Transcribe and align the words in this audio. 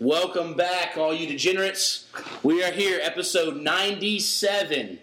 Welcome 0.00 0.54
back, 0.54 0.96
all 0.96 1.14
you 1.14 1.28
degenerates. 1.28 2.06
We 2.42 2.64
are 2.64 2.72
here, 2.72 2.98
episode 3.02 3.56
97 3.56 4.98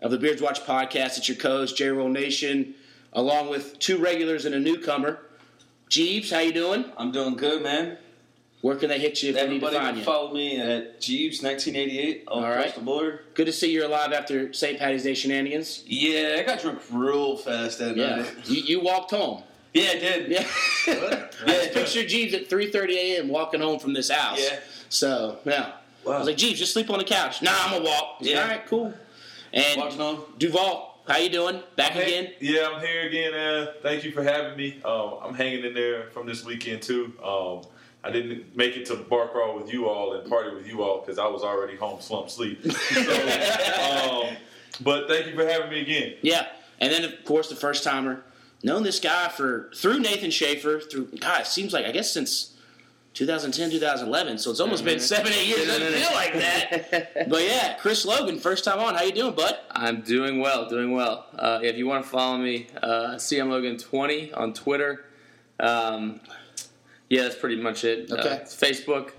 of 0.00 0.10
the 0.10 0.18
Beards 0.18 0.40
Watch 0.42 0.62
podcast. 0.64 1.18
It's 1.18 1.28
your 1.28 1.36
co-host, 1.38 1.76
J 1.76 1.88
Roll 1.88 2.08
Nation, 2.08 2.74
along 3.12 3.48
with 3.50 3.78
two 3.78 3.98
regulars 3.98 4.44
and 4.44 4.54
a 4.54 4.60
newcomer. 4.60 5.18
Jeebs, 5.90 6.30
how 6.32 6.40
you 6.40 6.52
doing? 6.52 6.84
I'm 6.96 7.12
doing 7.12 7.34
good, 7.34 7.62
man. 7.62 7.98
Where 8.60 8.74
can 8.76 8.88
they 8.88 8.98
hit 8.98 9.22
you 9.22 9.30
if 9.30 9.36
they 9.36 9.42
need 9.48 9.60
to 9.60 9.66
Everybody 9.66 9.76
find 9.76 9.88
can 9.90 9.98
you? 9.98 10.04
follow 10.04 10.34
me 10.34 10.60
at 10.60 11.00
Jeebs 11.00 11.42
1988 11.44 12.24
all, 12.26 12.38
All 12.38 12.44
across 12.44 12.64
right. 12.64 12.74
the 12.74 12.80
board. 12.80 13.20
Good 13.34 13.46
to 13.46 13.52
see 13.52 13.72
you're 13.72 13.84
alive 13.86 14.12
after 14.12 14.52
St. 14.52 14.78
Patty's 14.78 15.04
Day 15.04 15.14
shenanigans. 15.14 15.84
Yeah, 15.86 16.38
I 16.40 16.42
got 16.42 16.60
drunk 16.60 16.80
real 16.90 17.36
fast 17.36 17.78
that 17.78 17.96
Yeah, 17.96 18.16
night. 18.16 18.34
you, 18.46 18.62
you 18.62 18.80
walked 18.80 19.12
home. 19.12 19.44
Yeah, 19.74 19.90
I 19.90 19.98
did. 20.00 20.28
Yeah, 20.30 20.42
What? 20.86 21.12
I 21.46 21.46
just 21.46 21.46
Yeah. 21.46 21.72
picture 21.72 22.00
Jeebs 22.02 22.34
at 22.34 22.48
3:30 22.50 22.90
a.m. 22.96 23.28
walking 23.28 23.60
home 23.60 23.78
from 23.78 23.92
this 23.92 24.10
house. 24.10 24.40
Yeah. 24.40 24.58
So 24.88 25.38
yeah, 25.44 25.72
I 26.04 26.18
was 26.18 26.26
like, 26.26 26.36
Jeebs, 26.36 26.56
just 26.56 26.72
sleep 26.72 26.90
on 26.90 26.98
the 26.98 27.04
couch. 27.04 27.40
Nah, 27.42 27.52
I'm 27.54 27.72
gonna 27.74 27.84
walk. 27.84 28.16
He's 28.18 28.28
like, 28.28 28.34
Yeah. 28.36 28.42
All 28.42 28.48
right, 28.48 28.66
cool. 28.66 28.94
And 29.52 29.80
Walking 29.80 29.98
home. 29.98 30.20
Duvall, 30.38 31.02
how 31.06 31.16
you 31.18 31.30
doing? 31.30 31.62
Back 31.76 31.92
Hey, 31.92 32.18
again? 32.18 32.32
Yeah, 32.40 32.68
I'm 32.72 32.80
here 32.80 33.02
again. 33.06 33.34
Uh, 33.34 33.72
thank 33.82 34.04
you 34.04 34.12
for 34.12 34.22
having 34.22 34.56
me. 34.56 34.80
Um, 34.84 35.14
I'm 35.22 35.34
hanging 35.34 35.64
in 35.64 35.74
there 35.74 36.10
from 36.10 36.26
this 36.26 36.44
weekend 36.44 36.82
too. 36.82 37.12
Um, 37.22 37.62
I 38.04 38.10
didn't 38.10 38.56
make 38.56 38.76
it 38.76 38.86
to 38.86 38.96
bar 38.96 39.28
crawl 39.28 39.56
with 39.58 39.72
you 39.72 39.88
all 39.88 40.12
and 40.14 40.28
party 40.28 40.54
with 40.54 40.66
you 40.66 40.82
all 40.82 41.00
because 41.00 41.18
I 41.18 41.26
was 41.26 41.42
already 41.42 41.76
home 41.76 42.00
slump 42.00 42.30
sleep. 42.30 42.60
So, 42.72 44.28
um, 44.30 44.36
but 44.80 45.08
thank 45.08 45.26
you 45.26 45.34
for 45.34 45.44
having 45.46 45.70
me 45.70 45.80
again. 45.80 46.14
Yeah, 46.22 46.46
and 46.78 46.92
then 46.92 47.04
of 47.04 47.24
course 47.24 47.48
the 47.48 47.56
first 47.56 47.82
timer, 47.82 48.22
known 48.62 48.82
this 48.82 49.00
guy 49.00 49.28
for 49.28 49.70
through 49.74 49.98
Nathan 50.00 50.30
Schaefer 50.30 50.78
through 50.80 51.06
God, 51.18 51.40
it 51.42 51.46
seems 51.46 51.72
like 51.72 51.86
I 51.86 51.90
guess 51.90 52.12
since 52.12 52.54
2010, 53.18 53.70
2011. 53.72 54.38
So 54.38 54.52
it's 54.52 54.60
almost 54.60 54.84
been 54.84 55.00
seven, 55.00 55.32
eight 55.32 55.48
years. 55.48 55.66
Doesn't 55.66 55.92
feel 55.92 56.12
like 56.14 56.34
that. 56.34 57.28
But 57.28 57.42
yeah, 57.42 57.74
Chris 57.74 58.06
Logan, 58.06 58.38
first 58.38 58.64
time 58.64 58.78
on. 58.78 58.94
How 58.94 59.02
you 59.02 59.10
doing, 59.10 59.34
bud? 59.34 59.58
I'm 59.72 60.02
doing 60.02 60.38
well, 60.38 60.68
doing 60.68 60.92
well. 60.92 61.26
Uh, 61.36 61.58
if 61.60 61.76
you 61.76 61.88
want 61.88 62.04
to 62.04 62.08
follow 62.08 62.38
me, 62.38 62.68
uh, 62.80 63.16
CMLogan20 63.16 64.38
on 64.38 64.52
Twitter. 64.52 65.04
Um, 65.58 66.20
yeah, 67.08 67.22
that's 67.22 67.34
pretty 67.34 67.60
much 67.60 67.82
it. 67.82 68.10
Okay. 68.12 68.20
Uh, 68.20 68.38
Facebook. 68.44 69.10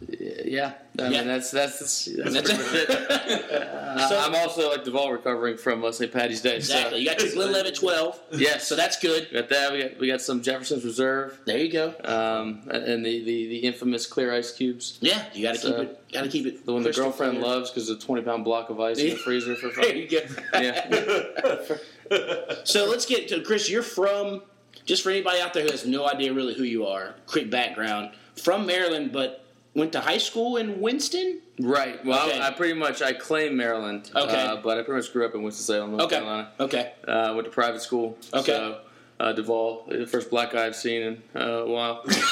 Yeah, 0.00 0.74
I 0.98 1.02
yeah. 1.02 1.08
mean, 1.08 1.26
that's 1.26 1.50
that's, 1.50 1.78
that's, 1.80 2.04
that's, 2.32 2.50
uh, 2.50 4.08
so, 4.08 4.18
I'm 4.18 4.34
also 4.36 4.70
like 4.70 4.84
Duvall 4.84 5.10
recovering 5.12 5.56
from 5.56 5.84
uh, 5.84 5.90
St. 5.90 6.12
Patty's 6.12 6.40
Day. 6.40 6.56
Exactly. 6.56 7.00
You 7.00 7.06
got 7.06 7.20
your 7.20 7.32
Glenlivet 7.32 7.74
12. 7.74 8.14
So, 8.30 8.36
yes, 8.38 8.68
So 8.68 8.76
that's 8.76 8.98
good. 8.98 9.26
we 9.32 9.40
got 9.40 9.48
that. 9.48 9.72
We 9.72 9.82
got 9.82 9.98
we 9.98 10.06
got 10.06 10.20
some 10.20 10.40
Jefferson's 10.40 10.84
Reserve. 10.84 11.40
There 11.46 11.58
you 11.58 11.70
go. 11.72 11.88
Um, 12.04 12.62
and 12.70 13.04
the, 13.04 13.24
the, 13.24 13.48
the 13.48 13.58
infamous 13.58 14.06
clear 14.06 14.32
ice 14.32 14.52
cubes. 14.52 14.98
Yeah, 15.00 15.24
you 15.34 15.42
got 15.42 15.56
to 15.56 15.60
keep 15.60 15.74
it. 15.76 16.12
Got 16.12 16.22
to 16.22 16.28
keep 16.28 16.46
it. 16.46 16.64
The 16.64 16.72
one 16.72 16.82
the 16.84 16.92
girlfriend 16.92 17.38
clear. 17.38 17.44
loves 17.44 17.70
because 17.70 17.90
it's 17.90 18.02
a 18.02 18.06
20 18.06 18.22
pound 18.22 18.44
block 18.44 18.70
of 18.70 18.80
ice 18.80 18.98
in 18.98 19.10
the 19.10 19.16
freezer 19.24 19.56
for 19.56 19.68
There 19.68 19.84
fun. 19.84 19.96
you 19.96 20.08
go. 20.08 20.20
Yeah. 20.60 21.76
So 22.64 22.86
let's 22.88 23.04
get 23.04 23.28
to 23.28 23.42
Chris. 23.42 23.68
You're 23.68 23.82
from 23.82 24.40
just 24.86 25.02
for 25.02 25.10
anybody 25.10 25.40
out 25.42 25.52
there 25.52 25.62
who 25.64 25.70
has 25.70 25.84
no 25.86 26.08
idea 26.08 26.32
really 26.32 26.54
who 26.54 26.62
you 26.62 26.86
are. 26.86 27.14
Quick 27.26 27.50
background 27.50 28.12
from 28.42 28.64
Maryland, 28.64 29.12
but 29.12 29.44
went 29.78 29.92
to 29.92 30.00
high 30.00 30.18
school 30.18 30.56
in 30.56 30.80
Winston. 30.80 31.40
Right. 31.60 32.04
Well, 32.04 32.28
Okay. 32.28 32.40
I 32.40 32.50
pretty 32.50 32.74
much 32.74 33.00
I 33.00 33.12
claim 33.12 33.56
Maryland. 33.56 34.10
Okay. 34.14 34.46
Uh, 34.46 34.56
but 34.56 34.78
I 34.78 34.82
pretty 34.82 35.00
much 35.00 35.12
grew 35.12 35.24
up 35.24 35.34
in 35.34 35.42
Winston 35.42 35.64
Salem, 35.64 35.90
North 35.92 36.02
Okay. 36.04 36.16
Carolina. 36.16 36.50
Okay. 36.60 36.92
Uh, 37.06 37.32
went 37.34 37.46
to 37.46 37.50
private 37.50 37.80
school. 37.80 38.18
Okay. 38.34 38.52
So, 38.52 38.80
uh, 39.20 39.32
Duvall, 39.32 39.84
the 39.88 40.06
first 40.06 40.30
black 40.30 40.52
guy 40.52 40.66
I've 40.66 40.76
seen 40.76 41.02
in 41.02 41.22
uh, 41.34 41.40
a 41.40 41.66
while. 41.68 42.02
we 42.06 42.12
play 42.12 42.22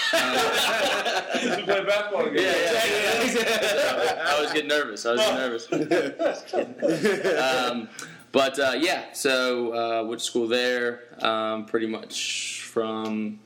basketball 1.84 2.24
together. 2.30 2.58
I 4.24 4.38
was 4.40 4.52
getting 4.52 4.68
nervous. 4.68 5.04
I 5.06 5.12
was 5.12 5.66
getting 5.68 5.88
nervous. 5.88 6.52
um, 7.42 7.88
but 8.32 8.58
uh, 8.58 8.74
yeah, 8.78 9.12
so 9.12 9.72
uh, 9.74 10.04
went 10.04 10.20
to 10.20 10.24
school 10.24 10.46
there. 10.46 11.00
Um, 11.24 11.64
pretty 11.66 11.86
much 11.86 12.62
from 12.62 13.40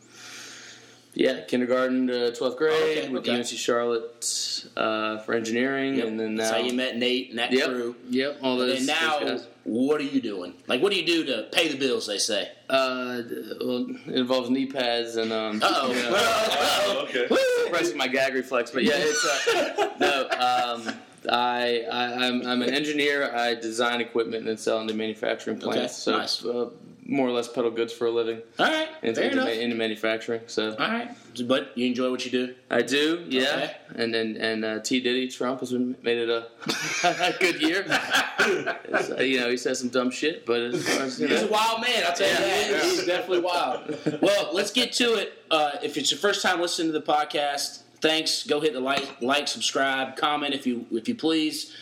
yeah 1.14 1.40
kindergarten 1.42 2.06
to 2.08 2.32
twelfth 2.34 2.56
grade. 2.56 2.98
Okay, 2.98 3.08
Went 3.08 3.28
okay. 3.28 3.36
UNC 3.38 3.46
Charlotte 3.46 4.64
uh, 4.76 5.18
for 5.18 5.34
engineering, 5.34 5.94
Yep. 5.96 6.06
and 6.06 6.20
then 6.20 6.34
now 6.36 6.42
That's 6.44 6.56
how 6.56 6.62
you 6.66 6.72
met 6.72 6.96
Nate 6.96 7.30
and 7.30 7.38
that 7.38 7.52
Yep. 7.52 7.66
crew. 7.68 7.96
Yep. 8.10 8.38
All 8.42 8.56
those. 8.56 8.78
And 8.78 8.86
now, 8.86 9.18
those 9.20 9.46
what 9.64 10.00
are 10.00 10.04
you 10.04 10.20
doing? 10.22 10.54
Like, 10.66 10.80
what 10.82 10.90
do 10.90 10.98
you 10.98 11.06
do 11.06 11.24
to 11.26 11.48
pay 11.52 11.68
the 11.68 11.76
bills? 11.76 12.06
They 12.06 12.18
say. 12.18 12.50
Uh, 12.68 13.22
well, 13.60 13.86
it 14.06 14.14
involves 14.16 14.48
knee 14.50 14.66
pads 14.66 15.16
and 15.16 15.32
um. 15.32 15.60
Uh-oh. 15.62 15.88
you 15.92 16.02
know, 16.02 16.10
Oh, 16.14 17.06
okay. 17.08 17.28
suppressing 17.64 17.96
my 17.98 18.08
gag 18.08 18.34
reflex, 18.34 18.70
but 18.70 18.84
yeah, 18.84 18.94
it's 18.96 19.48
uh, 19.48 19.90
no. 20.00 20.22
Um, 20.30 20.94
I, 21.30 21.84
I 21.92 22.26
I'm 22.26 22.46
I'm 22.46 22.62
an 22.62 22.70
engineer. 22.72 23.30
I 23.34 23.54
design 23.54 24.00
equipment 24.00 24.36
and 24.40 24.48
then 24.48 24.56
sell 24.56 24.80
into 24.80 24.94
manufacturing 24.94 25.58
plants. 25.58 26.08
Okay, 26.08 26.16
so 26.16 26.18
nice. 26.18 26.44
uh, 26.44 26.70
more 27.10 27.26
or 27.28 27.32
less 27.32 27.48
peddle 27.48 27.70
goods 27.72 27.92
for 27.92 28.06
a 28.06 28.10
living 28.10 28.40
All 28.58 28.66
right, 28.66 28.88
into, 29.02 29.20
fair 29.20 29.30
into, 29.30 29.42
enough. 29.42 29.52
into 29.54 29.76
manufacturing. 29.76 30.42
So 30.46 30.70
All 30.76 30.88
right, 30.88 31.10
but 31.46 31.76
you 31.76 31.86
enjoy 31.86 32.10
what 32.10 32.24
you 32.24 32.30
do. 32.30 32.54
I 32.70 32.82
do, 32.82 33.24
yeah. 33.28 33.42
Okay. 33.42 33.76
And 33.96 34.14
then 34.14 34.36
and 34.40 34.64
uh, 34.64 34.78
T 34.80 35.00
Diddy 35.00 35.28
Trump 35.28 35.60
has 35.60 35.72
been, 35.72 35.96
made 36.02 36.18
it 36.18 36.28
a, 36.30 36.46
a 37.04 37.36
good 37.38 37.60
year. 37.60 37.84
Uh, 38.40 39.20
you 39.22 39.38
know, 39.38 39.50
he 39.50 39.56
says 39.58 39.78
some 39.78 39.90
dumb 39.90 40.10
shit, 40.10 40.46
but 40.46 40.60
as 40.60 40.88
as 40.98 41.20
you 41.20 41.28
He's 41.28 41.42
a 41.42 41.46
wild 41.46 41.82
man. 41.82 42.04
I'll 42.06 42.14
tell 42.14 42.26
you 42.26 42.32
Yeah. 42.32 42.40
that. 42.40 42.70
Yeah. 42.70 42.82
He's 42.84 43.04
definitely 43.04 43.40
wild. 43.40 43.98
Well, 44.22 44.48
let's 44.54 44.70
get 44.72 44.92
to 44.94 45.14
it. 45.16 45.44
Uh, 45.50 45.72
if 45.82 45.98
it's 45.98 46.10
your 46.10 46.18
first 46.18 46.42
time 46.42 46.58
listening 46.60 46.90
to 46.90 46.98
the 46.98 47.04
podcast, 47.04 47.82
thanks. 48.00 48.44
Go 48.44 48.60
hit 48.60 48.72
the 48.72 48.80
like, 48.80 49.20
like, 49.20 49.46
subscribe, 49.46 50.16
comment 50.16 50.54
if 50.54 50.66
you 50.66 50.86
if 50.90 51.06
you 51.06 51.14
please. 51.14 51.74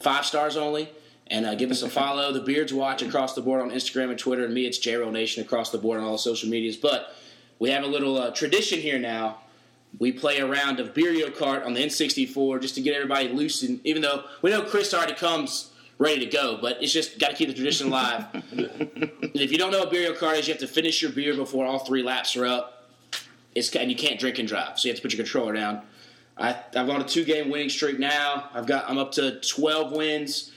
Five 0.00 0.24
stars 0.24 0.56
only. 0.56 0.88
And 1.30 1.44
uh, 1.44 1.54
give 1.54 1.70
us 1.70 1.82
a 1.82 1.90
follow. 1.90 2.32
The 2.32 2.40
Beards 2.40 2.72
Watch 2.72 3.02
across 3.02 3.34
the 3.34 3.42
board 3.42 3.60
on 3.60 3.70
Instagram 3.70 4.10
and 4.10 4.18
Twitter. 4.18 4.44
And 4.44 4.54
me, 4.54 4.66
it's 4.66 4.78
JRO 4.78 5.12
Nation 5.12 5.42
across 5.42 5.70
the 5.70 5.78
board 5.78 6.00
on 6.00 6.06
all 6.06 6.12
the 6.12 6.18
social 6.18 6.48
medias. 6.48 6.76
But 6.76 7.14
we 7.58 7.70
have 7.70 7.84
a 7.84 7.86
little 7.86 8.16
uh, 8.16 8.30
tradition 8.30 8.80
here 8.80 8.98
now. 8.98 9.38
We 9.98 10.12
play 10.12 10.38
a 10.38 10.46
round 10.46 10.80
of 10.80 10.94
Beerio 10.94 11.34
Kart 11.34 11.64
on 11.66 11.74
the 11.74 11.80
N64 11.80 12.60
just 12.60 12.74
to 12.76 12.80
get 12.80 12.94
everybody 12.94 13.28
loose. 13.28 13.62
And 13.62 13.80
even 13.84 14.02
though 14.02 14.24
we 14.42 14.50
know 14.50 14.62
Chris 14.62 14.92
already 14.94 15.14
comes 15.14 15.70
ready 15.98 16.24
to 16.24 16.26
go, 16.26 16.58
but 16.60 16.82
it's 16.82 16.92
just 16.92 17.18
got 17.18 17.30
to 17.30 17.36
keep 17.36 17.48
the 17.48 17.54
tradition 17.54 17.88
alive. 17.88 18.24
If 19.34 19.52
you 19.52 19.58
don't 19.58 19.70
know 19.70 19.80
what 19.80 19.92
Beerio 19.92 20.16
Kart 20.16 20.38
is, 20.38 20.46
you 20.46 20.54
have 20.54 20.60
to 20.60 20.68
finish 20.68 21.02
your 21.02 21.10
beer 21.10 21.34
before 21.34 21.66
all 21.66 21.80
three 21.80 22.02
laps 22.02 22.36
are 22.36 22.46
up. 22.46 22.90
It's 23.54 23.74
and 23.74 23.90
you 23.90 23.96
can't 23.96 24.20
drink 24.20 24.38
and 24.38 24.46
drive, 24.46 24.78
so 24.78 24.88
you 24.88 24.92
have 24.92 24.98
to 24.98 25.02
put 25.02 25.12
your 25.12 25.24
controller 25.24 25.52
down. 25.52 25.82
I, 26.36 26.56
I've 26.76 26.88
on 26.88 27.00
a 27.00 27.04
two-game 27.04 27.50
winning 27.50 27.68
streak 27.68 27.98
now. 27.98 28.48
I've 28.54 28.66
got 28.66 28.88
I'm 28.88 28.98
up 28.98 29.12
to 29.12 29.40
12 29.40 29.92
wins. 29.92 30.52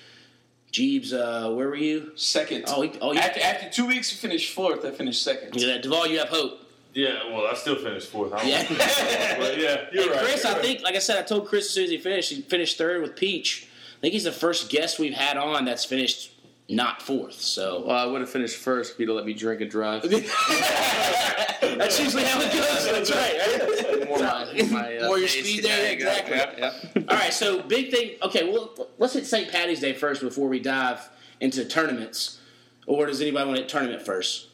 Jeebs, 0.71 1.11
uh, 1.13 1.53
where 1.53 1.67
were 1.67 1.75
you? 1.75 2.11
Second. 2.15 2.65
Oh, 2.67 2.81
he, 2.81 2.91
oh, 3.01 3.11
you, 3.11 3.19
after, 3.19 3.41
after 3.41 3.69
two 3.69 3.85
weeks, 3.87 4.11
you 4.11 4.17
finished 4.17 4.53
fourth. 4.53 4.85
I 4.85 4.91
finished 4.91 5.21
second. 5.21 5.55
yeah, 5.55 5.77
Duvall, 5.79 6.07
you 6.07 6.19
have 6.19 6.29
hope. 6.29 6.59
Yeah, 6.93 7.29
well, 7.31 7.47
I 7.47 7.53
still 7.55 7.75
finished 7.75 8.07
fourth. 8.07 8.33
I 8.33 8.43
Yeah. 8.43 8.65
but 9.39 9.57
yeah, 9.57 9.85
you're 9.93 10.03
And 10.03 10.11
right. 10.11 10.19
Chris, 10.23 10.43
you're 10.43 10.51
I 10.51 10.55
right. 10.55 10.61
think, 10.61 10.81
like 10.81 10.95
I 10.95 10.99
said, 10.99 11.19
I 11.19 11.23
told 11.23 11.47
Chris 11.47 11.65
as 11.65 11.71
soon 11.71 11.85
as 11.85 11.89
he 11.89 11.97
finished, 11.97 12.31
he 12.31 12.41
finished 12.41 12.77
third 12.77 13.01
with 13.01 13.15
Peach. 13.15 13.67
I 13.97 14.01
think 14.01 14.13
he's 14.13 14.23
the 14.23 14.31
first 14.31 14.69
guest 14.69 14.97
we've 14.99 15.13
had 15.13 15.37
on 15.37 15.63
that's 15.65 15.85
finished 15.85 16.30
not 16.71 17.01
fourth. 17.01 17.41
So 17.41 17.83
well, 17.85 17.97
I 17.97 18.05
would 18.05 18.21
have 18.21 18.29
finished 18.29 18.57
first 18.57 18.93
if 18.93 18.99
you'd 18.99 19.09
have 19.09 19.15
let 19.17 19.25
me 19.25 19.33
drink 19.33 19.61
and 19.61 19.69
drive. 19.69 20.01
that's 21.61 21.99
usually 21.99 22.23
how 22.23 22.39
it 22.41 22.51
goes. 22.53 22.85
That's 22.85 23.11
right. 23.11 24.07
More, 24.07 24.19
my, 24.19 24.67
my, 24.71 24.97
uh, 24.97 25.07
More 25.07 25.19
your 25.19 25.27
speed 25.27 25.63
there, 25.63 25.85
Yeah, 25.85 25.91
exactly. 25.91 26.61
Yep. 26.61 27.09
All 27.09 27.17
right, 27.17 27.33
so 27.33 27.61
big 27.61 27.91
thing. 27.91 28.11
Okay, 28.23 28.49
well, 28.49 28.87
let's 28.97 29.13
hit 29.13 29.25
St. 29.25 29.51
Patty's 29.51 29.79
Day 29.79 29.93
first 29.93 30.21
before 30.21 30.47
we 30.47 30.59
dive 30.59 31.09
into 31.39 31.65
tournaments. 31.65 32.39
Or 32.87 33.05
does 33.05 33.21
anybody 33.21 33.45
want 33.45 33.57
to 33.57 33.61
hit 33.63 33.69
tournament 33.69 34.01
first? 34.01 34.47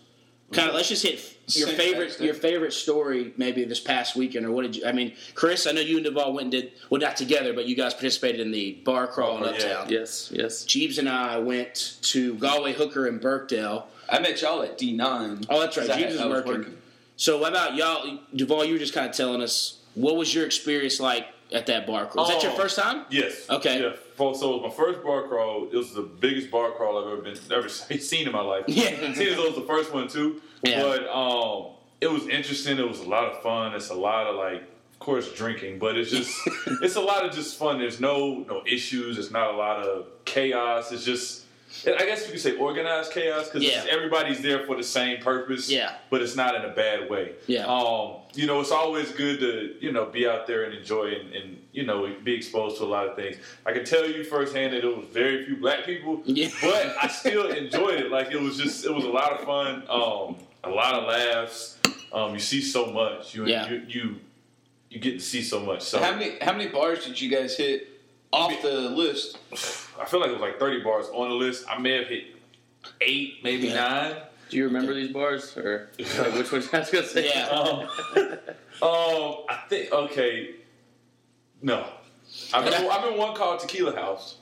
Kind 0.52 0.70
of. 0.70 0.76
Let's 0.76 0.90
just 0.90 1.04
hit 1.04 1.37
your 1.50 1.70
favorite 1.70 2.20
your 2.20 2.34
favorite 2.34 2.74
story 2.74 3.34
maybe 3.38 3.64
this 3.64 3.80
past 3.80 4.16
weekend 4.16 4.46
or 4.46 4.52
what 4.52 4.64
did 4.64 4.76
you? 4.76 4.86
I 4.86 4.92
mean, 4.92 5.14
Chris, 5.34 5.66
I 5.66 5.72
know 5.72 5.82
you 5.82 5.96
and 5.98 6.06
Duvall 6.06 6.34
went 6.34 6.44
and 6.44 6.52
did 6.52 6.72
well 6.90 7.00
not 7.00 7.16
together, 7.16 7.54
but 7.54 7.66
you 7.68 7.76
guys 7.76 7.94
participated 7.94 8.42
in 8.42 8.52
the 8.52 8.74
bar 8.84 9.08
crawl 9.08 9.38
in 9.38 9.44
Oh, 9.44 9.48
yeah. 9.58 9.66
Uptown. 9.66 9.90
Yes, 9.90 10.30
yes. 10.34 10.66
Jeebs 10.66 10.98
and 10.98 11.08
I 11.08 11.38
went 11.38 11.98
to 12.04 12.34
Galway 12.36 12.74
Hooker 12.74 13.08
and 13.08 13.22
Birkdale. 13.22 13.88
I 14.10 14.20
met 14.20 14.42
y'all 14.42 14.62
at 14.62 14.78
D9. 14.78 15.46
Oh, 15.50 15.60
that's 15.62 15.78
right 15.78 15.90
I 15.90 15.94
Jeebs 15.94 16.02
had- 16.04 16.12
is 16.12 16.22
I 16.22 16.26
was 16.26 16.36
working. 16.46 16.54
working. 16.62 16.78
So, 17.16 17.40
what 17.40 17.52
about 17.52 17.76
y'all, 17.76 18.20
Duvall? 18.36 18.66
You 18.66 18.74
were 18.74 18.80
just 18.80 18.94
kind 18.94 19.10
of 19.10 19.16
telling 19.16 19.42
us 19.42 19.78
what 19.96 20.16
was 20.18 20.34
your 20.36 20.46
experience 20.46 21.00
like 21.00 21.28
at 21.52 21.66
that 21.68 21.88
bar 21.88 22.06
crawl. 22.06 22.26
Was 22.26 22.34
that 22.36 22.44
your 22.44 22.52
Oh. 22.52 22.56
first 22.56 22.78
time? 22.78 23.06
Yes. 23.10 23.50
Okay. 23.50 23.82
Yeah. 23.82 23.94
So 24.18 24.30
it 24.30 24.34
was 24.34 24.62
my 24.64 24.70
first 24.70 25.04
bar 25.04 25.28
crawl. 25.28 25.68
It 25.72 25.76
was 25.76 25.94
the 25.94 26.02
biggest 26.02 26.50
bar 26.52 26.72
crawl 26.72 26.98
I've 26.98 27.12
ever 27.14 27.22
been 27.22 27.38
ever 27.52 27.70
seen 27.70 28.26
in 28.28 28.34
my 28.34 28.42
life. 28.42 28.66
Yeah. 28.68 28.90
Seen 29.14 29.28
as 29.30 29.36
though 29.38 29.44
it 29.46 29.56
was 29.56 29.56
the 29.56 29.68
first 29.68 29.94
one 29.94 30.08
too. 30.08 30.42
Yeah. 30.64 30.82
But 30.82 31.08
um, 31.08 31.68
it 32.02 32.08
was 32.08 32.28
interesting. 32.28 32.78
It 32.80 32.88
was 32.88 33.00
a 33.00 33.08
lot 33.08 33.26
of 33.32 33.42
fun. 33.42 33.74
It's 33.76 33.90
a 33.90 33.94
lot 33.96 34.28
of 34.28 34.36
like, 34.36 34.62
of 34.62 35.00
course, 35.00 35.32
drinking, 35.34 35.80
but 35.80 35.98
it's 35.98 36.12
just 36.12 36.36
it's 36.82 36.96
a 36.96 37.02
lot 37.02 37.26
of 37.26 37.34
just 37.34 37.58
fun. 37.58 37.78
There's 37.80 38.00
no 38.00 38.40
no 38.50 38.64
issues. 38.66 39.18
It's 39.18 39.32
not 39.32 39.54
a 39.54 39.58
lot 39.58 39.80
of 39.86 40.08
chaos. 40.26 40.92
It's 40.92 41.06
just. 41.06 41.44
I 41.86 42.06
guess 42.06 42.26
you 42.26 42.32
could 42.32 42.40
say 42.42 42.56
organized 42.58 43.12
chaos 43.12 43.46
because 43.50 43.64
Yeah. 43.64 43.86
everybody's 43.90 44.42
there 44.42 44.66
for 44.66 44.76
the 44.78 44.84
same 44.84 45.20
purpose. 45.22 45.70
Yeah. 45.70 45.96
but 46.10 46.22
it's 46.22 46.36
not 46.36 46.56
in 46.56 46.64
a 46.64 46.74
bad 46.74 47.10
way. 47.10 47.34
Yeah. 47.46 47.66
Um, 47.68 48.16
you 48.34 48.46
know, 48.48 48.60
it's 48.62 48.72
always 48.72 49.12
good 49.12 49.40
to 49.42 49.76
you 49.80 49.92
know 49.92 50.06
be 50.06 50.28
out 50.28 50.48
there 50.48 50.64
and 50.64 50.74
enjoy 50.74 51.08
and, 51.16 51.34
and 51.34 51.62
you 51.74 51.86
know 51.86 52.10
be 52.24 52.34
exposed 52.34 52.78
to 52.78 52.84
a 52.84 52.86
lot 52.86 53.08
of 53.08 53.16
things. 53.16 53.38
I 53.66 53.74
can 53.74 53.84
tell 53.86 54.08
you 54.10 54.24
firsthand 54.24 54.74
that 54.74 54.84
it 54.84 54.98
was 54.98 55.06
very 55.12 55.46
few 55.46 55.58
black 55.58 55.86
people, 55.86 56.22
Yeah. 56.26 56.50
but 56.62 56.96
I 57.02 57.08
still 57.08 57.48
enjoyed 57.52 58.00
it. 58.00 58.12
Like 58.12 58.32
it 58.32 58.40
was 58.42 58.58
just 58.58 58.86
it 58.86 58.94
was 58.94 59.04
a 59.04 59.10
lot 59.10 59.34
of 59.34 59.42
fun, 59.46 59.84
um, 59.90 60.36
a 60.64 60.70
lot 60.74 60.94
of 60.94 61.04
laughs. 61.08 61.78
Um, 62.14 62.34
you 62.34 62.40
see 62.40 62.62
so 62.62 62.86
much. 62.92 63.36
You 63.36 63.46
Yeah. 63.46 63.70
you, 63.70 63.82
you 63.88 64.20
you 64.90 65.00
get 65.00 65.14
to 65.20 65.20
see 65.20 65.44
so 65.44 65.60
much. 65.60 65.82
So 65.82 66.00
How 66.00 66.16
many 66.16 66.38
how 66.42 66.54
many 66.54 66.68
bars 66.70 67.06
did 67.06 67.20
you 67.20 67.30
guys 67.30 67.58
hit 67.58 67.90
off 68.32 68.62
the 68.62 68.72
list? 68.90 69.38
I 70.00 70.06
feel 70.06 70.20
like 70.20 70.30
it 70.30 70.34
was 70.34 70.42
like 70.42 70.60
thirty 70.60 70.82
bars 70.84 71.08
on 71.14 71.30
the 71.30 71.36
list. 71.36 71.66
I 71.70 71.78
may 71.78 71.98
have 71.98 72.08
hit 72.08 72.26
eight, 73.02 73.44
maybe 73.44 73.68
Yeah. 73.68 73.76
nine. 73.76 74.16
Do 74.50 74.58
you 74.58 74.64
remember 74.66 74.94
these 74.94 75.12
bars 75.12 75.56
or 75.58 75.90
like, 76.00 76.34
which 76.36 76.52
ones? 76.52 76.70
I 76.74 76.80
was 76.80 76.90
gonna 76.90 77.06
say. 77.06 77.30
Yeah. 77.30 77.48
Um, 77.48 77.80
um, 78.82 79.36
I 79.50 79.64
think 79.70 79.92
okay. 79.92 80.56
No, 81.62 81.86
I 82.54 82.64
remember, 82.64 82.92
I 82.92 82.96
remember 82.98 83.18
one 83.20 83.36
called 83.36 83.60
Tequila 83.62 83.96
House. 83.96 84.38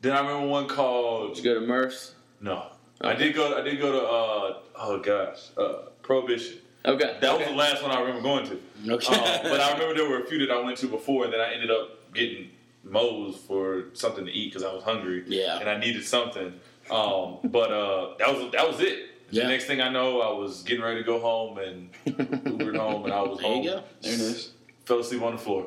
Then 0.00 0.12
I 0.12 0.20
remember 0.20 0.46
one 0.48 0.66
called 0.68 1.34
Did 1.34 1.44
you 1.44 1.54
go 1.54 1.60
to 1.60 1.66
Murph's? 1.66 2.14
no. 2.40 2.66
I 3.00 3.14
did 3.14 3.32
go. 3.36 3.56
I 3.56 3.60
did 3.60 3.78
go 3.78 3.92
to 3.92 3.98
uh, 4.00 4.58
oh 4.80 4.98
gosh, 4.98 5.50
uh, 5.56 5.90
Prohibition. 6.02 6.58
Okay. 6.84 7.16
That 7.20 7.38
was 7.38 7.46
the 7.46 7.54
last 7.54 7.80
one 7.80 7.92
I 7.92 8.00
remember 8.00 8.22
going 8.22 8.44
to. 8.46 8.60
Okay. 8.92 9.14
Um, 9.14 9.40
but 9.44 9.60
I 9.60 9.72
remember 9.74 9.94
there 9.94 10.08
were 10.10 10.22
a 10.24 10.26
few 10.26 10.44
that 10.44 10.50
I 10.52 10.60
went 10.60 10.78
to 10.78 10.88
before, 10.88 11.22
and 11.24 11.32
then 11.32 11.40
I 11.40 11.52
ended 11.52 11.70
up 11.70 12.12
getting 12.12 12.50
Moe's 12.88 13.36
for 13.36 13.84
something 13.92 14.24
to 14.26 14.30
eat 14.32 14.52
because 14.52 14.64
I 14.64 14.72
was 14.72 14.82
hungry. 14.82 15.24
Yeah. 15.26 15.58
and 15.58 15.68
I 15.68 15.78
needed 15.78 16.04
something. 16.04 16.54
Um, 16.90 17.38
but 17.44 17.70
uh, 17.72 18.14
that 18.18 18.28
was 18.34 18.52
that 18.52 18.66
was 18.66 18.80
it. 18.80 19.06
Yeah. 19.30 19.42
The 19.42 19.48
next 19.50 19.66
thing 19.66 19.80
I 19.82 19.90
know, 19.90 20.20
I 20.22 20.32
was 20.32 20.62
getting 20.62 20.82
ready 20.82 21.00
to 21.00 21.04
go 21.06 21.20
home 21.20 21.58
and 21.58 21.90
Ubered 22.06 22.78
home, 22.78 23.04
and 23.04 23.12
I 23.12 23.20
was 23.22 23.38
There 23.38 23.46
home. 23.48 23.62
you 23.62 23.70
go. 23.70 23.82
There 24.00 24.12
it 24.14 24.20
is. 24.20 24.52
Fell 24.86 25.00
asleep 25.00 25.20
on 25.20 25.32
the 25.32 25.38
floor 25.38 25.66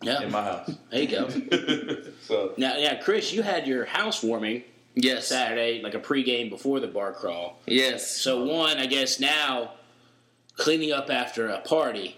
Yeah. 0.00 0.22
in 0.22 0.32
my 0.32 0.42
house. 0.42 0.70
There 0.90 1.02
you 1.02 1.08
go. 1.08 1.28
so 2.22 2.54
Now, 2.56 2.76
yeah, 2.78 2.94
Chris, 2.96 3.30
you 3.32 3.42
had 3.42 3.66
your 3.66 3.84
housewarming 3.84 4.64
Yes. 4.94 5.26
Saturday, 5.28 5.82
like 5.82 5.92
a 5.94 6.00
pregame 6.00 6.48
before 6.48 6.80
the 6.80 6.86
bar 6.88 7.12
crawl. 7.12 7.58
Yes. 7.66 8.10
So 8.10 8.42
one, 8.46 8.78
I 8.78 8.86
guess 8.86 9.20
now 9.20 9.72
cleaning 10.56 10.90
up 10.92 11.10
after 11.10 11.48
a 11.48 11.60
party 11.60 12.16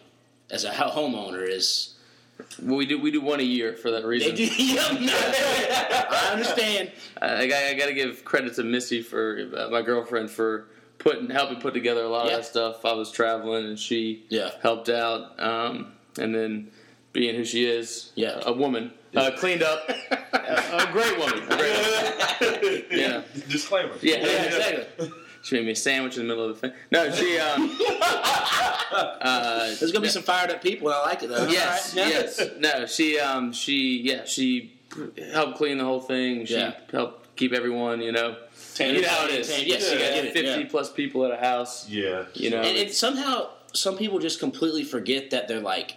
as 0.52 0.64
a 0.64 0.70
homeowner 0.70 1.46
is 1.46 1.96
Well, 2.62 2.76
we 2.76 2.86
do 2.86 3.00
we 3.00 3.10
do 3.10 3.20
one 3.20 3.40
a 3.40 3.44
year 3.44 3.74
for 3.74 3.90
that 3.90 4.04
reason. 4.04 4.34
do. 4.34 4.44
Yep, 4.58 5.00
no, 5.00 5.12
I 6.10 6.30
understand. 6.32 6.92
I, 7.20 7.42
I, 7.44 7.74
got 7.74 7.86
to 7.86 7.94
give 7.94 8.24
credit 8.24 8.54
to 8.56 8.62
Missy 8.64 9.02
for 9.02 9.48
uh, 9.56 9.68
my 9.70 9.82
girlfriend 9.82 10.30
for 10.30 10.66
putting 10.98 11.30
helping 11.30 11.60
put 11.60 11.74
together 11.74 12.02
a 12.04 12.08
lot 12.08 12.26
Yeah. 12.26 12.32
of 12.32 12.38
that 12.40 12.44
stuff. 12.46 12.84
I 12.84 12.92
was 12.92 13.10
traveling 13.10 13.64
and 13.66 13.78
she 13.78 14.24
Yeah. 14.28 14.50
helped 14.62 14.88
out, 14.88 15.40
um, 15.42 15.92
and 16.18 16.34
then 16.34 16.70
being 17.12 17.34
who 17.34 17.44
she 17.44 17.64
is, 17.66 18.12
Yeah. 18.14 18.40
a 18.44 18.52
woman, 18.52 18.92
uh, 19.16 19.30
cleaned 19.36 19.62
up, 19.62 19.88
a, 19.88 20.16
a 20.88 20.88
great 20.92 21.18
woman, 21.18 21.42
a 21.42 21.56
great 21.56 22.60
woman. 22.60 22.84
Yeah. 22.90 23.22
disclaimer. 23.48 23.94
Yeah, 24.02 24.16
Yeah, 24.18 24.42
exactly. 24.44 25.10
She 25.42 25.56
made 25.56 25.64
me 25.64 25.72
a 25.72 25.76
sandwich 25.76 26.16
in 26.18 26.22
the 26.26 26.28
middle 26.28 26.48
of 26.50 26.60
the 26.60 26.68
thing. 26.68 26.76
No, 26.90 27.10
she. 27.10 27.38
Um, 27.38 27.76
uh, 28.92 29.66
There's 29.78 29.92
gonna 29.92 30.02
be 30.02 30.08
some 30.08 30.22
fired 30.22 30.50
up 30.50 30.62
people. 30.62 30.88
I 30.88 31.00
like 31.02 31.22
it 31.22 31.28
though. 31.28 31.46
Yes, 31.46 31.96
All 31.96 32.02
right. 32.04 32.12
yes. 32.12 32.40
No, 32.58 32.86
she, 32.86 33.18
um, 33.18 33.52
she, 33.52 34.00
yeah, 34.02 34.24
she 34.24 34.78
helped 35.32 35.56
clean 35.56 35.78
the 35.78 35.84
whole 35.84 36.00
thing. 36.00 36.44
She 36.46 36.54
Yeah. 36.54 36.74
helped 36.90 37.34
keep 37.36 37.52
everyone, 37.52 38.00
you 38.02 38.12
know. 38.12 38.36
Tan- 38.74 38.94
you 38.94 39.02
know 39.02 39.08
how 39.08 39.24
it 39.26 39.32
is. 39.32 39.48
tan- 39.48 39.66
yes, 39.66 39.90
you 39.90 39.96
I 39.98 40.00
got 40.00 40.24
it, 40.24 40.32
fifty 40.32 40.60
yeah. 40.62 40.66
plus 40.70 40.92
people 40.92 41.24
at 41.24 41.30
a 41.30 41.36
house. 41.36 41.88
Yeah. 41.88 42.24
You 42.34 42.50
know, 42.50 42.60
And, 42.60 42.76
and 42.76 42.90
somehow 42.90 43.50
some 43.72 43.96
people 43.96 44.18
just 44.18 44.40
completely 44.40 44.84
forget 44.84 45.30
that 45.30 45.48
they're 45.48 45.60
like 45.60 45.96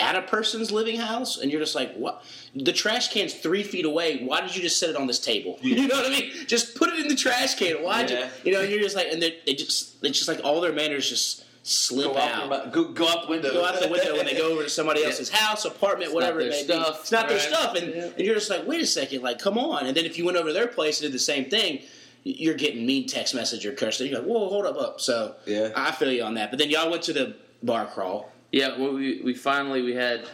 at 0.00 0.14
a 0.14 0.22
person's 0.22 0.70
living 0.70 0.96
house, 0.96 1.38
and 1.38 1.50
you're 1.50 1.60
just 1.60 1.74
like, 1.74 1.92
what? 1.96 2.22
The 2.54 2.72
trash 2.72 3.12
can's 3.12 3.34
three 3.34 3.62
feet 3.64 3.84
away. 3.84 4.20
Why 4.24 4.40
did 4.40 4.54
you 4.54 4.62
just 4.62 4.78
set 4.78 4.90
it 4.90 4.96
on 4.96 5.06
this 5.06 5.18
table? 5.18 5.58
You 5.62 5.88
know 5.88 5.96
what 5.96 6.06
I 6.06 6.10
mean? 6.10 6.32
Just 6.46 6.76
put 6.76 6.88
it 6.90 6.98
in 7.00 7.08
the 7.08 7.16
trash 7.16 7.56
can. 7.56 7.82
Why? 7.82 8.02
would 8.02 8.10
Yeah. 8.10 8.20
You, 8.20 8.28
you 8.44 8.52
know, 8.52 8.60
you're 8.60 8.80
just 8.80 8.94
like, 8.96 9.08
and 9.12 9.20
they 9.20 9.38
they 9.44 9.54
just 9.54 9.96
it's 10.04 10.16
just 10.18 10.28
like 10.28 10.40
all 10.44 10.60
their 10.60 10.72
manners 10.72 11.08
just 11.08 11.44
slip 11.64 12.12
Go 12.12 12.16
out. 12.18 12.52
out, 12.52 12.72
go, 12.72 12.84
go 12.92 13.06
out 13.08 13.24
the 13.26 13.30
window. 13.30 13.52
Go 13.52 13.64
out 13.64 13.78
the 13.80 13.88
window 13.88 14.16
when 14.16 14.24
they 14.24 14.34
go 14.34 14.52
over 14.52 14.62
to 14.62 14.70
somebody 14.70 15.00
Yeah. 15.02 15.06
else's 15.08 15.28
house, 15.28 15.64
apartment, 15.66 16.10
not 16.12 16.14
whatever 16.14 16.38
their 16.38 16.48
it 16.48 16.52
may 16.52 16.62
stuff, 16.62 16.94
be. 16.94 17.00
It's 17.00 17.12
not 17.12 17.28
their 17.28 17.38
stuff, 17.40 17.74
and, 17.74 17.92
Yeah. 17.94 18.04
and 18.16 18.20
you're 18.20 18.34
just 18.36 18.48
like, 18.48 18.66
wait 18.66 18.80
a 18.80 18.86
second, 18.86 19.22
like, 19.22 19.38
come 19.38 19.58
on. 19.58 19.86
And 19.86 19.94
then 19.96 20.06
if 20.06 20.16
you 20.16 20.24
went 20.24 20.38
over 20.38 20.48
to 20.48 20.54
their 20.54 20.68
place 20.68 21.00
and 21.00 21.08
did 21.08 21.14
the 21.14 21.18
same 21.22 21.50
thing, 21.50 21.82
you're 22.24 22.54
getting 22.54 22.86
mean 22.86 23.06
text 23.06 23.34
message 23.34 23.66
or 23.66 23.72
curse. 23.72 24.00
You're 24.00 24.20
like, 24.20 24.28
whoa, 24.28 24.48
hold 24.48 24.64
up, 24.64 24.76
up. 24.78 25.00
So 25.00 25.34
Yeah. 25.44 25.70
I 25.76 25.90
feel 25.92 26.10
you 26.10 26.22
on 26.22 26.34
that. 26.34 26.50
But 26.50 26.58
then 26.58 26.70
y'all 26.70 26.90
went 26.90 27.02
to 27.02 27.12
the 27.12 27.34
bar 27.62 27.84
crawl. 27.86 28.30
Yeah. 28.52 28.78
Well, 28.78 28.94
we 28.94 29.20
we 29.22 29.34
finally 29.34 29.82
we 29.82 29.94
had 29.94 30.28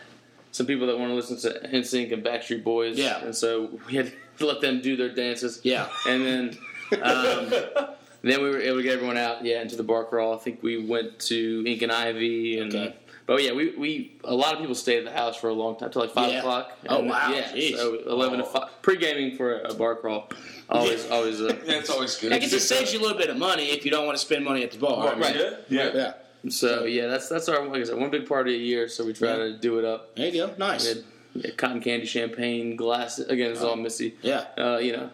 some 0.52 0.66
people 0.66 0.86
that 0.86 0.98
want 0.98 1.10
to 1.10 1.14
listen 1.14 1.38
to 1.40 1.68
NSYNC 1.68 2.12
and 2.12 2.24
Backstreet 2.24 2.62
Boys. 2.62 2.96
Yeah. 2.98 3.24
and 3.24 3.34
so 3.34 3.78
we 3.86 3.94
had 3.94 4.12
to 4.38 4.46
let 4.46 4.60
them 4.60 4.80
do 4.80 4.96
their 4.96 5.08
dances. 5.14 5.60
Yeah. 5.64 5.88
and 6.08 6.24
then. 6.26 6.58
Um, 7.02 7.52
Then 8.26 8.42
we 8.42 8.48
were 8.48 8.58
able 8.58 8.78
to 8.78 8.82
get 8.82 8.94
everyone 8.94 9.18
out, 9.18 9.44
yeah, 9.44 9.60
into 9.60 9.76
the 9.76 9.82
bar 9.82 10.02
crawl. 10.04 10.32
I 10.34 10.38
think 10.38 10.62
we 10.62 10.82
went 10.82 11.18
to 11.28 11.62
Ink 11.66 11.82
and 11.82 11.92
Ivy, 11.92 12.58
and 12.58 12.74
Okay. 12.74 12.96
but 13.26 13.42
yeah, 13.42 13.52
we, 13.52 13.76
we 13.76 14.16
a 14.24 14.34
lot 14.34 14.54
of 14.54 14.60
people 14.60 14.74
stayed 14.74 14.96
at 15.00 15.04
the 15.04 15.10
house 15.12 15.36
for 15.36 15.50
a 15.50 15.52
long 15.52 15.76
time 15.76 15.90
till 15.90 16.00
like 16.00 16.10
five 16.12 16.32
Yeah. 16.32 16.38
o'clock. 16.38 16.72
Oh, 16.88 17.02
wow. 17.04 17.30
Yeah, 17.30 17.52
Jeez. 17.52 17.76
so 17.76 17.96
eleven 18.06 18.38
to 18.38 18.46
five 18.46 18.70
pre 18.80 18.96
gaming 18.96 19.36
for 19.36 19.60
a, 19.60 19.72
a 19.72 19.74
bar 19.74 19.96
crawl. 19.96 20.30
Always, 20.70 21.04
always. 21.10 21.38
A, 21.42 21.48
That's 21.66 21.90
always 21.90 22.16
good. 22.16 22.32
I 22.32 22.38
guess 22.38 22.54
it 22.54 22.60
saves 22.60 22.94
you 22.94 22.98
a 23.00 23.02
little 23.02 23.18
bit 23.18 23.28
of 23.28 23.36
money 23.36 23.64
if 23.72 23.84
you 23.84 23.90
don't 23.90 24.06
want 24.06 24.16
to 24.16 24.24
spend 24.24 24.42
money 24.42 24.62
at 24.64 24.70
the 24.70 24.78
bar. 24.78 25.08
I 25.08 25.12
mean, 25.12 25.20
Right. 25.20 25.36
Yeah. 25.36 25.50
Yeah. 25.68 25.90
Yeah. 25.94 26.12
So 26.48 26.84
yeah, 26.84 27.06
that's 27.06 27.28
that's 27.28 27.48
our 27.48 27.66
like 27.66 27.80
I 27.80 27.84
said, 27.84 27.96
one 27.98 28.10
big 28.10 28.26
party 28.28 28.54
a 28.54 28.58
year. 28.58 28.88
So 28.88 29.04
we 29.04 29.12
try 29.12 29.28
Yeah. 29.30 29.36
to 29.36 29.58
do 29.58 29.78
it 29.78 29.84
up. 29.84 30.14
There 30.16 30.26
you 30.28 30.46
go. 30.46 30.54
Nice. 30.58 30.86
Had, 30.88 31.04
we 31.34 31.50
cotton 31.52 31.80
candy, 31.80 32.06
champagne, 32.06 32.76
glasses. 32.76 33.28
Again, 33.28 33.50
it's 33.50 33.62
all 33.62 33.76
missy. 33.76 34.14
Yeah. 34.22 34.44
Uh, 34.56 34.78
you 34.78 34.92
know, 34.92 35.10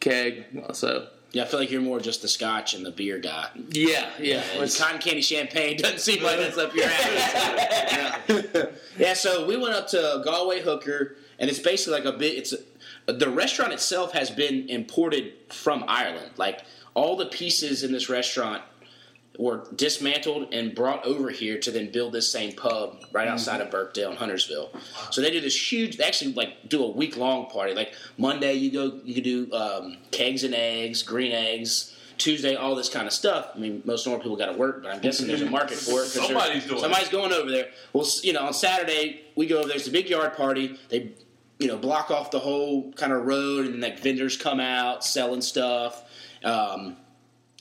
keg. 0.00 0.44
So 0.72 1.08
Yeah, 1.32 1.42
I 1.42 1.46
feel 1.46 1.58
like 1.58 1.70
you're 1.70 1.80
more 1.80 1.98
just 1.98 2.22
the 2.22 2.28
scotch 2.28 2.74
and 2.74 2.86
the 2.86 2.92
beer 2.92 3.18
guy. 3.18 3.48
yeah, 3.70 4.08
yeah. 4.20 4.44
Let's- 4.58 4.78
cotton 4.78 5.00
candy 5.00 5.22
champagne 5.22 5.76
doesn't 5.76 5.98
seem 6.00 6.22
like 6.22 6.38
that's 6.38 6.56
up 6.58 6.74
your 6.74 6.84
alley. 6.84 7.16
yeah. 8.54 8.66
yeah, 8.98 9.14
so 9.14 9.46
we 9.46 9.56
went 9.56 9.74
up 9.74 9.88
to 9.88 10.22
Galway 10.24 10.60
Hooker, 10.60 11.16
and 11.38 11.50
it's 11.50 11.58
basically 11.58 11.94
like 12.00 12.04
a 12.14 12.16
bit. 12.16 12.34
It's 12.38 12.54
a, 13.08 13.12
the 13.12 13.28
restaurant 13.28 13.72
itself 13.72 14.12
has 14.12 14.30
been 14.30 14.68
imported 14.68 15.32
from 15.50 15.84
Ireland. 15.88 16.30
Like 16.36 16.60
all 16.94 17.16
the 17.16 17.26
pieces 17.26 17.82
in 17.82 17.90
this 17.92 18.08
restaurant 18.08 18.62
were 19.38 19.66
dismantled 19.74 20.52
and 20.54 20.74
brought 20.74 21.04
over 21.04 21.30
here 21.30 21.58
to 21.58 21.70
then 21.70 21.90
build 21.90 22.12
this 22.12 22.30
same 22.30 22.52
pub 22.54 23.04
right 23.12 23.26
outside 23.26 23.60
of 23.60 23.70
Birkdale 23.70 24.12
in 24.12 24.16
Huntersville. 24.16 24.70
So 25.10 25.20
they 25.20 25.30
do 25.30 25.40
this 25.40 25.72
huge. 25.72 25.96
They 25.96 26.04
actually 26.04 26.34
like 26.34 26.68
do 26.68 26.84
a 26.84 26.88
week 26.88 27.16
long 27.16 27.46
party. 27.46 27.74
Like 27.74 27.94
Monday, 28.16 28.54
you 28.54 28.70
go, 28.70 29.00
you 29.04 29.14
could 29.14 29.24
do 29.24 29.52
um, 29.52 29.96
kegs 30.12 30.44
and 30.44 30.54
eggs, 30.54 31.02
green 31.02 31.32
eggs. 31.32 31.90
Tuesday, 32.16 32.54
all 32.54 32.76
this 32.76 32.88
kind 32.88 33.08
of 33.08 33.12
stuff. 33.12 33.50
I 33.56 33.58
mean, 33.58 33.82
most 33.84 34.06
normal 34.06 34.22
people 34.22 34.36
got 34.36 34.46
to 34.46 34.52
work, 34.52 34.84
but 34.84 34.94
I'm 34.94 35.00
guessing 35.00 35.26
there's 35.26 35.42
a 35.42 35.50
market 35.50 35.76
for 35.76 36.02
it. 36.02 36.06
Somebody's 36.06 36.64
doing 36.64 36.78
it. 36.78 36.80
Somebody's 36.80 37.08
going 37.08 37.32
over 37.32 37.50
there. 37.50 37.70
Well, 37.92 38.06
you 38.22 38.32
know, 38.32 38.46
on 38.46 38.54
Saturday 38.54 39.22
we 39.34 39.48
go 39.48 39.58
over. 39.58 39.68
There's 39.68 39.88
a 39.88 39.90
big 39.90 40.08
yard 40.08 40.36
party. 40.36 40.78
They, 40.90 41.12
you 41.58 41.66
know, 41.66 41.76
block 41.76 42.12
off 42.12 42.30
the 42.30 42.38
whole 42.38 42.92
kind 42.92 43.12
of 43.12 43.26
road, 43.26 43.66
and 43.66 43.80
like 43.80 43.98
vendors 43.98 44.36
come 44.36 44.60
out 44.60 45.04
selling 45.04 45.42
stuff. 45.42 46.08
Um, 46.44 46.98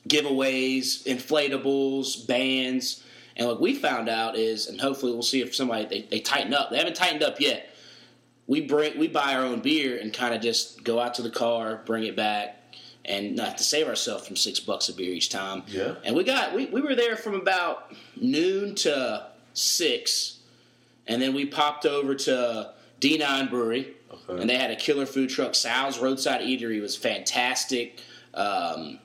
giveaways, 0.08 1.04
inflatables, 1.06 2.28
bands. 2.28 3.04
And 3.36 3.48
what 3.48 3.60
we 3.60 3.74
found 3.76 4.10
out 4.10 4.36
is, 4.38 4.68
and 4.68 4.80
hopefully 4.80 5.12
we'll 5.14 5.24
see 5.24 5.42
if 5.42 5.56
somebody 5.56 5.86
they, 5.86 6.02
they 6.10 6.20
tighten 6.20 6.54
up. 6.54 6.70
They 6.70 6.78
haven't 6.78 6.96
tightened 6.96 7.24
up 7.24 7.40
yet. 7.40 7.70
We 8.46 8.62
bring 8.62 9.00
we 9.00 9.08
buy 9.08 9.34
our 9.36 9.44
own 9.44 9.62
beer 9.62 9.98
and 10.00 10.14
kind 10.14 10.34
of 10.36 10.42
just 10.42 10.84
go 10.84 11.00
out 11.00 11.14
to 11.16 11.22
the 11.22 11.30
car, 11.32 11.82
bring 11.86 12.04
it 12.04 12.16
back, 12.16 12.60
and 13.06 13.36
not 13.36 13.58
to 13.58 13.64
save 13.64 13.88
ourselves 13.88 14.28
from 14.28 14.36
six 14.36 14.60
bucks 14.60 14.90
a 14.90 14.94
beer 14.94 15.14
each 15.14 15.30
time. 15.30 15.64
Yeah. 15.68 15.96
And 16.04 16.16
we 16.16 16.24
got 16.24 16.54
we, 16.54 16.66
we 16.68 16.82
were 16.82 16.94
there 16.96 17.16
from 17.16 17.36
about 17.36 17.92
noon 18.20 18.76
to 18.76 19.28
six, 19.54 20.40
and 21.08 21.22
then 21.22 21.34
we 21.34 21.46
popped 21.46 21.86
over 21.86 22.14
to 22.16 22.74
D9 23.00 23.50
Brewery, 23.50 23.94
Okay. 24.12 24.42
and 24.42 24.50
they 24.50 24.58
had 24.58 24.70
a 24.72 24.76
killer 24.76 25.06
food 25.06 25.30
truck. 25.30 25.56
Sal's 25.56 25.98
Roadside 26.00 26.42
Eatery 26.42 26.82
was 26.82 26.96
fantastic. 26.96 28.00
Um, 28.34 29.00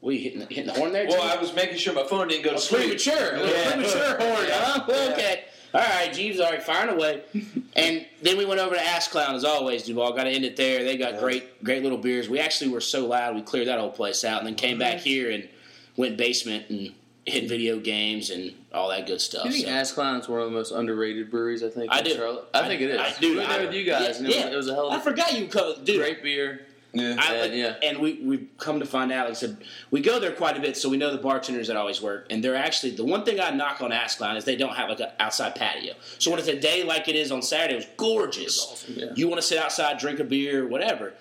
What 0.00 0.14
you 0.14 0.20
hitting 0.20 0.38
the, 0.40 0.46
hitting 0.46 0.66
the 0.66 0.72
horn 0.72 0.92
there? 0.92 1.06
Well, 1.06 1.20
Jeebs? 1.20 1.36
I 1.36 1.40
was 1.40 1.54
making 1.54 1.76
sure 1.76 1.92
my 1.94 2.04
phone 2.04 2.28
didn't 2.28 2.44
go 2.44 2.52
to 2.52 2.58
sleep. 2.58 2.82
premature. 2.82 3.34
A 3.34 3.38
little 3.38 3.48
Yeah. 3.48 3.70
premature 3.72 4.16
horn, 4.20 4.46
huh? 4.48 4.84
Yeah. 4.88 5.08
Okay. 5.12 5.44
All 5.72 5.80
right, 5.80 6.10
Jeebs, 6.10 6.40
all 6.40 6.50
right, 6.50 6.62
firing 6.62 6.94
away. 6.96 7.22
and 7.76 8.04
then 8.22 8.36
we 8.38 8.44
went 8.44 8.60
over 8.60 8.74
to 8.74 8.82
Ass 8.82 9.06
Clown 9.06 9.34
as 9.36 9.44
always, 9.44 9.84
Duvall. 9.84 10.12
Got 10.14 10.24
to 10.24 10.30
end 10.30 10.44
it 10.44 10.56
there. 10.56 10.82
They 10.82 10.96
got 10.96 11.18
great, 11.20 11.62
great 11.62 11.82
little 11.84 11.98
beers. 11.98 12.28
We 12.28 12.40
actually 12.40 12.70
were 12.70 12.80
so 12.80 13.06
loud 13.06 13.36
we 13.36 13.42
cleared 13.42 13.68
that 13.68 13.78
whole 13.78 13.90
place 13.92 14.24
out, 14.24 14.38
and 14.38 14.46
then 14.48 14.56
came 14.56 14.78
back 14.78 14.98
here 14.98 15.30
and 15.30 15.48
went 15.96 16.16
basement 16.16 16.70
and 16.70 16.92
hit 17.26 17.48
video 17.48 17.78
games 17.78 18.30
and 18.30 18.52
all 18.72 18.88
that 18.88 19.06
good 19.06 19.20
stuff. 19.20 19.46
I 19.46 19.50
think 19.50 19.66
so. 19.66 19.70
Ass 19.70 19.92
Clown 19.92 20.18
is 20.20 20.28
one 20.28 20.40
of 20.40 20.46
the 20.46 20.50
most 20.56 20.72
underrated 20.72 21.30
breweries. 21.30 21.62
I 21.62 21.68
think. 21.68 21.92
I 21.92 21.98
in 21.98 22.04
do. 22.04 22.14
Charlotte. 22.16 22.46
I, 22.52 22.66
think 22.66 22.80
it 22.80 22.90
is. 22.90 22.98
I, 22.98 23.12
dude, 23.20 23.36
we 23.36 23.42
were 23.42 23.46
there 23.46 23.66
with 23.66 23.74
you 23.74 23.84
guys, 23.84 24.00
yeah, 24.02 24.16
and 24.18 24.26
it, 24.26 24.34
yeah. 24.36 24.44
was, 24.46 24.52
it 24.54 24.56
was 24.56 24.68
a 24.68 24.74
hell 24.74 24.88
of 24.88 24.94
a 24.94 24.96
I 24.96 25.00
forgot 25.00 25.38
you, 25.38 25.46
co- 25.46 25.76
dude. 25.84 25.98
great 26.00 26.22
beer. 26.24 26.66
Yeah. 26.92 27.16
I, 27.18 27.34
Yeah, 27.34 27.44
yeah. 27.44 27.74
And 27.82 27.98
we 27.98 28.20
we've 28.22 28.48
come 28.58 28.80
to 28.80 28.86
find 28.86 29.12
out, 29.12 29.26
like 29.26 29.36
I 29.36 29.38
said, 29.38 29.58
we 29.90 30.00
go 30.00 30.18
there 30.18 30.32
quite 30.32 30.56
a 30.56 30.60
bit, 30.60 30.76
so 30.76 30.88
we 30.88 30.96
know 30.96 31.12
the 31.12 31.18
bartenders 31.18 31.68
that 31.68 31.76
always 31.76 32.02
work. 32.02 32.26
And 32.30 32.42
they're 32.42 32.56
actually 32.56 32.96
the 32.96 33.04
one 33.04 33.24
thing 33.24 33.40
I 33.40 33.50
knock 33.50 33.80
on 33.80 33.92
Ass 33.92 34.16
Clown 34.16 34.36
is 34.36 34.44
they 34.44 34.56
don't 34.56 34.74
have 34.74 34.88
like 34.88 35.00
an 35.00 35.10
outside 35.18 35.54
patio. 35.54 35.94
So 36.18 36.30
when 36.30 36.40
it's 36.40 36.48
a 36.48 36.58
day 36.58 36.82
like 36.82 37.08
it 37.08 37.14
is 37.14 37.30
on 37.30 37.42
Saturday, 37.42 37.74
it 37.74 37.76
was 37.76 37.86
gorgeous. 37.96 38.66
awesome, 38.72 38.94
yeah. 38.96 39.06
You 39.14 39.28
want 39.28 39.40
to 39.40 39.46
sit 39.46 39.58
outside, 39.58 39.98
drink 39.98 40.18
a 40.20 40.24
beer, 40.24 40.66
whatever. 40.66 41.14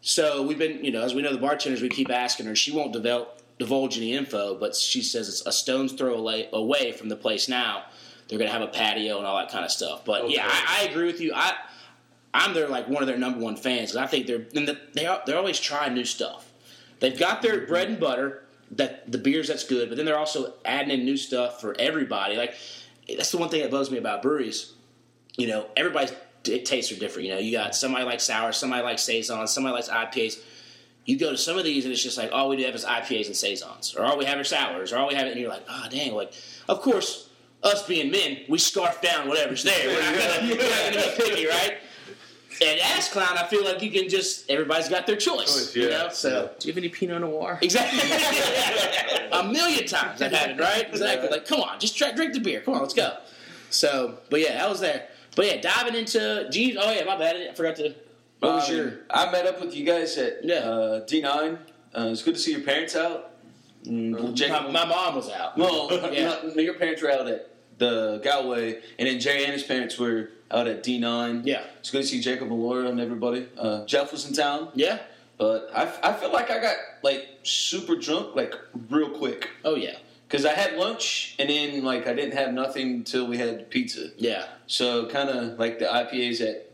So 0.00 0.42
we've 0.42 0.58
been, 0.58 0.84
you 0.84 0.90
know, 0.90 1.02
as 1.02 1.14
we 1.14 1.22
know 1.22 1.32
the 1.32 1.38
bartenders, 1.38 1.80
we 1.80 1.88
keep 1.88 2.10
asking 2.10 2.46
her. 2.46 2.56
She 2.56 2.72
won't 2.72 2.92
develop, 2.92 3.40
divulge 3.58 3.96
any 3.96 4.12
info, 4.14 4.58
but 4.58 4.74
she 4.74 5.00
says 5.00 5.28
it's 5.28 5.46
a 5.46 5.52
stone's 5.52 5.92
throw 5.92 6.14
away, 6.14 6.48
away 6.52 6.90
from 6.90 7.08
the 7.08 7.16
place 7.16 7.48
now. 7.48 7.84
They're 8.28 8.38
going 8.38 8.50
to 8.50 8.52
have 8.52 8.62
a 8.62 8.72
patio 8.72 9.18
and 9.18 9.26
all 9.26 9.36
that 9.36 9.50
kind 9.50 9.64
of 9.64 9.70
stuff. 9.70 10.04
But 10.04 10.30
yeah, 10.30 10.48
I, 10.48 10.80
I 10.80 10.90
agree 10.90 11.06
with 11.06 11.20
you. 11.20 11.32
I 11.34 11.54
I'm 12.34 12.54
their 12.54 12.68
like 12.68 12.88
one 12.88 13.02
of 13.02 13.06
their 13.06 13.18
number 13.18 13.38
one 13.40 13.56
fans. 13.56 13.90
'cause 13.92 13.96
I 13.96 14.06
think 14.06 14.26
they're 14.26 14.46
and 14.54 14.66
the, 14.66 14.78
they 14.94 15.06
are, 15.06 15.22
they're 15.26 15.36
always 15.38 15.60
trying 15.60 15.94
new 15.94 16.04
stuff. 16.04 16.50
They've 17.00 17.18
got 17.18 17.42
their 17.42 17.66
bread 17.66 17.88
and 17.88 18.00
butter 18.00 18.44
that 18.72 19.10
the 19.10 19.18
beers 19.18 19.48
that's 19.48 19.64
good, 19.64 19.88
but 19.88 19.96
then 19.96 20.06
they're 20.06 20.18
also 20.18 20.54
adding 20.64 20.90
in 20.98 21.04
new 21.04 21.16
stuff 21.16 21.60
for 21.60 21.74
everybody. 21.78 22.36
Like 22.36 22.54
that's 23.16 23.30
the 23.30 23.38
one 23.38 23.48
thing 23.50 23.60
that 23.62 23.70
bugs 23.70 23.90
me 23.90 23.98
about 23.98 24.22
breweries. 24.22 24.72
You 25.36 25.46
know, 25.48 25.66
everybody's 25.76 26.12
tastes 26.42 26.90
are 26.92 26.96
different. 26.98 27.28
You 27.28 27.34
know, 27.34 27.40
you 27.40 27.52
got 27.52 27.74
somebody 27.74 28.04
likes 28.04 28.24
sour, 28.24 28.52
somebody 28.52 28.82
likes 28.82 29.02
saisons, 29.02 29.50
somebody 29.50 29.74
likes 29.74 29.88
IPAs. 29.88 30.38
You 31.04 31.18
go 31.18 31.30
to 31.32 31.36
some 31.38 31.58
of 31.58 31.64
these 31.64 31.84
and 31.84 31.92
it's 31.92 32.02
just 32.02 32.16
like 32.16 32.30
all 32.32 32.48
we 32.48 32.56
do 32.56 32.64
have 32.64 32.74
is 32.74 32.84
IPAs 32.84 33.26
and 33.26 33.36
saisons, 33.36 33.94
or 33.96 34.04
all 34.04 34.16
we 34.16 34.24
have 34.24 34.38
are 34.38 34.44
sours, 34.44 34.92
or 34.92 34.98
all 34.98 35.08
we 35.08 35.14
have, 35.14 35.26
and 35.26 35.38
you're 35.38 35.50
like, 35.50 35.64
oh 35.68 35.86
dang, 35.90 36.14
like 36.14 36.32
of 36.68 36.80
course. 36.80 37.28
Us 37.64 37.86
being 37.86 38.10
men, 38.10 38.38
we 38.48 38.58
scarf 38.58 39.00
down 39.00 39.28
whatever's 39.28 39.62
there. 39.62 39.86
We're 39.86 40.02
not 40.02 40.14
gonna, 40.18 40.48
we're 40.52 40.68
not 40.68 40.94
gonna 40.94 41.16
be 41.16 41.22
picky, 41.30 41.46
right? 41.46 41.78
And 42.64 42.80
Ass 42.80 43.10
Clown, 43.10 43.36
I 43.36 43.46
feel 43.46 43.64
like 43.64 43.82
you 43.82 43.90
can 43.90 44.08
just 44.08 44.48
everybody's 44.50 44.88
got 44.88 45.06
their 45.06 45.16
choice. 45.16 45.52
Choice, 45.54 45.76
You 45.76 45.88
yeah. 45.88 46.04
know, 46.04 46.08
so 46.10 46.50
Do 46.58 46.68
you 46.68 46.72
have 46.74 46.78
any 46.78 46.88
Pinot 46.88 47.20
Noir? 47.20 47.58
exactly 47.62 47.98
a 49.32 49.42
million 49.44 49.86
times 49.86 50.22
I've 50.22 50.32
had 50.32 50.50
it, 50.50 50.60
right? 50.60 50.86
Exactly. 50.88 51.28
Like, 51.28 51.46
come 51.46 51.60
on, 51.60 51.80
just 51.80 51.96
try, 51.96 52.12
drink 52.12 52.34
the 52.34 52.40
beer. 52.40 52.60
Come 52.60 52.74
on, 52.74 52.80
let's 52.82 52.94
go. 52.94 53.16
So, 53.70 54.18
but 54.30 54.40
yeah, 54.40 54.64
I 54.64 54.68
was 54.68 54.80
there. 54.80 55.08
But 55.34 55.46
yeah, 55.46 55.60
diving 55.60 55.94
into 55.94 56.18
Jeebs. 56.52 56.76
Oh 56.78 56.90
yeah, 56.92 57.04
my 57.04 57.16
bad. 57.16 57.36
I 57.36 57.54
forgot 57.54 57.76
to. 57.76 57.94
What 58.40 58.54
was 58.56 58.68
Um, 58.70 58.76
your? 58.76 58.92
I 59.10 59.30
met 59.32 59.46
up 59.46 59.60
with 59.60 59.74
you 59.74 59.84
guys 59.84 60.16
at 60.18 60.44
Yeah. 60.44 60.56
uh, 60.56 61.06
D9. 61.06 61.58
Uh, 61.94 62.08
it's 62.10 62.22
good 62.22 62.34
to 62.34 62.40
see 62.40 62.52
your 62.52 62.60
parents 62.62 62.94
out. 62.96 63.30
Mm, 63.84 64.34
Jacob- 64.34 64.64
My, 64.66 64.84
my 64.84 64.86
mom 64.86 65.16
was 65.16 65.28
out. 65.30 65.56
well, 65.58 65.88
Yeah. 66.12 66.36
no, 66.54 66.60
your 66.60 66.74
parents 66.74 67.02
were 67.02 67.10
out 67.10 67.26
at 67.28 67.48
the 67.78 68.20
Galway, 68.22 68.80
and 68.98 69.08
then 69.08 69.18
Jerry 69.18 69.44
and 69.44 69.52
his 69.52 69.62
parents 69.64 69.98
were 69.98 70.30
out 70.52 70.66
at 70.68 70.84
D9. 70.84 71.42
Yeah. 71.46 71.62
It's 71.80 71.90
good 71.90 72.02
to 72.02 72.06
see 72.06 72.20
Jacob 72.20 72.48
and 72.50 72.60
Laura 72.60 72.86
and 72.88 73.00
everybody. 73.00 73.48
Uh, 73.58 73.84
Jeff 73.86 74.12
was 74.12 74.26
in 74.28 74.34
town, 74.34 74.68
Yeah. 74.74 74.98
but 75.38 75.70
I, 75.74 75.90
I 76.02 76.12
feel 76.12 76.32
like 76.32 76.50
I 76.50 76.60
got 76.60 76.76
like 77.02 77.26
super 77.42 77.96
drunk 77.96 78.36
like 78.36 78.54
real 78.90 79.10
quick 79.10 79.48
Oh 79.64 79.74
yeah. 79.76 79.96
because 80.28 80.44
I 80.46 80.52
had 80.52 80.74
lunch 80.74 81.34
and 81.38 81.48
then 81.50 81.82
like 81.84 82.06
I 82.06 82.14
didn't 82.14 82.34
have 82.36 82.52
nothing 82.52 82.90
until 82.92 83.26
we 83.26 83.38
had 83.38 83.70
pizza. 83.70 84.10
Yeah. 84.18 84.46
So 84.66 85.06
kind 85.06 85.28
of 85.30 85.58
like 85.58 85.78
the 85.78 85.86
IPAs 85.86 86.40
at 86.40 86.70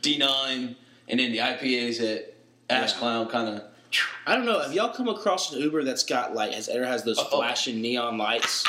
D9 0.00 0.74
and 1.08 1.20
then 1.20 1.32
the 1.32 1.38
IPAs 1.38 2.00
at 2.00 2.34
Ass 2.68 2.92
Yeah. 2.92 2.98
Clown 2.98 3.28
kind 3.28 3.48
of. 3.56 3.62
I 4.26 4.34
don't 4.34 4.44
know. 4.44 4.60
Have 4.60 4.74
y'all 4.74 4.92
come 4.92 5.08
across 5.08 5.52
an 5.52 5.60
Uber 5.60 5.84
that's 5.84 6.02
got 6.02 6.34
like 6.34 6.52
has 6.52 6.68
ever 6.68 6.84
has 6.84 7.04
those 7.04 7.18
Uh-oh. 7.18 7.38
flashing 7.38 7.80
neon 7.80 8.18
lights? 8.18 8.64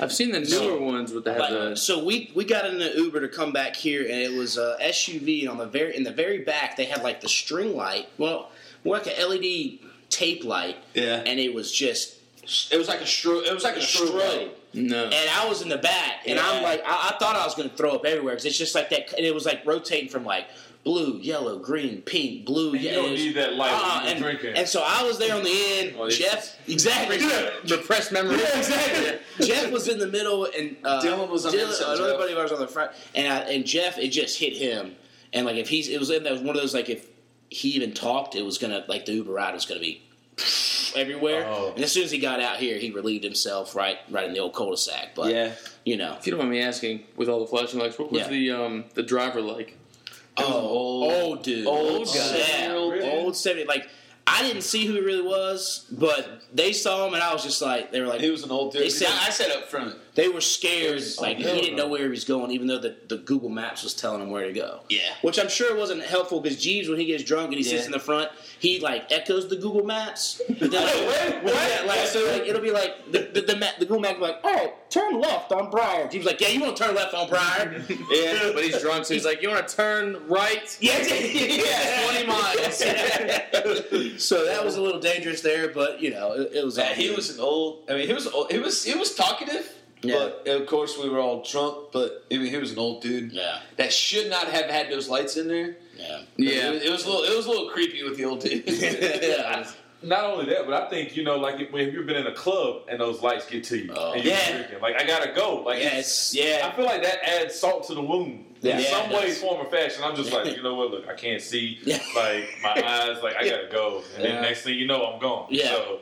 I've 0.00 0.12
seen 0.12 0.32
the 0.32 0.40
newer 0.40 0.78
ones 0.78 1.12
with 1.12 1.24
the 1.24 1.32
have 1.32 1.40
Like, 1.40 1.50
the 1.50 1.76
so 1.76 2.04
we 2.04 2.30
we 2.34 2.44
got 2.44 2.66
in 2.66 2.80
an 2.80 2.92
Uber 2.96 3.20
to 3.20 3.28
come 3.28 3.52
back 3.52 3.74
here, 3.76 4.02
and 4.02 4.10
it 4.12 4.32
was 4.32 4.56
a 4.58 4.76
SUV. 4.80 5.40
And 5.42 5.50
on 5.50 5.58
the 5.58 5.66
very 5.66 5.96
in 5.96 6.02
the 6.04 6.12
very 6.12 6.38
back, 6.38 6.76
they 6.76 6.84
had 6.84 7.02
like 7.02 7.20
the 7.20 7.28
string 7.28 7.76
light. 7.76 8.08
Well, 8.18 8.50
more 8.84 8.98
like 8.98 9.06
a 9.06 9.24
LED 9.26 9.78
tape 10.10 10.44
light, 10.44 10.76
Yeah. 10.94 11.22
and 11.26 11.38
it 11.40 11.52
was 11.54 11.72
just 11.72 12.14
It 12.72 12.76
was 12.76 12.88
like 12.88 13.00
a 13.00 13.04
strobe. 13.04 13.46
It 13.46 13.52
was 13.54 13.64
like 13.64 13.74
a 13.76 13.78
a 13.78 13.82
strobe. 13.82 14.20
strobe. 14.20 14.50
no. 14.74 15.04
And 15.04 15.30
I 15.30 15.48
was 15.48 15.62
in 15.62 15.68
the 15.68 15.78
back, 15.78 16.20
and 16.26 16.36
Yeah. 16.36 16.48
I'm 16.48 16.62
like, 16.62 16.82
I, 16.86 17.10
I 17.12 17.16
thought 17.18 17.34
I 17.36 17.44
was 17.44 17.54
going 17.56 17.68
to 17.70 17.76
throw 17.76 17.90
up 17.92 18.04
everywhere 18.04 18.34
because 18.34 18.44
it's 18.46 18.58
just 18.58 18.74
like 18.74 18.90
that. 18.90 19.12
And 19.16 19.26
it 19.26 19.34
was 19.34 19.44
like 19.46 19.66
rotating 19.66 20.08
from 20.08 20.24
like 20.24 20.46
blue, 20.86 21.18
yellow, 21.18 21.58
green, 21.58 22.00
pink, 22.00 22.46
blue. 22.46 22.72
And 22.72 22.80
you 22.80 22.88
yellow. 22.90 23.02
don't 23.08 23.14
need 23.14 23.34
that 23.34 23.54
light 23.56 23.72
Uh-uh, 23.72 24.04
and, 24.06 24.24
and 24.56 24.68
so 24.68 24.82
I 24.86 25.02
was 25.02 25.18
there 25.18 25.34
on 25.36 25.42
the 25.42 25.50
end. 25.78 25.96
Oh, 25.98 26.08
Jeff, 26.08 26.56
exactly. 26.68 27.18
repressed 27.68 28.12
memory. 28.12 28.36
Yeah, 28.38 28.56
exactly. 28.56 29.18
Jeff 29.46 29.72
was 29.72 29.88
in 29.88 29.98
the 29.98 30.06
middle, 30.06 30.44
and 30.56 30.76
uh, 30.84 31.02
Dylan 31.02 31.28
was 31.28 31.44
on 31.44 31.50
the 31.52 31.58
Dylan- 31.58 31.66
inside, 31.70 31.96
Another 31.98 32.16
buddy 32.16 32.32
of 32.34 32.38
ours 32.38 32.52
on 32.52 32.60
the 32.60 32.68
front, 32.68 32.92
and 33.16 33.26
I, 33.30 33.38
and 33.50 33.66
Jeff, 33.66 33.98
it 33.98 34.08
just 34.08 34.38
hit 34.38 34.56
him, 34.56 34.94
and 35.32 35.44
like 35.44 35.56
if 35.56 35.68
he's, 35.68 35.88
it 35.88 35.98
was 35.98 36.08
in 36.10 36.22
that 36.22 36.32
was 36.32 36.40
one 36.40 36.54
of 36.56 36.62
those 36.62 36.72
like 36.72 36.88
if 36.88 37.08
he 37.50 37.70
even 37.70 37.92
talked, 37.92 38.36
it 38.36 38.42
was 38.44 38.56
gonna 38.58 38.84
like 38.88 39.06
the 39.06 39.12
Uber 39.12 39.32
ride 39.32 39.54
was 39.54 39.66
gonna 39.66 39.80
be 39.80 40.02
everywhere. 40.96 41.46
Oh. 41.48 41.72
And 41.74 41.82
as 41.84 41.90
soon 41.92 42.04
as 42.04 42.10
he 42.12 42.18
got 42.18 42.40
out 42.40 42.56
here, 42.58 42.78
he 42.78 42.90
relieved 42.92 43.24
himself 43.24 43.74
right 43.74 43.98
right 44.10 44.26
in 44.26 44.32
the 44.32 44.38
old 44.40 44.54
cul-de-sac. 44.54 45.14
But 45.16 45.32
Yeah. 45.32 45.52
you 45.84 45.96
know, 45.96 46.14
If 46.18 46.26
you 46.26 46.30
don't 46.32 46.38
mind 46.38 46.50
me 46.52 46.60
asking, 46.62 47.04
with 47.16 47.28
all 47.28 47.40
the 47.40 47.46
flashing 47.46 47.80
lights, 47.80 47.98
what 47.98 48.10
was 48.12 48.22
Yeah. 48.22 48.28
the 48.28 48.50
um 48.52 48.84
the 48.94 49.02
driver 49.02 49.40
like? 49.40 49.76
It 50.38 50.42
was 50.46 50.48
an 50.48 50.54
old- 50.54 51.12
old 51.12 51.42
dude, 51.42 51.66
old 51.66 52.06
guy. 52.14 52.36
yeah, 52.38 52.72
Really? 52.72 53.10
old 53.10 53.36
seventy. 53.36 53.66
Like 53.66 53.88
I 54.26 54.42
didn't 54.42 54.62
see 54.62 54.84
who 54.86 54.94
he 54.94 55.00
really 55.00 55.22
was, 55.22 55.86
but 55.90 56.42
they 56.52 56.72
saw 56.72 57.06
him, 57.06 57.14
and 57.14 57.22
I 57.22 57.32
was 57.32 57.42
just 57.44 57.62
like, 57.62 57.92
they 57.92 58.00
were 58.00 58.06
like, 58.08 58.20
He 58.20 58.30
was 58.30 58.42
an 58.42 58.50
old 58.50 58.72
dude. 58.72 58.82
They 58.82 58.90
said- 58.90 59.08
I 59.08 59.30
sat 59.30 59.50
up 59.52 59.68
front. 59.68 59.94
They 60.16 60.28
were 60.28 60.40
scared, 60.40 61.02
like 61.20 61.36
oh, 61.36 61.54
he 61.54 61.60
didn't 61.60 61.76
know 61.76 61.88
where 61.88 62.02
he 62.04 62.08
was 62.08 62.24
going, 62.24 62.50
even 62.50 62.66
though 62.66 62.78
the, 62.78 62.96
the 63.06 63.18
Google 63.18 63.50
Maps 63.50 63.84
was 63.84 63.92
telling 63.92 64.22
him 64.22 64.30
where 64.30 64.46
to 64.46 64.52
go. 64.52 64.80
Yeah. 64.88 65.00
Which 65.20 65.38
I'm 65.38 65.48
sure 65.50 65.76
wasn't 65.76 66.02
helpful 66.02 66.40
because 66.40 66.56
Jeebs, 66.58 66.88
when 66.88 66.98
he 66.98 67.04
gets 67.04 67.22
drunk 67.22 67.48
and 67.48 67.56
he 67.58 67.62
sits 67.62 67.82
Yeah. 67.82 67.86
in 67.86 67.92
the 67.92 67.98
front, 68.00 68.30
he 68.58 68.80
like 68.80 69.12
echoes 69.12 69.48
the 69.48 69.56
Google 69.56 69.84
Maps. 69.84 70.40
Then, 70.58 70.70
like, 70.70 71.44
what? 71.44 71.54
yeah, 71.54 71.84
like, 71.86 72.06
so 72.06 72.26
like, 72.32 72.42
it'll 72.48 72.62
be 72.62 72.70
like 72.70 73.12
the 73.12 73.28
the, 73.32 73.42
the, 73.42 73.56
ma- 73.56 73.66
the 73.78 73.84
Google 73.84 74.00
Maps 74.00 74.18
will 74.18 74.26
be 74.28 74.32
like, 74.32 74.40
oh, 74.44 74.72
turn 74.88 75.20
left 75.20 75.52
on 75.52 75.70
Briar. 75.70 76.08
Jeebs 76.08 76.24
like, 76.24 76.40
yeah, 76.40 76.48
you 76.48 76.60
want 76.62 76.74
to 76.76 76.82
turn 76.82 76.94
left 76.94 77.12
on 77.14 77.28
Briar? 77.28 77.84
Yeah. 78.10 78.50
But 78.54 78.64
he's 78.64 78.80
drunk, 78.80 79.04
so 79.04 79.12
he's 79.14 79.24
like, 79.26 79.42
"You 79.42 79.50
want 79.50 79.68
to 79.68 79.76
turn 79.76 80.16
right?" 80.28 80.76
yeah, 80.80 80.98
yeah, 81.06 82.10
20 82.12 82.26
miles. 82.26 82.78
so 84.22 84.44
that 84.46 84.64
was 84.64 84.76
a 84.76 84.82
little 84.82 85.00
dangerous 85.00 85.40
there, 85.42 85.68
but 85.68 86.00
you 86.00 86.10
know, 86.10 86.32
it, 86.32 86.52
it 86.54 86.64
was. 86.64 86.78
Yeah, 86.78 86.94
he 86.94 87.10
was 87.10 87.30
an 87.30 87.40
old. 87.40 87.84
I 87.90 87.94
mean, 87.94 88.06
he 88.06 88.12
was 88.14 88.26
old, 88.26 88.50
he 88.50 88.58
was 88.58 88.82
he 88.84 88.94
was 88.94 89.14
talkative. 89.14 89.72
Yeah. 90.08 90.30
But 90.44 90.48
of 90.48 90.66
course, 90.66 90.96
we 91.02 91.08
were 91.08 91.18
all 91.18 91.42
drunk. 91.42 91.92
But 91.92 92.24
I 92.32 92.38
mean, 92.38 92.46
he 92.50 92.56
was 92.56 92.72
an 92.72 92.78
old 92.78 93.02
dude 93.02 93.32
Yeah, 93.32 93.60
that 93.76 93.92
should 93.92 94.30
not 94.30 94.48
have 94.48 94.66
had 94.66 94.90
those 94.90 95.08
lights 95.08 95.36
in 95.36 95.48
there. 95.48 95.76
yeah, 95.96 96.22
Yeah. 96.36 96.70
It 96.70 96.72
was, 96.72 96.82
it 96.82 96.90
was 96.92 97.04
a 97.04 97.08
little. 97.10 97.24
It 97.24 97.36
was 97.36 97.46
a 97.46 97.50
little 97.50 97.70
creepy 97.70 98.02
with 98.02 98.16
the 98.16 98.24
old 98.24 98.40
dude. 98.40 98.64
yeah. 98.66 99.66
Not 100.02 100.24
only 100.24 100.44
that, 100.52 100.66
but 100.66 100.74
I 100.74 100.88
think 100.90 101.16
you 101.16 101.24
know, 101.24 101.36
like 101.38 101.58
if, 101.58 101.72
when 101.72 101.90
you've 101.90 102.06
been 102.06 102.16
in 102.16 102.26
a 102.26 102.34
club 102.34 102.82
and 102.88 103.00
those 103.00 103.22
lights 103.22 103.46
get 103.46 103.64
to 103.64 103.78
you, 103.78 103.92
Oh. 103.96 104.12
and 104.12 104.22
you're 104.22 104.34
Yeah. 104.34 104.52
drinking, 104.58 104.80
like 104.80 105.00
I 105.00 105.06
gotta 105.06 105.32
go. 105.32 105.62
Like 105.64 105.80
Yes. 105.82 106.34
yeah. 106.34 106.70
I 106.70 106.76
feel 106.76 106.84
like 106.84 107.02
that 107.02 107.26
adds 107.26 107.54
salt 107.58 107.86
to 107.88 107.94
the 107.94 108.02
wound 108.02 108.44
Yeah. 108.60 108.76
in 108.76 108.82
Yeah, 108.84 108.90
some 108.90 109.10
it 109.10 109.14
way, 109.18 109.30
form, 109.32 109.66
or 109.66 109.70
fashion. 109.70 110.04
I'm 110.04 110.14
just 110.14 110.32
like, 110.32 110.46
you 110.56 110.62
know 110.62 110.74
what? 110.74 110.90
Look, 110.90 111.08
I 111.08 111.14
can't 111.14 111.40
see. 111.40 111.78
Yeah. 111.82 111.98
Like 112.14 112.46
my 112.62 112.74
eyes, 112.86 113.22
like 113.22 113.36
I 113.36 113.48
gotta 113.48 113.68
go. 113.72 114.02
And 114.16 114.24
Yeah. 114.24 114.32
then 114.32 114.42
next 114.42 114.62
thing 114.62 114.74
you 114.78 114.86
know, 114.86 115.02
I'm 115.06 115.18
gone. 115.18 115.46
Yeah. 115.50 115.68
So, 115.70 115.98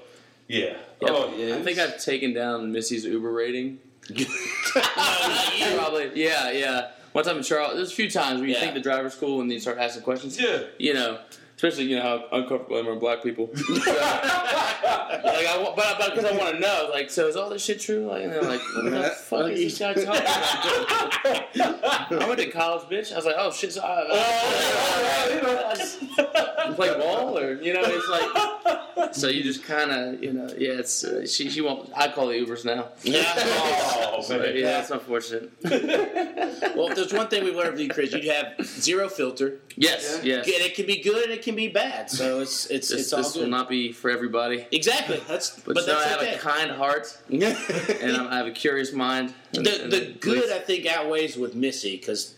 yeah. 0.49 0.77
Yeah, 1.01 1.09
Oh, 1.11 1.33
yeah. 1.37 1.57
I 1.57 1.63
think 1.63 1.79
I've 1.79 2.03
taken 2.03 2.35
down 2.35 2.73
Missy's 2.73 3.05
Uber 3.05 3.31
rating. 3.33 3.79
Probably. 5.77 6.11
Yeah, 6.15 6.51
yeah. 6.51 6.91
One 7.13 7.25
time 7.25 7.37
in 7.37 7.43
Charlotte, 7.43 7.77
there's 7.77 7.93
a 7.93 7.95
few 7.95 8.11
times 8.11 8.41
where 8.41 8.49
you 8.49 8.55
Yeah. 8.55 8.61
think 8.61 8.75
the 8.75 8.81
driver's 8.81 9.15
cool 9.15 9.41
and 9.41 9.49
then 9.51 9.55
you 9.55 9.61
start 9.61 9.79
asking 9.79 10.03
questions. 10.03 10.39
yeah. 10.41 10.63
You 10.79 10.95
know, 10.95 11.19
especially 11.65 11.91
you 11.91 11.97
know 11.97 12.03
how 12.03 12.25
uncomfortable 12.39 12.77
I 12.77 12.81
am 12.81 12.89
around 12.89 12.99
black 12.99 13.23
people. 13.23 13.49
So, 13.57 13.73
like 13.85 13.87
I, 15.47 15.73
but 15.77 15.99
but 15.99 16.15
because 16.15 16.31
I 16.31 16.37
want 16.37 16.55
to 16.55 16.61
know, 16.61 16.89
like, 16.93 17.11
so 17.11 17.27
is 17.27 17.37
all 17.37 17.49
this 17.49 17.65
shit 17.65 17.81
true? 17.81 18.07
Like, 18.07 18.25
and 18.25 18.33
they're 18.33 18.43
like, 18.43 18.61
what 18.75 18.85
the 18.85 19.11
fuck 19.11 19.51
is 19.51 19.61
this 19.61 19.79
guy 19.79 19.95
talking 19.95 20.09
about? 20.09 20.25
I 22.23 22.29
went 22.29 22.41
to 22.41 22.51
college, 22.51 22.83
bitch. 22.89 23.13
I 23.13 23.17
was 23.17 23.25
like, 23.25 23.37
oh 23.39 23.51
shit. 23.53 23.73
So 23.73 23.81
I, 23.83 24.05
I, 26.19 26.69
you 26.69 26.75
play 26.75 26.99
ball 26.99 27.39
or 27.39 27.61
you 27.63 27.73
know, 27.73 27.83
it's 27.85 28.09
like 28.09 29.15
so 29.15 29.29
you 29.29 29.43
just 29.43 29.65
kind 29.65 29.91
of, 29.91 30.23
you 30.23 30.33
know, 30.33 30.49
yeah. 30.59 30.73
It's 30.75 31.05
uh, 31.05 31.27
she. 31.27 31.49
She 31.51 31.61
won't. 31.61 31.91
I 31.95 32.09
call 32.09 32.29
the 32.29 32.35
Ubers 32.35 32.65
now. 32.65 32.89
Yeah. 33.03 33.23
Oh, 34.17 34.21
So, 34.23 34.39
man. 34.39 34.57
yeah, 34.57 34.81
it's 34.81 34.91
unfortunate. 34.91 35.51
well, 35.65 36.89
if 36.89 36.95
there's 36.95 37.13
one 37.13 37.27
thing 37.29 37.43
we 37.43 37.51
learned 37.53 37.71
from 37.71 37.81
you, 37.81 37.89
Chris, 37.89 38.13
you 38.13 38.31
have 38.31 38.55
zero 38.65 39.09
filter. 39.09 39.59
Yes, 39.77 40.21
yes. 40.23 40.47
And 40.47 40.55
it 40.57 40.75
can 40.75 40.87
be 40.87 41.01
good 41.03 41.25
and 41.25 41.33
it 41.33 41.43
can 41.43 41.55
be 41.57 41.69
bad. 41.69 42.11
So 42.11 42.41
it's 42.41 42.67
it's 42.67 42.89
This, 42.89 43.01
it's 43.03 43.13
all 43.13 43.23
this 43.23 43.35
will 43.37 43.47
not 43.49 43.69
be 43.69 43.93
for 43.93 44.11
everybody. 44.11 44.67
exactly. 44.71 45.21
That's 45.29 45.51
But, 45.61 45.75
but, 45.75 45.85
so 45.85 45.93
I 45.97 46.01
that's 46.01 46.11
have 46.11 46.21
okay. 46.23 46.35
a 46.35 46.39
kind 46.39 46.71
heart 46.71 47.17
and 47.29 48.17
I'm, 48.17 48.29
I 48.29 48.37
have 48.37 48.47
a 48.47 48.53
curious 48.53 48.93
mind. 48.93 49.35
And- 49.55 49.67
the 49.67 49.83
and 49.85 49.93
the 49.93 50.01
good 50.21 50.43
least- 50.43 50.53
I 50.53 50.59
think 50.61 50.87
outweighs 50.87 51.37
with 51.37 51.55
Missy 51.55 51.97
because 51.97 52.35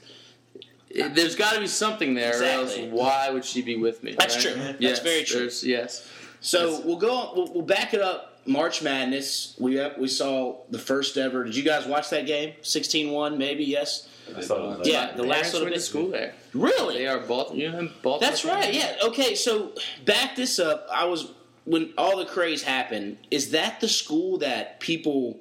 there's 0.94 1.36
got 1.36 1.52
to 1.54 1.60
be 1.60 1.66
something 1.66 2.14
there. 2.14 2.40
Or 2.40 2.44
else 2.44 2.78
why 2.78 3.28
would 3.30 3.44
she 3.44 3.60
be 3.62 3.76
with 3.76 4.02
me? 4.02 4.14
That's 4.18 4.36
right? 4.46 4.54
true. 4.54 4.74
That's 4.88 5.00
very 5.00 5.24
true. 5.24 5.50
Yes. 5.62 6.08
So 6.40 6.70
Yes. 6.70 6.82
we'll 6.84 6.96
go. 6.96 7.10
On, 7.14 7.36
we'll, 7.36 7.52
we'll 7.52 7.62
back 7.64 7.92
it 7.92 8.00
up. 8.00 8.35
March 8.46 8.82
Madness. 8.82 9.54
We 9.58 9.78
uh, 9.80 9.90
we 9.98 10.08
saw 10.08 10.58
the 10.70 10.78
first 10.78 11.16
ever. 11.16 11.44
Did 11.44 11.56
you 11.56 11.62
guys 11.62 11.86
watch 11.86 12.10
that 12.10 12.26
game? 12.26 12.54
16-1? 12.62 13.36
Maybe 13.36 13.64
yes. 13.64 14.08
I 14.36 14.40
thought 14.42 14.72
it 14.74 14.78
was 14.80 14.88
Yeah, 14.88 15.12
the 15.12 15.22
last 15.22 15.52
parents 15.52 15.52
little 15.52 15.66
went 15.66 15.74
bit. 15.76 15.82
school 15.82 16.08
there. 16.10 16.34
Really? 16.52 16.94
They 16.98 17.06
are 17.06 17.20
both. 17.20 17.54
You 17.54 17.70
know, 17.70 17.88
both 18.02 18.20
That's 18.20 18.44
right. 18.44 18.72
Yeah. 18.74 18.96
Okay. 19.04 19.34
So 19.34 19.72
back 20.04 20.34
this 20.36 20.58
up. 20.58 20.86
I 20.92 21.04
was 21.04 21.30
when 21.64 21.92
all 21.96 22.16
the 22.18 22.26
craze 22.26 22.62
happened. 22.62 23.18
Is 23.30 23.50
that 23.52 23.80
the 23.80 23.88
school 23.88 24.38
that 24.38 24.80
people 24.80 25.38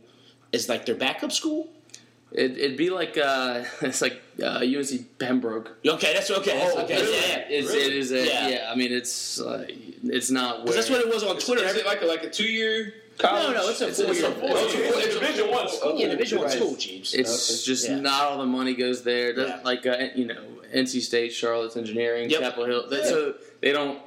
is 0.51 0.69
like 0.69 0.85
their 0.85 0.95
backup 0.95 1.31
school? 1.31 1.69
It, 2.37 2.57
it'd 2.57 2.77
be 2.77 2.89
like 2.89 3.17
uh, 3.17 3.63
it's 3.81 4.01
like 4.01 4.21
uh, 4.43 4.59
UNC 4.59 5.17
Pembroke. 5.19 5.77
Okay, 5.87 6.13
that's 6.13 6.29
okay. 6.29 6.57
That's 6.59 6.75
Oh, 6.75 6.81
okay. 6.83 6.95
really? 7.01 7.13
Yeah, 7.15 7.27
yeah. 7.27 7.45
It's, 7.49 7.67
Really? 7.69 7.85
It 7.85 7.93
is 7.93 8.11
a 8.11 8.25
Yeah. 8.27 8.47
yeah. 8.49 8.71
I 8.71 8.75
mean, 8.75 8.91
it's 8.91 9.39
uh, 9.39 9.65
it's 10.03 10.29
not. 10.31 10.57
Where, 10.57 10.65
'Cause 10.67 10.75
that's 10.75 10.89
what 10.89 10.99
it 11.01 11.07
was 11.07 11.23
on 11.23 11.37
Twitter. 11.39 11.63
is 11.65 11.75
it 11.75 11.85
like 11.85 12.01
a, 12.01 12.05
like 12.05 12.23
a 12.23 12.29
two 12.29 12.43
year 12.51 12.93
no, 13.23 13.29
college? 13.29 13.55
no, 13.55 13.69
it's 13.69 13.79
a 13.81 13.87
It's 13.87 13.99
a- 13.99 14.03
four 14.03 14.11
it's 14.11 14.19
year. 14.21 14.29
a 14.29 14.33
four-year. 14.33 14.91
Oh, 14.93 14.99
it's 14.99 15.15
a 15.15 15.19
Division 15.19 15.49
One 15.51 15.69
school. 15.69 15.95
Yeah, 15.99 16.07
Division 16.09 16.39
One 16.39 16.49
school, 16.49 16.75
Jeebs. 16.75 17.13
It's 17.15 17.63
just 17.63 17.87
Yeah. 17.87 17.99
not 18.01 18.23
all 18.23 18.37
the 18.39 18.45
money 18.45 18.73
goes 18.73 19.03
there. 19.03 19.33
Doesn't 19.33 19.57
Yeah. 19.57 19.61
like 19.63 19.85
uh, 19.85 20.07
you 20.15 20.25
know 20.25 20.43
NC 20.73 20.99
State, 21.01 21.31
Charlotte's 21.31 21.77
Engineering, 21.77 22.29
Yep. 22.29 22.41
Chapel 22.41 22.65
Hill. 22.65 22.89
They- 22.89 23.03
So 23.03 23.35
they 23.61 23.71
don't. 23.71 23.99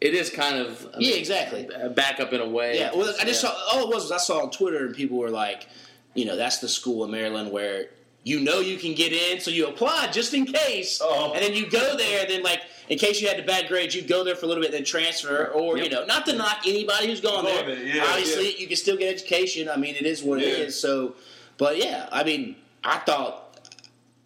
It 0.00 0.14
is 0.14 0.30
kind 0.30 0.58
of 0.58 0.86
I 0.94 0.98
Yeah, 0.98 1.10
mean, 1.10 1.18
exactly. 1.18 1.68
a 1.74 1.88
backup 1.88 2.32
in 2.32 2.40
a 2.40 2.48
way. 2.48 2.78
Yeah, 2.78 2.90
well, 2.94 3.12
I 3.20 3.24
just 3.24 3.42
Yeah. 3.42 3.50
saw 3.50 3.56
all 3.72 3.82
it 3.84 3.88
was 3.94 4.04
was 4.04 4.12
I 4.12 4.18
saw 4.18 4.42
on 4.42 4.50
Twitter 4.52 4.84
and 4.86 4.94
people 4.94 5.16
were 5.18 5.30
like, 5.30 5.66
you 6.14 6.24
know, 6.24 6.36
that's 6.36 6.58
the 6.58 6.68
school 6.68 7.04
in 7.04 7.10
Maryland 7.10 7.50
where 7.50 7.86
you 8.24 8.38
know 8.40 8.60
you 8.60 8.76
can 8.78 8.94
get 8.94 9.12
in, 9.12 9.40
so 9.40 9.50
you 9.50 9.66
apply 9.66 10.08
just 10.12 10.32
in 10.34 10.46
case, 10.46 11.00
Oh. 11.02 11.32
and 11.32 11.42
then 11.42 11.54
you 11.54 11.68
go 11.68 11.96
there. 11.96 12.20
And 12.22 12.30
then 12.30 12.42
like 12.42 12.60
in 12.88 12.98
case 12.98 13.20
you 13.20 13.26
had 13.28 13.38
the 13.38 13.42
bad 13.42 13.66
grades, 13.68 13.94
you 13.94 14.02
go 14.02 14.22
there 14.22 14.36
for 14.36 14.46
a 14.46 14.48
little 14.48 14.62
bit, 14.62 14.70
then 14.72 14.84
transfer, 14.84 15.46
or 15.48 15.76
you 15.78 15.88
know, 15.90 16.04
not 16.04 16.26
to 16.26 16.32
knock 16.34 16.58
anybody 16.66 17.06
who's 17.08 17.20
gone 17.20 17.44
Going 17.44 17.66
there. 17.66 17.82
yeah, 17.84 18.04
Obviously, 18.08 18.54
you 18.60 18.66
can 18.68 18.76
still 18.76 18.96
get 18.96 19.12
education. 19.12 19.68
I 19.68 19.76
mean, 19.76 19.96
it 19.96 20.06
is 20.06 20.22
what 20.22 20.40
it 20.40 20.46
Yeah. 20.46 20.64
is. 20.66 20.78
So, 20.78 21.14
but 21.58 21.78
yeah, 21.78 22.08
I 22.12 22.22
mean, 22.22 22.56
I 22.84 22.98
thought 22.98 23.58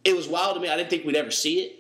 it 0.05 0.15
was 0.15 0.29
wild 0.29 0.57
to 0.57 0.61
me. 0.61 0.69
I 0.69 0.77
didn't 0.77 0.91
think 0.91 1.05
we'd 1.07 1.17
ever 1.17 1.31
see 1.31 1.61
it. 1.61 1.73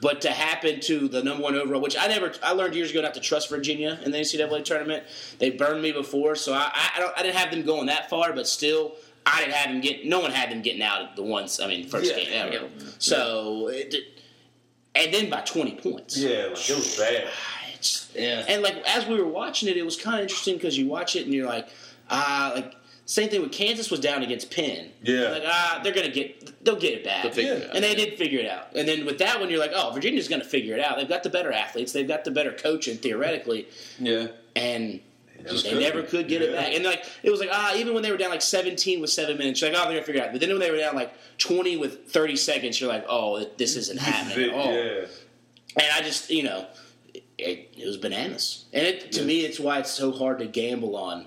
But 0.00 0.20
to 0.20 0.30
happen 0.30 0.78
to 0.82 1.08
the 1.08 1.20
number 1.22 1.42
one 1.42 1.56
overall, 1.56 1.80
which 1.80 1.96
I 1.98 2.06
never, 2.06 2.32
I 2.44 2.52
learned 2.52 2.76
years 2.76 2.90
ago 2.92 3.00
not 3.00 3.14
to 3.14 3.20
trust 3.20 3.48
Virginia 3.48 3.98
in 4.04 4.12
the 4.12 4.18
NCAA 4.18 4.64
tournament. 4.64 5.02
They 5.40 5.50
burned 5.50 5.82
me 5.82 5.90
before, 5.90 6.36
so 6.36 6.52
I, 6.52 6.70
I, 6.72 6.90
I, 6.96 7.00
don't, 7.00 7.18
I 7.18 7.22
didn't 7.22 7.34
have 7.36 7.50
them 7.50 7.62
going 7.62 7.86
that 7.86 8.08
far. 8.08 8.32
But 8.32 8.46
still, 8.46 8.92
I 9.26 9.40
didn't 9.40 9.54
have 9.54 9.70
them 9.72 9.80
get. 9.80 10.04
No 10.06 10.20
one 10.20 10.30
had 10.30 10.50
them 10.50 10.62
getting 10.62 10.82
out 10.82 11.02
at 11.02 11.16
the 11.16 11.22
once. 11.22 11.60
I 11.60 11.66
mean, 11.66 11.86
first 11.88 12.10
Yeah, 12.10 12.16
game 12.24 12.28
ever. 12.32 12.52
yeah. 12.78 12.86
So, 12.98 13.68
it, 13.68 13.94
and 14.94 15.12
then 15.14 15.30
by 15.30 15.40
twenty 15.42 15.76
points. 15.76 16.16
Yeah, 16.16 16.46
like 16.50 16.70
it 16.70 16.76
was 16.76 16.96
bad. 16.98 17.28
Yeah. 18.14 18.44
and 18.46 18.62
like 18.62 18.76
as 18.86 19.06
we 19.06 19.14
were 19.14 19.26
watching 19.26 19.68
it, 19.70 19.76
it 19.78 19.84
was 19.84 19.96
kind 19.96 20.16
of 20.16 20.22
interesting 20.22 20.56
because 20.56 20.76
you 20.76 20.86
watch 20.86 21.16
it 21.16 21.24
and 21.24 21.32
you're 21.32 21.46
like, 21.46 21.68
ah, 22.10 22.52
like 22.54 22.74
same 23.06 23.30
thing 23.30 23.40
with 23.40 23.52
Kansas 23.52 23.90
was 23.90 24.00
down 24.00 24.22
against 24.22 24.50
Penn. 24.50 24.90
Yeah. 25.02 25.30
like 25.30 25.42
ah, 25.46 25.80
they're 25.82 25.94
gonna 25.94 26.10
get, 26.10 26.62
they'll 26.62 26.76
get 26.78 26.92
it 26.92 27.04
back. 27.04 27.22
They'll 27.22 27.32
figure 27.32 27.52
Yeah. 27.54 27.58
it 27.60 27.70
out. 27.70 27.74
And 27.76 27.84
they 27.84 27.94
did 27.94 28.18
figure 28.18 28.40
it 28.40 28.50
out. 28.50 28.74
And 28.76 28.86
then 28.86 29.06
with 29.06 29.16
that 29.20 29.40
one, 29.40 29.48
you're 29.48 29.58
like, 29.60 29.72
oh, 29.74 29.92
Virginia's 29.94 30.28
going 30.28 30.42
to 30.42 30.46
figure 30.46 30.74
it 30.74 30.80
out. 30.80 30.98
They've 30.98 31.08
got 31.08 31.22
the 31.22 31.30
better 31.30 31.50
athletes. 31.52 31.92
They've 31.92 32.06
got 32.06 32.24
the 32.24 32.30
better 32.30 32.52
coaching 32.52 32.98
theoretically, 32.98 33.66
Yeah. 33.98 34.26
and 34.54 35.00
never 35.44 35.58
they 35.58 35.78
never 35.80 36.02
could 36.02 36.28
get 36.28 36.42
it 36.42 36.52
back. 36.54 36.74
And 36.74 36.84
like 36.84 37.04
it 37.22 37.30
was 37.30 37.40
like 37.40 37.50
ah, 37.52 37.74
even 37.76 37.94
when 37.94 38.02
they 38.02 38.10
were 38.10 38.16
down 38.16 38.30
like 38.30 38.42
17 38.42 39.00
with 39.00 39.10
seven 39.10 39.38
minutes, 39.38 39.60
you're 39.60 39.70
like, 39.70 39.78
oh, 39.78 39.84
they're 39.84 39.92
going 39.94 40.02
to 40.02 40.06
figure 40.06 40.22
it 40.22 40.26
out. 40.26 40.32
But 40.32 40.40
then 40.40 40.50
when 40.50 40.60
they 40.60 40.70
were 40.70 40.76
down 40.78 40.94
like 40.94 41.12
20 41.38 41.76
with 41.76 42.08
30 42.10 42.36
seconds, 42.36 42.80
you're 42.80 42.88
like, 42.90 43.04
oh, 43.08 43.44
this 43.56 43.76
isn't 43.76 43.98
happening 44.00 44.50
at 44.50 44.54
all. 44.54 44.72
Yeah. 44.72 45.04
And 45.76 45.86
I 45.92 46.00
just, 46.02 46.30
you 46.30 46.42
know, 46.42 46.66
it, 47.38 47.72
it 47.76 47.86
was 47.86 47.96
bananas. 47.96 48.64
And 48.72 48.86
it, 48.86 49.12
to 49.12 49.22
me, 49.24 49.40
it's 49.44 49.60
why 49.60 49.78
it's 49.78 49.90
so 49.90 50.12
hard 50.12 50.38
to 50.40 50.46
gamble 50.46 50.96
on 50.96 51.26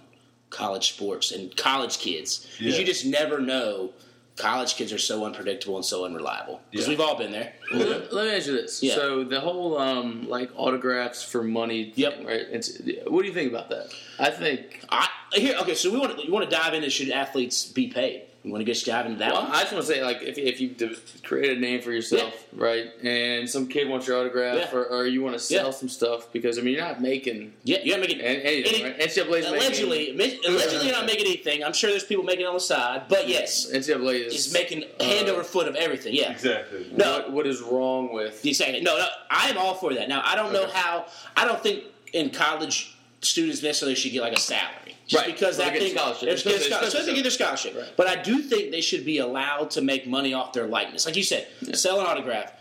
college 0.49 0.93
sports 0.93 1.31
and 1.31 1.55
college 1.57 1.97
kids 1.97 2.45
because 2.57 2.73
Yeah. 2.75 2.79
you 2.79 2.85
just 2.85 3.05
never 3.05 3.39
know. 3.39 3.91
College 4.35 4.75
kids 4.75 4.91
are 4.91 4.97
so 4.97 5.25
unpredictable 5.25 5.75
and 5.75 5.85
so 5.85 6.05
unreliable 6.05 6.59
because 6.71 6.87
Yeah. 6.87 6.91
we've 6.91 6.99
all 7.01 7.15
been 7.17 7.31
there. 7.31 7.53
Let, 7.71 8.11
let 8.11 8.25
me 8.27 8.35
ask 8.35 8.47
you 8.47 8.53
this. 8.53 8.81
Yeah. 8.81 8.95
So 8.95 9.23
the 9.23 9.39
whole 9.39 9.77
um, 9.77 10.27
like 10.27 10.49
autographs 10.55 11.21
for 11.23 11.43
money. 11.43 11.85
thing, 11.91 11.93
Yep. 11.97 12.25
Right. 12.25 12.41
It's, 12.49 12.79
what 13.05 13.21
do 13.21 13.27
you 13.27 13.33
think 13.33 13.51
about 13.51 13.69
that? 13.69 13.93
I 14.17 14.31
think. 14.31 14.83
I, 14.89 15.07
here, 15.35 15.55
okay, 15.61 15.75
so 15.75 15.91
we 15.91 15.97
want 15.99 16.17
to 16.17 16.25
you 16.25 16.31
want 16.31 16.49
to 16.49 16.55
dive 16.55 16.73
into 16.73 16.89
should 16.89 17.09
athletes 17.09 17.65
be 17.65 17.87
paid? 17.87 18.23
You 18.43 18.51
want 18.51 18.59
to 18.59 18.65
get 18.65 18.83
dive 18.83 19.05
into 19.05 19.19
that 19.19 19.31
Well, 19.31 19.43
one? 19.43 19.51
I 19.53 19.61
just 19.61 19.71
want 19.71 19.85
to 19.85 19.93
say, 19.93 20.03
like, 20.03 20.21
if, 20.21 20.37
if 20.37 20.59
you 20.59 20.75
create 21.23 21.57
a 21.57 21.61
name 21.61 21.81
for 21.81 21.93
yourself, 21.93 22.45
right, 22.51 22.87
and 23.01 23.49
some 23.49 23.67
kid 23.69 23.87
wants 23.87 24.05
your 24.05 24.19
autograph, 24.19 24.57
Yeah. 24.57 24.77
or, 24.77 24.85
or 24.85 25.05
you 25.07 25.21
want 25.23 25.33
to 25.35 25.39
sell 25.39 25.67
Yeah. 25.67 25.71
some 25.71 25.87
stuff, 25.87 26.29
because 26.33 26.57
I 26.59 26.61
mean, 26.61 26.73
you're 26.73 26.83
not 26.83 27.01
making 27.01 27.53
yeah, 27.63 27.77
you're 27.83 27.97
not 27.97 28.05
making 28.05 28.19
an- 28.19 28.41
anything, 28.41 28.73
any- 28.81 28.83
right? 28.83 28.99
NCAA's 28.99 29.45
allegedly. 29.45 30.11
making, 30.11 30.39
Allegedly, 30.45 30.87
you're 30.87 30.95
not 30.95 31.05
making 31.05 31.25
anything. 31.25 31.63
I'm 31.63 31.71
sure 31.71 31.89
there's 31.89 32.03
people 32.03 32.25
making 32.25 32.41
it 32.43 32.47
on 32.49 32.55
the 32.55 32.59
side, 32.59 33.03
but 33.07 33.29
yes, 33.29 33.71
NCAA 33.71 34.25
is 34.25 34.33
it's 34.33 34.53
making 34.53 34.83
hand 34.99 35.29
uh, 35.29 35.31
over 35.31 35.43
foot 35.45 35.69
of 35.69 35.75
everything. 35.75 36.13
Yeah, 36.13 36.31
Exactly. 36.31 36.87
No. 36.97 37.19
What, 37.19 37.31
what 37.31 37.47
is 37.47 37.61
wrong 37.61 38.11
with? 38.11 38.45
Exactly. 38.45 38.81
No, 38.81 38.97
no, 38.97 39.07
I'm 39.31 39.57
all 39.57 39.75
for 39.75 39.93
that. 39.93 40.09
Now, 40.09 40.21
I 40.25 40.35
don't 40.35 40.51
know 40.51 40.67
how. 40.67 41.05
I 41.37 41.45
don't 41.45 41.63
think 41.63 41.85
in 42.11 42.29
college 42.29 42.97
students 43.23 43.61
necessarily 43.63 43.95
should 43.95 44.11
get 44.11 44.21
like 44.21 44.33
a 44.33 44.39
salary, 44.39 44.95
just 45.07 45.23
Right. 45.25 45.33
because 45.33 45.57
Well, 45.57 45.67
that 45.67 45.73
they 45.73 45.79
get 45.79 45.85
thing. 45.89 45.97
scholarship. 45.97 46.21
There's, 46.29 46.43
Because 46.43 46.59
there's, 46.59 46.63
they- 46.69 46.75
scholarship. 46.75 46.99
so 47.01 47.05
they 47.05 47.13
get 47.15 47.21
their 47.23 47.31
scholarship, 47.31 47.75
Right. 47.77 47.87
but 47.97 48.07
I 48.07 48.15
do 48.21 48.39
think 48.39 48.71
they 48.71 48.81
should 48.81 49.05
be 49.05 49.17
allowed 49.19 49.71
to 49.71 49.81
make 49.81 50.07
money 50.07 50.33
off 50.33 50.53
their 50.53 50.67
likeness, 50.67 51.05
like 51.05 51.15
you 51.15 51.23
said, 51.23 51.47
sell 51.73 51.99
an 51.99 52.05
autograph. 52.05 52.51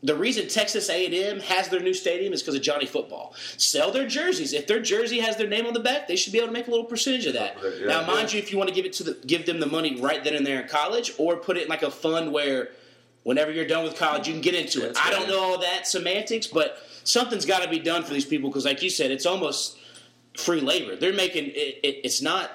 The 0.00 0.14
reason 0.14 0.46
Texas 0.46 0.88
A&M 0.90 1.40
has 1.40 1.68
their 1.70 1.80
new 1.80 1.92
stadium 1.92 2.32
is 2.32 2.40
because 2.40 2.54
of 2.54 2.62
Johnny 2.62 2.86
Football. 2.86 3.34
Sell 3.56 3.90
their 3.90 4.06
jerseys. 4.06 4.52
If 4.52 4.68
their 4.68 4.78
jersey 4.80 5.18
has 5.18 5.36
their 5.36 5.48
name 5.48 5.66
on 5.66 5.72
the 5.72 5.80
back, 5.80 6.06
they 6.06 6.14
should 6.14 6.32
be 6.32 6.38
able 6.38 6.46
to 6.48 6.52
make 6.52 6.68
a 6.68 6.70
little 6.70 6.84
percentage 6.86 7.26
of 7.26 7.32
that. 7.32 7.56
Yeah. 7.80 7.86
now, 7.86 8.06
mind 8.06 8.32
you, 8.32 8.38
if 8.38 8.52
you 8.52 8.58
want 8.58 8.68
to 8.68 8.74
give 8.74 8.84
it 8.84 8.92
to 8.94 9.02
the, 9.02 9.14
give 9.26 9.44
them 9.44 9.58
the 9.58 9.66
money 9.66 10.00
right 10.00 10.22
then 10.22 10.34
and 10.34 10.46
there 10.46 10.60
in 10.60 10.68
college, 10.68 11.14
or 11.18 11.34
put 11.36 11.56
it 11.56 11.64
in 11.64 11.68
like 11.68 11.82
a 11.82 11.90
fund 11.90 12.32
where 12.32 12.70
whenever 13.24 13.50
you're 13.50 13.66
done 13.66 13.82
with 13.82 13.96
college, 13.96 14.28
you 14.28 14.32
can 14.34 14.40
get 14.40 14.54
into 14.54 14.78
it. 14.84 14.94
That's 14.94 15.00
I 15.00 15.10
right. 15.10 15.18
don't 15.18 15.28
know 15.30 15.40
all 15.42 15.58
that 15.58 15.88
semantics, 15.88 16.46
but 16.46 16.80
something's 17.02 17.44
got 17.44 17.64
to 17.64 17.68
be 17.68 17.80
done 17.80 18.04
for 18.04 18.14
these 18.14 18.24
people 18.24 18.50
because, 18.50 18.64
like 18.64 18.80
you 18.84 18.90
said, 18.90 19.10
it's 19.10 19.26
almost 19.26 19.77
free 20.38 20.60
labor. 20.60 20.96
They're 20.96 21.12
making 21.12 21.46
it, 21.46 21.80
it, 21.82 22.00
it's 22.04 22.22
not 22.22 22.50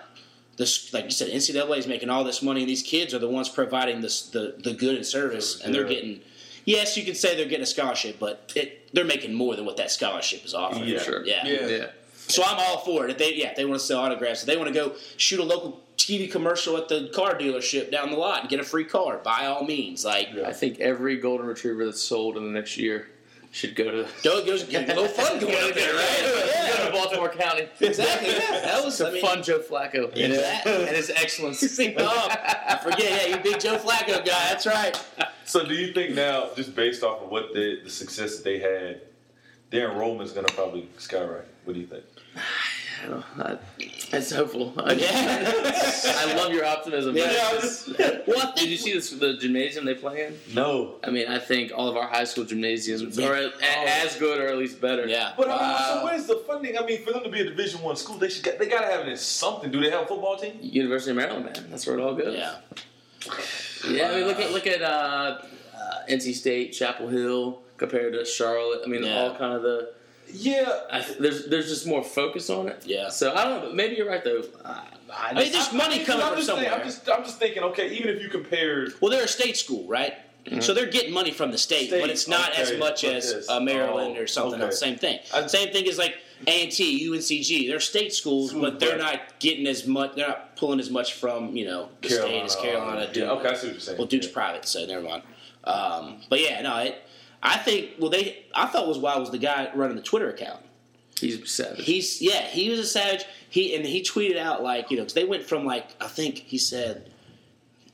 this 0.57 0.93
like 0.93 1.05
you 1.05 1.11
said. 1.11 1.29
NCAA 1.29 1.77
is 1.77 1.87
making 1.87 2.09
all 2.09 2.23
this 2.23 2.41
money, 2.41 2.61
and 2.61 2.69
these 2.69 2.81
kids 2.83 3.13
are 3.13 3.19
the 3.19 3.29
ones 3.29 3.49
providing 3.49 4.01
this 4.01 4.29
the 4.29 4.55
the 4.63 4.73
good 4.73 4.95
and 4.95 5.05
service, 5.05 5.61
and 5.61 5.73
they're 5.73 5.85
getting. 5.87 6.21
Yes, 6.65 6.95
you 6.95 7.03
can 7.03 7.13
say 7.13 7.35
they're 7.35 7.45
getting 7.45 7.63
a 7.63 7.65
scholarship, 7.65 8.17
but 8.19 8.53
it, 8.55 8.89
they're 8.93 9.03
making 9.03 9.33
more 9.33 9.53
than 9.57 9.65
what 9.65 9.75
that 9.77 9.91
scholarship 9.91 10.45
is 10.45 10.53
offering. 10.53 10.85
Yeah. 10.87 10.99
Sure. 10.99 11.25
Yeah. 11.25 11.45
Yeah. 11.45 11.67
Yeah. 11.67 11.85
So 12.15 12.41
I'm 12.41 12.57
all 12.57 12.77
for 12.77 13.03
it. 13.03 13.11
If 13.11 13.17
they 13.17 13.33
yeah, 13.35 13.49
if 13.49 13.57
they 13.57 13.65
want 13.65 13.81
to 13.81 13.85
sell 13.85 13.99
autographs, 13.99 14.41
if 14.41 14.47
they 14.47 14.55
want 14.55 14.69
to 14.69 14.73
go 14.73 14.95
shoot 15.17 15.41
a 15.41 15.43
local 15.43 15.81
TV 15.97 16.31
commercial 16.31 16.77
at 16.77 16.87
the 16.87 17.11
car 17.13 17.35
dealership 17.35 17.91
down 17.91 18.11
the 18.11 18.17
lot 18.17 18.41
and 18.41 18.49
get 18.49 18.61
a 18.61 18.63
free 18.63 18.85
car, 18.85 19.17
by 19.17 19.45
all 19.45 19.65
means. 19.65 20.05
Like 20.05 20.29
Yeah. 20.33 20.47
I 20.47 20.53
think 20.53 20.79
every 20.79 21.17
golden 21.17 21.45
retriever 21.47 21.85
that's 21.85 22.01
sold 22.01 22.37
in 22.37 22.45
the 22.45 22.51
next 22.51 22.77
year 22.77 23.09
should 23.53 23.75
go 23.75 23.83
to 23.91 24.07
go 24.23 24.43
go 24.43 24.57
get 24.65 24.89
a 24.89 25.07
fun 25.09 25.39
going 25.39 25.69
up 25.69 25.75
there, 25.75 25.93
right? 25.93 26.21
Yeah. 26.23 26.77
go 26.77 26.85
to 26.87 26.91
Baltimore 26.91 27.29
County. 27.29 27.67
Exactly. 27.79 28.31
Yeah, 28.31 28.61
that 28.61 28.83
was 28.83 28.97
To 28.97 29.07
I 29.07 29.11
mean, 29.11 29.21
fund 29.21 29.43
Joe 29.43 29.59
Flacco 29.59 30.07
and, 30.09 30.33
his, 30.33 30.41
Yeah. 30.41 30.61
and 30.67 30.95
his 30.95 31.11
excellence. 31.11 31.63
oh, 31.79 32.27
I 32.31 32.79
forget. 32.81 33.29
Yeah, 33.29 33.35
you 33.35 33.43
big 33.43 33.59
Joe 33.59 33.77
Flacco 33.77 34.25
guy. 34.25 34.49
That's 34.49 34.65
right. 34.65 34.99
So 35.45 35.63
do 35.63 35.75
you 35.75 35.93
think 35.93 36.15
now, 36.15 36.49
just 36.55 36.75
based 36.75 37.03
off 37.03 37.21
of 37.21 37.29
what 37.29 37.53
the, 37.53 37.79
the 37.83 37.91
success 37.91 38.37
that 38.37 38.43
they 38.43 38.57
had, 38.57 39.01
their 39.69 39.91
enrollment 39.91 40.27
is 40.27 40.33
going 40.33 40.47
to 40.47 40.53
probably 40.53 40.89
skyrocket? 40.97 41.47
What 41.65 41.73
do 41.75 41.79
you 41.79 41.87
think? 41.87 42.03
I 43.03 43.07
don't 43.07 43.37
know, 43.37 43.43
I- 43.45 43.57
It's 44.15 44.31
hopeful. 44.31 44.73
I, 44.77 44.93
Yeah. 44.93 45.51
I 46.05 46.33
love 46.35 46.53
your 46.53 46.65
optimism. 46.65 47.15
Yeah. 47.17 47.31
It's- 47.55 47.89
Well, 48.27 48.53
I 48.55 48.59
Did 48.59 48.69
you 48.69 48.77
see 48.77 48.93
this, 48.93 49.09
the 49.09 49.35
gymnasium 49.37 49.83
they 49.85 49.95
play 49.95 50.25
in? 50.25 50.37
No. 50.53 50.95
I 51.03 51.09
mean, 51.09 51.27
I 51.27 51.39
think 51.39 51.71
all 51.75 51.87
of 51.89 51.97
our 51.97 52.07
high 52.07 52.23
school 52.23 52.45
gymnasiums 52.45 53.17
Yeah. 53.17 53.27
are 53.27 53.33
a- 53.35 53.51
as 54.05 54.15
good 54.15 54.39
or 54.39 54.47
at 54.47 54.57
least 54.57 54.79
better. 54.79 55.05
Yeah. 55.07 55.33
But 55.35 55.49
I 55.49 55.67
mean, 55.67 55.77
so 55.99 56.05
where's 56.05 56.25
the 56.27 56.43
funding? 56.47 56.77
I 56.77 56.85
mean, 56.85 57.03
for 57.03 57.11
them 57.11 57.23
to 57.23 57.29
be 57.29 57.41
a 57.41 57.45
Division 57.45 57.81
One 57.81 57.95
school, 57.97 58.17
they 58.17 58.29
should 58.29 58.45
they 58.45 58.67
got 58.67 58.81
to 58.81 58.87
have 58.87 59.01
it 59.01 59.09
in 59.09 59.17
something. 59.17 59.71
Do 59.71 59.81
they 59.81 59.89
have 59.89 60.03
a 60.03 60.05
football 60.05 60.37
team? 60.37 60.57
University 60.61 61.11
of 61.11 61.17
Maryland, 61.17 61.45
man. 61.45 61.65
That's 61.69 61.85
where 61.85 61.97
it 61.97 62.01
all 62.01 62.15
goes. 62.15 62.33
Yeah. 62.35 62.55
Yeah, 63.89 64.11
I 64.11 64.15
mean, 64.17 64.27
look 64.27 64.39
at 64.39 64.51
look 64.51 64.67
at 64.67 64.81
uh, 64.81 64.85
uh, 65.75 66.05
NC 66.09 66.33
State, 66.35 66.71
Chapel 66.73 67.07
Hill 67.09 67.61
compared 67.77 68.13
to 68.13 68.23
Charlotte. 68.25 68.81
I 68.85 68.87
mean, 68.87 69.03
Yeah. 69.03 69.19
all 69.19 69.35
kind 69.35 69.53
of 69.53 69.61
the 69.63 69.93
Yeah, 70.33 70.79
I, 70.91 71.05
there's 71.19 71.47
there's 71.47 71.69
just 71.69 71.85
more 71.87 72.03
focus 72.03 72.49
on 72.49 72.67
it. 72.67 72.83
Yeah. 72.85 73.09
So 73.09 73.33
I 73.35 73.43
don't 73.45 73.63
know. 73.65 73.73
Maybe 73.73 73.95
you're 73.95 74.07
right 74.09 74.23
though. 74.23 74.43
I, 74.65 74.69
I 74.69 75.29
I 75.29 75.33
mean, 75.33 75.51
just- 75.51 75.71
there's 75.71 75.73
money 75.73 76.01
I- 76.01 76.05
coming 76.05 76.25
from 76.25 76.35
just 76.37 76.47
thinking- 76.49 76.65
somewhere. 76.65 76.73
I'm 76.73 76.83
just, 76.85 77.09
I'm 77.09 77.23
just 77.23 77.37
thinking. 77.39 77.63
Okay, 77.63 77.93
even 77.95 78.09
if 78.15 78.21
you 78.21 78.29
compared, 78.29 78.93
Well, 78.99 79.11
they're 79.11 79.25
a 79.25 79.27
state 79.27 79.57
school, 79.57 79.85
right? 79.87 80.13
So 80.59 80.73
they're 80.73 80.87
getting 80.91 81.13
money 81.13 81.31
from 81.31 81.51
the 81.51 81.57
state, 81.57 81.87
State, 81.87 82.01
but 82.01 82.09
it's 82.09 82.27
not 82.27 82.51
as 82.59 82.77
much 82.77 83.05
as 83.05 83.47
uh, 83.47 83.61
Maryland 83.61 84.15
oh, 84.17 84.23
or 84.23 84.27
something 84.27 84.55
okay. 84.55 84.65
else. 84.65 84.79
Same 84.79 84.97
thing. 84.97 85.19
I- 85.33 85.47
Same 85.47 85.71
thing 85.71 85.85
is 85.85 85.97
like 85.97 86.17
A 86.47 86.63
and 86.63 86.71
T, 86.71 87.07
UNCG. 87.07 87.69
They're 87.69 87.79
state 87.79 88.11
schools, 88.13 88.49
School, 88.49 88.61
but 88.61 88.79
they're 88.79 88.97
but- 88.97 89.03
not 89.13 89.39
getting 89.39 89.67
as 89.67 89.87
much. 89.87 90.15
They're 90.15 90.27
not 90.27 90.57
pulling 90.57 90.79
as 90.81 90.89
much 90.89 91.13
from 91.13 91.55
you 91.55 91.65
know 91.65 91.89
the 92.01 92.09
state 92.09 92.43
as 92.43 92.55
Carolina. 92.57 93.05
Duke. 93.07 93.23
Yeah, 93.23 93.31
okay, 93.31 93.49
I 93.49 93.53
see 93.53 93.67
what 93.67 93.73
you're 93.73 93.79
saying. 93.79 93.97
Well, 93.99 94.07
Duke's 94.07 94.27
Yeah. 94.27 94.33
private, 94.33 94.65
so 94.65 94.85
never 94.85 95.01
mind. 95.03 95.23
Um, 95.63 96.17
but 96.29 96.41
yeah, 96.41 96.61
no, 96.61 96.77
it, 96.79 97.01
I 97.43 97.57
think. 97.57 97.91
Well, 97.99 98.09
they. 98.09 98.45
I 98.55 98.65
thought 98.67 98.87
was 98.87 98.97
wild 98.97 99.19
was 99.19 99.31
the 99.31 99.37
guy 99.37 99.69
running 99.75 99.97
the 99.97 100.01
Twitter 100.01 100.29
account. 100.29 100.61
he's 101.19 101.51
savage. 101.51 101.85
He's 101.85 102.21
yeah, 102.21 102.41
he 102.41 102.69
was 102.69 102.79
a 102.79 102.85
savage. 102.85 103.25
He 103.49 103.75
and 103.75 103.85
he 103.85 104.01
tweeted 104.01 104.37
out 104.37 104.63
like 104.63 104.89
you 104.89 104.97
know 104.97 105.03
because 105.03 105.13
they 105.13 105.25
went 105.25 105.43
from 105.43 105.65
like 105.65 105.93
I 106.01 106.07
think 106.07 106.37
he 106.37 106.57
said 106.57 107.11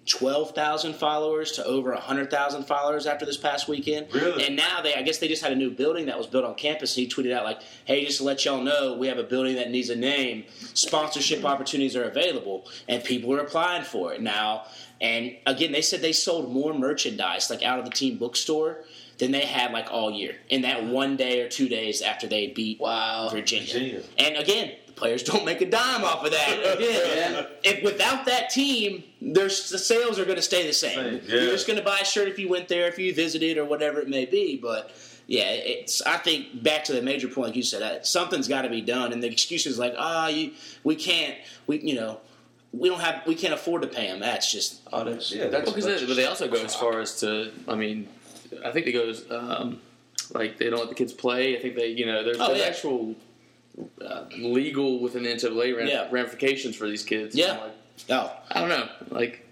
twelve 0.05 0.51
thousand 0.51 0.93
followers 0.93 1.51
to 1.53 1.65
over 1.65 1.93
hundred 1.95 2.29
thousand 2.29 2.65
followers 2.65 3.07
after 3.07 3.25
this 3.25 3.37
past 3.37 3.67
weekend. 3.67 4.13
Really? 4.13 4.45
And 4.45 4.55
now 4.55 4.81
they 4.81 4.93
I 4.93 5.01
guess 5.01 5.17
they 5.17 5.27
just 5.27 5.41
had 5.41 5.51
a 5.51 5.55
new 5.55 5.71
building 5.71 6.05
that 6.05 6.17
was 6.17 6.27
built 6.27 6.45
on 6.45 6.53
campus. 6.53 6.93
He 6.93 7.07
tweeted 7.07 7.33
out 7.33 7.43
like, 7.43 7.61
"Hey, 7.85 8.05
just 8.05 8.19
to 8.19 8.23
let 8.25 8.45
y'all 8.45 8.61
know, 8.61 8.95
we 8.97 9.07
have 9.07 9.17
a 9.17 9.23
building 9.23 9.55
that 9.55 9.71
needs 9.71 9.89
a 9.89 9.95
name. 9.95 10.45
Sponsorship 10.75 11.43
opportunities 11.43 11.95
are 11.95 12.03
available, 12.03 12.67
and 12.87 13.03
people 13.03 13.33
are 13.33 13.39
applying 13.39 13.83
for 13.83 14.13
it 14.13 14.21
now." 14.21 14.65
And 15.01 15.37
again, 15.45 15.71
they 15.71 15.81
said 15.81 16.01
they 16.01 16.11
sold 16.11 16.51
more 16.51 16.73
merchandise 16.73 17.49
like 17.49 17.63
out 17.63 17.79
of 17.79 17.85
the 17.85 17.91
team 17.91 18.17
bookstore. 18.17 18.83
Than 19.19 19.31
they 19.31 19.45
had 19.45 19.71
like 19.73 19.91
all 19.91 20.09
year 20.11 20.35
in 20.49 20.61
that 20.61 20.85
one 20.85 21.17
day 21.17 21.41
or 21.41 21.49
two 21.49 21.67
days 21.67 22.01
after 22.01 22.25
they 22.25 22.47
beat 22.47 22.79
Wow. 22.79 23.27
Virginia. 23.29 23.65
Virginia. 23.71 24.01
And 24.17 24.37
again, 24.37 24.71
the 24.87 24.93
players 24.93 25.23
don't 25.23 25.43
make 25.43 25.59
a 25.59 25.69
dime 25.69 26.05
off 26.05 26.23
of 26.25 26.31
that. 26.31 26.59
Again, 26.77 27.45
if 27.65 27.83
without 27.83 28.25
that 28.27 28.49
team, 28.49 29.03
there's 29.21 29.69
the 29.69 29.77
sales 29.77 30.17
are 30.19 30.23
going 30.23 30.37
to 30.37 30.41
stay 30.41 30.65
the 30.65 30.71
same. 30.71 30.95
Same, 30.95 31.21
yeah. 31.27 31.41
You're 31.41 31.51
just 31.51 31.67
going 31.67 31.77
to 31.79 31.83
buy 31.83 31.99
a 32.01 32.05
shirt 32.05 32.29
if 32.29 32.39
you 32.39 32.47
went 32.47 32.69
there, 32.69 32.87
if 32.87 32.97
you 32.97 33.13
visited, 33.13 33.57
or 33.57 33.65
whatever 33.65 33.99
it 33.99 34.07
may 34.07 34.25
be. 34.25 34.55
But 34.55 34.91
yeah, 35.27 35.49
it's. 35.51 36.01
I 36.03 36.15
think 36.15 36.63
back 36.63 36.85
to 36.85 36.93
the 36.93 37.01
major 37.01 37.27
point, 37.27 37.47
like 37.49 37.55
you 37.57 37.63
said, 37.63 38.05
something's 38.05 38.47
got 38.47 38.61
to 38.61 38.69
be 38.69 38.79
done, 38.81 39.11
and 39.11 39.21
the 39.21 39.27
excuse 39.27 39.65
is 39.65 39.77
like, 39.77 39.95
ah, 39.97 40.29
you, 40.29 40.51
we 40.85 40.95
can't, 40.95 41.35
we, 41.67 41.79
you 41.81 41.95
know. 41.95 42.21
We 42.71 42.87
don't 42.87 42.99
have. 43.01 43.25
We 43.25 43.33
can't 43.33 43.53
afford 43.55 43.81
to 43.81 43.87
pay 43.87 44.05
them. 44.07 44.19
That's 44.19 44.51
just. 44.51 44.81
Oh, 44.93 45.03
that's, 45.03 45.31
Yeah, 45.31 45.45
that's- 45.47 45.65
Well, 45.65 45.73
because 45.75 46.01
they, 46.01 46.05
but 46.05 46.15
they 46.15 46.25
also 46.27 46.47
go 46.47 46.63
as 46.63 46.75
far 46.75 46.99
as 47.01 47.19
to, 47.21 47.51
I 47.67 47.73
mean, 47.73 48.07
I 48.65 48.71
think 48.71 48.85
they 48.85 48.91
go 48.91 49.09
as, 49.09 49.25
um, 49.31 49.79
like 50.33 50.57
they 50.57 50.69
don't 50.69 50.79
let 50.79 50.89
the 50.89 50.95
kids 50.95 51.13
play. 51.13 51.57
I 51.57 51.61
think 51.61 51.75
they, 51.75 51.87
you 51.87 52.05
know, 52.05 52.23
there's, 52.23 52.37
Oh, 52.39 52.47
there's 52.47 52.59
yeah. 52.59 52.65
actual 52.67 53.15
uh, 54.05 54.23
legal 54.37 54.99
within 54.99 55.23
the 55.23 55.29
NCAA 55.29 55.75
ram- 55.77 55.87
Yeah. 55.87 56.07
ramifications 56.11 56.75
for 56.75 56.87
these 56.87 57.03
kids. 57.03 57.35
Yeah. 57.35 57.53
I'm 57.53 57.59
like, 57.61 57.71
Oh, 58.09 58.31
I 58.51 58.59
don't 58.61 58.69
know, 58.69 58.87
like 59.09 59.45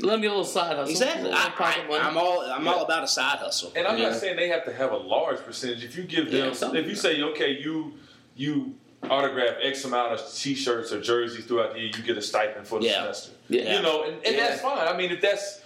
let 0.00 0.16
me 0.16 0.22
get 0.22 0.28
a 0.28 0.30
little 0.30 0.44
side 0.44 0.76
hustle. 0.76 0.90
exactly. 0.92 1.32
I, 1.32 1.50
I, 1.58 1.98
I'm 2.08 2.16
all. 2.16 2.42
I'm 2.42 2.68
all 2.68 2.84
about 2.84 3.02
a 3.02 3.08
side 3.08 3.38
hustle. 3.38 3.72
And 3.74 3.84
I'm 3.84 3.98
Yeah. 3.98 4.10
not 4.10 4.18
saying 4.20 4.36
they 4.36 4.46
have 4.48 4.64
to 4.66 4.72
have 4.72 4.92
a 4.92 4.96
large 4.96 5.38
percentage. 5.40 5.82
If 5.82 5.96
you 5.96 6.04
give 6.04 6.30
them, 6.30 6.54
something. 6.54 6.80
if 6.80 6.88
you 6.88 6.94
say, 6.94 7.20
okay, 7.22 7.58
you 7.60 7.94
you 8.36 8.74
autograph 9.10 9.56
X 9.60 9.84
amount 9.84 10.12
of 10.12 10.32
T-shirts 10.32 10.92
or 10.92 11.00
jerseys 11.00 11.46
throughout 11.46 11.72
the 11.72 11.80
year, 11.80 11.90
you 11.96 12.02
get 12.04 12.16
a 12.16 12.22
stipend 12.22 12.68
for 12.68 12.78
the 12.78 12.86
Yeah. 12.86 13.00
semester. 13.02 13.32
Yeah. 13.48 13.76
You 13.76 13.82
know, 13.82 14.04
and, 14.04 14.14
and 14.24 14.36
Yeah. 14.36 14.48
that's 14.48 14.60
fine. 14.60 14.86
I 14.86 14.96
mean, 14.96 15.10
if 15.10 15.20
that's 15.20 15.62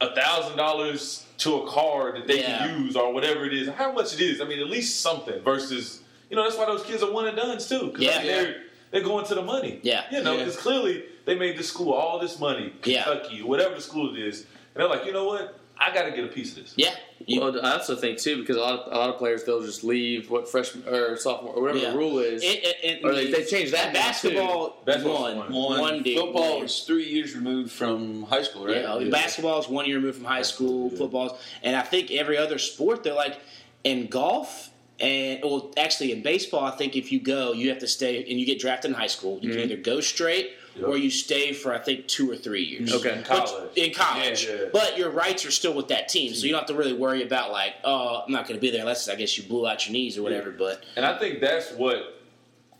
a 0.00 0.12
thousand 0.12 0.56
dollars 0.56 1.24
to 1.38 1.62
a 1.62 1.66
card 1.68 2.16
that 2.16 2.26
they 2.26 2.40
Yeah. 2.40 2.58
can 2.58 2.84
use 2.84 2.96
or 2.96 3.12
whatever 3.12 3.44
it 3.46 3.52
is, 3.54 3.68
how 3.68 3.92
much 3.92 4.12
it 4.14 4.20
is. 4.20 4.40
I 4.40 4.44
mean, 4.44 4.58
at 4.60 4.68
least 4.68 5.00
something 5.00 5.40
versus, 5.40 6.00
you 6.30 6.36
know, 6.36 6.42
that's 6.44 6.56
why 6.56 6.66
those 6.66 6.82
kids 6.82 7.02
are 7.02 7.10
one 7.10 7.26
and 7.28 7.36
done 7.36 7.58
too. 7.58 7.90
'Cause, 7.92 8.00
I 8.00 8.04
Yeah. 8.04 8.18
mean, 8.18 8.26
they're 8.26 8.62
they're 8.90 9.02
going 9.02 9.22
to 9.26 9.34
the 9.34 9.42
money. 9.42 9.80
Yeah. 9.82 10.04
You 10.10 10.22
know, 10.22 10.32
Yeah. 10.32 10.38
because 10.44 10.56
clearly 10.56 11.04
they 11.26 11.34
made 11.34 11.58
the 11.58 11.62
school 11.62 11.92
all 11.92 12.18
this 12.18 12.38
money, 12.40 12.72
Yeah. 12.84 13.02
Kentucky, 13.04 13.42
whatever 13.42 13.74
the 13.74 13.82
school 13.82 14.16
it 14.16 14.18
is, 14.18 14.40
and 14.40 14.46
they're 14.76 14.88
like, 14.88 15.04
you 15.04 15.12
know 15.12 15.24
what, 15.24 15.58
I 15.76 15.92
got 15.92 16.04
to 16.04 16.10
get 16.10 16.24
a 16.24 16.28
piece 16.28 16.56
of 16.56 16.62
this. 16.62 16.72
Yeah. 16.74 16.94
You- 17.26 17.40
well, 17.40 17.64
I 17.66 17.72
also 17.72 17.96
think 17.96 18.18
too 18.18 18.36
because 18.38 18.56
a 18.56 18.60
lot 18.60 18.78
of 18.80 18.92
a 18.92 18.96
lot 18.96 19.10
of 19.10 19.18
players 19.18 19.44
they'll 19.44 19.60
just 19.62 19.82
leave 19.84 20.30
what 20.30 20.48
freshman 20.48 20.86
or 20.88 21.16
sophomore 21.16 21.52
or 21.54 21.62
whatever 21.62 21.78
Yeah. 21.80 21.90
the 21.90 21.98
rule 21.98 22.18
is. 22.20 22.42
It, 22.42 22.46
it, 22.64 22.76
it, 22.82 23.04
Or 23.04 23.14
they- 23.14 23.30
they 23.32 23.44
changed 23.44 23.72
that 23.74 23.88
now, 23.92 24.00
basketball. 24.00 24.82
Basketball's 24.84 25.20
one, 25.20 25.36
one. 25.38 25.52
One, 25.52 25.80
one 25.80 26.02
deal. 26.02 26.26
football 26.26 26.62
is 26.62 26.80
three 26.80 27.04
years 27.08 27.34
removed 27.34 27.72
from 27.72 28.22
high 28.24 28.42
school, 28.42 28.66
right? 28.66 28.82
Yeah, 28.82 29.08
basketball 29.10 29.58
is 29.60 29.68
one 29.68 29.86
year 29.86 29.96
removed 29.96 30.16
from 30.18 30.26
high 30.26 30.42
school. 30.42 30.90
Yeah. 30.92 30.98
Football's, 30.98 31.38
and 31.62 31.74
I 31.76 31.82
think 31.82 32.10
every 32.12 32.36
other 32.38 32.58
sport 32.58 33.02
they're 33.02 33.14
like 33.14 33.38
in 33.84 34.06
golf 34.06 34.67
and 35.00 35.40
well, 35.42 35.72
actually 35.76 36.12
in 36.12 36.22
baseball, 36.22 36.64
I 36.64 36.72
think 36.72 36.96
if 36.96 37.12
you 37.12 37.20
go, 37.20 37.52
you 37.52 37.68
have 37.68 37.78
to 37.78 37.88
stay 37.88 38.18
and 38.18 38.40
you 38.40 38.44
get 38.44 38.58
drafted 38.58 38.90
in 38.90 38.96
high 38.96 39.06
school. 39.06 39.38
You 39.40 39.50
can 39.50 39.60
mm-hmm. 39.60 39.72
either 39.72 39.82
go 39.82 40.00
straight 40.00 40.52
or 40.84 40.96
you 40.96 41.10
stay 41.10 41.52
for 41.52 41.74
I 41.74 41.78
think 41.78 42.06
two 42.06 42.30
or 42.30 42.36
three 42.36 42.62
years. 42.62 42.90
Mm-hmm. 42.90 42.98
Okay. 43.06 43.18
In 43.18 43.24
But- 43.28 43.46
college. 43.46 43.76
in 43.76 43.94
college, 43.94 44.46
Yeah, 44.46 44.54
yeah. 44.54 44.68
but 44.72 44.98
your 44.98 45.10
rights 45.10 45.44
are 45.44 45.50
still 45.50 45.74
with 45.74 45.88
that 45.88 46.08
team, 46.08 46.34
so 46.34 46.46
you 46.46 46.52
don't 46.52 46.60
have 46.60 46.68
to 46.68 46.74
really 46.74 46.92
worry 46.92 47.22
about 47.22 47.50
like, 47.50 47.74
oh, 47.84 48.22
I'm 48.26 48.32
not 48.32 48.46
going 48.46 48.56
to 48.56 48.60
be 48.60 48.70
there 48.70 48.80
unless 48.80 49.08
I 49.08 49.14
guess 49.14 49.36
you 49.38 49.44
blew 49.44 49.66
out 49.66 49.86
your 49.86 49.92
knees 49.92 50.18
or 50.18 50.22
whatever. 50.22 50.50
But 50.50 50.84
And 50.96 51.04
I 51.04 51.18
think 51.18 51.40
that's 51.40 51.72
what 51.72 52.20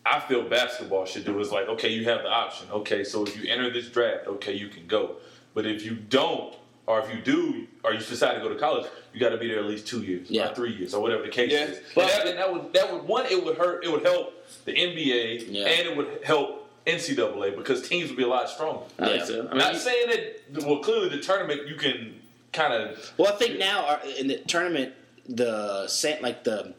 I 0.04 0.20
feel 0.20 0.48
basketball 0.48 1.06
should 1.06 1.24
do 1.24 1.38
is 1.40 1.52
like, 1.52 1.68
okay, 1.68 1.90
you 1.90 2.04
have 2.04 2.22
the 2.22 2.28
option. 2.28 2.68
Okay, 2.70 3.04
so 3.04 3.24
if 3.24 3.36
you 3.36 3.50
enter 3.50 3.70
this 3.70 3.88
draft, 3.88 4.26
okay, 4.26 4.54
you 4.54 4.68
can 4.68 4.86
go. 4.86 5.16
But 5.54 5.66
if 5.66 5.84
you 5.84 5.94
don't, 5.94 6.54
or 6.88 7.00
if 7.00 7.14
you 7.14 7.20
do, 7.20 7.66
or 7.84 7.92
you 7.92 7.98
decide 7.98 8.32
to 8.32 8.40
go 8.40 8.48
to 8.48 8.54
college, 8.58 8.86
you 9.12 9.20
got 9.20 9.28
to 9.28 9.36
be 9.36 9.46
there 9.46 9.58
at 9.58 9.66
least 9.66 9.86
two 9.86 10.00
years, 10.00 10.30
Yeah. 10.30 10.50
or 10.50 10.54
three 10.54 10.72
years, 10.74 10.94
or 10.94 11.02
whatever 11.02 11.22
the 11.22 11.28
case 11.28 11.52
Yeah. 11.52 11.66
is. 11.66 11.80
But- 11.94 12.04
and, 12.04 12.10
that, 12.12 12.26
and 12.28 12.38
that 12.38 12.50
would 12.52 12.72
that 12.72 12.90
would 12.92 13.02
one, 13.04 13.26
it 13.26 13.44
would 13.44 13.58
hurt, 13.58 13.84
it 13.84 13.92
would 13.92 14.02
help 14.02 14.32
the 14.64 14.72
NBA, 14.72 15.44
Yeah. 15.50 15.66
and 15.66 15.88
it 15.88 15.96
would 15.96 16.20
help 16.24 16.66
NCAA 16.86 17.50
because 17.54 17.86
teams 17.86 18.08
would 18.08 18.16
be 18.16 18.22
a 18.22 18.26
lot 18.28 18.48
stronger. 18.48 18.80
I 18.98 19.04
think 19.06 19.18
Yeah. 19.20 19.24
so. 19.26 19.38
I 19.40 19.42
mean, 19.50 19.58
Not 19.58 19.74
you- 19.74 19.80
saying 19.80 20.06
that. 20.08 20.64
Well, 20.66 20.78
clearly 20.78 21.10
the 21.10 21.18
tournament 21.20 21.68
you 21.68 21.74
can 21.74 22.20
kind 22.54 22.72
of 22.72 23.12
Well, 23.18 23.30
I 23.30 23.36
think 23.36 23.58
now 23.58 23.84
our, 23.84 24.00
in 24.18 24.28
the 24.28 24.38
tournament, 24.38 24.94
the 25.28 25.90
like 26.22 26.44
the 26.44 26.72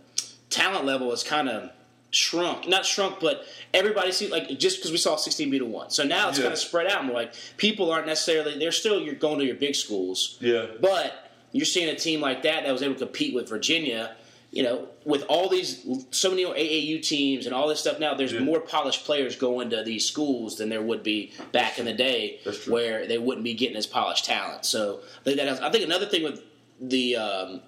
talent 0.50 0.86
level 0.86 1.12
is 1.14 1.22
kind 1.22 1.48
of 1.48 1.70
shrunk. 2.12 2.68
Not 2.68 2.86
shrunk, 2.86 3.20
but 3.20 3.46
everybody 3.74 4.12
sees 4.12 4.32
like 4.32 4.48
just 4.60 4.78
because 4.78 4.92
we 4.92 4.98
saw 4.98 5.16
16 5.16 5.50
beat 5.50 5.60
to 5.60 5.66
one. 5.66 5.90
So 5.90 6.04
now 6.04 6.30
it's 6.30 6.38
Yeah. 6.38 6.44
kind 6.46 6.54
of 6.54 6.60
spread 6.60 6.88
out 6.88 7.06
more. 7.06 7.16
Like 7.16 7.34
people 7.58 7.92
aren't 7.92 8.08
necessarily 8.08 8.58
they're 8.58 8.72
still 8.72 9.00
you're 9.00 9.16
going 9.16 9.40
to 9.40 9.46
your 9.46 9.56
big 9.56 9.76
schools, 9.76 10.38
yeah. 10.42 10.66
but 10.82 11.32
you're 11.52 11.66
seeing 11.66 11.90
a 11.90 11.96
team 11.96 12.22
like 12.22 12.44
that 12.44 12.64
that 12.64 12.72
was 12.72 12.82
able 12.84 12.94
to 12.96 13.00
compete 13.06 13.34
with 13.34 13.48
Virginia. 13.50 14.16
You 14.52 14.64
know, 14.64 14.88
with 15.06 15.24
all 15.30 15.48
these 15.48 15.86
so 16.10 16.32
many 16.32 16.44
AAU 16.44 17.04
teams 17.04 17.46
and 17.46 17.54
all 17.54 17.68
this 17.68 17.80
stuff 17.82 18.00
now, 18.00 18.16
there's 18.16 18.34
Yeah. 18.34 18.40
more 18.40 18.60
polished 18.60 19.06
players 19.06 19.36
going 19.36 19.70
to 19.70 19.84
these 19.84 20.06
schools 20.08 20.58
than 20.58 20.70
there 20.70 20.82
would 20.82 21.04
be 21.04 21.32
back 21.52 21.78
in 21.78 21.86
the 21.86 21.94
day, 21.94 22.40
where 22.68 23.06
they 23.06 23.20
wouldn't 23.20 23.44
be 23.44 23.54
getting 23.54 23.78
as 23.78 23.86
polished 23.86 24.26
talent. 24.26 24.66
So 24.66 25.02
I 25.22 25.24
think 25.24 25.38
that 25.38 25.48
has, 25.48 25.60
I 25.60 25.70
think 25.70 25.84
another 25.86 26.08
thing 26.08 26.24
with 26.24 26.42
the 26.82 27.16
um, 27.18 27.62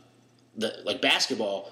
the 0.57 0.81
like 0.83 1.01
basketball, 1.03 1.71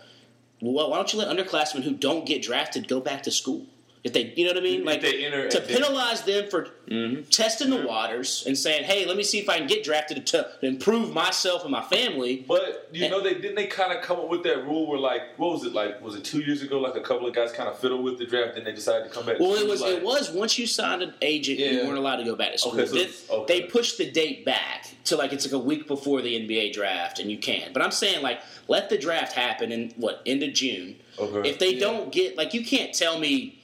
well, 0.61 0.89
why 0.89 0.97
don't 0.97 1.11
you 1.13 1.19
let 1.19 1.35
underclassmen 1.35 1.83
who 1.83 1.93
don't 1.93 2.25
get 2.25 2.41
drafted 2.41 2.87
go 2.87 2.99
back 2.99 3.23
to 3.23 3.31
school? 3.31 3.65
If 4.01 4.13
they, 4.13 4.33
you 4.37 4.45
know 4.45 4.51
what 4.51 4.59
I 4.59 4.61
mean, 4.61 4.85
like 4.85 5.01
they 5.01 5.25
enter- 5.25 5.49
to 5.49 5.59
penalize 5.59 6.21
them 6.21 6.49
for 6.49 6.69
mm-hmm. 6.87 7.23
testing 7.23 7.69
the 7.69 7.77
mm-hmm. 7.77 7.87
waters 7.87 8.45
and 8.47 8.57
saying, 8.57 8.85
"Hey, 8.85 9.05
let 9.05 9.17
me 9.17 9.23
see 9.23 9.39
if 9.39 9.49
I 9.49 9.57
can 9.57 9.67
get 9.67 9.83
drafted 9.83 10.25
to, 10.25 10.47
to 10.61 10.65
improve 10.65 11.13
myself 11.13 11.63
and 11.63 11.71
my 11.71 11.81
family." 11.81 12.45
But 12.47 12.87
you 12.93 13.03
And- 13.03 13.11
know, 13.11 13.21
they 13.21 13.33
didn't 13.33 13.55
they 13.55 13.67
kind 13.67 13.91
of 13.91 14.01
come 14.01 14.17
up 14.17 14.29
with 14.29 14.43
that 14.43 14.63
rule 14.65 14.87
where 14.87 14.99
like, 14.99 15.37
what 15.37 15.51
was 15.51 15.65
it 15.65 15.73
like? 15.73 16.01
Was 16.01 16.15
it 16.15 16.23
two 16.23 16.39
years 16.39 16.61
ago? 16.61 16.79
Like 16.79 16.95
a 16.95 17.01
couple 17.01 17.27
of 17.27 17.35
guys 17.35 17.51
kind 17.51 17.67
of 17.67 17.77
fiddled 17.77 18.01
with 18.01 18.19
the 18.19 18.25
draft, 18.25 18.57
and 18.57 18.65
they 18.65 18.71
decided 18.71 19.09
to 19.09 19.09
come 19.13 19.25
back. 19.25 19.37
Well, 19.37 19.55
it 19.55 19.67
was 19.67 19.81
like, 19.81 19.97
it 19.97 20.03
was 20.03 20.31
once 20.31 20.57
you 20.57 20.65
signed 20.65 21.01
an 21.01 21.13
agent, 21.21 21.59
you 21.59 21.79
weren't 21.79 21.97
allowed 21.97 22.17
to 22.17 22.23
go 22.23 22.37
back 22.37 22.53
to 22.53 22.57
school. 22.57 22.79
Okay, 22.79 22.85
so 22.85 22.95
Then 22.95 23.09
okay. 23.41 23.59
They 23.59 23.67
pushed 23.67 23.97
the 23.97 24.09
date 24.09 24.45
back 24.45 24.87
to 25.05 25.17
like 25.17 25.33
it's 25.33 25.45
like 25.45 25.53
a 25.53 25.59
week 25.59 25.87
before 25.89 26.21
the 26.21 26.35
NBA 26.35 26.71
draft, 26.71 27.19
and 27.19 27.29
you 27.29 27.37
can. 27.37 27.73
But 27.73 27.81
I'm 27.81 27.91
saying 27.91 28.23
like 28.23 28.39
let 28.69 28.89
the 28.89 28.97
draft 28.97 29.33
happen 29.33 29.73
in 29.73 29.91
what 29.97 30.21
end 30.25 30.41
of 30.41 30.53
June. 30.53 30.95
Okay. 31.17 31.49
If 31.49 31.59
they 31.59 31.73
Yeah. 31.73 31.79
don't 31.81 32.13
get 32.13 32.37
like 32.37 32.53
you 32.53 32.63
can't 32.63 32.93
tell 32.93 33.19
me 33.19 33.58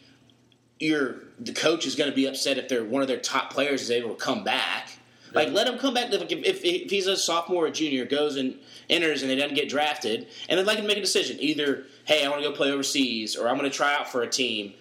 your 0.85 1.15
the 1.39 1.53
coach 1.53 1.85
is 1.85 1.95
going 1.95 2.09
to 2.09 2.15
be 2.15 2.25
upset 2.27 2.57
if 2.57 2.69
they're 2.69 2.85
one 2.85 3.01
of 3.01 3.07
their 3.07 3.19
top 3.19 3.51
players 3.51 3.81
is 3.81 3.91
able 3.91 4.09
to 4.09 4.15
come 4.15 4.43
back. 4.43 4.91
Like 5.33 5.49
let 5.51 5.67
him 5.67 5.77
come 5.77 5.93
back. 5.93 6.11
Like, 6.11 6.31
if, 6.31 6.43
if, 6.45 6.63
if 6.63 6.89
he's 6.89 7.07
a 7.07 7.17
sophomore 7.17 7.65
or 7.65 7.69
junior, 7.69 8.05
goes 8.05 8.37
and 8.37 8.57
enters 8.89 9.21
and 9.21 9.29
they 9.29 9.35
doesn't 9.35 9.55
get 9.55 9.67
drafted, 9.67 10.27
and 10.47 10.57
then 10.57 10.65
let 10.65 10.77
him 10.79 10.87
make 10.87 10.97
a 10.97 11.01
decision. 11.01 11.37
Either 11.41 11.83
hey, 12.05 12.23
I 12.23 12.29
want 12.29 12.41
to 12.41 12.49
go 12.49 12.55
play 12.55 12.71
overseas, 12.71 13.35
or 13.35 13.49
I'm 13.49 13.57
going 13.57 13.69
to 13.69 13.75
try 13.75 13.93
out 13.93 14.07
for 14.07 14.21
a 14.21 14.27
team, 14.29 14.73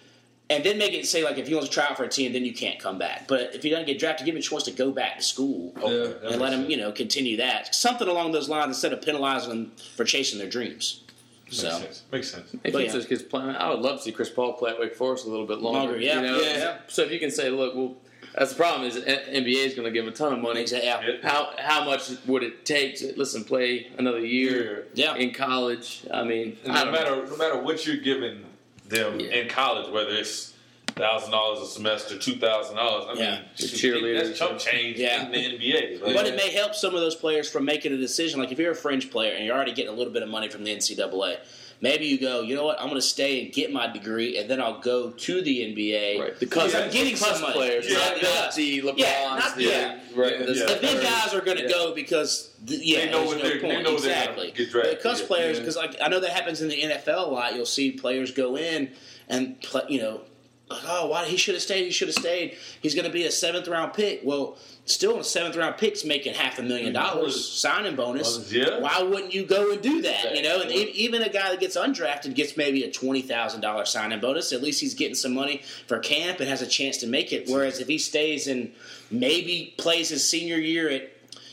and 0.49 0.63
then 0.63 0.77
make 0.77 0.93
it 0.93 1.05
say 1.07 1.25
like 1.25 1.37
if 1.37 1.47
he 1.47 1.53
wants 1.55 1.67
to 1.67 1.73
try 1.73 1.85
out 1.85 1.97
for 1.97 2.05
a 2.05 2.07
team, 2.09 2.31
then 2.31 2.45
you 2.45 2.53
can't 2.53 2.79
come 2.79 2.97
back. 2.97 3.27
But 3.27 3.53
if 3.53 3.63
he 3.63 3.69
doesn't 3.69 3.85
get 3.87 3.99
drafted, 3.99 4.25
give 4.25 4.35
him 4.35 4.39
a 4.39 4.43
choice 4.43 4.63
to 4.63 4.71
go 4.71 4.91
back 4.91 5.17
to 5.17 5.23
school 5.23 5.73
Yeah. 5.77 6.29
and 6.31 6.39
let 6.39 6.53
him 6.53 6.61
sense. 6.61 6.69
you 6.69 6.77
know 6.77 6.91
continue 6.93 7.35
that 7.37 7.75
something 7.75 8.07
along 8.07 8.31
those 8.31 8.47
lines 8.47 8.67
instead 8.67 8.93
of 8.93 9.01
penalizing 9.01 9.49
them 9.49 9.71
for 9.97 10.05
chasing 10.05 10.39
their 10.39 10.49
dreams. 10.49 11.01
Makes 11.45 11.57
So 11.57 11.69
sense. 11.69 12.03
Makes 12.11 12.31
sense. 12.31 12.53
It 12.63 12.71
keeps 12.73 12.79
yeah. 12.85 12.91
those 12.91 13.05
kids 13.05 13.21
playing. 13.23 13.49
I 13.51 13.69
would 13.69 13.79
love 13.79 13.97
to 13.97 14.03
see 14.03 14.11
Chris 14.11 14.29
Paul 14.29 14.53
play 14.53 14.71
at 14.71 14.79
Wake 14.79 14.95
Forest 14.95 15.25
a 15.25 15.29
little 15.29 15.45
bit 15.45 15.59
longer. 15.59 15.79
Longer, 15.91 15.97
yeah. 15.99 16.15
You 16.21 16.27
know? 16.27 16.39
Yeah. 16.39 16.77
So 16.87 17.03
if 17.03 17.11
you 17.11 17.19
can 17.19 17.29
say, 17.31 17.49
look, 17.49 17.75
well, 17.75 17.95
that's 18.33 18.51
the 18.51 18.57
problem 18.57 18.87
is 18.87 18.97
NBA 18.97 19.65
is 19.65 19.75
going 19.75 19.85
to 19.85 19.91
give 19.91 20.03
him 20.05 20.11
a 20.11 20.15
ton 20.15 20.33
of 20.33 20.39
money. 20.39 20.61
Exactly. 20.61 20.89
Yeah. 20.89 21.19
Yeah. 21.23 21.29
How 21.29 21.53
how 21.57 21.85
much 21.85 22.09
would 22.25 22.43
it 22.43 22.65
take 22.65 22.97
to 22.97 23.13
listen 23.15 23.43
play 23.43 23.87
another 23.97 24.19
year 24.25 24.87
Yeah. 24.95 25.15
in 25.15 25.31
college? 25.33 26.05
I 26.11 26.23
mean, 26.23 26.57
And 26.63 26.73
I 26.73 26.83
no 26.83 26.85
don't 26.85 26.93
know. 26.93 26.99
matter 26.99 27.27
no 27.31 27.37
matter 27.37 27.57
what 27.61 27.85
you're 27.85 27.97
giving 27.97 28.43
them 28.89 29.19
Yeah. 29.19 29.27
in 29.35 29.47
college, 29.47 29.89
whether 29.91 30.09
it's 30.11 30.53
thousand 30.95 31.31
dollars 31.31 31.59
a 31.61 31.65
semester, 31.71 32.17
two 32.17 32.35
thousand 32.37 32.75
dollars. 32.77 33.05
I 33.09 33.13
Yeah. 33.21 33.31
mean, 33.31 33.41
The 33.57 33.63
cheerleaders. 33.65 34.27
That's 34.27 34.39
chump 34.39 34.59
change 34.59 34.97
Yeah. 34.97 35.25
in 35.25 35.31
the 35.31 35.37
NBA. 35.37 35.97
Like, 36.01 36.15
But 36.15 36.27
it 36.27 36.35
may 36.35 36.51
help 36.51 36.73
some 36.75 36.95
of 36.95 37.01
those 37.01 37.15
players 37.15 37.49
from 37.49 37.65
making 37.65 37.93
a 37.93 37.97
decision. 37.97 38.39
Like 38.39 38.51
if 38.51 38.59
you're 38.59 38.71
a 38.71 38.75
fringe 38.75 39.11
player 39.11 39.33
and 39.33 39.45
you're 39.45 39.55
already 39.55 39.73
getting 39.73 39.91
a 39.91 39.95
little 39.95 40.13
bit 40.13 40.23
of 40.23 40.29
money 40.29 40.47
from 40.47 40.63
the 40.63 40.71
NCAA, 40.71 41.37
maybe 41.81 42.05
you 42.05 42.17
go, 42.17 42.41
you 42.41 42.55
know 42.55 42.63
what, 42.63 42.79
I'm 42.79 42.87
going 42.87 43.01
to 43.01 43.05
stay 43.05 43.43
and 43.43 43.51
get 43.51 43.73
my 43.73 43.87
degree, 43.91 44.37
and 44.37 44.49
then 44.49 44.61
I'll 44.61 44.79
go 44.79 45.09
to 45.09 45.41
the 45.41 45.61
NBA 45.63 46.19
Right. 46.21 46.33
The 46.39 46.45
because 46.45 46.71
cusp, 46.71 46.85
I'm 46.85 46.89
getting 46.91 47.11
the 47.13 47.19
some 47.19 47.41
money. 47.41 47.53
players, 47.53 47.85
Yeah, 47.89 47.97
not, 47.97 48.21
yeah. 48.23 48.51
the 48.55 48.81
LeBrons, 48.81 48.97
Yeah, 48.97 49.35
not- 49.37 49.55
the, 49.57 49.63
yeah. 49.63 49.99
right. 50.15 50.31
Yeah. 50.39 50.45
The, 50.45 50.53
The 50.53 50.77
big 50.81 51.01
guys 51.01 51.33
are 51.33 51.41
going 51.41 51.57
to 51.57 51.63
Yeah. 51.63 51.69
go 51.69 51.93
because 51.93 52.51
th- 52.65 52.81
yeah, 52.81 53.05
They 53.05 53.11
know 53.11 53.23
what 53.25 53.37
no 53.37 53.43
they're- 53.43 53.53
they 53.55 53.59
point. 53.59 53.83
know 53.83 53.97
they're 53.97 54.11
exactly. 54.11 54.53
get 54.55 54.71
the 54.71 54.97
cusp 55.03 55.27
players, 55.27 55.59
because 55.59 55.75
like 55.75 55.97
I 56.01 56.07
know 56.07 56.21
that 56.21 56.29
happens 56.31 56.61
in 56.61 56.69
the 56.69 56.81
NFL 56.81 57.27
a 57.27 57.29
lot. 57.29 57.53
You'll 57.53 57.65
see 57.65 57.91
players 57.91 58.31
go 58.31 58.55
in 58.55 58.91
and 59.27 59.59
play, 59.61 59.81
you 59.89 59.99
know, 59.99 60.21
like 60.69 60.81
oh, 60.87 61.07
why 61.07 61.25
he 61.25 61.37
should 61.37 61.53
have 61.53 61.61
stayed. 61.61 61.85
He 61.85 61.91
should 61.91 62.07
have 62.07 62.15
stayed. 62.15 62.57
He's 62.81 62.95
going 62.95 63.05
to 63.05 63.11
be 63.11 63.25
a 63.25 63.31
seventh 63.31 63.67
round 63.67 63.93
pick. 63.93 64.21
Well, 64.23 64.57
still 64.85 65.19
a 65.19 65.23
seventh 65.23 65.55
round 65.55 65.77
pick's 65.77 66.03
making 66.03 66.33
half 66.33 66.57
a 66.57 66.63
million 66.63 66.93
mm-hmm. 66.93 67.15
dollars 67.15 67.47
signing 67.51 67.95
bonus. 67.95 68.51
Yeah. 68.51 68.79
Why 68.79 69.03
wouldn't 69.03 69.33
you 69.33 69.45
go 69.45 69.71
and 69.71 69.81
do 69.81 70.01
that? 70.01 70.35
You 70.35 70.41
know, 70.41 70.61
and 70.61 70.71
e- 70.71 70.91
even 70.95 71.21
a 71.21 71.29
guy 71.29 71.51
that 71.51 71.59
gets 71.59 71.77
undrafted 71.77 72.33
gets 72.33 72.57
maybe 72.57 72.83
a 72.83 72.91
twenty 72.91 73.21
thousand 73.21 73.61
dollars 73.61 73.89
signing 73.89 74.19
bonus. 74.19 74.51
At 74.51 74.61
least 74.63 74.81
he's 74.81 74.95
getting 74.95 75.15
some 75.15 75.33
money 75.33 75.61
for 75.87 75.99
camp 75.99 76.39
and 76.39 76.49
has 76.49 76.61
a 76.61 76.67
chance 76.67 76.97
to 76.97 77.07
make 77.07 77.31
it. 77.31 77.47
Whereas 77.47 77.79
if 77.79 77.87
he 77.87 77.97
stays 77.99 78.47
and 78.47 78.71
maybe 79.11 79.75
plays 79.77 80.09
his 80.09 80.27
senior 80.27 80.57
year 80.57 80.89
at 80.89 81.11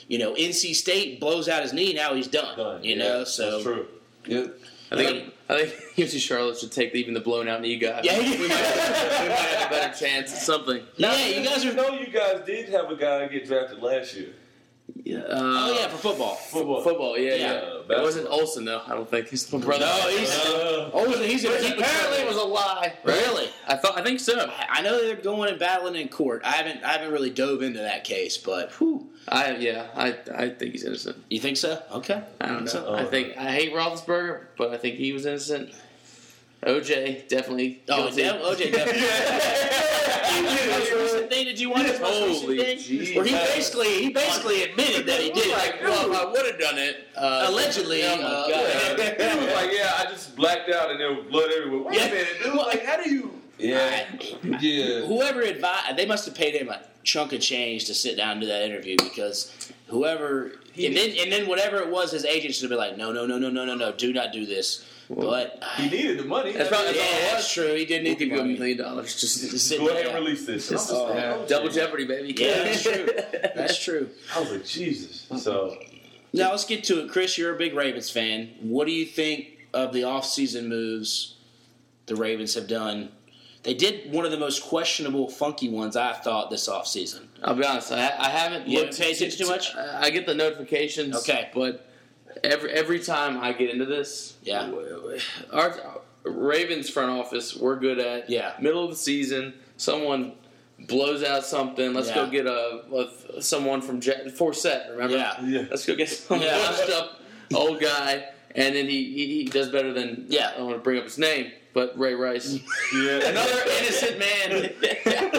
you 0.09 0.18
know 0.18 0.35
NC 0.35 0.75
State, 0.75 1.20
blows 1.20 1.48
out 1.48 1.62
his 1.62 1.75
knee, 1.75 1.92
now 1.92 2.14
he's 2.14 2.29
done. 2.29 2.57
Done. 2.57 2.83
You 2.83 2.96
Yeah, 2.96 3.05
know, 3.05 3.25
so 3.25 3.51
that's 3.51 3.62
true. 3.62 3.87
Yeah. 4.27 4.46
I 4.93 4.97
think 4.97 5.35
I 5.49 5.65
think 5.65 5.97
UC 5.97 6.21
Charlotte 6.21 6.59
should 6.59 6.73
take 6.73 6.95
even 6.95 7.15
the 7.15 7.21
blown 7.21 7.49
out 7.49 7.61
knee 7.61 7.79
guy. 7.79 8.01
Yeah. 8.03 8.19
we, 8.19 8.25
might, 8.31 8.41
we 8.41 8.49
might 8.49 8.59
have 8.59 9.67
a 9.67 9.71
better 9.71 9.95
chance 9.95 10.33
at 10.33 10.39
something. 10.43 10.83
yeah, 10.97 11.27
you 11.27 11.45
guys 11.45 11.65
are. 11.65 11.73
know 11.73 11.91
you 11.99 12.09
guys 12.09 12.43
did 12.47 12.69
have 12.71 12.91
a 12.91 12.97
guy 12.97 13.27
get 13.29 13.47
drafted 13.47 13.81
last 13.83 14.15
year. 14.15 14.35
Yeah, 15.05 15.19
uh, 15.19 15.25
Oh 15.33 15.75
yeah, 15.79 15.88
for 15.88 15.97
football. 15.99 16.35
Football. 16.37 16.83
football. 16.83 17.19
Yeah, 17.19 17.35
Yeah. 17.35 17.53
yeah. 17.91 17.99
It 17.99 18.03
wasn't 18.03 18.29
Olsen 18.29 18.65
though. 18.65 18.83
I 18.87 18.95
don't 18.95 19.09
think 19.11 19.29
he's 19.29 19.45
the 19.47 19.59
brother. 19.59 19.85
No, 19.85 20.09
he's 20.17 20.31
Uh, 20.31 20.91
oh, 20.93 21.11
he's 21.23 21.45
apparently 21.45 22.19
it 22.19 22.29
was 22.29 22.37
a 22.37 22.45
lie. 22.45 22.95
right? 23.05 23.27
really. 23.27 23.49
I 23.67 23.77
thought. 23.77 23.99
I 23.99 24.03
think 24.05 24.21
so. 24.21 24.49
I 24.69 24.81
know 24.83 25.03
they're 25.03 25.17
going 25.17 25.51
and 25.51 25.59
battling 25.59 25.97
in 25.97 26.09
court. 26.09 26.43
I 26.45 26.53
haven't, 26.53 26.85
I 26.85 26.93
haven't 26.93 27.11
really 27.12 27.31
dove 27.31 27.62
into 27.62 27.81
that 27.81 28.05
case, 28.05 28.37
but 28.38 28.71
whew. 28.79 29.09
I 29.29 29.57
yeah. 29.57 29.87
I 29.97 30.17
I 30.35 30.49
think 30.51 30.73
he's 30.73 30.85
innocent. 30.85 31.17
you 31.31 31.41
think 31.41 31.57
so? 31.57 31.83
Okay, 31.93 32.23
I 32.41 32.47
don't 32.47 32.61
know. 32.61 32.67
So- 32.67 32.95
I 32.95 33.05
think 33.05 33.37
I 33.37 33.51
hate 33.53 33.73
Roethlisberger, 33.73 34.43
but 34.57 34.71
I 34.73 34.77
think 34.79 34.97
he 34.97 35.12
was 35.12 35.27
innocent. 35.27 35.71
OJ 36.64 37.29
definitely 37.29 37.83
Oh, 37.88 38.05
guilty. 38.05 38.22
damn, 38.22 38.37
OJ 38.37 38.72
definitely. 38.72 39.03
Most 40.72 40.92
recent 40.92 41.31
thing 41.31 41.44
did 41.44 41.59
you 41.61 41.70
watch? 41.70 41.83
His 41.87 42.01
most 42.01 42.20
recent 42.22 42.42
Holy 42.44 42.59
thing? 42.59 42.79
jeez. 42.79 43.16
Where 43.16 43.25
he 43.25 43.33
basically 43.33 43.88
he 44.03 44.09
basically 44.11 44.62
admitted 44.62 45.07
that 45.07 45.20
he 45.20 45.31
did. 45.31 45.51
Like, 45.51 45.83
well, 45.83 46.14
I 46.29 46.31
would 46.31 46.46
have 46.46 46.59
done 46.61 46.79
it. 46.79 47.09
Uh, 47.16 47.46
Allegedly, 47.48 48.03
Oh 48.05 48.16
my 48.16 48.22
uh, 48.22 48.48
god. 48.48 48.98
he 48.98 49.44
was 49.44 49.55
like, 49.55 49.70
yeah, 49.72 49.92
I 49.98 50.07
just 50.11 50.37
blacked 50.37 50.70
out 50.70 50.90
and 50.90 51.01
there 51.01 51.12
was 51.12 51.27
blood 51.31 51.51
everywhere. 51.57 51.83
Wait 51.85 51.96
Yeah. 51.98 52.07
a 52.07 52.11
minute, 52.11 52.29
dude. 52.42 52.55
Like, 52.55 52.85
how 52.85 53.03
do 53.03 53.11
you? 53.11 53.40
Yeah. 53.59 54.07
I- 54.20 54.59
Yeah. 54.61 55.01
whoever 55.07 55.42
advised, 55.42 55.96
they 55.96 56.07
must 56.07 56.25
have 56.27 56.35
paid 56.35 56.55
him 56.55 56.68
a 56.68 56.81
chunk 57.05 57.33
of 57.33 57.40
change 57.40 57.85
to 57.87 57.94
sit 57.94 58.16
down 58.16 58.33
and 58.33 58.40
do 58.40 58.46
that 58.46 58.62
interview 58.62 58.96
because 59.03 59.53
whoever 59.88 60.53
and 60.77 60.96
then 60.96 61.11
and 61.20 61.31
then 61.33 61.46
whatever 61.48 61.79
it 61.79 61.88
was, 61.90 62.12
his 62.12 62.25
agent 62.25 62.55
should 62.55 62.62
have 62.62 62.70
been 62.70 62.79
like, 62.79 62.96
no, 62.96 63.12
no, 63.12 63.27
no, 63.27 63.37
no, 63.38 63.51
no, 63.51 63.64
no, 63.64 63.75
no, 63.75 63.92
do 63.92 64.12
not 64.12 64.33
do 64.33 64.46
this. 64.46 64.87
But 65.14 65.62
He 65.77 65.90
needed 65.90 66.18
the 66.18 66.25
money. 66.25 66.53
That's 66.53 66.68
probably- 66.68 66.96
yeah, 66.96 67.03
all 67.03 67.09
it 67.18 67.31
that's 67.33 67.53
true. 67.53 67.75
He 67.75 67.85
did 67.85 68.03
We'll 68.03 68.12
need 68.12 68.18
give 68.18 68.31
the 68.31 68.37
you 68.37 68.40
a 68.40 68.44
million 68.44 68.79
dollars. 68.79 69.20
Just, 69.20 69.51
Just 69.51 69.68
sit 69.68 69.79
Go 69.81 69.88
ahead 69.88 70.07
and 70.07 70.14
release 70.14 70.46
this. 70.46 70.68
This 70.68 70.90
I 70.90 70.92
was 70.94 71.11
uh, 71.11 71.14
yeah. 71.14 71.37
oh, 71.38 71.46
double 71.46 71.68
jeopardy, 71.68 72.05
baby. 72.07 72.35
Yeah, 72.37 72.64
that's 72.64 72.83
true. 72.83 73.07
That's 73.55 73.85
true. 73.85 74.09
I 74.35 74.40
was 74.40 74.51
like, 74.53 74.64
Jesus. 74.64 75.27
So 75.42 75.77
Now 76.33 76.51
let's 76.51 76.64
get 76.64 76.85
to 76.85 77.01
it. 77.05 77.11
Chris, 77.11 77.37
you're 77.37 77.55
a 77.55 77.59
big 77.59 77.75
Ravens 77.75 78.11
fan. 78.11 78.51
What 78.61 78.87
do 78.87 78.92
you 78.92 79.05
think 79.05 79.48
of 79.75 79.92
the 79.92 80.03
offseason 80.03 80.68
moves 80.68 81.37
the 82.07 82.16
Ravens 82.16 82.55
have 82.55 82.66
done? 82.68 83.11
They 83.64 83.75
did 83.75 84.12
one 84.12 84.25
of 84.25 84.31
the 84.33 84.38
most 84.38 84.62
questionable, 84.64 85.29
funky 85.29 85.68
ones 85.68 85.94
I 85.96 86.14
thought 86.14 86.51
this 86.51 86.68
offseason. 86.68 87.27
I'll 87.44 87.55
be 87.55 87.64
honest. 87.64 87.92
I, 87.92 88.12
I 88.18 88.29
haven't 88.31 88.66
You 88.66 88.81
looked. 88.81 88.96
haven't 88.96 89.14
attention 89.16 89.46
too 89.46 89.51
much? 89.51 89.75
I 89.77 90.11
get 90.11 90.27
the 90.27 90.35
notifications. 90.35 91.14
Okay. 91.16 91.51
but 91.55 91.87
every 92.45 92.71
every 92.73 93.01
time 93.01 93.38
I 93.38 93.53
get 93.53 93.71
into 93.71 93.85
this, 93.87 94.35
Yeah. 94.42 94.71
our 95.53 95.75
Ravens 96.25 96.88
front 96.88 97.11
office, 97.11 97.57
we're 97.57 97.77
good 97.79 97.99
at. 97.99 98.31
Yeah. 98.31 98.55
Middle 98.61 98.85
of 98.85 98.90
the 98.90 98.97
season, 98.97 99.55
someone 99.77 100.33
blows 100.79 101.23
out 101.25 101.45
something. 101.45 101.92
Let's 101.95 102.11
go 102.12 102.29
get 102.29 102.47
a, 102.47 102.83
a 103.37 103.42
someone 103.42 103.81
from 103.83 104.01
Jet, 104.01 104.25
Forsett. 104.27 104.90
Remember? 104.90 105.16
Yeah. 105.16 105.40
yeah. 105.45 105.64
Let's 105.71 105.85
go 105.87 105.95
get 105.97 106.09
some 106.11 106.40
Yeah. 106.40 106.59
washed 106.59 106.90
up 106.90 107.21
old 107.55 107.81
guy, 107.81 108.25
and 108.55 108.75
then 108.75 108.87
he, 108.87 109.12
he, 109.12 109.27
he 109.38 109.45
does 109.45 109.68
better 109.71 109.92
than 109.92 110.27
Yeah. 110.29 110.51
I 110.55 110.59
don't 110.59 110.66
want 110.66 110.79
to 110.79 110.83
bring 110.83 110.99
up 110.99 111.05
his 111.05 111.18
name, 111.18 111.51
but 111.75 111.99
Ray 111.99 112.14
Rice, 112.14 112.59
Yeah. 112.95 113.18
another 113.29 113.62
innocent 113.81 114.18
man. 114.18 114.71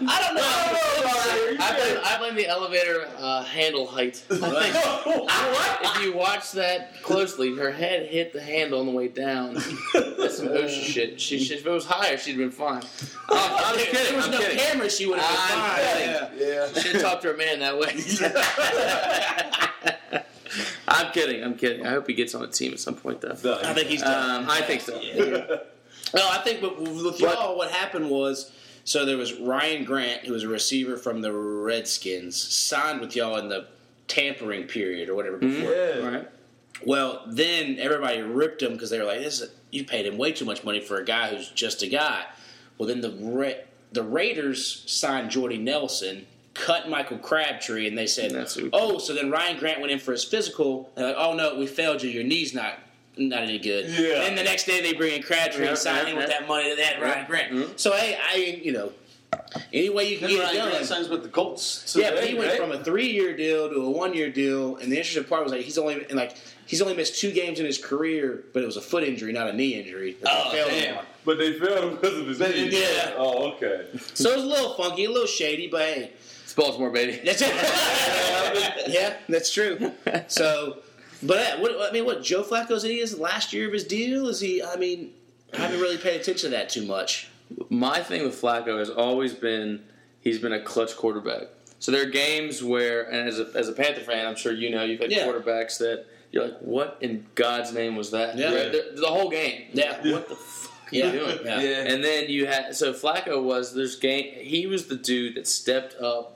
Well, 0.00 0.08
I 0.10 0.22
don't 0.22 0.34
know. 0.34 0.42
I 1.64 1.76
blame, 1.76 1.98
I 2.04 2.18
blame 2.18 2.34
the 2.34 2.46
elevator 2.48 3.08
uh, 3.18 3.44
handle 3.44 3.86
height. 3.86 4.22
I 4.30 4.36
think 5.80 5.96
if 5.96 6.02
you 6.02 6.14
watch 6.16 6.52
that 6.52 7.00
closely, 7.02 7.54
her 7.56 7.70
head 7.70 8.06
hit 8.08 8.32
the 8.32 8.40
handle 8.42 8.80
on 8.80 8.86
the 8.86 8.92
way 8.92 9.08
down. 9.08 9.54
That's 9.54 10.38
some 10.38 10.48
OSHA 10.48 10.68
shit. 10.82 11.20
She, 11.20 11.38
she, 11.38 11.54
if 11.54 11.66
it 11.66 11.70
was 11.70 11.84
higher, 11.86 12.16
she'd 12.16 12.32
have 12.32 12.38
been 12.38 12.50
fine. 12.50 12.82
I'm, 13.30 13.64
I'm 13.64 13.78
If 13.78 13.86
kidding. 13.90 14.04
there 14.06 14.16
was 14.16 14.24
I'm 14.26 14.30
no 14.32 14.38
kidding. 14.38 14.58
camera, 14.58 14.90
she 14.90 15.06
would 15.06 15.18
have 15.18 15.28
been 15.28 15.58
fine. 15.58 15.78
kidding. 15.84 16.48
Yeah. 16.48 16.66
yeah. 16.74 16.80
Should 16.80 17.00
talk 17.00 17.20
to 17.22 17.28
her 17.28 17.36
man 17.36 17.58
that 17.60 17.78
way. 17.78 17.94
I'm 20.86 21.12
kidding. 21.12 21.42
I'm 21.42 21.54
kidding. 21.56 21.86
I 21.86 21.90
hope 21.90 22.06
he 22.06 22.14
gets 22.14 22.34
on 22.34 22.42
a 22.44 22.48
team 22.48 22.72
at 22.72 22.80
some 22.80 22.94
point, 22.94 23.20
though. 23.20 23.36
No, 23.42 23.58
I 23.62 23.72
think 23.74 23.88
he's 23.88 24.02
done. 24.02 24.42
Um, 24.44 24.50
I 24.50 24.60
think 24.62 24.80
so. 24.82 24.98
Well, 26.12 26.28
I 26.30 26.38
think 26.44 26.62
with, 26.62 26.78
with 27.04 27.20
y'all, 27.20 27.56
what 27.56 27.70
happened 27.70 28.08
was 28.10 28.52
so 28.84 29.04
there 29.04 29.16
was 29.16 29.32
Ryan 29.34 29.84
Grant, 29.84 30.26
who 30.26 30.32
was 30.32 30.44
a 30.44 30.48
receiver 30.48 30.96
from 30.96 31.22
the 31.22 31.32
Redskins, 31.32 32.36
signed 32.36 33.00
with 33.00 33.16
y'all 33.16 33.38
in 33.38 33.48
the 33.48 33.66
tampering 34.08 34.64
period 34.64 35.08
or 35.08 35.14
whatever 35.14 35.38
mm-hmm. 35.38 35.60
before. 35.60 35.72
Yeah. 35.72 36.16
Right. 36.16 36.28
Well, 36.84 37.22
then 37.26 37.78
everybody 37.78 38.20
ripped 38.20 38.62
him 38.62 38.72
because 38.72 38.90
they 38.90 38.98
were 38.98 39.06
like, 39.06 39.20
"This 39.20 39.40
is 39.40 39.50
you 39.70 39.84
paid 39.84 40.06
him 40.06 40.18
way 40.18 40.32
too 40.32 40.44
much 40.44 40.64
money 40.64 40.80
for 40.80 40.98
a 40.98 41.04
guy 41.04 41.34
who's 41.34 41.48
just 41.50 41.82
a 41.82 41.86
guy." 41.86 42.26
Well, 42.76 42.88
then 42.88 43.00
the 43.00 43.10
Ra- 43.10 43.62
the 43.92 44.02
Raiders 44.02 44.84
signed 44.86 45.30
Jordy 45.30 45.56
Nelson, 45.56 46.26
cut 46.52 46.90
Michael 46.90 47.18
Crabtree, 47.18 47.88
and 47.88 47.96
they 47.96 48.06
said, 48.06 48.32
That's 48.32 48.58
"Oh, 48.72 48.98
so 48.98 49.14
then 49.14 49.30
Ryan 49.30 49.58
Grant 49.58 49.80
went 49.80 49.92
in 49.92 49.98
for 49.98 50.12
his 50.12 50.24
physical." 50.24 50.90
They're 50.94 51.08
like, 51.08 51.16
"Oh 51.16 51.34
no, 51.34 51.54
we 51.58 51.66
failed 51.66 52.02
you. 52.02 52.10
Your 52.10 52.24
knee's 52.24 52.52
not." 52.52 52.78
Not 53.16 53.42
any 53.44 53.58
good. 53.58 53.86
Yeah. 53.90 54.20
Then 54.24 54.34
the 54.34 54.42
next 54.42 54.64
day 54.64 54.80
they 54.80 54.92
bring 54.92 55.14
in 55.14 55.22
Crabtree 55.22 55.62
Yeah, 55.64 55.70
and 55.70 55.78
sign 55.78 56.06
yeah, 56.06 56.12
him 56.12 56.16
with 56.18 56.28
yeah. 56.30 56.38
that 56.40 56.48
money 56.48 56.68
that 56.70 56.76
they 56.76 56.82
had 56.84 57.00
Ryan 57.02 57.26
Grant. 57.26 57.52
Mhm. 57.52 57.78
So 57.78 57.92
hey, 57.92 58.18
I 58.20 58.36
you 58.62 58.72
know, 58.72 58.92
any 59.72 59.88
way 59.90 60.08
you 60.10 60.18
can 60.18 60.28
Then 60.28 60.36
get 60.38 60.42
Ryan 60.44 60.56
it 60.56 60.60
Grant 60.62 60.74
done. 60.78 60.84
signs 60.84 61.08
with 61.08 61.22
the 61.22 61.28
Colts. 61.28 61.94
Yeah, 61.96 62.10
but 62.12 62.24
he 62.24 62.34
went 62.34 62.50
right? 62.50 62.60
from 62.60 62.72
a 62.72 62.82
three-year 62.82 63.36
deal 63.36 63.68
to 63.68 63.76
a 63.76 63.90
one-year 63.90 64.30
deal, 64.30 64.76
and 64.76 64.90
the 64.90 64.96
interesting 64.96 65.24
part 65.24 65.42
was 65.44 65.52
like 65.52 65.62
he's 65.62 65.78
only 65.78 66.04
and 66.06 66.14
like 66.14 66.36
he's 66.66 66.82
only 66.82 66.94
missed 66.94 67.20
two 67.20 67.30
games 67.30 67.60
in 67.60 67.66
his 67.66 67.78
career, 67.78 68.44
but 68.52 68.62
it 68.62 68.66
was 68.66 68.76
a 68.76 68.80
foot 68.80 69.04
injury, 69.04 69.32
not 69.32 69.48
a 69.48 69.52
knee 69.52 69.74
injury. 69.74 70.16
Oh, 70.26 70.50
failed 70.50 70.70
him 70.72 70.94
damn. 70.96 71.04
But 71.24 71.38
they 71.38 71.52
failed 71.58 71.84
him 71.84 71.90
because 71.96 72.18
of 72.18 72.26
his 72.26 72.40
knee. 72.40 72.68
Yeah. 72.82 73.14
Oh, 73.16 73.52
okay. 73.52 73.86
So 74.14 74.30
it 74.30 74.36
was 74.36 74.44
a 74.44 74.48
little 74.48 74.74
funky, 74.74 75.04
a 75.04 75.10
little 75.10 75.26
shady, 75.28 75.68
but 75.68 75.82
hey, 75.82 76.10
It's 76.42 76.52
Baltimore, 76.52 76.90
baby. 76.90 77.20
that's 77.24 77.42
it. 77.42 77.54
yeah, 78.88 79.14
that's 79.28 79.52
true. 79.52 79.92
So, 80.28 80.78
but 81.26 81.38
uh, 81.38 81.56
what, 81.58 81.72
I 81.88 81.92
mean, 81.92 82.04
what 82.04 82.22
Joe 82.22 82.42
Flacco's 82.42 82.82
he 82.82 82.98
is 83.00 83.18
last 83.18 83.52
year 83.52 83.66
of 83.66 83.72
his 83.72 83.84
deal? 83.84 84.28
Is 84.28 84.40
he? 84.40 84.62
I 84.62 84.76
mean, 84.76 85.12
I 85.52 85.58
haven't 85.58 85.80
really 85.80 85.98
paid 85.98 86.20
attention 86.20 86.50
to 86.50 86.56
that 86.56 86.68
too 86.68 86.84
much. 86.86 87.28
My 87.68 88.00
thing 88.02 88.22
with 88.24 88.40
Flacco 88.40 88.78
has 88.78 88.90
always 88.90 89.34
been 89.34 89.82
he's 90.20 90.38
been 90.38 90.52
a 90.52 90.60
clutch 90.60 90.96
quarterback. 90.96 91.48
So 91.78 91.92
there 91.92 92.02
are 92.02 92.10
games 92.10 92.62
where, 92.62 93.02
and 93.10 93.28
as 93.28 93.38
a, 93.38 93.50
as 93.54 93.68
a 93.68 93.72
Panther 93.72 94.00
fan, 94.00 94.26
I'm 94.26 94.36
sure 94.36 94.52
you 94.52 94.70
know 94.70 94.82
you've 94.84 95.00
had 95.00 95.12
Yeah. 95.12 95.26
quarterbacks 95.26 95.78
that 95.78 96.06
you're 96.32 96.44
like, 96.44 96.58
what 96.60 96.96
in 97.02 97.26
God's 97.34 97.72
name 97.74 97.94
was 97.94 98.10
that? 98.12 98.36
Yeah. 98.38 98.54
Right? 98.54 98.72
The, 98.72 98.92
the 99.00 99.06
whole 99.06 99.28
game. 99.28 99.66
Yeah. 99.74 99.96
What 100.12 100.28
the 100.28 100.34
fuck 100.34 100.92
are 100.92 100.96
Yeah. 100.96 101.06
you 101.06 101.12
doing? 101.12 101.38
Yeah. 101.44 101.60
Yeah. 101.60 101.92
And 101.92 102.02
then 102.02 102.30
you 102.30 102.46
had 102.46 102.74
so 102.74 102.92
Flacco 102.94 103.42
was 103.42 103.74
there's 103.74 103.96
game. 103.96 104.32
He 104.34 104.66
was 104.66 104.86
the 104.86 104.96
dude 104.96 105.34
that 105.36 105.46
stepped 105.46 105.94
up 106.00 106.33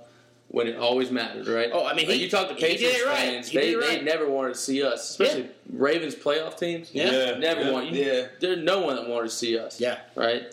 when 0.51 0.67
it 0.67 0.77
always 0.77 1.11
mattered, 1.11 1.47
right? 1.47 1.69
Oh, 1.73 1.85
I 1.85 1.95
mean, 1.95 2.07
Like, 2.09 2.17
he- 2.17 2.25
you 2.25 2.31
talk 2.31 2.49
to 2.49 2.55
he 2.55 2.61
Patriots 2.61 3.05
right. 3.05 3.17
fans, 3.17 3.49
He 3.49 3.59
they 3.59 3.71
did 3.73 3.79
it 3.83 3.87
they 3.87 4.01
never 4.03 4.29
wanted 4.29 4.55
to 4.55 4.61
see 4.61 4.83
us, 4.83 5.11
especially 5.11 5.49
Ravens 5.71 6.15
playoff 6.15 6.59
teams. 6.59 6.91
Yeah. 6.93 7.11
Yeah. 7.11 7.39
Never 7.39 7.61
Yeah. 7.63 7.71
want. 7.71 7.91
Yeah. 7.93 8.27
There's 8.41 8.59
no 8.59 8.81
one 8.81 8.97
that 8.97 9.09
wanted 9.09 9.29
to 9.29 9.35
see 9.35 9.59
us. 9.59 9.79
Yeah. 9.81 9.99
Right. 10.15 10.45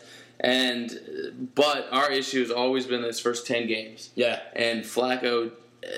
And 0.41 1.49
but 1.55 1.87
our 1.91 2.11
issue 2.11 2.41
has 2.41 2.51
always 2.51 2.85
been 2.85 3.01
this 3.01 3.19
first 3.21 3.47
ten 3.47 3.67
games, 3.67 4.09
Yeah. 4.15 4.41
and 4.53 4.83
Flacco. 4.83 5.51
Uh, 5.83 5.89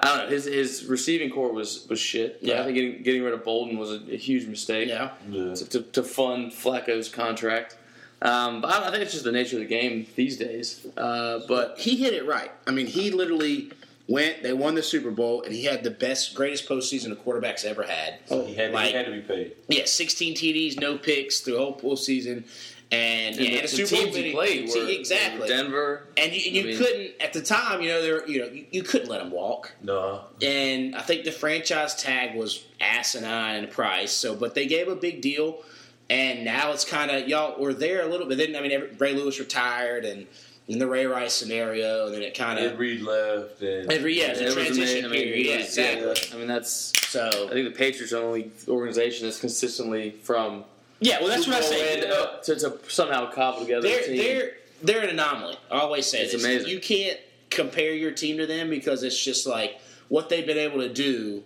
I 0.00 0.08
don't 0.08 0.18
know. 0.24 0.28
His 0.34 0.46
his 0.46 0.84
receiving 0.86 1.30
corps 1.30 1.52
was 1.52 1.86
was 1.88 2.00
shit. 2.00 2.38
Yeah. 2.42 2.60
I 2.60 2.64
think 2.64 2.74
getting 2.74 3.02
getting 3.04 3.22
rid 3.22 3.34
of 3.34 3.44
Boldin 3.44 3.78
was 3.78 3.92
a, 3.92 4.00
a 4.12 4.16
huge 4.16 4.46
mistake. 4.48 4.88
Yeah. 4.88 5.10
Yeah. 5.30 5.54
To, 5.54 5.64
to, 5.68 5.82
to 5.82 6.02
fund 6.02 6.50
Flacco's 6.50 7.08
contract. 7.08 7.76
Um, 8.22 8.60
but 8.60 8.70
I, 8.70 8.88
I 8.88 8.90
think 8.90 9.02
it's 9.02 9.12
just 9.12 9.24
the 9.24 9.32
nature 9.32 9.56
of 9.56 9.60
the 9.62 9.68
game 9.68 10.06
these 10.16 10.36
days. 10.36 10.86
Uh, 10.96 11.40
but 11.48 11.78
he 11.78 11.96
hit 11.96 12.14
it 12.14 12.26
right. 12.26 12.50
I 12.66 12.70
mean, 12.70 12.86
he 12.86 13.10
literally 13.10 13.72
went. 14.08 14.42
They 14.42 14.52
won 14.52 14.74
the 14.74 14.82
Super 14.82 15.10
Bowl, 15.10 15.42
and 15.42 15.52
he 15.52 15.64
had 15.64 15.82
the 15.82 15.90
best, 15.90 16.34
greatest 16.34 16.68
postseason 16.68 17.10
a 17.12 17.16
quarterback's 17.16 17.64
ever 17.64 17.82
had. 17.82 18.18
He 18.28 18.54
had, 18.54 18.72
Like- 18.72 18.88
he 18.88 18.92
had 18.94 19.06
to 19.06 19.12
be 19.12 19.20
paid. 19.20 19.52
Yeah, 19.68 19.84
16 19.86 20.34
TDs, 20.36 20.80
no 20.80 20.98
picks 20.98 21.40
through 21.40 21.54
the 21.54 21.58
whole 21.60 21.78
postseason, 21.78 22.44
and, 22.92 23.38
and 23.38 23.46
and 23.48 23.64
the, 23.64 23.68
Super 23.68 23.90
Bowl 23.90 24.04
teams 24.04 24.16
he 24.16 24.20
winning- 24.22 24.32
played 24.34 24.68
were 24.68 24.88
exactly. 24.90 25.48
Denver. 25.48 26.04
and 26.16 26.32
you, 26.32 26.50
you 26.52 26.60
I 26.60 26.64
mean- 26.66 26.78
couldn't 26.78 27.10
at 27.22 27.32
the 27.32 27.42
time, 27.42 27.80
you 27.80 27.88
know, 27.88 28.02
there, 28.02 28.28
you 28.28 28.40
know, 28.40 28.46
you, 28.48 28.66
you 28.70 28.82
couldn't 28.82 29.08
let 29.08 29.20
him 29.22 29.30
walk. 29.30 29.72
No. 29.82 30.20
And 30.42 30.94
I 30.94 31.00
think 31.00 31.24
the 31.24 31.32
franchise 31.32 31.94
tag 31.94 32.36
was 32.36 32.64
asinine 32.80 33.64
in 33.64 33.70
price. 33.70 34.12
So, 34.12 34.34
but 34.36 34.54
they 34.54 34.66
gave 34.66 34.88
a 34.88 34.94
big 34.96 35.22
deal, 35.22 35.62
and 36.10 36.44
now 36.44 36.72
it's 36.72 36.84
kind 36.84 37.10
of 37.10 37.28
y'all 37.28 37.60
were 37.60 37.74
there 37.74 38.02
a 38.02 38.06
little 38.08 38.26
bit. 38.26 38.38
Then 38.38 38.56
I 38.56 38.60
mean, 38.60 38.72
every, 38.72 38.88
Ray 38.98 39.14
Lewis 39.14 39.38
retired, 39.38 40.04
and 40.04 40.26
in 40.68 40.78
the 40.78 40.86
Ray 40.86 41.06
Rice 41.06 41.32
scenario, 41.32 42.06
and 42.06 42.14
then 42.14 42.22
it 42.22 42.36
kind 42.36 42.58
Ed 42.58 42.72
of 42.72 42.78
Reed 42.78 43.02
left, 43.02 43.60
and 43.62 43.90
every 43.90 44.18
yeah, 44.18 44.28
it's 44.28 44.40
a 44.40 44.42
It 44.42 44.46
was 44.46 44.54
transition 44.54 45.04
amazing. 45.04 45.04
I 45.04 45.08
mean, 45.08 45.22
period. 45.24 45.46
it 45.46 45.48
Yeah, 45.48 45.56
was- 45.56 45.66
exactly. 45.66 46.36
I 46.36 46.38
mean, 46.38 46.48
that's. 46.48 46.92
So 47.08 47.28
I 47.28 47.52
think 47.52 47.68
the 47.72 47.76
Patriots 47.76 48.12
are 48.12 48.20
the 48.20 48.24
only 48.26 48.50
organization 48.68 49.26
that's 49.26 49.40
consistently 49.40 50.10
from 50.22 50.64
yeah, 51.00 51.18
well, 51.20 51.28
that's 51.28 51.46
what 51.48 51.56
I 51.56 51.60
Super 51.62 51.76
say. 51.78 52.00
win 52.00 52.10
up 52.12 52.42
to, 52.44 52.54
to 52.56 52.78
somehow 52.88 53.30
cobble 53.32 53.62
together 53.62 53.82
They're 53.82 54.02
team. 54.02 54.16
they're 54.18 54.52
they're 54.82 55.02
an 55.02 55.10
anomaly. 55.10 55.56
I 55.70 55.78
always 55.80 56.06
say 56.06 56.22
It's 56.22 56.32
this. 56.32 56.44
amazing. 56.44 56.68
You 56.70 56.80
can't 56.80 57.18
compare 57.50 57.92
your 57.92 58.12
team 58.12 58.38
to 58.38 58.46
them 58.46 58.70
because 58.70 59.02
it's 59.02 59.22
just 59.22 59.46
like 59.46 59.80
what 60.08 60.28
they've 60.28 60.46
been 60.46 60.58
able 60.58 60.78
to 60.80 60.88
do 60.92 61.42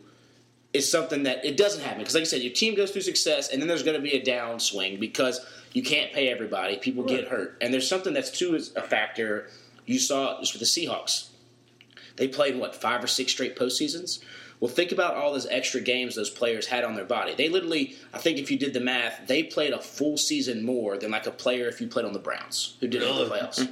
is 0.77 0.91
something 0.91 1.25
that 1.25 1.45
it 1.45 1.57
doesn't 1.57 1.83
happen. 1.83 1.99
Because 1.99 2.15
like 2.15 2.23
I 2.23 2.27
said, 2.27 2.43
your 2.43 2.53
team 2.53 2.75
goes 2.75 2.91
through 2.91 3.03
success, 3.03 3.49
and 3.51 3.61
then 3.61 3.69
there's 3.69 3.83
going 3.83 3.97
to 3.97 4.03
be 4.03 4.13
a 4.15 4.25
downswing 4.25 5.01
because 5.01 5.45
you 5.73 5.83
can't 5.83 6.13
pay 6.13 6.29
everybody. 6.29 6.77
People 6.77 7.05
get 7.05 7.29
hurt, 7.29 7.57
and 7.61 7.73
there's 7.75 7.89
something 7.89 8.13
that's 8.15 8.31
too 8.31 8.55
is 8.55 8.75
a 8.77 8.83
factor. 8.83 9.49
You 9.87 9.99
saw 9.99 10.41
just 10.41 10.53
with 10.53 10.61
the 10.61 10.67
Seahawks. 10.67 11.29
They 12.17 12.29
played 12.29 12.57
what 12.59 12.75
five 12.75 13.03
or 13.05 13.07
six 13.07 13.33
straight 13.33 13.57
postseasons. 13.57 14.21
Well, 14.59 14.71
think 14.71 14.91
about 14.91 15.17
all 15.17 15.33
those 15.35 15.47
extra 15.47 15.83
games 15.83 16.15
those 16.15 16.31
players 16.31 16.67
had 16.67 16.83
on 16.83 16.95
their 16.95 17.05
body. 17.05 17.35
They 17.35 17.51
literally, 17.51 17.95
I 18.15 18.19
think, 18.19 18.39
if 18.39 18.51
you 18.51 18.59
did 18.59 18.73
the 18.73 18.81
math, 18.81 19.27
they 19.27 19.43
played 19.43 19.75
a 19.75 19.79
full 19.83 20.17
season 20.17 20.65
more 20.65 20.97
than 20.97 21.11
like 21.11 21.27
a 21.27 21.31
player 21.31 21.69
if 21.69 21.79
you 21.79 21.89
played 21.89 22.07
on 22.07 22.15
the 22.15 22.19
Browns, 22.19 22.79
who 22.81 22.89
did 22.89 23.03
in 23.03 23.09
the 23.19 23.27
playoffs, 23.27 23.69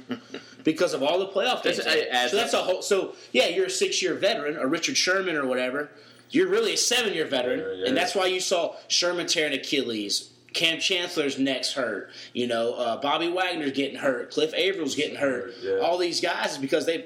because 0.63 0.93
of 0.93 1.01
all 1.01 1.17
the 1.17 1.25
playoff 1.27 1.63
games. 1.63 1.77
That's- 1.77 2.05
I- 2.13 2.27
so 2.27 2.35
that's 2.35 2.53
a 2.53 2.57
whole. 2.61 2.83
So 2.83 3.15
yeah, 3.31 3.47
you're 3.47 3.65
a 3.65 3.69
six 3.71 3.99
year 4.03 4.13
veteran, 4.13 4.57
a 4.57 4.67
Richard 4.67 4.95
Sherman, 4.95 5.35
or 5.35 5.47
whatever. 5.47 5.89
You're 6.29 6.47
really 6.47 6.73
a 6.73 6.77
seven 6.77 7.13
year 7.13 7.25
veteran, 7.25 7.59
Yeah, 7.59 7.73
yeah. 7.83 7.87
and 7.87 7.97
that's 7.97 8.15
why 8.15 8.25
you 8.27 8.39
saw 8.39 8.75
Sherman 8.87 9.27
tearing 9.27 9.53
Achilles. 9.53 10.31
Kam 10.53 10.79
Chancellor's 10.79 11.37
neck's 11.37 11.73
hurt. 11.73 12.09
You 12.33 12.47
know, 12.47 12.73
uh, 12.75 13.01
Bobby 13.01 13.27
Wagner's 13.29 13.73
getting 13.73 13.97
hurt. 13.97 14.31
Cliff 14.31 14.53
Avril's 14.55 14.95
getting 14.95 15.17
hurt. 15.17 15.53
All 15.81 15.97
these 15.97 16.21
guys 16.21 16.53
is 16.53 16.57
because 16.57 16.85
they 16.85 17.05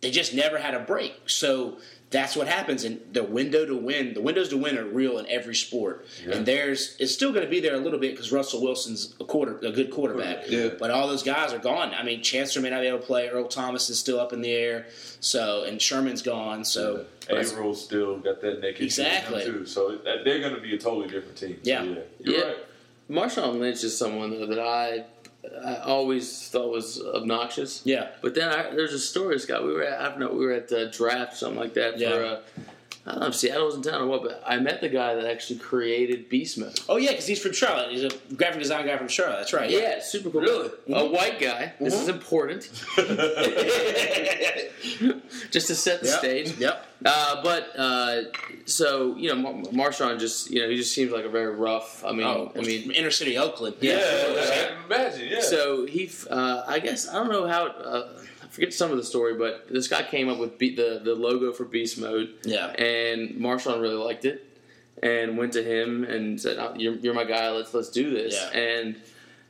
they 0.00 0.10
just 0.10 0.34
never 0.34 0.58
had 0.58 0.74
a 0.74 0.80
break. 0.80 1.14
So 1.26 1.78
that's 2.12 2.36
what 2.36 2.46
happens. 2.46 2.84
And 2.84 3.00
the 3.12 3.24
window 3.24 3.66
to 3.66 3.74
win, 3.76 4.14
the 4.14 4.20
windows 4.20 4.50
to 4.50 4.56
win 4.58 4.78
are 4.78 4.84
real 4.84 5.18
in 5.18 5.26
every 5.28 5.54
sport. 5.54 6.06
And 6.30 6.46
there's 6.46 6.94
it's 7.00 7.12
still 7.12 7.32
going 7.32 7.44
to 7.44 7.50
be 7.50 7.58
there 7.58 7.74
a 7.74 7.78
little 7.78 7.98
bit 7.98 8.12
because 8.12 8.30
Russell 8.30 8.62
Wilson's 8.62 9.14
a 9.18 9.24
quarter 9.24 9.56
a 9.58 9.72
good 9.72 9.90
quarterback. 9.90 10.48
Yeah. 10.48 10.68
But 10.78 10.90
all 10.92 11.08
those 11.08 11.22
guys 11.24 11.52
are 11.52 11.58
gone. 11.58 11.92
I 11.94 12.02
mean, 12.04 12.22
Chancellor 12.22 12.62
may 12.62 12.70
not 12.70 12.82
be 12.82 12.86
able 12.86 13.00
to 13.00 13.04
play. 13.06 13.28
Earl 13.28 13.48
Thomas 13.48 13.90
is 13.90 13.98
still 13.98 14.20
up 14.20 14.32
in 14.32 14.40
the 14.42 14.52
air. 14.52 14.86
So 15.20 15.64
and 15.64 15.80
Sherman's 15.82 16.22
gone. 16.22 16.64
So 16.64 17.06
Avril 17.30 17.74
still 17.74 18.18
got 18.18 18.40
that 18.42 18.60
neck 18.60 18.80
Exactly. 18.80 19.44
too. 19.44 19.66
So 19.66 19.98
they're 20.04 20.40
going 20.40 20.54
to 20.54 20.60
be 20.60 20.74
a 20.74 20.78
totally 20.78 21.08
different 21.08 21.36
team. 21.36 21.56
So, 21.64 21.70
Yeah. 21.70 21.82
yeah, 21.82 21.94
you're 22.20 22.36
Yeah. 22.38 22.44
right. 22.44 22.56
Marshawn 23.10 23.58
Lynch 23.58 23.82
is 23.84 23.96
someone 23.96 24.30
though 24.30 24.46
that 24.46 24.58
I, 24.60 25.04
I 25.64 25.76
always 25.78 26.48
thought 26.48 26.70
was 26.70 27.02
obnoxious. 27.02 27.82
yeah. 27.84 28.10
But 28.20 28.34
then 28.34 28.48
I, 28.48 28.70
there's 28.70 28.92
a 28.92 28.98
story, 28.98 29.38
Scott. 29.40 29.64
We 29.64 29.72
were 29.72 29.82
at, 29.82 30.00
I 30.00 30.08
don't 30.08 30.20
know, 30.20 30.32
we 30.32 30.46
were 30.46 30.52
at 30.52 30.68
the 30.68 30.86
draft 30.86 31.36
something 31.36 31.58
like 31.58 31.74
that 31.74 31.98
Yeah. 31.98 32.10
for, 32.10 32.24
uh, 32.24 32.40
I 33.04 33.10
don't 33.12 33.20
know 33.20 33.26
if 33.26 33.34
Seattle 33.34 33.66
was 33.66 33.74
in 33.74 33.82
town 33.82 34.00
or 34.02 34.06
what, 34.06 34.22
but 34.22 34.40
I 34.46 34.58
met 34.60 34.80
the 34.80 34.88
guy 34.88 35.14
that 35.16 35.24
actually 35.26 35.58
created 35.58 36.28
Beast 36.28 36.56
Mode. 36.56 36.78
Oh 36.88 36.98
yeah, 36.98 37.10
because 37.10 37.26
he's 37.26 37.42
from 37.42 37.52
Charlotte. 37.52 37.90
He's 37.90 38.04
a 38.04 38.10
graphic 38.36 38.60
design 38.62 38.86
guy 38.86 38.96
from 38.96 39.08
Charlotte. 39.08 39.38
That's 39.38 39.52
right. 39.52 39.68
Yeah, 39.68 39.98
super 40.00 40.30
cool. 40.30 40.40
Really? 40.40 40.70
A 40.92 41.04
white 41.06 41.40
guy. 41.40 41.72
This 41.80 41.94
is 42.00 42.08
important. 42.08 42.70
Just 45.50 45.66
to 45.68 45.74
set 45.74 46.00
the 46.02 46.06
Yep. 46.08 46.18
stage. 46.18 46.58
Yep. 46.58 46.86
Uh, 47.04 47.42
but 47.42 47.72
uh, 47.76 48.22
so 48.64 49.16
you 49.16 49.28
know, 49.34 49.34
Mar- 49.34 49.88
Marshawn 49.90 50.18
just 50.20 50.50
you 50.50 50.60
know 50.62 50.68
he 50.68 50.76
just 50.76 50.94
seems 50.94 51.10
like 51.12 51.24
a 51.24 51.28
very 51.28 51.54
rough. 51.54 52.04
I 52.04 52.12
mean, 52.12 52.26
Oh, 52.26 52.52
I 52.56 52.60
mean, 52.60 52.90
inner 52.92 53.10
city 53.10 53.36
Oakland. 53.36 53.76
Yeah, 53.80 53.98
Yeah. 53.98 54.40
I 54.40 54.44
can 54.68 54.84
imagine. 54.86 55.28
Yeah. 55.28 55.40
So 55.40 55.86
he, 55.86 56.10
uh, 56.30 56.62
I 56.66 56.78
guess 56.78 57.08
I 57.08 57.14
don't 57.14 57.30
know 57.30 57.46
how. 57.48 57.66
Forget 58.52 58.72
some 58.74 58.90
of 58.90 58.98
the 58.98 59.02
story, 59.04 59.34
but 59.34 59.66
this 59.70 59.88
guy 59.88 60.02
came 60.02 60.28
up 60.28 60.38
with 60.38 60.58
be- 60.58 60.74
the 60.76 61.00
the 61.02 61.14
logo 61.14 61.52
for 61.52 61.64
Beast 61.64 61.98
Mode, 61.98 62.34
Yeah. 62.44 62.66
and 62.68 63.30
Marshawn 63.40 63.80
really 63.80 63.94
liked 63.96 64.24
it, 64.26 64.46
and 65.02 65.38
went 65.38 65.54
to 65.54 65.62
him 65.64 66.04
and 66.04 66.38
said, 66.40 66.58
oh, 66.58 66.74
"You're, 66.76 66.94
you're 66.96 67.14
my 67.14 67.24
guy. 67.24 67.50
Let's 67.50 67.72
let's 67.72 67.88
do 67.90 68.10
this." 68.10 68.34
Yeah. 68.34 68.58
And 68.60 68.96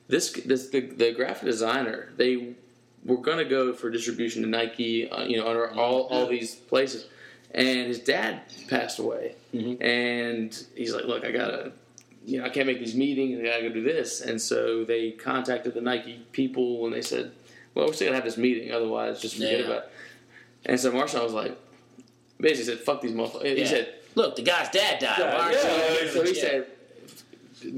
this 0.09 0.31
this 0.33 0.69
the, 0.69 0.81
the 0.81 1.13
graphic 1.13 1.47
designer 1.47 2.11
they 2.17 2.55
were 3.05 3.17
going 3.17 3.39
to 3.39 3.45
go 3.45 3.73
for 3.73 3.91
distribution 3.91 4.43
to 4.43 4.49
Nike, 4.49 5.11
uh, 5.11 5.25
you 5.25 5.37
know, 5.39 5.49
under 5.49 5.69
all 5.73 6.03
all 6.05 6.27
these 6.29 6.55
places, 6.55 7.07
and 7.51 7.89
his 7.89 7.99
dad 7.99 8.43
passed 8.69 9.01
away, 9.01 9.35
Mhm. 9.53 9.83
and 9.83 10.65
he's 10.77 10.95
like, 10.95 11.07
"Look, 11.07 11.25
I 11.25 11.33
gotta." 11.33 11.73
You 12.25 12.39
know, 12.39 12.45
I 12.45 12.51
can't 12.51 12.69
make 12.69 12.79
these 12.79 12.95
meetings. 12.95 13.41
I 13.41 13.43
gotta 13.43 13.63
go 13.69 13.75
do 13.75 13.83
this, 13.83 14.21
and 14.21 14.41
so 14.41 14.85
they 14.85 15.11
contacted 15.11 15.75
the 15.75 15.81
Nike 15.81 16.21
people, 16.31 16.85
and 16.87 16.95
they 16.95 17.03
said, 17.03 17.33
"Well, 17.75 17.87
we're 17.87 17.93
still 17.93 18.07
gonna 18.09 18.17
have 18.17 18.25
this 18.25 18.37
meeting. 18.37 18.73
Otherwise, 18.73 19.21
just 19.21 19.35
forget 19.37 19.61
Yeah. 19.61 19.65
about." 19.67 19.77
it. 19.85 19.91
And 20.67 20.79
so 20.81 20.93
Marshawn 20.93 21.25
was 21.25 21.33
like, 21.33 21.57
basically 22.41 22.75
said, 22.75 22.85
"Fuck 22.85 23.01
these 23.03 23.13
motherfuckers." 23.13 23.45
He 23.57 23.61
Yeah. 23.63 23.67
said, 23.69 23.95
Look, 24.15 24.37
the 24.37 24.43
guy's 24.43 24.69
dad 24.69 24.99
died. 24.99 25.17
Yeah, 25.19 25.39
Why 25.39 25.53
yeah. 25.53 26.03
you- 26.03 26.09
so 26.11 26.23
he 26.23 26.35
Yeah. 26.35 26.41
said, 26.43 26.67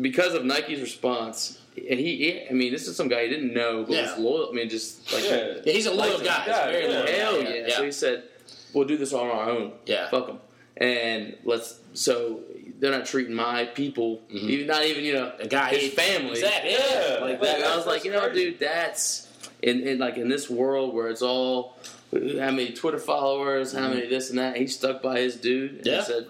because 0.01 0.35
of 0.35 0.45
Nike's 0.45 0.81
response, 0.81 1.59
and 1.77 1.99
he, 2.01 2.17
he- 2.17 2.43
I 2.49 2.53
mean, 2.53 2.73
this 2.73 2.89
is 2.89 2.97
some 2.97 3.07
guy 3.09 3.23
he 3.25 3.29
didn't 3.29 3.55
know, 3.55 3.85
but 3.85 3.95
Yeah. 3.95 4.11
was 4.17 4.19
loyal. 4.19 4.49
I 4.51 4.53
mean, 4.53 4.69
just 4.69 5.13
like, 5.13 5.25
Yeah. 5.25 5.55
Yeah, 5.65 5.73
he's 5.73 5.87
a 5.87 5.93
loyal 5.93 6.15
Like, 6.19 6.25
guy. 6.25 6.39
He's 6.41 6.47
yeah, 6.49 6.71
very 6.71 6.89
loyal. 6.89 7.07
hell 7.07 7.43
yeah. 7.43 7.67
yeah. 7.69 7.77
So 7.77 7.85
he 7.85 7.93
said, 7.93 8.25
we'll 8.73 8.85
do 8.87 8.97
this 8.97 9.13
on 9.13 9.29
our 9.29 9.49
own. 9.51 9.73
Yeah. 9.87 10.09
Fuck 10.11 10.27
them. 10.27 10.41
And 10.77 11.37
let's, 11.45 11.79
so 11.93 12.41
they're 12.81 12.91
not 12.91 13.07
treating 13.07 13.35
my 13.35 13.67
people, 13.67 14.21
mm-hmm. 14.33 14.51
even 14.51 14.67
not 14.67 14.85
even, 14.85 15.05
you 15.05 15.13
know, 15.13 15.33
a 15.39 15.47
guy, 15.47 15.69
his 15.77 15.93
family. 15.93 16.33
Exactly. 16.33 16.73
Yeah. 16.73 16.79
Yeah. 17.19 17.19
Like 17.25 17.41
that. 17.43 17.57
And 17.59 17.65
I 17.65 17.77
was 17.77 17.87
like, 17.87 18.05
you 18.05 18.11
know, 18.11 18.21
That's 18.23 18.33
crazy. 18.33 18.51
dude, 18.51 18.59
that's 18.59 19.24
in, 19.65 19.81
in 19.89 19.99
like 19.99 20.17
in 20.17 20.29
this 20.29 20.49
world 20.51 20.95
where 20.95 21.09
it's 21.09 21.23
all 21.23 21.77
how 22.13 22.51
many 22.51 22.73
Twitter 22.73 22.99
followers, 22.99 23.73
how 23.73 23.89
many 23.89 24.03
mm-hmm. 24.03 24.11
this 24.11 24.31
and 24.31 24.39
that. 24.39 24.57
He 24.57 24.67
stuck 24.67 25.03
by 25.03 25.19
his 25.21 25.37
dude 25.37 25.79
and 25.79 25.87
Yeah. 25.87 26.03
said, 26.03 26.27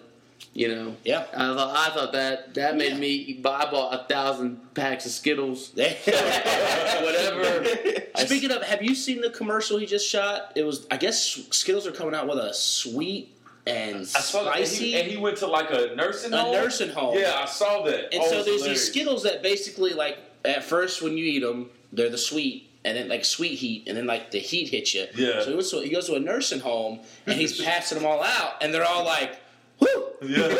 you 0.54 0.68
know, 0.68 0.96
Yeah. 1.04 1.26
I 1.34 1.54
thought 1.54 1.76
I 1.76 1.94
thought 1.94 2.12
that 2.12 2.54
that 2.54 2.76
made 2.76 2.92
Yeah. 2.92 2.98
me. 2.98 3.32
buy- 3.42 3.64
I 3.64 3.70
bought 3.70 3.92
a 3.92 4.04
thousand 4.08 4.74
packs 4.74 5.04
of 5.04 5.12
Skittles. 5.12 5.72
Whatever. 5.74 7.04
Whatever. 7.04 8.02
I- 8.14 8.24
Speaking 8.24 8.50
of, 8.52 8.62
have 8.62 8.82
you 8.82 8.94
seen 8.94 9.20
the 9.20 9.30
commercial 9.30 9.78
he 9.78 9.86
just 9.86 10.08
shot? 10.08 10.52
It 10.54 10.62
was, 10.64 10.86
I 10.90 10.96
guess, 10.96 11.20
Skittles 11.50 11.86
are 11.86 11.92
coming 11.92 12.14
out 12.14 12.28
with 12.28 12.38
a 12.38 12.54
sweet 12.54 13.30
and 13.66 13.96
I 14.00 14.02
saw 14.04 14.44
that, 14.44 14.58
and 14.58 14.66
spicy 14.66 14.92
he, 14.92 15.00
and 15.00 15.10
he 15.10 15.16
went 15.16 15.38
to 15.38 15.46
like 15.46 15.70
a 15.70 15.94
nursing 15.96 16.32
a 16.34 16.38
home. 16.42 16.52
nursing 16.52 16.90
home. 16.90 17.18
Yeah, 17.18 17.34
I 17.36 17.46
saw 17.46 17.82
that. 17.84 18.12
And 18.14 18.22
Oh, 18.22 18.28
so 18.30 18.34
there's 18.42 18.46
hilarious. 18.46 18.64
these 18.66 18.86
Skittles 18.86 19.22
that 19.22 19.42
basically, 19.42 19.94
like, 19.94 20.18
at 20.44 20.62
first 20.64 21.00
when 21.02 21.16
you 21.16 21.24
eat 21.24 21.38
them, 21.40 21.70
they're 21.90 22.10
the 22.10 22.18
sweet, 22.18 22.68
and 22.84 22.96
then 22.96 23.08
like 23.08 23.24
sweet 23.24 23.56
heat, 23.58 23.84
and 23.86 23.96
then 23.96 24.06
like 24.06 24.30
the 24.30 24.38
heat 24.38 24.68
hits 24.70 24.94
you. 24.94 25.06
Yeah. 25.14 25.40
So 25.42 25.50
he 25.50 25.54
goes 25.54 25.70
to, 25.70 25.80
he 25.80 25.88
goes 25.90 26.06
to 26.06 26.14
a 26.14 26.20
nursing 26.20 26.60
home, 26.60 27.00
and 27.26 27.34
he's 27.38 27.60
passing 27.64 27.98
them 27.98 28.06
all 28.06 28.22
out, 28.22 28.62
and 28.62 28.72
they're 28.74 28.84
all 28.84 29.04
like, 29.04 29.38
"Whoo!" 29.80 30.04
Yeah. 30.22 30.56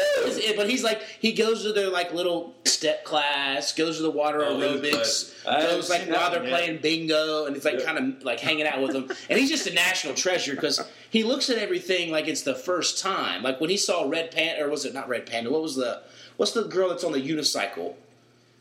But 0.57 0.69
he's 0.69 0.85
like, 0.85 1.01
he 1.21 1.33
goes 1.33 1.63
to 1.63 1.73
their 1.73 1.89
like 1.89 2.13
little 2.13 2.55
step 2.65 3.05
class, 3.05 3.73
goes 3.73 3.97
to 3.97 4.03
the 4.03 4.11
water 4.11 4.43
Oh, 4.45 4.57
aerobics, 4.57 5.33
goes 5.45 5.89
like 5.89 6.07
while 6.09 6.31
they're 6.31 6.41
playing 6.49 6.79
bingo, 6.83 7.47
and 7.47 7.55
he's 7.57 7.65
like 7.65 7.79
Yeah. 7.79 7.85
kind 7.85 7.99
of 7.99 8.23
like 8.25 8.41
hanging 8.41 8.67
out 8.67 8.83
with 8.83 8.93
them, 8.93 9.09
and 9.31 9.39
he's 9.39 9.49
just 9.51 9.67
a 9.67 9.73
national 9.73 10.15
treasure 10.15 10.55
because 10.55 10.81
he 11.11 11.23
looks 11.25 11.49
at 11.51 11.59
everything 11.59 12.11
like 12.11 12.29
it's 12.29 12.43
the 12.43 12.55
first 12.55 13.01
time. 13.03 13.43
Like 13.43 13.61
when 13.61 13.71
he 13.71 13.77
saw 13.77 14.09
Red 14.09 14.31
Panda, 14.33 14.65
or 14.65 14.69
was 14.71 14.85
it 14.85 14.93
not 14.95 15.09
Red 15.09 15.27
Panda? 15.27 15.51
What 15.51 15.63
was 15.63 15.77
the 15.77 16.03
what's 16.37 16.53
the 16.53 16.65
girl 16.65 16.89
that's 16.91 17.05
on 17.05 17.13
the 17.13 17.21
unicycle? 17.23 17.95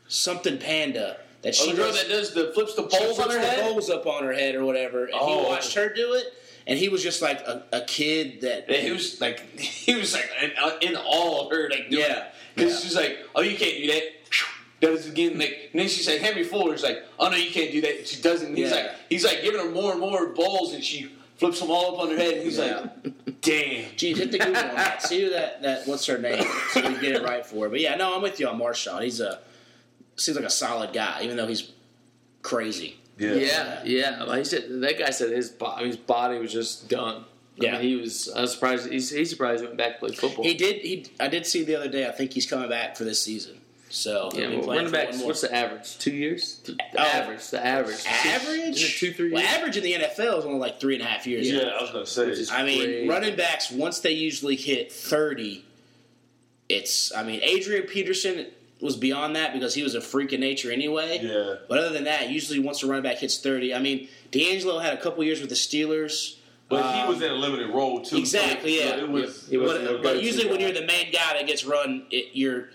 Something 0.08 0.58
Panda. 0.58 1.18
That 1.44 1.50
Oh, 1.60 1.64
she 1.66 1.72
the 1.72 1.78
girl 1.78 1.88
does- 1.92 1.98
that 2.02 2.10
does 2.10 2.34
the 2.34 2.52
flips 2.54 2.74
the 2.76 2.84
bowls 2.84 3.20
on 3.20 3.30
her 3.30 3.40
head. 3.40 3.60
bowls 3.62 3.90
up 3.90 4.08
on 4.08 4.24
her 4.24 4.34
head 4.34 4.56
or 4.56 4.66
whatever, 4.66 5.06
and 5.06 5.14
Oh. 5.14 5.40
he 5.44 5.46
watched 5.46 5.74
her 5.76 5.90
do 5.94 6.14
it, 6.14 6.34
and 6.68 6.80
he 6.80 6.88
was 6.90 7.04
just 7.04 7.22
like 7.22 7.42
a, 7.42 7.64
a 7.74 7.82
kid 7.82 8.42
that 8.42 8.66
Yeah, 8.70 8.78
he 8.78 8.92
was 8.92 9.20
like, 9.22 9.60
he 9.60 9.94
was 9.96 10.14
like 10.14 10.30
in, 10.42 10.52
uh, 10.62 10.78
in 10.82 10.96
awe 10.96 11.46
of 11.46 11.52
her, 11.52 11.70
like 11.70 11.88
Yeah. 11.90 12.28
because 12.56 12.74
Yeah. 12.74 12.80
she's 12.80 12.96
like, 12.96 13.18
oh, 13.36 13.42
you 13.42 13.58
can't 13.58 13.78
do 13.78 13.88
that. 13.88 14.04
Does 14.82 15.06
it 15.08 15.12
again, 15.12 15.38
like, 15.40 15.70
and 15.72 15.80
then 15.82 15.88
she's 15.88 16.08
like, 16.10 16.20
Henry 16.20 16.42
is 16.42 16.84
like, 16.84 17.04
oh 17.20 17.30
no, 17.30 17.38
you 17.38 17.52
can't 17.52 17.72
do 17.72 17.80
that. 17.82 18.06
She 18.08 18.22
doesn't. 18.22 18.56
He's 18.56 18.70
Yeah. 18.70 18.76
like, 18.76 18.92
he's 19.10 19.24
like 19.24 19.42
giving 19.42 19.62
her 19.62 19.70
more 19.70 19.92
and 19.92 20.00
more 20.02 20.28
bowls, 20.28 20.74
and 20.74 20.84
she 20.84 21.10
flips 21.38 21.60
them 21.62 21.72
all 21.72 21.96
up 21.96 22.02
on 22.02 22.10
her 22.10 22.18
head, 22.18 22.34
and 22.36 22.44
he's 22.44 22.58
Yeah. 22.58 22.88
like, 23.04 23.42
"Damn." 23.42 23.96
Geez, 23.96 24.18
hit 24.18 24.32
the 24.32 24.40
Google 24.40 24.58
on 24.58 24.76
that. 24.76 25.02
See 25.08 25.22
who 25.24 25.30
that, 25.30 25.62
that 25.62 25.88
what's 25.88 26.06
her 26.08 26.18
name, 26.18 26.46
so 26.72 26.82
we 26.82 26.96
get 27.00 27.16
it 27.16 27.24
right 27.24 27.46
for 27.46 27.66
her. 27.66 27.70
But 27.70 27.80
yeah, 27.82 27.96
no, 27.96 28.14
I'm 28.16 28.22
with 28.22 28.40
you 28.42 28.48
on 28.50 28.60
Marshawn. 28.60 29.04
He's 29.04 29.20
a 29.22 29.40
seems 30.16 30.38
like 30.38 30.46
a 30.46 30.50
solid 30.50 30.94
guy, 30.94 31.22
even 31.24 31.38
though 31.38 31.48
he's 31.48 31.72
crazy. 32.42 32.98
Yeah. 33.18 33.34
Yeah, 33.34 33.82
yeah. 33.86 34.24
Like 34.24 34.40
he 34.40 34.44
said, 34.46 34.66
that 34.82 34.98
guy 35.00 35.10
said 35.12 35.32
his 35.32 35.50
body, 35.50 35.86
his 35.88 35.98
body 35.98 36.40
was 36.40 36.52
just 36.52 36.90
done. 36.90 37.26
I 37.62 37.66
Yeah. 37.66 37.72
mean, 37.74 37.82
he 37.82 37.96
was. 37.98 38.30
I 38.36 38.42
was 38.42 38.54
surprised. 38.54 38.92
He's, 38.92 39.10
he's 39.12 39.30
surprised 39.30 39.62
he 39.62 39.68
went 39.68 39.78
back 39.78 40.00
to 40.00 40.00
play 40.08 40.16
football. 40.16 40.44
He 40.44 40.56
did. 40.56 40.78
He 40.82 41.06
I 41.20 41.28
did 41.28 41.46
see 41.46 41.64
the 41.64 41.76
other 41.76 41.90
day. 41.90 42.08
I 42.08 42.12
think 42.12 42.34
he's 42.34 42.48
coming 42.48 42.70
back 42.70 42.96
for 42.98 43.04
this 43.04 43.22
season. 43.22 43.60
So 43.90 44.32
yeah, 44.34 44.48
well, 44.50 44.64
running 44.70 44.88
for 44.88 44.92
back. 44.94 45.14
What's 45.18 45.42
the 45.42 45.54
average? 45.56 46.00
Two 46.00 46.16
years. 46.16 46.62
The 46.66 46.76
Oh. 46.98 47.00
average. 47.04 47.48
The 47.50 47.64
average. 47.64 48.04
average? 48.08 48.78
Is 48.78 48.84
it 48.96 48.98
two, 48.98 49.14
three 49.14 49.32
Well, 49.32 49.44
years? 49.44 49.54
average 49.54 49.78
in 49.78 49.84
the 49.84 49.94
NFL 49.94 50.40
is 50.40 50.46
only 50.46 50.58
like 50.58 50.80
three 50.80 50.96
and 50.96 51.04
a 51.04 51.06
half 51.06 51.28
years. 51.28 51.48
Yeah, 51.48 51.62
I 51.78 51.82
was 51.84 51.92
gonna 51.92 52.08
say. 52.08 52.26
Which 52.26 52.40
is- 52.40 52.50
I 52.50 52.64
mean, 52.64 52.82
Crazy. 52.82 53.08
running 53.08 53.36
backs 53.36 53.70
once 53.70 54.00
they 54.00 54.14
usually 54.14 54.56
hit 54.56 54.92
thirty, 54.92 55.64
it's. 56.70 57.14
I 57.16 57.22
mean, 57.22 57.42
Adrian 57.44 57.84
Peterson 57.84 58.48
was 58.84 58.98
beyond 58.98 59.36
that 59.36 59.54
because 59.54 59.74
he 59.74 59.82
was 59.82 59.96
a 59.96 60.02
freak 60.02 60.34
of 60.34 60.40
nature 60.40 60.72
anyway. 60.72 61.20
yeah. 61.24 61.56
But 61.70 61.80
other 61.80 61.90
than 61.90 62.04
that, 62.04 62.30
usually 62.30 62.60
once 62.60 62.84
a 62.84 62.88
running 62.88 63.04
back 63.04 63.18
hits 63.18 63.38
thirty, 63.38 63.74
I 63.74 63.80
mean, 63.80 64.10
DeAngelo 64.32 64.82
had 64.82 64.94
a 64.94 65.02
couple 65.02 65.24
years 65.24 65.40
with 65.40 65.50
the 65.50 65.56
Steelers. 65.56 66.36
But 66.70 66.84
Um, 66.86 66.94
he 66.96 67.14
was 67.14 67.22
in 67.22 67.32
a 67.32 67.36
limited 67.36 67.70
role 67.70 68.02
too. 68.02 68.18
Exactly, 68.18 68.80
so 68.80 68.86
yeah. 68.86 68.96
it 68.98 69.10
was. 69.10 69.48
He 69.48 69.58
was 69.58 69.72
But, 69.72 69.84
the 69.84 70.00
but 70.02 70.24
usually 70.24 70.50
when 70.50 70.60
you're 70.60 70.72
the 70.72 70.86
main 70.86 71.12
guy 71.12 71.34
that 71.38 71.48
gets 71.48 71.66
run, 71.66 72.06
it, 72.12 72.30
you're 72.34 72.70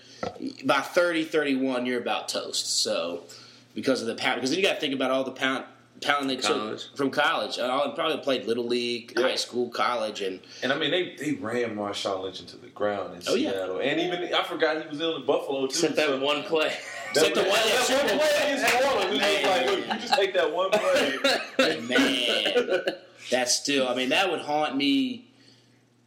by 0.65 0.81
30, 0.81 1.25
31, 1.25 1.85
you're 1.85 1.99
about 2.01 2.27
toast. 2.29 2.81
So 2.81 3.23
because 3.75 4.01
of 4.01 4.07
the 4.07 4.15
pound, 4.15 4.35
because 4.35 4.49
then 4.51 4.59
you 4.59 4.65
got 4.65 4.75
to 4.75 4.79
think 4.81 4.93
about 4.93 5.11
all 5.11 5.23
the 5.23 5.31
pound 5.31 5.63
pounding 6.01 6.37
they 6.37 6.41
College. 6.41 6.85
took 6.87 6.97
from 6.97 7.09
college. 7.11 7.57
And 7.57 7.69
all 7.71 7.91
probably 7.93 8.17
played 8.17 8.45
little 8.45 8.65
league, 8.65 9.13
Yeah. 9.17 9.23
high 9.29 9.35
school, 9.35 9.69
college, 9.69 10.21
and 10.21 10.39
And 10.63 10.71
I 10.71 10.77
mean, 10.77 10.91
they, 10.91 11.15
they 11.15 11.33
ran 11.33 11.75
Marshawn 11.75 12.23
Lynch 12.23 12.39
into 12.39 12.57
the 12.57 12.67
ground 12.67 13.15
in 13.15 13.21
Oh, 13.27 13.35
yeah. 13.35 13.51
Seattle, 13.51 13.79
and 13.79 13.99
even 13.99 14.33
I 14.33 14.43
forgot 14.43 14.81
he 14.81 14.87
was 14.89 14.99
in 15.01 15.25
Buffalo 15.25 15.61
too. 15.61 15.65
Except 15.65 15.95
that 15.95 16.07
so- 16.07 16.19
one 16.23 16.43
play. 16.43 16.73
Except 17.11 17.33
the 17.35 17.41
one- 17.41 17.49
that, 17.51 17.89
yeah, 17.89 18.15
one 18.15 18.19
play 18.19 18.53
against 18.53 18.73
New 18.73 18.89
Orleans. 18.89 19.13
It's 19.13 19.31
just 19.33 19.45
like, 19.47 19.65
look, 19.65 19.87
you 19.87 19.99
just 20.01 20.13
take 20.13 20.33
that 20.35 20.53
one 20.53 20.69
play. 20.71 21.79
man, 21.89 22.81
that's 23.31 23.55
still. 23.55 23.87
I 23.87 23.95
mean, 23.95 24.09
that 24.09 24.29
would 24.29 24.41
haunt 24.41 24.75
me 24.77 25.25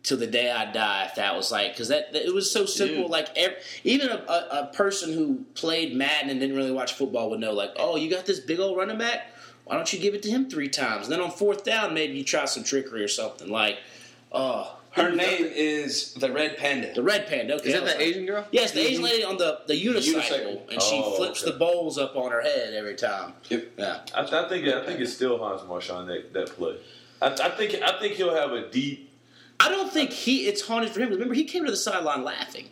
till 0.05 0.16
the 0.18 0.26
day 0.26 0.51
I 0.51 0.70
die 0.72 1.05
if 1.07 1.14
that 1.14 1.36
was 1.36 1.53
like 1.53 1.72
because 1.72 1.88
that, 1.88 2.12
that- 2.12 2.24
it 2.26 2.34
was 2.34 2.51
so 2.51 2.66
simple. 2.66 3.03
Dude. 3.03 3.11
Like 3.11 3.28
ev 3.36 3.53
even 3.84 4.09
a, 4.11 4.16
a, 4.28 4.49
a 4.70 4.70
person 4.74 5.12
who 5.12 5.45
played 5.55 5.95
Madden 5.97 6.30
and 6.30 6.40
didn't 6.40 6.57
really 6.57 6.72
watch 6.72 6.93
football 6.95 7.30
would 7.30 7.40
know. 7.40 7.53
Like, 7.53 7.70
oh, 7.76 7.97
you 7.97 8.11
got 8.11 8.24
this 8.26 8.40
big 8.40 8.59
old 8.61 8.76
running 8.76 8.99
back. 8.99 9.26
Why 9.64 9.76
don't 9.76 9.92
you 9.92 9.98
give 9.98 10.14
it 10.14 10.22
to 10.24 10.30
him 10.30 10.50
three 10.50 10.68
times? 10.68 11.04
And 11.06 11.12
then 11.12 11.20
on 11.20 11.30
fourth 11.30 11.64
down, 11.64 11.94
maybe 11.94 12.14
you 12.18 12.24
try 12.24 12.44
some 12.46 12.64
trickery 12.64 13.02
or 13.02 13.08
something. 13.08 13.48
Like, 13.48 13.78
oh, 14.32 14.76
Her 14.90 15.10
name 15.10 15.44
is 15.46 16.12
the 16.14 16.30
Red 16.32 16.58
Panda. 16.58 16.92
the 16.94 17.02
red 17.02 17.26
panda. 17.26 17.54
Okay, 17.54 17.70
Is 17.70 17.74
I 17.76 17.78
that 17.78 17.84
the 17.86 17.92
like- 17.92 18.00
Asian 18.00 18.26
girl? 18.26 18.46
Yes, 18.50 18.72
the 18.72 18.80
Asian 18.80 18.96
mm-hmm. 18.96 19.04
lady 19.04 19.24
on 19.24 19.38
the 19.38 19.60
the 19.66 19.74
unicycle, 19.74 20.22
Unicycle. 20.22 20.72
and 20.72 20.82
she 20.82 21.00
Oh, 21.02 21.16
flips 21.16 21.42
okay. 21.42 21.52
the 21.52 21.58
bowls 21.58 21.96
up 21.96 22.14
on 22.16 22.30
her 22.32 22.42
head 22.42 22.74
every 22.74 22.96
time. 22.96 23.32
Yep. 23.48 23.64
Yeah. 23.78 24.00
I, 24.14 24.20
I 24.22 24.48
think 24.48 24.66
I 24.68 24.84
think 24.84 25.00
it 25.00 25.06
still 25.08 25.38
haunts 25.38 25.62
Marshawn 25.62 26.06
that, 26.08 26.32
that 26.34 26.48
play. 26.56 26.76
I, 27.22 27.28
I 27.28 27.48
think 27.50 27.74
I 27.82 27.98
think 28.00 28.14
he'll 28.14 28.34
have 28.34 28.52
a 28.52 28.68
deep. 28.70 29.10
I 29.60 29.68
don't 29.68 29.90
think 29.92 30.10
he 30.10 30.46
it's 30.48 30.60
haunted 30.66 30.90
for 30.90 31.00
him. 31.00 31.10
Remember, 31.10 31.34
he 31.34 31.44
came 31.44 31.64
to 31.64 31.70
the 31.70 31.76
sideline 31.76 32.24
laughing. 32.24 32.68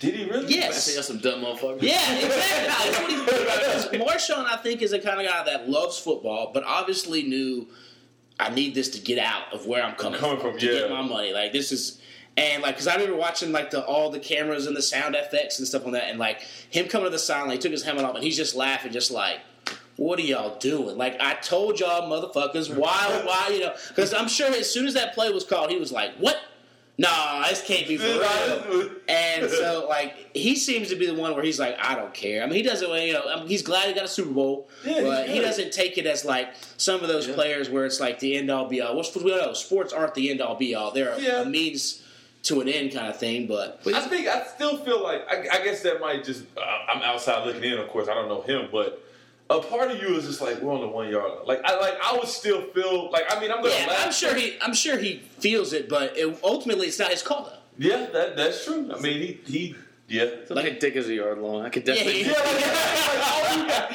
Did 0.00 0.14
he 0.14 0.24
really? 0.24 0.46
I 0.46 0.48
Yes. 0.48 0.84
think 0.86 0.96
that's 0.96 1.08
some 1.08 1.18
dumb 1.18 1.42
motherfucker. 1.42 1.82
Yeah, 1.82 2.14
exactly. 2.16 2.66
That's 2.66 2.98
what 3.00 3.10
he- 3.10 3.18
because 3.98 4.28
Marshawn, 4.30 4.44
I 4.46 4.56
think, 4.56 4.82
is 4.82 4.92
the 4.92 4.98
kind 5.00 5.20
of 5.20 5.26
guy 5.26 5.44
that 5.44 5.68
loves 5.68 5.98
football, 5.98 6.50
but 6.54 6.62
obviously 6.64 7.22
knew 7.22 7.66
I 8.40 8.50
need 8.50 8.74
this 8.74 8.88
to 8.90 9.00
get 9.00 9.18
out 9.18 9.52
of 9.52 9.66
where 9.66 9.82
I'm 9.82 9.94
coming, 9.96 10.20
Coming 10.20 10.40
from, 10.40 10.52
from, 10.52 10.60
to 10.60 10.66
yeah. 10.66 10.80
get 10.82 10.90
my 10.90 11.02
money. 11.02 11.32
Like 11.32 11.52
this 11.52 11.72
is, 11.72 12.00
and 12.36 12.62
like 12.62 12.74
because 12.76 12.86
I 12.86 12.94
remember 12.94 13.16
watching 13.16 13.50
like 13.50 13.70
the 13.72 13.84
all 13.84 14.10
the 14.10 14.20
cameras 14.20 14.66
and 14.66 14.76
the 14.76 14.82
sound 14.82 15.16
effects 15.16 15.58
and 15.58 15.66
stuff 15.66 15.84
on 15.86 15.92
that, 15.92 16.04
and 16.10 16.18
like 16.18 16.42
him 16.70 16.86
coming 16.86 17.06
to 17.06 17.10
the 17.10 17.18
sideline, 17.18 17.50
he 17.52 17.58
took 17.58 17.72
his 17.72 17.82
helmet 17.82 18.04
off 18.04 18.14
and 18.14 18.22
he's 18.22 18.36
just 18.36 18.54
laughing, 18.54 18.92
just 18.92 19.10
like. 19.10 19.38
What 19.96 20.20
are 20.20 20.22
y'all 20.22 20.56
doing? 20.60 20.96
Like 20.96 21.16
I 21.20 21.34
told 21.34 21.80
y'all, 21.80 22.08
motherfuckers, 22.08 22.72
why, 22.72 23.20
why, 23.26 23.48
you 23.52 23.58
know? 23.62 23.74
Because 23.88 24.14
I'm 24.14 24.28
sure 24.28 24.46
as 24.54 24.72
soon 24.72 24.86
as 24.86 24.94
that 24.94 25.12
play 25.12 25.28
was 25.32 25.42
called, 25.42 25.70
he 25.70 25.76
was 25.76 25.90
like, 25.90 26.14
"What? 26.18 26.36
Nah, 27.00 27.46
this 27.48 27.62
can't 27.64 27.86
be 27.86 27.96
for 27.96 28.06
real." 28.06 28.90
And 29.08 29.48
so, 29.50 29.86
like, 29.88 30.14
he 30.36 30.56
seems 30.56 30.88
to 30.88 30.96
be 30.96 31.06
the 31.06 31.14
one 31.14 31.32
where 31.34 31.44
he's 31.44 31.58
like, 31.60 31.76
I 31.80 31.94
don't 31.94 32.12
care. 32.12 32.42
I 32.42 32.46
mean, 32.46 32.56
he 32.56 32.62
doesn't, 32.62 32.90
you 32.90 33.12
know, 33.12 33.22
I 33.28 33.36
mean, 33.36 33.46
he's 33.46 33.62
glad 33.62 33.86
he 33.88 33.94
got 33.94 34.04
a 34.04 34.08
Super 34.08 34.32
Bowl, 34.32 34.68
Yeah, 34.84 35.02
but 35.02 35.28
he 35.28 35.40
doesn't 35.40 35.72
take 35.72 35.96
it 35.96 36.06
as 36.06 36.24
like 36.24 36.48
some 36.76 37.00
of 37.02 37.08
those 37.08 37.28
Yeah. 37.28 37.34
players 37.34 37.70
where 37.70 37.86
it's 37.86 38.00
like 38.00 38.18
the 38.18 38.36
end 38.36 38.50
all 38.50 38.66
be 38.66 38.80
all. 38.80 38.96
What's 38.96 39.14
we 39.16 39.30
know? 39.30 39.52
Sports 39.52 39.92
aren't 39.92 40.14
the 40.14 40.30
end 40.30 40.40
all 40.40 40.56
be 40.56 40.74
all. 40.74 40.90
They're 40.90 41.10
a- 41.14 41.20
Yeah. 41.20 41.42
a 41.42 41.44
means 41.44 42.02
to 42.44 42.60
an 42.60 42.68
end 42.68 42.92
kind 42.92 43.06
of 43.08 43.16
thing. 43.16 43.46
But 43.46 43.80
I 43.86 44.00
think 44.00 44.26
I 44.26 44.44
still 44.46 44.76
feel 44.78 45.02
like 45.02 45.22
I, 45.30 45.58
I 45.58 45.64
guess 45.64 45.82
that 45.82 46.00
might 46.00 46.24
just 46.24 46.44
uh, 46.56 46.60
I'm 46.92 47.02
outside 47.02 47.46
looking 47.46 47.64
in. 47.64 47.78
Of 47.78 47.88
course, 47.88 48.08
I 48.08 48.14
don't 48.14 48.28
know 48.28 48.42
him, 48.42 48.68
but 48.72 49.04
a 49.50 49.60
part 49.60 49.90
of 49.90 50.00
you 50.02 50.14
is 50.16 50.26
just 50.26 50.40
like 50.40 50.60
we're 50.60 50.72
on 50.74 50.80
the 50.80 50.88
one 50.88 51.08
yard. 51.10 51.30
line. 51.30 51.46
Like 51.46 51.60
I 51.64 51.78
like 51.78 51.94
I 52.02 52.16
would 52.16 52.28
still 52.28 52.62
feel 52.72 53.10
like 53.10 53.24
I 53.30 53.40
mean 53.40 53.50
I'm 53.50 53.62
gonna 53.62 53.74
yeah, 53.74 53.86
laugh. 53.86 54.06
I'm 54.06 54.12
sure 54.12 54.34
he, 54.34 54.56
I'm 54.60 54.74
sure 54.74 54.98
he 54.98 55.18
feels 55.38 55.72
it, 55.72 55.88
but 55.88 56.16
it, 56.16 56.38
ultimately 56.44 56.86
it's 56.86 56.98
not 56.98 57.10
his 57.10 57.22
call. 57.22 57.44
though. 57.44 57.58
Yeah, 57.78 58.06
that 58.12 58.36
that's 58.36 58.64
true. 58.64 58.90
I 58.94 58.98
mean 59.00 59.18
he 59.20 59.40
he 59.46 59.74
yeah. 60.08 60.30
My 60.50 60.70
dick 60.70 60.96
is 60.96 61.08
a 61.08 61.14
yard 61.14 61.38
long. 61.38 61.64
I 61.66 61.68
could 61.68 61.84
definitely. 61.84 62.22
Yeah, 62.22 62.28
Yeah, 62.28 62.38
like, 62.38 63.14
like, 63.14 63.32
all 63.32 63.58
you 63.58 63.68
got. 63.68 63.90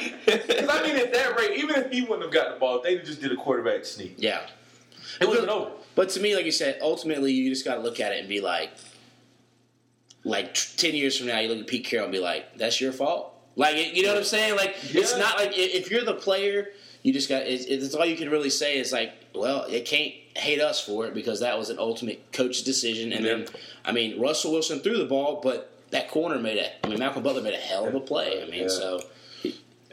Because 0.46 0.68
I 0.68 0.82
mean, 0.82 0.96
at 0.96 1.12
that 1.12 1.36
rate, 1.36 1.58
even 1.58 1.74
if 1.76 1.90
he 1.90 2.02
wouldn't 2.02 2.22
have 2.22 2.32
gotten 2.32 2.54
the 2.54 2.60
ball, 2.60 2.80
they 2.80 2.98
just 2.98 3.20
did 3.20 3.32
a 3.32 3.36
quarterback 3.36 3.84
sneak, 3.84 4.14
Yeah. 4.18 4.46
it 5.20 5.26
would 5.26 5.38
have 5.38 5.46
been 5.46 5.50
over. 5.50 5.72
But 5.96 6.10
to 6.10 6.20
me, 6.20 6.36
like 6.36 6.44
you 6.44 6.52
said, 6.52 6.78
ultimately 6.80 7.32
you 7.32 7.50
just 7.50 7.64
got 7.64 7.74
to 7.74 7.80
look 7.80 7.98
at 7.98 8.12
it 8.12 8.20
and 8.20 8.28
be 8.28 8.40
like, 8.40 8.70
like 10.22 10.54
t- 10.54 10.76
ten 10.76 10.94
years 10.94 11.18
from 11.18 11.26
now, 11.26 11.40
you 11.40 11.48
look 11.48 11.58
at 11.58 11.66
Pete 11.66 11.84
Carroll 11.84 12.04
and 12.04 12.12
be 12.12 12.20
like, 12.20 12.56
"That's 12.56 12.80
your 12.80 12.92
fault." 12.92 13.33
Like, 13.56 13.94
you 13.96 14.02
know 14.02 14.08
what 14.10 14.18
I'm 14.18 14.24
saying? 14.24 14.56
Like, 14.56 14.76
it's 14.94 15.16
not 15.16 15.36
like 15.38 15.52
if 15.54 15.90
you're 15.90 16.04
the 16.04 16.14
player, 16.14 16.68
you 17.02 17.12
just 17.12 17.28
got. 17.28 17.42
It's, 17.42 17.64
it's 17.66 17.94
all 17.94 18.04
you 18.04 18.16
can 18.16 18.30
really 18.30 18.50
say 18.50 18.78
is 18.78 18.92
like, 18.92 19.12
"Well, 19.34 19.64
it 19.64 19.84
can't 19.84 20.12
hate 20.36 20.60
us 20.60 20.84
for 20.84 21.06
it 21.06 21.14
because 21.14 21.40
that 21.40 21.56
was 21.58 21.70
an 21.70 21.78
ultimate 21.78 22.32
coach 22.32 22.62
decision." 22.64 23.12
And 23.12 23.24
then, 23.24 23.46
I 23.84 23.92
mean, 23.92 24.20
Russell 24.20 24.52
Wilson 24.52 24.80
threw 24.80 24.98
the 24.98 25.04
ball, 25.04 25.40
but 25.42 25.70
that 25.90 26.08
corner 26.10 26.38
made 26.40 26.58
a. 26.58 26.84
I 26.84 26.88
mean, 26.88 26.98
Malcolm 26.98 27.22
Butler 27.22 27.42
made 27.42 27.54
a 27.54 27.58
hell 27.58 27.86
of 27.86 27.94
a 27.94 28.00
play. 28.00 28.42
I 28.42 28.46
mean, 28.50 28.62
Yeah. 28.62 28.68
so 28.68 29.00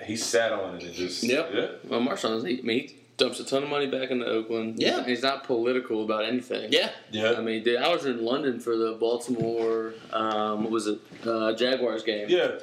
He 0.05 0.15
sat 0.15 0.51
on 0.51 0.75
it 0.77 0.83
and 0.83 0.93
just 0.93 1.21
Yep. 1.23 1.49
yeah. 1.53 1.67
Well, 1.87 1.99
Marshawn, 2.01 2.47
he, 2.47 2.57
I 2.57 2.61
mean, 2.63 2.79
he 2.87 2.95
dumps 3.17 3.39
a 3.39 3.43
ton 3.45 3.61
of 3.61 3.69
money 3.69 3.85
back 3.85 4.09
into 4.09 4.25
Oakland. 4.25 4.79
Yeah. 4.79 5.05
he's 5.05 5.21
not 5.21 5.43
political 5.43 6.03
about 6.03 6.25
anything. 6.25 6.71
yeah, 6.73 6.89
Yeah. 7.11 7.33
I 7.37 7.41
mean, 7.41 7.61
dude, 7.63 7.77
I 7.77 7.93
was 7.93 8.05
in 8.07 8.25
London 8.25 8.59
for 8.59 8.75
the 8.75 8.93
Baltimore, 8.99 9.93
um, 10.11 10.63
what 10.63 10.71
was 10.71 10.87
it, 10.87 10.97
uh, 11.23 11.53
Jaguars 11.53 12.01
game. 12.01 12.25
Yeah. 12.29 12.53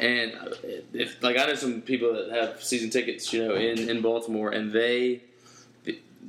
And 0.00 0.32
if 0.92 1.22
like 1.22 1.36
I 1.36 1.46
know 1.46 1.54
some 1.54 1.82
people 1.82 2.12
that 2.14 2.30
have 2.30 2.62
season 2.62 2.90
tickets, 2.90 3.32
you 3.32 3.46
know, 3.46 3.54
in, 3.54 3.88
in 3.90 4.00
Baltimore, 4.00 4.50
and 4.50 4.72
they 4.72 5.20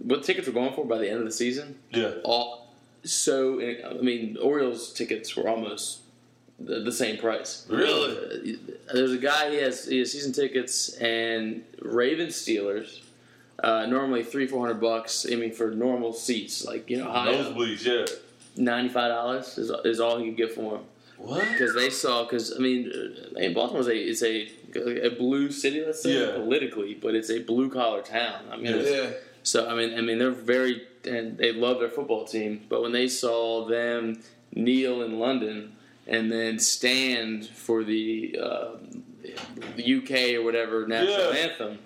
what 0.02 0.24
tickets 0.24 0.48
were 0.48 0.54
going 0.54 0.74
for 0.74 0.86
by 0.86 0.98
the 0.98 1.10
end 1.10 1.20
of 1.20 1.26
the 1.26 1.32
season, 1.32 1.78
Yeah. 1.92 2.14
all 2.24 2.74
so 3.04 3.60
I 3.62 3.94
mean, 4.02 4.38
Orioles 4.42 4.94
tickets 4.94 5.36
were 5.36 5.48
almost 5.48 6.00
the, 6.60 6.80
the 6.80 6.92
same 6.92 7.18
price. 7.18 7.66
Really? 7.70 8.18
Uh, 8.18 8.94
There's 8.94 9.12
a 9.12 9.18
guy 9.18 9.52
he 9.52 9.58
has 9.58 9.86
he 9.88 10.00
has 10.00 10.12
season 10.12 10.34
tickets 10.34 10.94
and 10.96 11.64
Ravens 11.82 12.36
Steelers. 12.36 13.02
Uh, 13.64 13.86
normally 13.86 14.24
three 14.24 14.48
four 14.48 14.66
hundred 14.66 14.82
bucks. 14.82 15.26
I 15.32 15.36
mean 15.36 15.54
for 15.54 15.72
normal 15.72 16.12
seats, 16.12 16.66
like 16.66 16.90
you 16.90 16.98
know, 16.98 17.10
high 17.12 17.34
Nosebleeds, 17.34 17.86
yeah. 17.86 18.06
ninety 18.58 18.90
five 18.90 19.10
dollars 19.10 19.58
is, 19.58 19.72
is 19.86 20.00
all 20.00 20.18
he 20.18 20.26
could 20.26 20.38
get 20.38 20.52
for 20.54 20.76
him 20.78 20.82
What? 21.24 21.48
because 21.54 21.74
they 21.74 21.90
saw 21.90 22.24
because 22.24 22.54
I 22.56 22.60
mean, 22.60 22.92
uh, 22.94 23.38
I 23.38 23.42
mean 23.42 23.54
Baltimore's 23.54 23.88
a 23.88 23.96
it's 23.96 24.22
a 24.24 24.50
a 25.08 25.10
blue 25.10 25.52
city 25.52 25.82
let's 25.86 26.04
say 26.04 26.20
Yeah. 26.20 26.32
politically, 26.36 26.96
but 26.96 27.16
it's 27.16 27.30
a 27.30 27.40
blue 27.40 27.70
collar 27.70 28.02
town. 28.02 28.42
I 28.52 28.58
mean, 28.58 28.78
Yeah. 28.86 29.12
so 29.44 29.68
I 29.68 29.74
mean 29.76 29.98
I 29.98 30.02
mean 30.02 30.18
they're 30.20 30.32
very 30.32 30.84
and 31.06 31.38
they 31.38 31.52
love 31.52 31.80
their 31.80 31.90
football 31.90 32.26
team, 32.26 32.62
but 32.70 32.82
when 32.82 32.92
they 32.92 33.08
saw 33.08 33.66
them 33.66 34.22
kneel 34.54 35.02
in 35.02 35.20
London 35.20 35.76
and 36.08 36.30
then 36.32 36.60
stand 36.60 37.48
for 37.48 37.84
the 37.86 38.38
uh, 38.42 38.72
the 39.78 39.84
UK 39.98 40.36
or 40.36 40.44
whatever 40.44 40.86
national 40.88 41.34
Yeah. 41.34 41.40
anthem, 41.50 41.80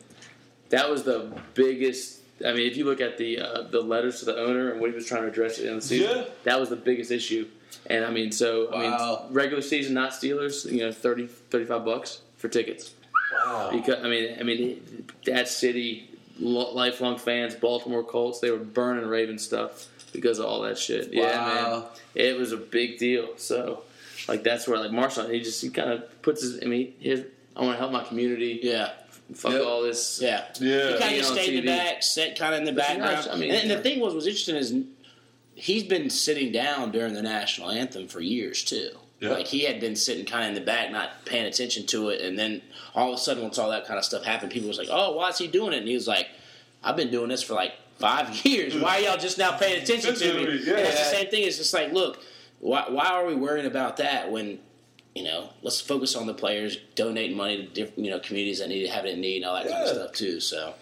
that 0.70 0.90
was 0.90 1.04
the 1.04 1.32
biggest. 1.54 2.22
I 2.46 2.54
mean, 2.54 2.68
if 2.70 2.78
you 2.78 2.86
look 2.86 3.02
at 3.02 3.18
the 3.18 3.40
uh, 3.40 3.62
the 3.64 3.82
letters 3.82 4.20
to 4.20 4.26
the 4.26 4.38
owner 4.38 4.72
and 4.72 4.80
what 4.82 4.90
he 4.90 4.96
was 4.96 5.06
trying 5.06 5.24
to 5.24 5.28
address 5.28 5.58
at 5.58 5.64
the 5.64 5.70
end 5.70 5.78
of 5.78 5.82
the 5.84 5.88
season, 5.88 6.18
Yeah. 6.18 6.26
that 6.44 6.60
was 6.60 6.70
the 6.70 6.76
biggest 6.76 7.12
issue. 7.12 7.48
And 7.90 8.04
I 8.06 8.12
mean, 8.12 8.32
so 8.32 8.74
I 8.74 8.82
mean, 9.24 9.34
regular 9.34 9.62
season, 9.62 9.94
not 9.94 10.12
Steelers, 10.12 10.70
you 10.72 10.80
know, 10.80 10.92
30, 10.92 11.28
35 11.28 11.86
bucks 11.86 12.22
for 12.38 12.48
tickets. 12.50 12.92
Wow. 13.46 13.70
Because 13.72 14.04
I 14.04 14.10
mean, 14.10 14.38
I 14.40 14.44
mean, 14.44 15.06
that 15.26 15.48
city, 15.48 16.10
lifelong 16.40 17.18
fans, 17.18 17.56
Baltimore 17.56 18.04
Colts, 18.04 18.40
they 18.40 18.52
were 18.52 18.58
burning 18.58 19.06
Raven 19.06 19.38
stuff 19.40 19.88
because 20.14 20.40
of 20.40 20.46
all 20.46 20.62
that 20.62 20.78
shit. 20.78 21.14
Yeah, 21.14 21.24
man, 21.24 21.64
Wow. 21.72 21.90
it 22.16 22.38
was 22.38 22.52
a 22.52 22.58
big 22.58 22.98
deal. 22.98 23.30
So, 23.38 23.84
like, 24.28 24.44
that's 24.44 24.68
where 24.68 24.80
like 24.80 24.92
Marshall, 24.92 25.28
he 25.30 25.40
just 25.42 25.62
he 25.62 25.70
kind 25.70 25.92
of 25.92 26.22
puts 26.22 26.42
his. 26.42 26.62
I 26.62 26.66
mean, 26.66 26.94
his, 27.00 27.24
I 27.56 27.62
want 27.62 27.74
to 27.74 27.80
help 27.80 27.92
my 27.92 28.04
community. 28.04 28.60
yeah. 28.64 28.92
fuck 29.34 29.52
Yep. 29.54 29.62
all 29.66 29.82
this. 29.84 30.20
Yeah. 30.22 30.46
Yeah. 30.60 30.94
He 30.94 31.00
kind 31.00 31.20
of 31.20 31.26
on 31.26 31.34
stayed 31.34 31.54
in 31.56 31.66
the 31.66 31.72
back, 31.72 32.04
set 32.04 32.38
kind 32.40 32.54
of 32.54 32.60
in 32.60 32.66
the 32.66 32.72
But 32.74 32.90
you 32.90 32.98
know, 33.00 33.04
background. 33.06 33.30
I 33.32 33.40
mean- 33.40 33.52
and, 33.52 33.62
and 33.64 33.72
the 33.72 33.82
thing 33.84 34.00
was, 34.00 34.14
was 34.14 34.26
interesting 34.28 34.56
is 34.56 34.74
he's 35.58 35.84
been 35.84 36.10
sitting 36.10 36.52
down 36.52 36.92
during 36.92 37.14
the 37.14 37.22
national 37.22 37.72
anthem 37.72 38.08
for 38.08 38.22
years 38.22 38.64
too. 38.64 38.92
Yeah. 39.20 39.32
Like 39.32 39.48
he 39.48 39.64
had 39.64 39.80
been 39.80 39.96
sitting 39.96 40.26
kind 40.26 40.44
of 40.44 40.50
in 40.50 40.56
the 40.56 40.62
back, 40.62 40.92
not 40.92 41.26
paying 41.26 41.46
attention 41.46 41.88
to 41.88 42.10
it, 42.10 42.22
and 42.22 42.38
then 42.38 42.62
all 42.94 43.12
of 43.12 43.16
a 43.16 43.22
sudden, 43.22 43.44
once 43.44 43.58
all 43.58 43.72
that 43.72 43.88
kind 43.88 43.98
of 43.98 44.06
stuff 44.06 44.24
happened, 44.24 44.52
people 44.52 44.68
was 44.68 44.78
like, 44.78 44.90
"Oh, 44.92 45.14
why 45.14 45.30
is 45.30 45.38
he 45.40 45.48
doing 45.48 45.74
it?" 45.74 45.80
And 45.80 45.88
he 45.88 45.96
was 45.96 46.08
like, 46.08 46.28
"I've 46.84 46.96
been 46.96 47.10
doing 47.10 47.30
this 47.30 47.42
for 47.42 47.54
like 47.54 47.74
five 47.98 48.30
years. 48.46 48.76
Why 48.76 48.98
are 48.98 49.02
y'all 49.02 49.18
just 49.18 49.40
now 49.40 49.58
paying 49.58 49.82
attention 49.84 50.14
to 50.14 50.34
me?" 50.36 50.42
Yeah. 50.42 50.76
And 50.76 50.88
it's 50.88 51.00
the 51.00 51.16
same 51.18 51.30
thing. 51.30 51.44
It's 51.44 51.58
just 51.58 51.74
like, 51.74 51.92
look, 51.92 52.22
why, 52.60 52.86
why 52.90 53.08
are 53.08 53.26
we 53.26 53.34
worrying 53.34 53.66
about 53.66 53.98
that 53.98 54.32
when 54.32 54.60
you 55.16 55.24
know, 55.24 55.50
let's 55.64 55.82
focus 55.82 56.16
on 56.16 56.28
the 56.28 56.34
players, 56.34 56.78
donating 56.94 57.36
money 57.36 57.58
to 57.58 57.64
different, 57.64 58.06
you 58.06 58.12
know, 58.12 58.20
communities 58.20 58.60
that 58.60 58.70
need 58.70 58.86
to 58.86 58.92
have 58.92 59.04
it 59.04 59.16
in 59.16 59.22
need 59.22 59.38
and 59.38 59.46
all 59.46 59.56
that 59.56 59.68
kind 59.68 59.84
of 59.84 59.90
stuff 59.90 60.12
too. 60.12 60.40
So, 60.40 60.76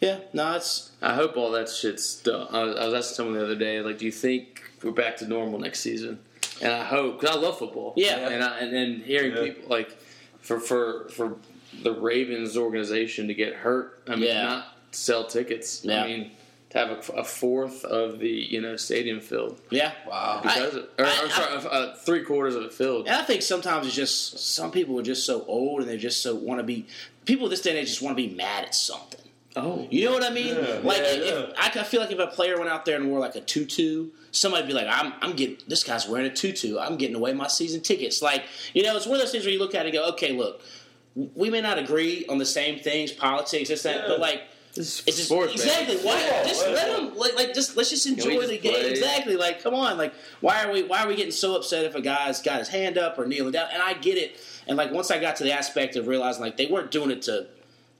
yeah, 0.00 0.18
no, 0.32 0.54
it's 0.56 0.90
I 1.00 1.14
hope 1.14 1.36
all 1.36 1.50
that 1.52 1.68
shit's 1.68 2.16
done. 2.16 2.46
I 2.50 2.62
was, 2.64 2.76
I 2.76 2.84
was 2.86 2.94
asking 2.94 3.14
someone 3.16 3.34
the 3.38 3.44
other 3.44 3.54
day, 3.56 3.80
like, 3.80 3.98
do 3.98 4.04
you 4.06 4.12
think 4.12 4.62
we're 4.82 4.90
back 4.92 5.16
to 5.18 5.26
normal 5.26 5.58
next 5.58 5.80
season? 5.80 6.18
And 6.60 6.72
I 6.72 6.84
hope 6.84 7.20
because 7.20 7.36
I 7.36 7.38
love 7.40 7.58
football. 7.58 7.94
Yeah. 7.96 8.28
and 8.28 8.42
I, 8.44 8.58
and 8.58 8.72
then 8.72 9.02
hearing 9.04 9.32
Yeah. 9.34 9.42
people 9.42 9.68
like 9.68 9.96
for 10.40 10.60
for 10.60 11.08
for 11.10 11.36
the 11.82 11.92
Ravens 11.92 12.56
organization 12.56 13.26
to 13.28 13.34
get 13.34 13.54
hurt. 13.54 14.02
I 14.06 14.14
mean, 14.16 14.24
Yeah. 14.28 14.42
not 14.44 14.66
sell 14.92 15.24
tickets. 15.26 15.84
Yeah. 15.84 16.04
I 16.04 16.06
mean, 16.06 16.30
to 16.70 16.78
have 16.78 16.90
a, 16.90 17.12
a 17.14 17.24
fourth 17.24 17.84
of 17.84 18.18
the 18.20 18.28
you 18.28 18.60
know 18.60 18.76
stadium 18.76 19.20
filled 19.20 19.60
yeah. 19.70 19.92
Wow. 20.06 20.40
because 20.42 20.74
of, 20.76 20.84
or, 20.98 21.06
I- 21.06 21.22
or 21.24 21.28
sorry, 21.30 21.66
uh, 21.70 21.94
three 21.96 22.22
quarters 22.22 22.54
of 22.54 22.62
it 22.62 22.72
filled. 22.72 23.06
And 23.06 23.16
I 23.16 23.22
think 23.22 23.42
sometimes 23.42 23.86
it's 23.86 23.96
just 23.96 24.38
some 24.38 24.70
people 24.70 24.98
are 25.00 25.02
just 25.02 25.24
so 25.26 25.44
old 25.46 25.80
and 25.80 25.88
they 25.88 25.96
just 25.96 26.22
so 26.22 26.34
want 26.34 26.60
to 26.60 26.64
be 26.64 26.86
people 27.24 27.48
this 27.48 27.62
day 27.62 27.70
and 27.70 27.78
age 27.80 27.88
just 27.88 28.02
want 28.02 28.16
to 28.16 28.28
be 28.28 28.32
mad 28.34 28.64
at 28.64 28.74
something. 28.74 29.20
Oh, 29.56 29.86
You 29.90 30.06
know 30.06 30.12
what 30.12 30.24
I 30.24 30.30
mean? 30.30 30.48
Yeah. 30.56 30.80
like, 30.82 30.98
Yeah, 30.98 31.04
if, 31.12 31.48
yeah. 31.50 31.54
I, 31.56 31.66
I 31.80 31.82
feel 31.84 32.00
like 32.00 32.10
if 32.10 32.18
a 32.18 32.26
player 32.26 32.58
went 32.58 32.70
out 32.70 32.84
there 32.84 32.96
and 32.96 33.08
wore 33.08 33.20
like 33.20 33.36
a 33.36 33.40
tutu, 33.40 34.08
somebody'd 34.32 34.66
be 34.66 34.72
like, 34.72 34.88
"I'm, 34.88 35.12
I'm 35.20 35.36
getting 35.36 35.58
this 35.68 35.84
guy's 35.84 36.08
wearing 36.08 36.26
a 36.26 36.34
tutu. 36.34 36.78
I'm 36.78 36.96
getting 36.96 37.14
away 37.14 37.32
my 37.34 37.46
season 37.46 37.80
tickets." 37.80 38.20
Like, 38.20 38.44
you 38.72 38.82
know, 38.82 38.96
it's 38.96 39.06
one 39.06 39.14
of 39.16 39.20
those 39.20 39.30
things 39.32 39.44
where 39.44 39.52
you 39.52 39.60
look 39.60 39.74
at 39.74 39.86
it 39.86 39.90
and 39.90 39.92
go, 39.94 40.08
"Okay, 40.10 40.32
look, 40.32 40.60
we 41.14 41.50
may 41.50 41.60
not 41.60 41.78
agree 41.78 42.26
on 42.28 42.38
the 42.38 42.44
same 42.46 42.80
things, 42.80 43.12
politics, 43.12 43.68
this, 43.68 43.82
that, 43.84 43.96
Yeah. 43.96 44.08
but 44.08 44.20
like." 44.20 44.42
this 44.74 44.86
is 45.02 45.06
It's 45.06 45.16
just 45.18 45.28
sports, 45.28 45.52
exactly 45.52 45.94
man. 45.98 46.04
why 46.04 46.18
Football, 46.18 46.44
just 46.48 46.64
right? 46.66 46.74
let 46.74 46.96
them 46.96 47.16
like, 47.16 47.34
like 47.36 47.54
just 47.54 47.76
let's 47.76 47.90
just 47.90 48.06
enjoy 48.08 48.34
just 48.34 48.48
the 48.48 48.58
game 48.58 48.72
play? 48.72 48.90
exactly 48.90 49.36
like 49.36 49.62
come 49.62 49.72
on 49.72 49.96
like 49.96 50.12
why 50.40 50.64
are 50.64 50.72
we 50.72 50.82
why 50.82 51.04
are 51.04 51.06
we 51.06 51.14
getting 51.14 51.30
so 51.30 51.54
upset 51.54 51.84
if 51.84 51.94
a 51.94 52.00
guy's 52.00 52.42
got 52.42 52.58
his 52.58 52.66
hand 52.66 52.98
up 52.98 53.16
or 53.16 53.24
kneeling 53.24 53.52
down 53.52 53.68
and 53.72 53.80
I 53.80 53.94
get 53.94 54.18
it 54.18 54.34
and 54.66 54.76
like 54.76 54.90
once 54.90 55.12
I 55.12 55.20
got 55.20 55.36
to 55.36 55.44
the 55.44 55.52
aspect 55.52 55.94
of 55.94 56.08
realizing 56.08 56.42
like 56.42 56.56
they 56.56 56.66
weren't 56.66 56.90
doing 56.90 57.12
it 57.12 57.22
to 57.22 57.46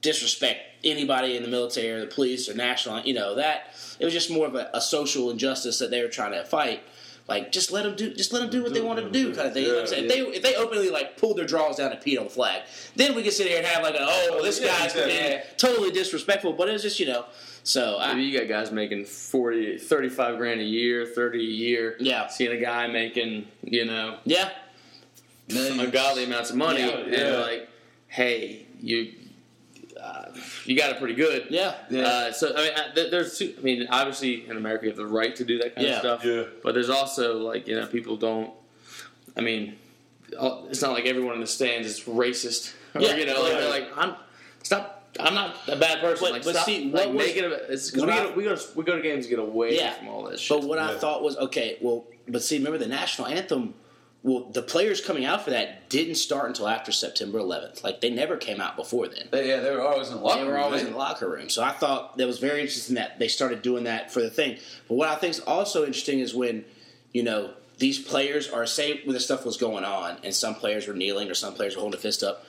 disrespect 0.05 0.59
anybody 0.83 1.35
in 1.35 1.41
the 1.43 1.49
military 1.49 1.89
or 1.91 1.99
the 1.99 2.07
police 2.17 2.47
or 2.49 2.53
national 2.53 3.01
you 3.01 3.13
know 3.13 3.35
that 3.35 3.57
it 3.99 4.05
was 4.05 4.13
just 4.13 4.29
more 4.31 4.47
of 4.47 4.55
a, 4.55 4.69
a 4.73 4.79
social 4.79 5.29
injustice 5.31 5.79
that 5.79 5.89
they 5.91 6.01
were 6.01 6.07
trying 6.19 6.31
to 6.31 6.43
fight 6.45 6.79
like 7.27 7.51
just 7.51 7.71
let 7.71 7.83
them 7.85 7.95
do 7.95 8.13
just 8.13 8.31
let 8.33 8.41
them 8.41 8.51
do 8.51 8.61
what 8.61 8.71
they 8.75 8.81
want 8.81 8.99
to 8.99 9.09
do 9.09 9.33
kind 9.33 9.47
of 9.47 9.53
thing. 9.55 9.67
Like 9.67 9.81
I 9.81 9.85
said, 9.85 10.03
if 10.03 10.09
they 10.11 10.19
if 10.37 10.43
they 10.43 10.55
openly 10.55 10.91
like 10.91 11.17
pulled 11.17 11.37
their 11.39 11.47
draws 11.47 11.77
down 11.77 11.91
and 11.91 11.99
peed 11.99 12.19
on 12.19 12.25
the 12.25 12.29
flag, 12.29 12.61
then 12.95 13.15
we 13.15 13.23
could 13.23 13.33
sit 13.33 13.47
here 13.47 13.57
and 13.57 13.65
have 13.65 13.81
like 13.81 13.95
a 13.95 14.03
oh 14.07 14.27
well, 14.33 14.43
this 14.43 14.59
Yeah, 14.61 14.67
guy's 14.67 14.93
exactly. 14.95 15.41
totally 15.57 15.89
disrespectful. 15.91 16.53
But 16.53 16.69
it 16.69 16.73
was 16.73 16.83
just 16.83 16.99
you 16.99 17.07
know 17.07 17.25
so 17.63 17.97
I, 17.97 18.13
you 18.13 18.37
got 18.39 18.47
guys 18.47 18.71
making 18.71 19.05
40, 19.05 19.79
35 19.79 20.37
grand 20.37 20.61
a 20.61 20.63
year, 20.63 21.03
30 21.07 21.39
a 21.39 21.41
year. 21.41 21.95
Yeah. 21.99 22.27
Seeing 22.27 22.51
a 22.51 22.61
guy 22.61 22.85
making, 22.85 23.47
you 23.63 23.85
know, 23.85 24.19
yeah 24.23 24.51
Some 25.49 25.79
ungodly 25.79 26.25
amounts 26.25 26.51
of 26.51 26.57
money, 26.57 26.81
Yeah, 26.81 26.97
and 26.97 27.11
yeah. 27.11 27.37
like, 27.37 27.69
hey, 28.07 28.67
you, 28.81 29.13
you 30.65 30.75
got 30.77 30.91
it 30.91 30.99
pretty 30.99 31.15
good. 31.15 31.47
yeah 31.49 31.75
Uh, 31.91 32.31
so 32.31 32.53
I 32.55 32.61
mean, 32.61 32.73
uh, 32.73 33.09
there's, 33.11 33.37
two- 33.37 33.53
I 33.57 33.61
mean, 33.61 33.87
obviously 33.89 34.47
in 34.49 34.57
America 34.57 34.85
you 34.85 34.89
have 34.91 34.97
the 34.97 35.05
right 35.05 35.35
to 35.35 35.43
do 35.45 35.57
that 35.59 35.75
kind 35.75 35.87
Yeah. 35.87 35.93
of 35.95 35.99
stuff. 35.99 36.25
Yeah. 36.25 36.43
But 36.63 36.73
there's 36.73 36.89
also 36.89 37.37
like, 37.39 37.67
you 37.67 37.75
know, 37.75 37.87
people 37.87 38.17
don't. 38.17 38.51
I 39.37 39.41
mean, 39.41 39.75
it's 40.31 40.81
not 40.81 40.93
like 40.93 41.05
everyone 41.05 41.35
in 41.35 41.41
the 41.41 41.47
stands 41.47 41.87
is 41.87 42.01
racist. 42.01 42.73
Or, 42.93 43.01
Yeah. 43.01 43.15
you 43.15 43.25
know, 43.25 43.41
like 43.41 43.53
Right. 43.53 43.59
they're 43.61 43.69
like, 43.69 43.87
I'm 43.97 44.15
stop. 44.63 44.91
I'm 45.17 45.33
not 45.33 45.55
a 45.69 45.77
bad 45.77 46.01
person. 46.01 46.25
But- 46.25 46.31
like, 46.33 46.43
but 46.43 46.55
stop, 46.55 46.65
see, 46.65 46.85
like, 46.91 47.05
what 47.07 47.15
was- 47.15 47.25
make 47.27 47.37
it. 47.37 47.45
A, 47.45 47.71
it's 47.71 47.89
because 47.91 48.03
we, 48.03 48.09
what 48.09 48.17
I- 48.19 48.23
go 48.23 48.29
to- 48.31 48.35
we 48.37 48.43
go 48.43 48.55
to 48.55 48.63
we 48.75 48.83
go 48.83 48.95
to 48.97 49.01
games 49.01 49.25
to 49.25 49.29
get 49.29 49.39
away 49.39 49.75
Yeah. 49.77 49.93
from 49.93 50.09
all 50.09 50.23
this. 50.23 50.41
shit. 50.41 50.59
But 50.59 50.67
what 50.67 50.79
I 50.79 50.97
thought 50.97 51.23
was 51.23 51.37
okay. 51.37 51.77
Well, 51.81 52.05
but 52.27 52.41
see, 52.43 52.57
remember 52.57 52.77
the 52.79 52.87
national 52.87 53.27
anthem. 53.27 53.75
Well, 54.25 54.49
the 54.51 54.63
players 54.63 55.01
coming 55.01 55.23
out 55.23 55.43
for 55.43 55.51
that 55.51 55.87
didn't 55.87 56.15
start 56.15 56.47
until 56.47 56.67
after 56.67 56.91
September 56.91 57.37
11th. 57.37 57.83
Like 57.83 58.01
they 58.01 58.09
never 58.09 58.37
came 58.37 58.59
out 58.59 58.75
before 58.75 59.07
then. 59.07 59.27
They, 59.29 59.49
yeah, 59.49 59.59
they 59.59 59.69
were 59.69 59.83
always 59.83 60.09
in 60.09 60.15
the 60.15 60.21
locker 60.21 60.39
They 60.39 60.47
were 60.47 60.53
room, 60.53 60.63
always 60.63 60.81
right? 60.81 60.87
in 60.87 60.93
the 60.93 60.97
locker 60.97 61.29
room. 61.29 61.47
So 61.47 61.61
I 61.63 61.69
thought 61.71 62.17
that 62.17 62.25
was 62.25 62.39
very 62.39 62.61
interesting 62.61 62.95
that 62.95 63.19
they 63.19 63.27
started 63.27 63.61
doing 63.61 63.83
that 63.83 64.11
for 64.11 64.21
the 64.23 64.31
thing. 64.31 64.57
But 64.87 64.95
what 64.95 65.09
I 65.09 65.15
think 65.15 65.29
is 65.29 65.41
also 65.41 65.85
interesting 65.85 66.21
is 66.21 66.33
when, 66.33 66.65
you 67.13 67.21
know, 67.21 67.51
these 67.77 67.99
players 67.99 68.49
are 68.49 68.65
say 68.65 68.99
when 69.05 69.13
the 69.13 69.19
stuff 69.19 69.45
was 69.45 69.57
going 69.57 69.83
on 69.83 70.17
and 70.23 70.33
some 70.33 70.55
players 70.55 70.87
were 70.87 70.95
kneeling 70.95 71.29
or 71.29 71.35
some 71.35 71.53
players 71.53 71.75
were 71.75 71.81
holding 71.81 71.99
a 71.99 72.01
fist 72.01 72.23
up, 72.23 72.47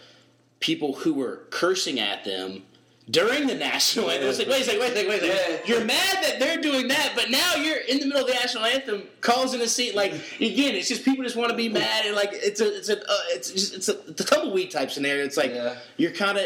people 0.60 0.94
who 0.94 1.12
were 1.12 1.42
cursing 1.50 2.00
at 2.00 2.24
them 2.24 2.62
during 3.10 3.46
the 3.46 3.54
national 3.54 4.10
anthem. 4.10 4.28
It's 4.28 4.38
like, 4.38 4.48
wait 4.48 4.62
a 4.62 4.64
second, 4.64 4.80
wait 4.80 4.92
a 4.92 4.94
second, 4.96 5.08
wait 5.08 5.22
a 5.22 5.26
second. 5.36 5.60
Yeah. 5.64 5.74
You're 5.76 5.84
mad 5.84 6.24
that 6.24 6.40
they're 6.40 6.60
doing 6.60 6.88
that, 6.88 7.12
but 7.14 7.30
now 7.30 7.54
you're 7.54 7.78
in 7.78 8.00
the 8.00 8.06
middle 8.06 8.22
of 8.22 8.26
the 8.26 8.34
national 8.34 8.64
anthem, 8.64 9.04
causing 9.20 9.60
a 9.60 9.68
scene. 9.68 9.94
Like 9.94 10.12
again, 10.40 10.74
it's 10.74 10.88
just 10.88 11.04
people 11.04 11.22
just 11.22 11.36
want 11.36 11.50
to 11.50 11.56
be 11.56 11.68
mad 11.68 12.04
and 12.06 12.16
like 12.16 12.30
it's 12.32 12.60
a 12.60 12.76
it's 12.76 12.88
a 12.88 12.98
uh, 13.00 13.16
it's 13.28 13.50
just, 13.52 13.74
it's 13.74 13.88
a, 13.88 13.98
it's 14.08 14.20
a 14.20 14.24
tumbleweed 14.24 14.70
type 14.70 14.90
scenario. 14.90 15.24
It's 15.24 15.36
like 15.36 15.52
Yeah. 15.52 15.76
you're 15.96 16.10
kind 16.12 16.38
of 16.38 16.44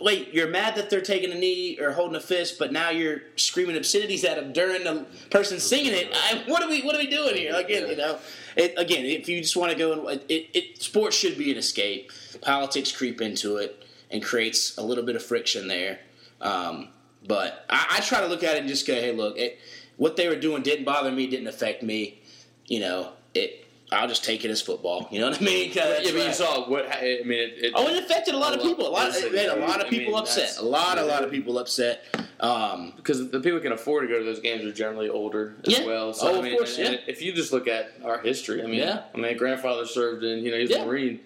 wait, 0.00 0.34
you're 0.34 0.48
mad 0.48 0.74
that 0.74 0.90
they're 0.90 1.00
taking 1.00 1.32
a 1.32 1.34
knee 1.34 1.78
or 1.80 1.92
holding 1.92 2.16
a 2.16 2.20
fist, 2.20 2.58
but 2.58 2.70
now 2.72 2.90
you're 2.90 3.22
screaming 3.36 3.74
obscenities 3.76 4.24
at 4.24 4.36
them 4.36 4.52
during 4.52 4.84
the 4.84 5.06
person 5.30 5.58
singing 5.58 5.92
it. 5.94 6.08
I, 6.12 6.42
what 6.46 6.62
are 6.62 6.68
we 6.68 6.82
what 6.82 6.94
are 6.94 6.98
we 6.98 7.06
doing 7.06 7.34
here? 7.36 7.54
Again, 7.54 7.88
you 7.88 7.96
know, 7.96 8.18
it, 8.56 8.74
again, 8.76 9.06
if 9.06 9.26
you 9.26 9.40
just 9.40 9.56
want 9.56 9.72
to 9.72 9.78
go 9.78 10.08
and 10.08 10.20
it, 10.28 10.50
it, 10.52 10.82
sports 10.82 11.16
should 11.16 11.38
be 11.38 11.50
an 11.50 11.56
escape. 11.56 12.12
Politics 12.42 12.92
creep 12.92 13.22
into 13.22 13.56
it 13.56 13.83
and 14.14 14.22
creates 14.22 14.78
a 14.78 14.82
little 14.82 15.04
bit 15.04 15.16
of 15.16 15.22
friction 15.22 15.66
there. 15.68 15.98
Um, 16.40 16.88
but 17.26 17.66
I, 17.68 17.96
I 17.96 18.00
try 18.00 18.20
to 18.20 18.26
look 18.28 18.44
at 18.44 18.54
it 18.54 18.60
and 18.60 18.68
just 18.68 18.86
go, 18.86 18.94
hey, 18.94 19.10
look, 19.12 19.36
it, 19.36 19.58
what 19.96 20.16
they 20.16 20.28
were 20.28 20.36
doing 20.36 20.62
didn't 20.62 20.84
bother 20.84 21.10
me, 21.10 21.26
didn't 21.26 21.48
affect 21.48 21.82
me. 21.82 22.20
You 22.66 22.80
know, 22.80 23.12
it. 23.34 23.60
I'll 23.92 24.08
just 24.08 24.24
take 24.24 24.44
it 24.44 24.50
as 24.50 24.60
football. 24.62 25.06
You 25.10 25.20
know 25.20 25.28
what 25.30 25.40
I 25.40 25.44
mean? 25.44 25.70
yeah, 25.72 25.86
that's 25.88 26.10
but 26.10 26.26
you 26.26 26.32
saw 26.32 26.68
what 26.68 26.86
I 26.86 27.20
mean. 27.24 27.38
It, 27.38 27.64
it, 27.64 27.72
Oh, 27.76 27.86
it 27.86 28.02
affected 28.02 28.34
a 28.34 28.38
lot 28.38 28.52
A 28.52 28.56
of 28.56 28.62
people. 28.62 28.88
A 28.88 28.90
lot. 28.90 29.08
Of, 29.08 29.16
it 29.16 29.32
made 29.32 29.48
a 29.48 29.56
lot 29.56 29.80
of 29.80 29.86
I 29.86 29.90
people 29.90 30.14
mean, 30.14 30.22
upset. 30.22 30.58
A 30.58 30.62
lot, 30.64 30.98
a 30.98 31.04
lot 31.04 31.22
of 31.22 31.30
people 31.30 31.58
upset. 31.58 32.04
Um, 32.40 32.92
because 32.96 33.30
the 33.30 33.38
people 33.40 33.58
who 33.58 33.60
can 33.60 33.72
afford 33.72 34.08
to 34.08 34.12
go 34.12 34.18
to 34.18 34.24
those 34.24 34.40
games 34.40 34.64
are 34.64 34.72
generally 34.72 35.08
older 35.08 35.54
as 35.66 35.78
Yeah. 35.78 35.86
well. 35.86 36.12
So 36.14 36.28
Oh, 36.28 36.42
I 36.42 36.46
of 36.48 36.56
course, 36.56 36.76
and- 36.78 36.84
yeah. 36.86 36.90
and 37.00 37.00
if 37.08 37.20
you 37.22 37.32
just 37.32 37.52
look 37.52 37.68
at 37.68 37.92
our 38.04 38.18
history, 38.20 38.62
I 38.62 38.66
mean, 38.66 38.80
Yeah. 38.80 39.02
I 39.14 39.18
mean, 39.18 39.36
grandfather 39.36 39.86
served 39.86 40.24
in, 40.24 40.44
you 40.44 40.50
know, 40.50 40.56
he 40.56 40.62
was 40.62 40.70
Yeah. 40.70 40.82
a 40.82 40.86
marine. 40.86 41.20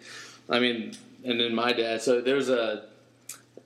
I 0.51 0.59
mean, 0.59 0.95
and 1.29 1.41
then 1.41 1.55
my 1.55 1.72
dad. 1.72 2.03
So 2.03 2.20
there's 2.20 2.49
a 2.49 2.85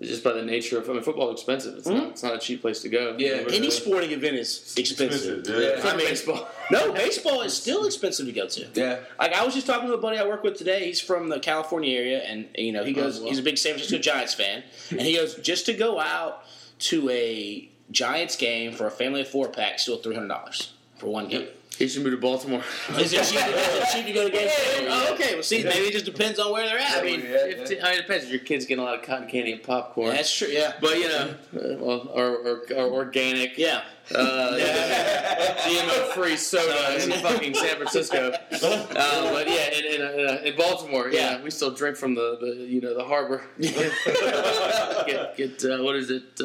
just 0.01 0.25
by 0.25 0.33
the 0.33 0.43
nature 0.43 0.79
of 0.79 0.91
I 0.91 0.95
mean, 0.95 1.03
football 1.03 1.29
is 1.31 1.35
expensive. 1.35 1.79
It's 1.79 1.87
Mhm. 1.89 1.95
not. 1.95 2.09
It's 2.11 2.23
not 2.25 2.35
a 2.35 2.39
cheap 2.39 2.61
place 2.61 2.81
to 2.81 2.89
go. 2.89 3.15
Yeah. 3.19 3.45
any 3.53 3.71
sporting 3.71 4.11
event 4.11 4.37
is 4.37 4.75
expensive. 4.77 5.39
Expensive, 5.41 5.63
yeah. 5.63 5.85
Yeah. 5.85 5.91
I 5.93 5.97
mean, 5.97 6.07
baseball. 6.09 6.49
no, 6.73 6.93
baseball 6.93 7.43
is 7.43 7.53
still 7.55 7.85
expensive 7.87 8.27
to 8.27 8.33
go 8.33 8.49
to. 8.49 8.67
Yeah. 8.75 8.99
Like 9.19 9.33
I 9.33 9.45
was 9.45 9.55
just 9.55 9.67
talking 9.67 9.87
to 9.89 9.95
a 9.95 9.99
buddy 9.99 10.19
I 10.19 10.27
work 10.27 10.43
with 10.43 10.57
today. 10.59 10.87
He's 10.87 11.01
from 11.01 11.29
the 11.29 11.39
California 11.39 11.97
area, 11.97 12.19
and 12.23 12.49
you 12.57 12.73
know 12.73 12.83
he 12.85 12.93
goes. 12.93 13.21
well. 13.21 13.29
He's 13.29 13.39
a 13.39 13.43
big 13.43 13.59
San 13.59 13.75
Francisco 13.75 13.99
Giants 13.99 14.35
fan, 14.35 14.65
and 14.91 15.03
he 15.03 15.15
goes 15.15 15.37
just 15.37 15.67
to 15.67 15.73
go 15.73 16.01
out 16.01 16.45
to 16.91 17.09
a 17.11 17.69
Giants 17.93 18.35
game 18.35 18.73
for 18.73 18.87
a 18.87 18.91
family 18.91 19.21
of 19.21 19.29
four 19.29 19.49
pack, 19.49 19.79
still 19.79 19.99
three 19.99 20.15
hundred 20.17 20.29
dollars 20.29 20.73
for 20.99 21.07
one 21.07 21.29
game. 21.29 21.47
He 21.83 21.89
should 21.89 22.05
move 22.05 22.13
to 22.13 22.17
Baltimore. 22.19 22.63
Is 22.97 23.13
it 23.13 23.25
cheap, 23.25 23.41
is 23.41 23.45
it 23.45 23.89
cheap 23.93 24.07
to 24.07 24.13
go 24.13 24.25
to 24.29 24.31
games? 24.31 24.53
Oh, 24.87 25.15
okay. 25.15 25.35
Well, 25.35 25.43
see, 25.43 25.65
maybe 25.65 25.87
it 25.89 25.93
just 25.93 26.05
depends 26.05 26.39
on 26.39 26.53
where 26.53 26.65
they're 26.65 26.79
at. 26.79 26.99
I 26.99 27.03
mean, 27.03 27.23
Yeah, 27.23 27.47
yeah. 27.47 27.55
15, 27.57 27.79
mean, 27.83 27.87
it 27.95 27.97
depends. 28.03 28.25
if 28.27 28.31
Your 28.31 28.39
kid's 28.39 28.67
getting 28.67 28.85
a 28.85 28.87
lot 28.87 29.01
of 29.01 29.05
cotton 29.05 29.27
candy 29.27 29.51
and 29.51 29.63
popcorn. 29.65 30.11
that's 30.11 30.33
true. 30.33 30.47
Yeah, 30.47 30.75
but 30.81 30.97
you 30.97 31.09
know, 31.09 31.35
uh, 31.57 31.59
well, 31.81 32.09
or, 32.15 32.37
or, 32.37 32.63
or 32.77 32.93
organic, 32.93 33.59
yeah. 33.59 33.83
uh, 34.15 34.53
GMO-free 35.67 36.37
soda 36.37 37.03
in 37.03 37.11
fucking 37.21 37.55
San 37.55 37.75
Francisco. 37.79 38.31
Uh, 38.31 39.33
but 39.33 39.49
yeah, 39.49 39.71
in, 39.73 39.85
in, 39.85 40.03
uh, 40.29 40.41
in 40.45 40.57
Baltimore, 40.57 41.09
yeah, 41.09 41.33
Yeah. 41.39 41.43
we 41.43 41.51
still 41.51 41.73
drink 41.75 41.97
from 41.97 42.15
the, 42.15 42.39
the 42.41 42.65
you 42.65 42.81
know 42.81 42.95
the 42.97 43.03
harbor. 43.05 43.43
get 43.59 45.37
get 45.37 45.65
uh, 45.65 45.83
what 45.83 45.97
is 45.97 46.11
it? 46.11 46.41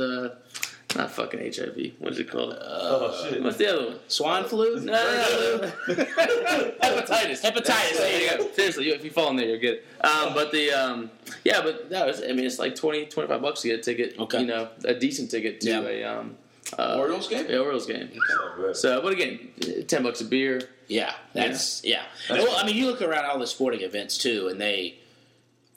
Uh, 0.95 0.99
not 0.99 1.11
fucking 1.11 1.39
HIV. 1.39 1.93
What 1.99 2.13
is 2.13 2.19
it 2.19 2.29
called? 2.29 2.57
Oh 2.61 3.27
shit. 3.29 3.43
What's 3.43 3.57
the 3.57 3.67
other 3.73 3.85
one? 3.87 3.99
Swine 4.07 4.45
flu. 4.45 4.79
No, 4.79 4.91
no, 4.93 5.59
no. 5.61 5.95
Hepatitis. 6.81 7.41
Hepatitis, 7.41 7.97
there 7.97 8.21
you 8.21 8.37
go. 8.37 8.51
Seriously, 8.53 8.85
you- 8.87 8.93
if 8.93 9.03
you 9.03 9.11
fall 9.11 9.29
in 9.31 9.35
there, 9.35 9.47
you'll 9.47 9.59
get 9.59 9.75
it. 9.75 9.85
Um, 10.05 10.33
but 10.33 10.51
the 10.51 10.71
um, 10.71 11.11
yeah, 11.43 11.61
but 11.61 11.91
no, 11.91 12.07
it's, 12.07 12.21
I 12.21 12.27
mean 12.27 12.45
it's 12.45 12.59
like 12.59 12.75
20, 12.75 13.07
25 13.07 13.41
bucks 13.41 13.61
to 13.61 13.67
get 13.69 13.79
a 13.79 13.83
ticket. 13.83 14.15
Okay. 14.19 14.41
You 14.41 14.47
know, 14.47 14.69
a 14.85 14.93
decent 14.93 15.29
ticket 15.31 15.59
to 15.61 15.69
Yeah. 15.69 15.81
a 15.81 16.03
um, 16.19 16.37
uh, 16.77 16.97
Orioles 16.97 17.27
game? 17.27 17.45
yeah, 17.49 17.57
Orioles 17.57 17.85
game. 17.85 18.09
So, 18.73 19.01
but 19.01 19.13
again, 19.13 19.49
ten 19.87 20.03
bucks 20.03 20.21
a 20.21 20.25
beer. 20.25 20.61
Yeah, 20.87 21.13
that's 21.33 21.83
yeah. 21.83 22.03
Well, 22.29 22.55
I 22.57 22.65
mean, 22.65 22.75
you 22.77 22.85
look 22.87 23.01
around 23.01 23.25
all 23.25 23.39
the 23.39 23.47
sporting 23.47 23.81
events 23.81 24.17
too, 24.17 24.47
and 24.47 24.59
they 24.59 24.95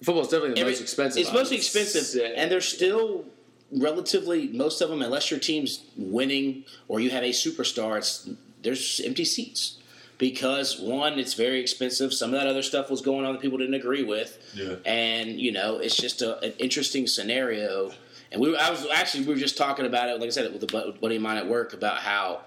Football's 0.02 0.28
definitely 0.28 0.54
the 0.54 0.60
Every- 0.60 0.72
most 0.72 0.80
expensive. 0.80 1.20
It's 1.20 1.32
most 1.32 1.52
expensive, 1.52 2.22
and 2.36 2.50
they're 2.50 2.60
still 2.60 3.24
relatively 3.72 4.48
most 4.48 4.80
of 4.80 4.88
them, 4.90 5.02
unless 5.02 5.30
your 5.30 5.40
team's 5.40 5.84
winning 5.96 6.64
or 6.88 7.00
you 7.00 7.10
have 7.10 7.22
a 7.22 7.30
superstar. 7.30 7.98
It's 7.98 8.28
there's 8.62 9.00
empty 9.04 9.24
seats 9.24 9.78
because 10.18 10.78
one, 10.78 11.18
it's 11.18 11.34
very 11.34 11.60
expensive. 11.60 12.12
Some 12.12 12.34
of 12.34 12.40
that 12.40 12.46
other 12.46 12.62
stuff 12.62 12.90
was 12.90 13.00
going 13.00 13.24
on 13.24 13.32
that 13.32 13.40
people 13.42 13.58
didn't 13.58 13.74
agree 13.74 14.02
with, 14.02 14.38
Yeah. 14.54 14.76
and 14.84 15.40
you 15.40 15.52
know 15.52 15.78
it's 15.78 15.96
just 15.96 16.22
a, 16.22 16.38
an 16.40 16.52
interesting 16.58 17.06
scenario. 17.06 17.92
And 18.32 18.40
we, 18.40 18.56
I 18.56 18.70
was 18.70 18.86
actually 18.92 19.24
we 19.24 19.34
were 19.34 19.40
just 19.40 19.56
talking 19.56 19.86
about 19.86 20.08
it, 20.08 20.20
like 20.20 20.28
I 20.28 20.30
said, 20.30 20.52
with 20.52 20.62
a 20.62 20.94
buddy 21.00 21.16
of 21.16 21.22
mine 21.22 21.36
at 21.36 21.48
work 21.48 21.72
about 21.72 21.98
how 21.98 22.42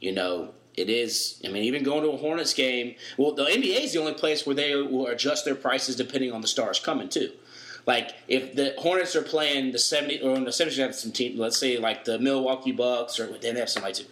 you 0.00 0.12
know 0.12 0.54
it 0.76 0.88
is. 0.88 1.40
I 1.44 1.48
mean, 1.48 1.64
even 1.64 1.82
going 1.82 2.02
to 2.04 2.10
a 2.10 2.16
Hornets 2.16 2.54
game. 2.54 2.94
Well, 3.16 3.32
the 3.34 3.44
NBA 3.44 3.82
is 3.82 3.92
the 3.92 3.98
only 4.00 4.14
place 4.14 4.46
where 4.46 4.54
they 4.54 4.74
will 4.76 5.08
adjust 5.08 5.44
their 5.44 5.54
prices 5.56 5.96
depending 5.96 6.32
on 6.32 6.40
the 6.40 6.46
stars 6.48 6.80
coming 6.80 7.08
too. 7.08 7.32
Like 7.88 8.14
if 8.28 8.54
the 8.54 8.74
Hornets 8.76 9.16
are 9.16 9.22
playing 9.22 9.72
the 9.72 9.78
seventy 9.78 10.20
or 10.20 10.38
the 10.38 10.52
seventy 10.52 10.78
have 10.82 10.94
some 10.94 11.10
team, 11.10 11.38
let's 11.38 11.56
say 11.56 11.78
like 11.78 12.04
the 12.04 12.18
Milwaukee 12.18 12.70
Bucks 12.70 13.18
or 13.18 13.28
then 13.38 13.54
they 13.54 13.60
have 13.60 13.70
somebody 13.70 13.94
too. 13.94 14.04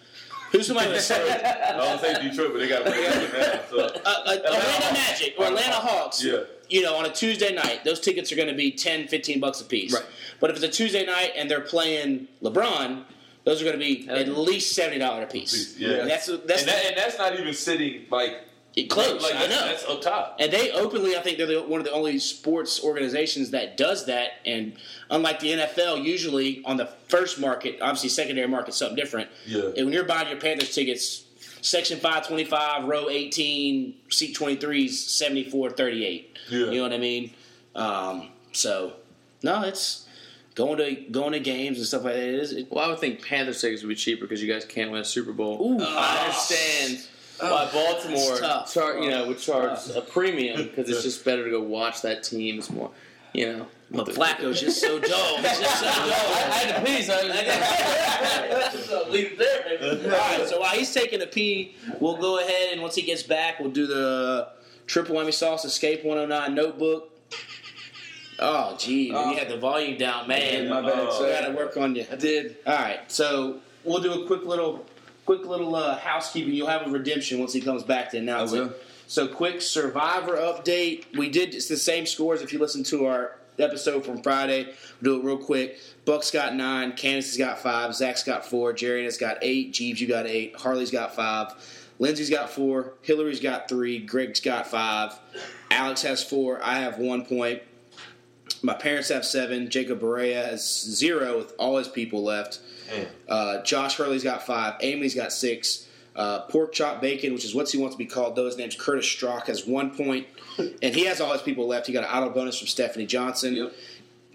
Who's 0.50 0.66
somebody 0.66 0.92
that's 0.92 1.10
uh, 1.10 1.16
I 1.74 1.76
don't 1.76 2.00
say 2.00 2.26
Detroit, 2.26 2.52
but 2.52 2.60
they 2.60 2.68
got 2.68 2.86
to 2.86 2.90
play 2.90 3.02
now. 3.02 3.60
So. 3.68 3.84
uh, 4.02 4.38
Atlanta 4.46 4.94
Magic 4.94 5.34
or 5.38 5.48
Atlanta 5.48 5.74
Hawks? 5.74 6.24
Yeah. 6.24 6.44
You 6.70 6.84
know, 6.84 6.96
on 6.96 7.04
a 7.04 7.12
Tuesday 7.12 7.54
night, 7.54 7.84
those 7.84 8.00
tickets 8.00 8.32
are 8.32 8.36
going 8.36 8.48
to 8.48 8.54
be 8.54 8.70
10, 8.70 9.08
15 9.08 9.40
bucks 9.40 9.60
a 9.60 9.64
piece. 9.64 9.92
Right. 9.92 10.06
But 10.40 10.48
if 10.48 10.56
it's 10.56 10.64
a 10.64 10.68
Tuesday 10.68 11.04
night 11.04 11.32
and 11.36 11.50
they're 11.50 11.60
playing 11.60 12.28
LeBron, 12.42 13.04
those 13.44 13.60
are 13.60 13.64
going 13.66 13.78
to 13.78 13.84
be 13.84 14.08
at 14.08 14.26
least 14.28 14.74
seventy 14.74 14.98
dollars 14.98 15.24
a 15.24 15.26
piece. 15.30 15.78
Yeah. 15.78 15.90
And 15.96 16.10
that's 16.10 16.26
that's 16.46 16.62
and, 16.62 16.70
that, 16.70 16.84
and 16.86 16.96
that's 16.96 17.18
not 17.18 17.38
even 17.38 17.52
sitting 17.52 18.06
like 18.10 18.30
it 18.30 18.48
close. 18.84 19.22
Like, 19.22 19.34
I 19.34 19.46
know. 19.46 19.66
That's 19.66 19.84
up 19.86 20.02
top. 20.02 20.36
And 20.38 20.52
they 20.52 20.70
openly, 20.70 21.16
I 21.16 21.20
think 21.20 21.38
they're 21.38 21.46
the, 21.46 21.62
one 21.62 21.80
of 21.80 21.86
the 21.86 21.92
only 21.92 22.18
sports 22.18 22.82
organizations 22.84 23.50
that 23.50 23.76
does 23.76 24.06
that. 24.06 24.32
And 24.44 24.74
unlike 25.10 25.40
the 25.40 25.52
NFL, 25.52 26.04
usually 26.04 26.62
on 26.64 26.76
the 26.76 26.86
first 27.08 27.40
market, 27.40 27.78
obviously 27.80 28.10
secondary 28.10 28.48
market, 28.48 28.74
something 28.74 28.96
different. 28.96 29.30
Yeah. 29.46 29.70
And 29.76 29.86
when 29.86 29.92
you're 29.92 30.04
buying 30.04 30.28
your 30.28 30.38
Panthers 30.38 30.74
tickets, 30.74 31.24
section 31.62 31.98
525, 31.98 32.84
row 32.84 33.08
18, 33.08 33.94
seat 34.10 34.34
23 34.34 34.84
is 34.84 35.06
74 35.06 35.70
38. 35.70 36.38
Yeah. 36.48 36.58
You 36.58 36.66
know 36.72 36.82
what 36.82 36.92
I 36.92 36.98
mean? 36.98 37.32
Um, 37.74 38.28
so, 38.52 38.92
no, 39.42 39.62
it's 39.62 40.06
going 40.54 40.78
to 40.78 40.94
going 41.10 41.32
to 41.32 41.40
games 41.40 41.78
and 41.78 41.86
stuff 41.86 42.04
like 42.04 42.14
that. 42.14 42.22
It 42.22 42.34
is, 42.34 42.52
it, 42.52 42.70
Well, 42.70 42.84
I 42.84 42.88
would 42.88 42.98
think 42.98 43.24
Panthers 43.24 43.60
tickets 43.60 43.82
would 43.82 43.88
be 43.88 43.94
cheaper 43.94 44.22
because 44.22 44.42
you 44.42 44.52
guys 44.52 44.64
can't 44.64 44.90
win 44.90 45.00
a 45.00 45.04
Super 45.04 45.32
Bowl. 45.32 45.60
Ooh. 45.62 45.82
I 45.82 46.26
understand 46.26 47.08
why 47.38 47.68
Baltimore, 47.72 48.38
That's 48.38 48.72
char- 48.74 48.98
you 48.98 49.10
know, 49.10 49.26
would 49.28 49.38
charge 49.38 49.78
a 49.94 50.00
premium 50.00 50.64
because 50.64 50.88
it's 50.88 51.02
just 51.02 51.24
better 51.24 51.44
to 51.44 51.50
go 51.50 51.60
watch 51.62 52.02
that 52.02 52.22
team. 52.22 52.58
It's 52.58 52.70
more, 52.70 52.90
you 53.32 53.46
know. 53.52 53.66
but 53.90 54.06
Flacco's 54.08 54.60
just 54.60 54.80
so 54.80 54.98
dull. 54.98 55.36
He's 55.38 55.60
just 55.60 55.78
so 55.80 55.84
dull. 55.86 55.94
I 55.94 56.58
had 56.58 56.76
to 56.76 56.84
pee, 56.84 57.02
so 57.02 57.14
I 57.20 59.08
Leave 59.10 59.32
it 59.32 59.38
there, 59.38 59.78
baby. 59.78 60.04
All 60.10 60.10
right, 60.18 60.48
so 60.48 60.60
while 60.60 60.74
he's 60.76 60.92
taking 60.92 61.22
a 61.22 61.26
pee, 61.26 61.74
we'll 62.00 62.16
go 62.16 62.38
ahead 62.40 62.72
and 62.72 62.82
once 62.82 62.94
he 62.94 63.02
gets 63.02 63.22
back, 63.22 63.60
we'll 63.60 63.70
do 63.70 63.86
the 63.86 64.48
triple 64.86 65.16
whammy 65.16 65.32
sauce 65.32 65.64
escape 65.64 66.04
109 66.04 66.54
notebook. 66.54 67.10
Oh, 68.38 68.76
gee, 68.78 69.12
when 69.12 69.28
you 69.30 69.34
oh. 69.34 69.38
had 69.38 69.48
the 69.48 69.56
volume 69.56 69.96
down, 69.96 70.28
man. 70.28 70.68
My 70.68 70.82
bad, 70.82 70.92
Oh. 70.94 71.06
We 71.06 71.12
sir. 71.26 71.40
got 71.40 71.48
to 71.48 71.54
work 71.56 71.76
on 71.76 71.94
you. 71.96 72.04
I 72.10 72.16
did. 72.16 72.56
All 72.66 72.74
right, 72.74 73.00
so 73.10 73.60
we'll 73.84 74.02
do 74.02 74.24
a 74.24 74.26
quick 74.26 74.44
little, 74.44 74.84
quick 75.26 75.44
little 75.44 75.74
uh, 75.74 75.98
housekeeping. 75.98 76.54
You'll 76.54 76.68
have 76.68 76.86
a 76.86 76.90
redemption 76.90 77.38
once 77.38 77.52
he 77.52 77.60
comes 77.60 77.82
back 77.82 78.10
to 78.12 78.18
announce 78.18 78.52
it. 78.52 78.82
So, 79.08 79.28
quick 79.28 79.60
Survivor 79.60 80.36
update. 80.36 81.04
We 81.16 81.28
did 81.28 81.54
it's 81.54 81.68
the 81.68 81.76
same 81.76 82.06
scores. 82.06 82.42
If 82.42 82.52
you 82.52 82.58
listen 82.58 82.82
to 82.84 83.06
our 83.06 83.36
episode 83.58 84.04
from 84.04 84.22
Friday, 84.22 84.72
we'll 85.00 85.14
do 85.14 85.20
it 85.20 85.24
real 85.24 85.38
quick. 85.38 85.78
Buck's 86.04 86.30
got 86.30 86.54
nine, 86.54 86.92
Candace 86.92 87.28
has 87.28 87.36
got 87.36 87.58
five, 87.58 87.94
Zach's 87.94 88.22
got 88.22 88.44
four, 88.46 88.72
Jerry 88.72 89.04
has 89.04 89.18
got 89.18 89.38
eight, 89.42 89.72
Jeebs 89.72 90.00
you 90.00 90.06
got 90.06 90.26
eight, 90.26 90.54
Harley's 90.56 90.90
got 90.90 91.14
five, 91.14 91.54
Lindsay's 91.98 92.30
got 92.30 92.50
four, 92.50 92.94
Hillary's 93.02 93.40
got 93.40 93.68
three, 93.68 93.98
Greg's 93.98 94.40
got 94.40 94.66
five, 94.66 95.18
Alex 95.70 96.02
has 96.02 96.22
four, 96.22 96.60
I 96.62 96.80
have 96.80 96.98
one 96.98 97.24
point. 97.24 97.62
My 98.66 98.74
parents 98.74 99.10
have 99.10 99.24
seven. 99.24 99.70
Jacob 99.70 100.00
Berea 100.00 100.44
has 100.44 100.68
zero 100.68 101.38
with 101.38 101.54
all 101.56 101.76
his 101.76 101.86
people 101.86 102.24
left. 102.24 102.58
Uh, 103.28 103.62
Josh 103.62 103.96
Hurley's 103.96 104.24
got 104.24 104.44
five. 104.44 104.74
Amy's 104.80 105.14
got 105.14 105.32
six. 105.32 105.86
Uh, 106.16 106.40
Pork 106.40 106.72
Chop 106.72 107.00
Bacon, 107.00 107.32
which 107.32 107.44
is 107.44 107.54
what 107.54 107.70
he 107.70 107.78
wants 107.78 107.94
to 107.94 107.98
be 107.98 108.06
called, 108.06 108.34
though 108.34 108.46
his 108.46 108.56
name's 108.56 108.74
Curtis 108.74 109.06
Strock, 109.06 109.46
has 109.46 109.66
one 109.66 109.94
point, 109.94 110.26
and 110.58 110.94
he 110.94 111.04
has 111.04 111.20
all 111.20 111.32
his 111.32 111.42
people 111.42 111.68
left. 111.68 111.86
He 111.86 111.92
got 111.92 112.02
an 112.02 112.10
auto 112.10 112.34
bonus 112.34 112.58
from 112.58 112.66
Stephanie 112.66 113.06
Johnson. 113.06 113.54
Yep. 113.54 113.72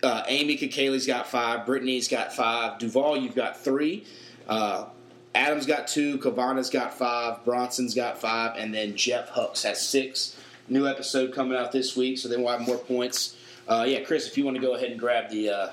Uh, 0.02 0.24
Amy 0.28 0.58
Kakali's 0.58 1.06
got 1.06 1.28
five. 1.28 1.66
Brittany's 1.66 2.08
got 2.08 2.34
five. 2.34 2.80
Duvall, 2.80 3.18
you've 3.18 3.36
got 3.36 3.60
three. 3.60 4.06
Uh, 4.48 4.86
Adam's 5.36 5.66
got 5.66 5.90
two. 5.90 6.20
Kavana's 6.20 6.70
got 6.70 6.94
five. 6.94 7.44
Bronson's 7.44 7.94
got 7.96 8.18
five, 8.18 8.56
and 8.58 8.74
then 8.74 8.96
Jeff 8.96 9.28
Hucks 9.30 9.64
has 9.64 9.86
six. 9.86 10.38
New 10.70 10.88
episode 10.88 11.34
coming 11.34 11.58
out 11.58 11.74
this 11.74 11.98
week, 11.98 12.18
so 12.18 12.30
then 12.30 12.44
we'll 12.44 12.58
have 12.58 12.66
more 12.66 12.78
points. 12.78 13.36
Uh, 13.68 13.86
yeah, 13.88 14.01
Chris, 14.01 14.28
if 14.28 14.38
you 14.38 14.45
want 14.45 14.55
to 14.55 14.62
go 14.62 14.76
ahead 14.76 14.89
and 14.89 14.99
grab 14.99 15.30
the 15.30 15.49
uh, 15.49 15.72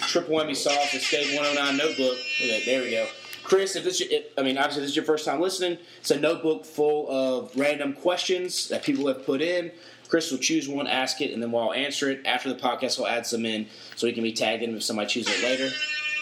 triple 0.00 0.36
whammy 0.36 0.56
sauce 0.56 0.94
escape 0.94 1.36
109 1.36 1.76
notebook. 1.76 2.16
There 2.64 2.82
we 2.82 2.90
go. 2.90 3.06
Chris, 3.42 3.76
if 3.76 3.84
this, 3.84 4.00
if, 4.00 4.26
I 4.38 4.42
mean, 4.42 4.56
obviously 4.56 4.82
this 4.82 4.90
is 4.90 4.96
your 4.96 5.04
first 5.04 5.24
time 5.26 5.40
listening. 5.40 5.78
It's 6.00 6.10
a 6.10 6.18
notebook 6.18 6.64
full 6.64 7.10
of 7.10 7.54
random 7.56 7.92
questions 7.92 8.68
that 8.68 8.82
people 8.82 9.06
have 9.08 9.24
put 9.26 9.42
in. 9.42 9.70
Chris 10.08 10.30
will 10.30 10.38
choose 10.38 10.68
one, 10.68 10.86
ask 10.86 11.20
it, 11.20 11.32
and 11.32 11.42
then 11.42 11.52
we'll 11.52 11.72
answer 11.72 12.10
it. 12.10 12.26
After 12.26 12.48
the 12.48 12.58
podcast, 12.58 12.98
we'll 12.98 13.08
add 13.08 13.26
some 13.26 13.44
in 13.44 13.66
so 13.96 14.06
he 14.06 14.12
can 14.12 14.22
be 14.22 14.32
tagged 14.32 14.62
in 14.62 14.74
if 14.74 14.82
somebody 14.82 15.08
chooses 15.08 15.34
it 15.34 15.44
later. 15.44 15.70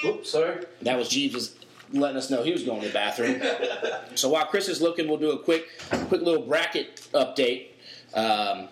Oops, 0.04 0.28
sorry. 0.28 0.64
That 0.82 0.98
was 0.98 1.08
Jeebs 1.08 1.52
letting 1.92 2.16
us 2.16 2.30
know 2.30 2.42
he 2.42 2.52
was 2.52 2.64
going 2.64 2.80
to 2.80 2.88
the 2.88 2.92
bathroom. 2.92 3.40
so 4.14 4.28
while 4.30 4.46
Chris 4.46 4.68
is 4.68 4.80
looking, 4.80 5.08
we'll 5.08 5.18
do 5.18 5.32
a 5.32 5.38
quick, 5.38 5.68
quick 6.08 6.22
little 6.22 6.42
bracket 6.42 7.08
update. 7.12 7.68
Um, 8.14 8.68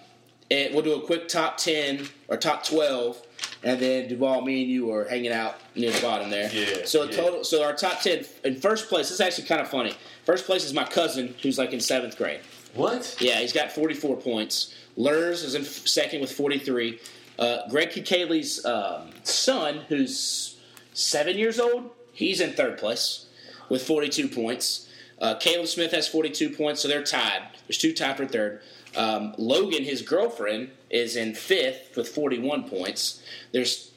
and 0.51 0.75
we'll 0.75 0.83
do 0.85 0.95
a 0.95 1.01
quick 1.01 1.29
top 1.29 1.57
ten 1.57 2.09
or 2.29 2.37
top 2.37 2.65
twelve, 2.65 3.21
and 3.63 3.81
then 3.81 4.09
Duvall, 4.09 4.43
me 4.43 4.63
and 4.63 4.71
you 4.71 4.93
are 4.93 5.05
hanging 5.09 5.33
out 5.33 5.57
near 5.75 5.91
the 5.93 6.01
bottom 6.01 6.31
there. 6.31 6.51
Yeah, 6.53 6.85
So 6.85 7.05
yeah. 7.05 7.11
total, 7.17 7.45
so 7.45 7.63
our 7.63 7.75
top 7.75 8.01
ten 8.03 8.25
in 8.45 8.57
first 8.61 8.89
place. 8.89 9.07
This 9.09 9.13
is 9.15 9.21
actually 9.21 9.47
kind 9.47 9.61
of 9.61 9.69
funny. 9.69 9.95
First 10.25 10.47
place 10.47 10.65
is 10.65 10.73
my 10.75 10.85
cousin, 10.85 11.35
who's 11.43 11.59
like 11.59 11.73
in 11.73 11.81
seventh 11.81 12.17
grade. 12.17 12.41
What? 12.75 13.17
Yeah, 13.21 13.41
he's 13.41 13.53
got 13.53 13.73
44 13.73 14.19
points. 14.19 14.75
Lurs 14.97 15.43
is 15.43 15.57
in 15.57 15.65
second 15.65 16.21
with 16.21 16.31
43. 16.31 17.01
Uh, 17.37 17.69
Greg 17.69 17.91
Kikali's 17.91 18.65
um, 18.65 19.11
son, 19.25 19.81
who's 19.89 20.57
seven 20.93 21.37
years 21.37 21.59
old, 21.59 21.91
he's 22.13 22.41
in 22.41 22.53
third 22.53 22.79
place 22.79 23.27
with 23.69 23.83
42 23.85 24.29
points. 24.29 24.89
Uh, 25.21 25.35
Caleb 25.41 25.67
Smith 25.67 25.91
has 25.91 26.07
42 26.07 26.51
points, 26.51 26.81
so 26.81 26.87
they're 26.87 27.03
tied. 27.03 27.43
There's 27.67 27.79
two 27.79 27.93
tied 27.93 28.17
for 28.17 28.27
third. 28.27 28.63
Um, 28.97 29.35
Logan, 29.39 29.85
his 29.85 30.03
girlfriend, 30.03 30.71
is 30.91 31.17
in 31.17 31.35
fifth 31.35 31.97
with 31.97 32.09
41 32.09 32.69
points. 32.69 33.23
There's 33.53 33.93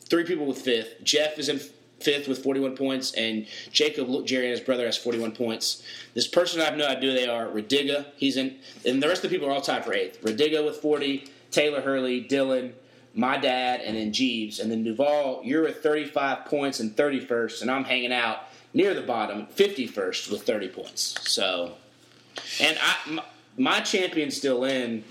three 0.00 0.24
people 0.24 0.46
with 0.46 0.58
fifth. 0.58 1.02
Jeff 1.02 1.38
is 1.38 1.48
in 1.48 1.60
fifth 2.00 2.28
with 2.28 2.42
41 2.42 2.76
points, 2.76 3.12
and 3.14 3.46
Jacob, 3.72 4.26
Jerry, 4.26 4.46
and 4.46 4.52
his 4.52 4.60
brother 4.60 4.86
has 4.86 4.96
41 4.96 5.32
points. 5.32 5.82
This 6.14 6.26
person 6.26 6.60
I 6.60 6.64
have 6.64 6.76
no 6.76 6.86
idea 6.86 7.10
who 7.10 7.16
they 7.16 7.28
are. 7.28 7.46
Radiga, 7.46 8.06
he's 8.16 8.36
in, 8.36 8.58
and 8.86 9.02
the 9.02 9.08
rest 9.08 9.24
of 9.24 9.30
the 9.30 9.36
people 9.36 9.48
are 9.48 9.52
all 9.52 9.60
tied 9.60 9.84
for 9.84 9.92
eighth. 9.92 10.22
Radiga 10.22 10.64
with 10.64 10.76
40, 10.76 11.28
Taylor 11.50 11.80
Hurley, 11.80 12.24
Dylan, 12.24 12.72
my 13.14 13.36
dad, 13.36 13.80
and 13.80 13.96
then 13.96 14.12
Jeebs, 14.12 14.60
and 14.60 14.70
then 14.70 14.84
Duvall. 14.84 15.42
You're 15.44 15.66
at 15.66 15.82
35 15.82 16.44
points 16.44 16.80
and 16.80 16.94
31st, 16.94 17.62
and 17.62 17.70
I'm 17.70 17.84
hanging 17.84 18.12
out 18.12 18.44
near 18.72 18.94
the 18.94 19.02
bottom, 19.02 19.46
51st 19.46 20.30
with 20.30 20.42
30 20.42 20.68
points. 20.68 21.16
So, 21.28 21.74
and 22.60 22.78
I, 22.80 23.10
my, 23.10 23.24
my 23.58 23.80
champion's 23.80 24.36
still 24.36 24.64
in. 24.64 25.04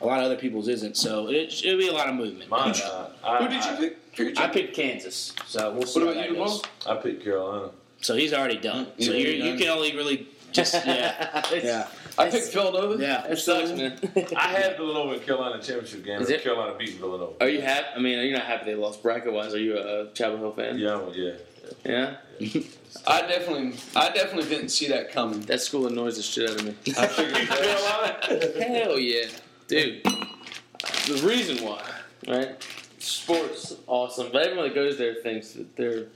A 0.00 0.06
lot 0.06 0.18
of 0.18 0.24
other 0.24 0.36
people's 0.36 0.66
isn't, 0.66 0.96
so 0.96 1.28
it, 1.28 1.62
it'll 1.64 1.78
be 1.78 1.86
a 1.86 1.92
lot 1.92 2.08
of 2.08 2.16
movement. 2.16 2.50
Mine. 2.50 2.74
Who, 2.74 2.82
uh, 2.82 3.10
I, 3.24 3.38
who 3.44 3.48
did 3.48 3.64
you 3.64 3.70
I- 3.70 3.76
pick? 3.76 3.98
for 4.16 4.22
your 4.24 4.32
I 4.32 4.34
team? 4.48 4.50
picked 4.52 4.74
Kansas, 4.76 5.32
so 5.46 5.72
we'll 5.72 5.86
see. 5.86 6.00
What 6.04 6.16
how 6.16 6.22
about 6.22 6.22
that 6.24 6.30
you, 6.30 6.36
goes. 6.36 6.62
Duvall? 6.62 6.98
I 6.98 7.00
picked 7.00 7.22
Carolina. 7.24 7.70
So 8.00 8.16
he's 8.16 8.32
already 8.34 8.56
done. 8.58 8.88
You 8.98 9.04
So 9.06 9.12
know, 9.12 9.18
you 9.18 9.24
you're 9.28 9.34
you 9.36 9.50
done. 9.50 9.58
can 9.58 9.68
only 9.68 9.94
really 9.96 10.26
just 10.50 10.74
yeah 10.86 11.42
yeah 11.62 11.86
I 12.18 12.28
picked 12.30 12.52
Villanova. 12.52 13.00
yeah. 13.00 13.24
It 13.26 13.36
sucks, 13.38 13.70
man. 13.70 13.96
I 14.36 14.48
had 14.48 14.76
Villanova 14.76 15.14
in 15.14 15.20
Carolina 15.20 15.62
championship 15.62 16.04
game. 16.04 16.20
Is 16.20 16.28
it? 16.30 16.42
Carolina 16.42 16.76
beating 16.76 16.98
Villanova. 16.98 17.34
Are 17.40 17.48
you 17.48 17.62
happy? 17.62 17.86
I 17.94 18.00
mean, 18.00 18.14
you're 18.14 18.24
you 18.24 18.32
not 18.34 18.42
happy 18.44 18.64
they 18.66 18.74
lost 18.74 19.02
bracket 19.04 19.32
wise? 19.32 19.54
Are 19.54 19.58
you 19.60 19.78
a 19.78 20.08
Chapel 20.14 20.36
Hill 20.38 20.52
fan? 20.52 20.78
Yeah, 20.78 20.90
I'm- 20.98 21.12
yeah. 21.14 22.16
Yeah? 22.40 22.60
I 23.06 23.22
definitely, 23.22 23.74
I 23.96 24.10
definitely 24.10 24.48
didn't 24.48 24.68
see 24.70 24.88
that 24.88 25.12
coming. 25.12 25.40
That 25.42 25.60
school 25.60 25.86
annoys 25.86 26.16
the 26.16 26.22
shit 26.22 26.50
out 26.50 26.60
of 26.60 26.64
me. 26.66 26.74
I 26.98 27.06
figured 27.06 27.48
Carolina. 27.48 28.64
Hell 28.84 28.98
yeah, 28.98 29.26
dude. 29.66 30.04
The 30.04 31.22
reason 31.26 31.64
why, 31.64 31.82
right? 32.28 32.64
Sports 32.98 33.74
awesome, 33.86 34.28
but 34.32 34.42
everyone 34.46 34.68
that 34.68 34.74
goes 34.74 34.98
there 34.98 35.14
thinks 35.14 35.52
that 35.52 35.74
they're 35.76 36.06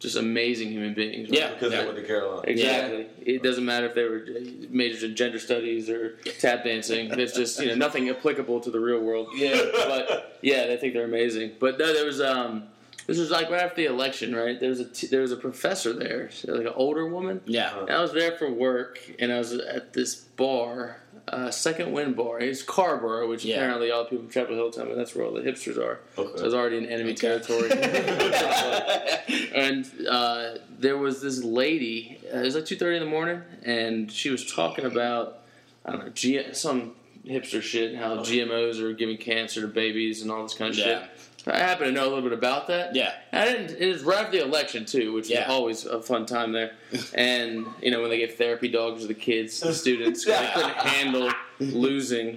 just 0.00 0.16
amazing 0.16 0.70
human 0.70 0.94
beings. 0.94 1.28
right? 1.30 1.38
Yeah. 1.38 1.52
Because 1.52 1.72
they 1.72 1.84
went 1.84 1.96
to 1.96 2.02
Carolina. 2.02 2.42
Exactly. 2.46 3.06
It 3.20 3.42
doesn't 3.42 3.64
matter 3.64 3.86
if 3.86 3.94
they 3.94 4.04
were 4.04 4.24
majors 4.70 5.02
in 5.02 5.14
gender 5.14 5.38
studies 5.38 5.90
or 5.90 6.16
tap 6.38 6.64
dancing. 6.64 7.10
It's 7.12 7.34
just 7.34 7.60
you 7.60 7.68
know 7.68 7.74
nothing 7.74 8.08
applicable 8.08 8.60
to 8.60 8.70
the 8.70 8.80
real 8.80 9.00
world. 9.00 9.28
Yeah. 9.34 9.60
But 9.72 10.38
yeah, 10.40 10.66
they 10.66 10.78
think 10.78 10.94
they're 10.94 11.04
amazing. 11.04 11.52
But 11.60 11.78
no, 11.78 11.92
there 11.92 12.06
was 12.06 12.20
um, 12.20 12.64
this 13.06 13.18
was 13.18 13.30
like 13.30 13.50
right 13.50 13.62
after 13.62 13.76
the 13.76 13.86
election, 13.86 14.34
right? 14.34 14.58
There 14.60 14.68
was 14.68 14.80
a 14.80 14.84
t- 14.84 15.06
there 15.06 15.20
was 15.22 15.32
a 15.32 15.36
professor 15.36 15.92
there, 15.92 16.30
like 16.44 16.60
an 16.66 16.72
older 16.74 17.06
woman. 17.08 17.40
Yeah. 17.46 17.80
And 17.80 17.90
I 17.90 18.00
was 18.00 18.12
there 18.12 18.32
for 18.36 18.50
work, 18.50 18.98
and 19.18 19.32
I 19.32 19.38
was 19.38 19.52
at 19.52 19.92
this 19.92 20.14
bar, 20.14 20.96
uh, 21.28 21.50
Second 21.50 21.92
Wind 21.92 22.16
Bar. 22.16 22.40
It's 22.40 22.62
Carrboro, 22.62 23.28
which 23.28 23.44
Yeah. 23.44 23.56
apparently 23.56 23.90
all 23.90 24.04
the 24.04 24.10
people 24.10 24.24
from 24.26 24.32
Chapel 24.32 24.54
Hill 24.54 24.70
tell 24.70 24.86
me 24.86 24.94
that's 24.94 25.14
where 25.14 25.24
all 25.26 25.32
the 25.32 25.40
hipsters 25.40 25.76
are. 25.78 26.00
Okay. 26.18 26.36
So 26.36 26.42
I 26.42 26.44
was 26.44 26.54
already 26.54 26.78
in 26.78 26.86
enemy 26.86 27.14
territory. 27.14 27.70
and 29.54 29.86
uh, 30.08 30.54
there 30.78 30.96
was 30.98 31.20
this 31.20 31.42
lady. 31.42 32.18
Uh, 32.32 32.38
it 32.38 32.44
was 32.44 32.54
like 32.54 32.66
two 32.66 32.76
thirty 32.76 32.96
in 32.96 33.02
the 33.02 33.08
morning, 33.10 33.42
and 33.64 34.10
she 34.10 34.30
was 34.30 34.50
talking 34.50 34.84
about 34.84 35.38
I 35.84 35.92
don't 35.92 36.04
know 36.04 36.10
G- 36.10 36.52
some 36.52 36.92
hipster 37.26 37.60
shit, 37.62 37.96
how 37.96 38.16
GMOs 38.18 38.80
are 38.80 38.92
giving 38.92 39.16
cancer 39.18 39.60
to 39.62 39.66
babies 39.68 40.22
and 40.22 40.30
all 40.30 40.42
this 40.42 40.54
kind 40.54 40.70
of 40.72 40.78
Yeah. 40.78 40.84
shit. 41.02 41.10
I 41.46 41.58
happen 41.58 41.86
to 41.86 41.92
know 41.92 42.04
a 42.04 42.10
little 42.12 42.22
bit 42.22 42.32
about 42.32 42.66
that. 42.68 42.94
Yeah. 42.94 43.12
I 43.32 43.44
didn't. 43.46 43.78
It 43.78 43.88
was 43.92 44.02
right 44.02 44.24
after 44.24 44.38
the 44.38 44.44
election 44.44 44.84
too, 44.84 45.12
which 45.12 45.28
Yeah. 45.30 45.44
is 45.44 45.50
always 45.50 45.84
a 45.86 46.02
fun 46.02 46.26
time 46.26 46.52
there. 46.52 46.72
And 47.14 47.66
you 47.82 47.90
know 47.90 48.00
when 48.00 48.10
they 48.10 48.18
give 48.18 48.34
therapy 48.34 48.68
dogs 48.68 49.02
to 49.02 49.08
the 49.08 49.14
kids, 49.14 49.60
the 49.60 49.72
students, 49.74 50.24
they 50.24 50.50
couldn't 50.54 50.76
handle 50.76 51.30
losing. 51.60 52.36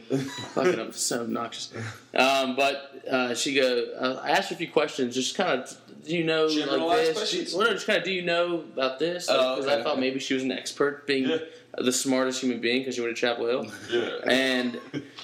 Fucking 0.54 0.80
up, 0.80 0.93
so 0.93 1.22
obnoxious. 1.22 1.72
Um, 2.14 2.56
but 2.56 3.01
uh, 3.10 3.34
she 3.36 3.54
go. 3.56 3.88
Uh, 3.99 4.22
I 4.24 4.32
asked 4.32 4.49
her 4.49 4.56
a 4.56 4.58
few 4.58 4.70
questions, 4.72 5.16
just 5.16 5.36
kind 5.36 5.62
of. 5.62 5.78
Do 6.06 6.16
you 6.18 6.24
know 6.26 6.45
like 6.47 6.97
this? 7.06 7.18
questions? 7.18 7.54
Well, 7.54 7.68
no, 7.68 7.74
just 7.74 7.88
kind 7.88 7.97
of. 7.99 8.04
Do 8.04 8.12
you 8.12 8.24
know 8.24 8.56
about 8.76 8.99
this? 8.99 9.28
Oh, 9.30 9.56
Because 9.56 9.66
okay, 9.72 9.80
I 9.80 9.84
thought 9.84 9.93
okay. 9.93 10.01
maybe 10.01 10.20
she 10.20 10.34
was 10.34 10.43
an 10.43 10.51
expert, 10.51 11.08
being 11.08 11.30
Yeah. 11.30 11.38
The 11.78 11.91
smartest 11.91 12.41
human 12.41 12.59
being 12.61 12.82
because 12.82 12.95
she 12.95 13.01
went 13.01 13.15
to 13.15 13.19
Chapel 13.19 13.47
Hill. 13.47 13.71
Yeah. 13.91 14.09
And 14.32 14.80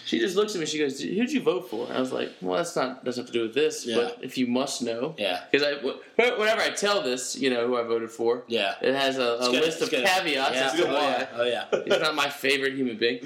she 0.06 0.20
just 0.20 0.36
looks 0.36 0.56
at 0.56 0.60
me. 0.60 0.66
She 0.66 0.80
goes, 0.80 1.00
"Who'd 1.00 1.32
you 1.32 1.42
vote 1.42 1.70
for?" 1.70 1.86
And 1.88 1.96
I 1.98 2.00
was 2.00 2.12
like, 2.12 2.32
"Well, 2.42 2.58
that's 2.58 2.76
not 2.76 3.06
doesn't 3.06 3.24
have 3.26 3.28
to 3.32 3.34
do 3.34 3.42
with 3.44 3.54
this. 3.54 3.86
Yeah. 3.86 3.96
But 3.98 4.18
if 4.24 4.38
you 4.38 4.48
must 4.48 4.82
know, 4.82 5.16
Yeah. 5.18 5.42
because 5.52 5.66
I 5.68 5.76
wh- 5.76 6.40
whenever 6.40 6.62
I 6.62 6.70
tell 6.72 7.02
this, 7.02 7.36
you 7.36 7.50
know 7.50 7.68
who 7.68 7.78
I 7.78 7.84
voted 7.84 8.10
for. 8.10 8.44
Yeah. 8.48 8.76
It 8.82 8.96
has 8.96 9.18
a, 9.18 9.22
a 9.22 9.38
It's 9.38 9.48
good, 9.50 9.62
list 9.62 9.68
it's 9.78 9.82
of 9.84 9.90
good. 9.92 10.06
caveats 10.06 10.56
Yeah. 10.56 10.66
as 10.66 10.74
to 10.74 10.88
Oh, 10.90 10.94
why 10.94 11.02
yeah. 11.02 11.28
Oh 11.36 11.44
yeah. 11.46 11.66
he's 11.86 12.00
not 12.02 12.16
my 12.16 12.30
favorite 12.30 12.74
human 12.74 12.98
being. 12.98 13.20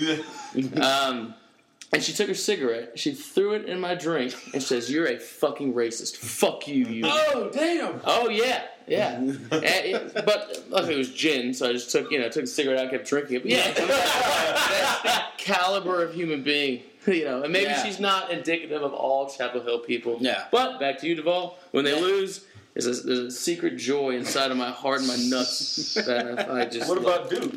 Um, 0.81 1.33
and 1.93 2.01
she 2.03 2.11
took 2.13 2.27
her 2.27 2.33
cigarette, 2.33 2.97
she 2.99 3.13
threw 3.13 3.53
it 3.53 3.65
in 3.65 3.79
my 3.79 3.95
drink, 3.95 4.35
and 4.53 4.61
says, 4.61 4.89
"You're 4.91 5.07
a 5.07 5.17
fucking 5.19 5.73
racist. 5.73 6.17
Fuck 6.17 6.67
you, 6.67 6.85
you." 6.85 7.03
Oh 7.05 7.49
damn! 7.53 8.01
Oh 8.03 8.29
yeah, 8.29 8.63
yeah. 8.87 9.21
It- 9.51 10.13
but 10.25 10.63
luckily 10.69 10.95
it 10.95 10.97
was 10.97 11.11
gin, 11.11 11.53
so 11.53 11.69
I 11.69 11.73
just 11.73 11.91
took 11.91 12.11
you 12.11 12.19
know 12.19 12.29
took 12.29 12.43
a 12.43 12.47
cigarette 12.47 12.77
out, 12.79 12.83
and 12.85 12.91
kept 12.91 13.07
drinking 13.07 13.37
it. 13.37 13.43
But 13.43 13.51
yeah, 13.51 13.73
that's 13.73 15.03
the 15.03 15.21
caliber 15.37 16.03
of 16.03 16.13
human 16.13 16.43
being. 16.43 16.83
You 17.05 17.25
know, 17.25 17.43
and 17.43 17.51
maybe 17.51 17.65
Yeah. 17.65 17.83
she's 17.83 17.99
not 17.99 18.31
indicative 18.31 18.81
of 18.81 18.93
all 18.93 19.29
Chapel 19.29 19.59
Hill 19.61 19.79
people. 19.79 20.19
Yeah. 20.21 20.45
But 20.53 20.79
back 20.79 20.99
to 20.99 21.05
you, 21.07 21.15
Duvall. 21.15 21.57
When 21.71 21.83
they 21.83 21.95
Yeah. 21.95 21.99
lose, 22.01 22.45
there's 22.73 22.87
a, 22.87 23.03
there's 23.05 23.19
a 23.19 23.29
secret 23.29 23.75
joy 23.75 24.11
inside 24.15 24.51
of 24.51 24.57
my 24.57 24.69
heart 24.71 24.99
and 24.99 25.09
my 25.09 25.17
nuts 25.17 25.95
that 25.95 26.49
I 26.49 26.63
just. 26.63 26.87
What 26.87 26.97
about 26.97 27.29
Duke? 27.29 27.55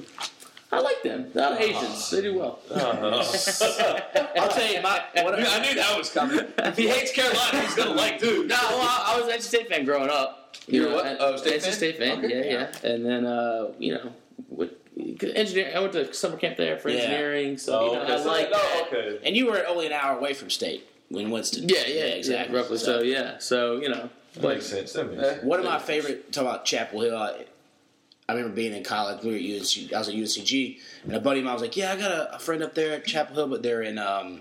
I 0.73 0.81
like 0.81 1.03
them. 1.03 1.31
They're 1.33 1.57
Asians. 1.61 2.11
They 2.11 2.23
do 2.23 2.39
well. 2.39 2.59
I'll 2.75 4.49
tell 4.49 4.73
you 4.73 4.83
my 4.83 5.03
what 5.23 5.35
I 5.35 5.61
knew 5.61 5.75
that 5.75 5.95
was 5.97 6.11
coming. 6.11 6.41
If 6.59 6.77
he 6.77 6.89
hates 6.89 7.13
Carolina, 7.13 7.61
he's 7.61 7.75
gonna 7.75 7.93
like 7.93 8.19
Duke. 8.19 8.47
No, 8.47 8.57
well, 8.71 8.81
I 8.81 9.15
I 9.15 9.21
was 9.21 9.29
an 9.33 9.39
NC 9.39 9.43
State 9.43 9.69
fan 9.69 9.85
growing 9.85 10.11
up. 10.11 10.57
You 10.67 10.83
were 10.83 10.89
know, 10.89 10.95
what? 10.97 11.07
and- 11.07 11.17
Oh, 11.21 11.37
State 11.37 11.61
NC 11.61 11.65
fan? 11.65 11.73
State 11.73 11.99
fan. 11.99 12.25
Okay. 12.25 12.51
Yeah, 12.51 12.69
yeah. 12.83 12.91
And 12.91 13.07
then, 13.07 13.25
uh, 13.27 13.69
you 13.79 13.95
know, 13.95 14.13
with 14.49 14.71
engineer, 15.37 15.73
I 15.75 15.79
went 15.81 15.93
to 15.93 16.13
summer 16.13 16.37
camp 16.37 16.57
there 16.57 16.79
for 16.79 16.89
Yeah. 16.91 17.01
engineering. 17.03 17.59
So 17.59 17.79
Oh, 17.79 17.87
you 17.87 17.93
know, 17.99 18.03
okay. 18.03 18.15
I 18.15 18.17
So- 18.23 18.29
like. 18.29 18.49
oh, 18.53 18.87
okay. 18.89 19.19
and 19.25 19.37
you 19.37 19.47
were 19.47 19.65
only 19.67 19.87
an 19.87 19.93
hour 19.93 20.19
away 20.19 20.35
from 20.35 20.51
state 20.51 20.89
when 21.09 21.31
Winston. 21.31 21.69
Yeah, 21.69 21.77
yeah, 21.79 21.85
exactly. 21.85 22.19
exactly. 22.19 22.57
roughly 22.57 22.79
so. 22.79 23.03
Yeah. 23.03 23.39
So 23.39 23.77
you 23.81 23.89
know, 23.89 24.11
That 24.35 24.43
but 24.43 24.55
makes 24.55 24.67
sense. 24.67 24.93
That 24.95 25.11
makes 25.13 25.23
sense. 25.23 25.43
One 25.45 25.61
of 25.61 25.65
my 25.65 25.79
favorite 25.79 26.33
talk 26.33 26.43
about 26.43 26.65
Chapel 26.65 27.03
Hill. 27.03 27.17
I, 27.17 27.45
I 28.29 28.33
remember 28.33 28.55
being 28.55 28.73
in 28.73 28.83
college. 28.83 29.23
We 29.23 29.31
were 29.31 29.37
at 29.37 29.61
UNC. 29.61 29.93
I 29.93 29.99
was 29.99 30.09
at 30.09 30.15
UNCG, 30.15 30.79
and 31.05 31.15
a 31.15 31.21
buddy 31.21 31.41
of 31.41 31.45
mine 31.45 31.55
was 31.55 31.63
like, 31.63 31.77
"Yeah, 31.77 31.93
I 31.93 31.97
got 31.97 32.11
a, 32.11 32.35
a 32.35 32.39
friend 32.39 32.63
up 32.63 32.75
there 32.75 32.95
at 32.95 33.05
Chapel 33.05 33.37
Hill, 33.37 33.49
but 33.49 33.63
they're 33.63 33.83
in 33.83 33.99
um, 33.99 34.41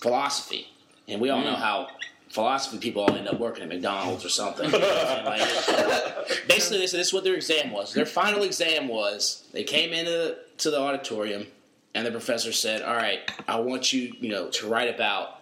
philosophy, 0.00 0.68
and 1.06 1.20
we 1.20 1.30
all 1.30 1.42
know 1.42 1.56
how." 1.56 1.88
Philosophy 2.30 2.76
people 2.76 3.02
all 3.02 3.14
end 3.14 3.26
up 3.26 3.40
working 3.40 3.62
at 3.62 3.70
McDonald's 3.70 4.22
or 4.22 4.28
something. 4.28 4.70
Like, 4.70 5.40
basically, 6.46 6.86
said 6.86 7.00
this 7.00 7.06
is 7.06 7.12
what 7.14 7.24
their 7.24 7.34
exam 7.34 7.70
was. 7.70 7.94
Their 7.94 8.04
final 8.04 8.42
exam 8.42 8.86
was 8.86 9.48
they 9.54 9.64
came 9.64 9.94
into 9.94 10.10
the, 10.10 10.38
to 10.58 10.70
the 10.70 10.78
auditorium, 10.78 11.46
and 11.94 12.06
the 12.06 12.10
professor 12.10 12.52
said, 12.52 12.82
"All 12.82 12.94
right, 12.94 13.20
I 13.48 13.58
want 13.60 13.94
you, 13.94 14.12
you 14.20 14.28
know, 14.28 14.50
to 14.50 14.68
write 14.68 14.94
about 14.94 15.38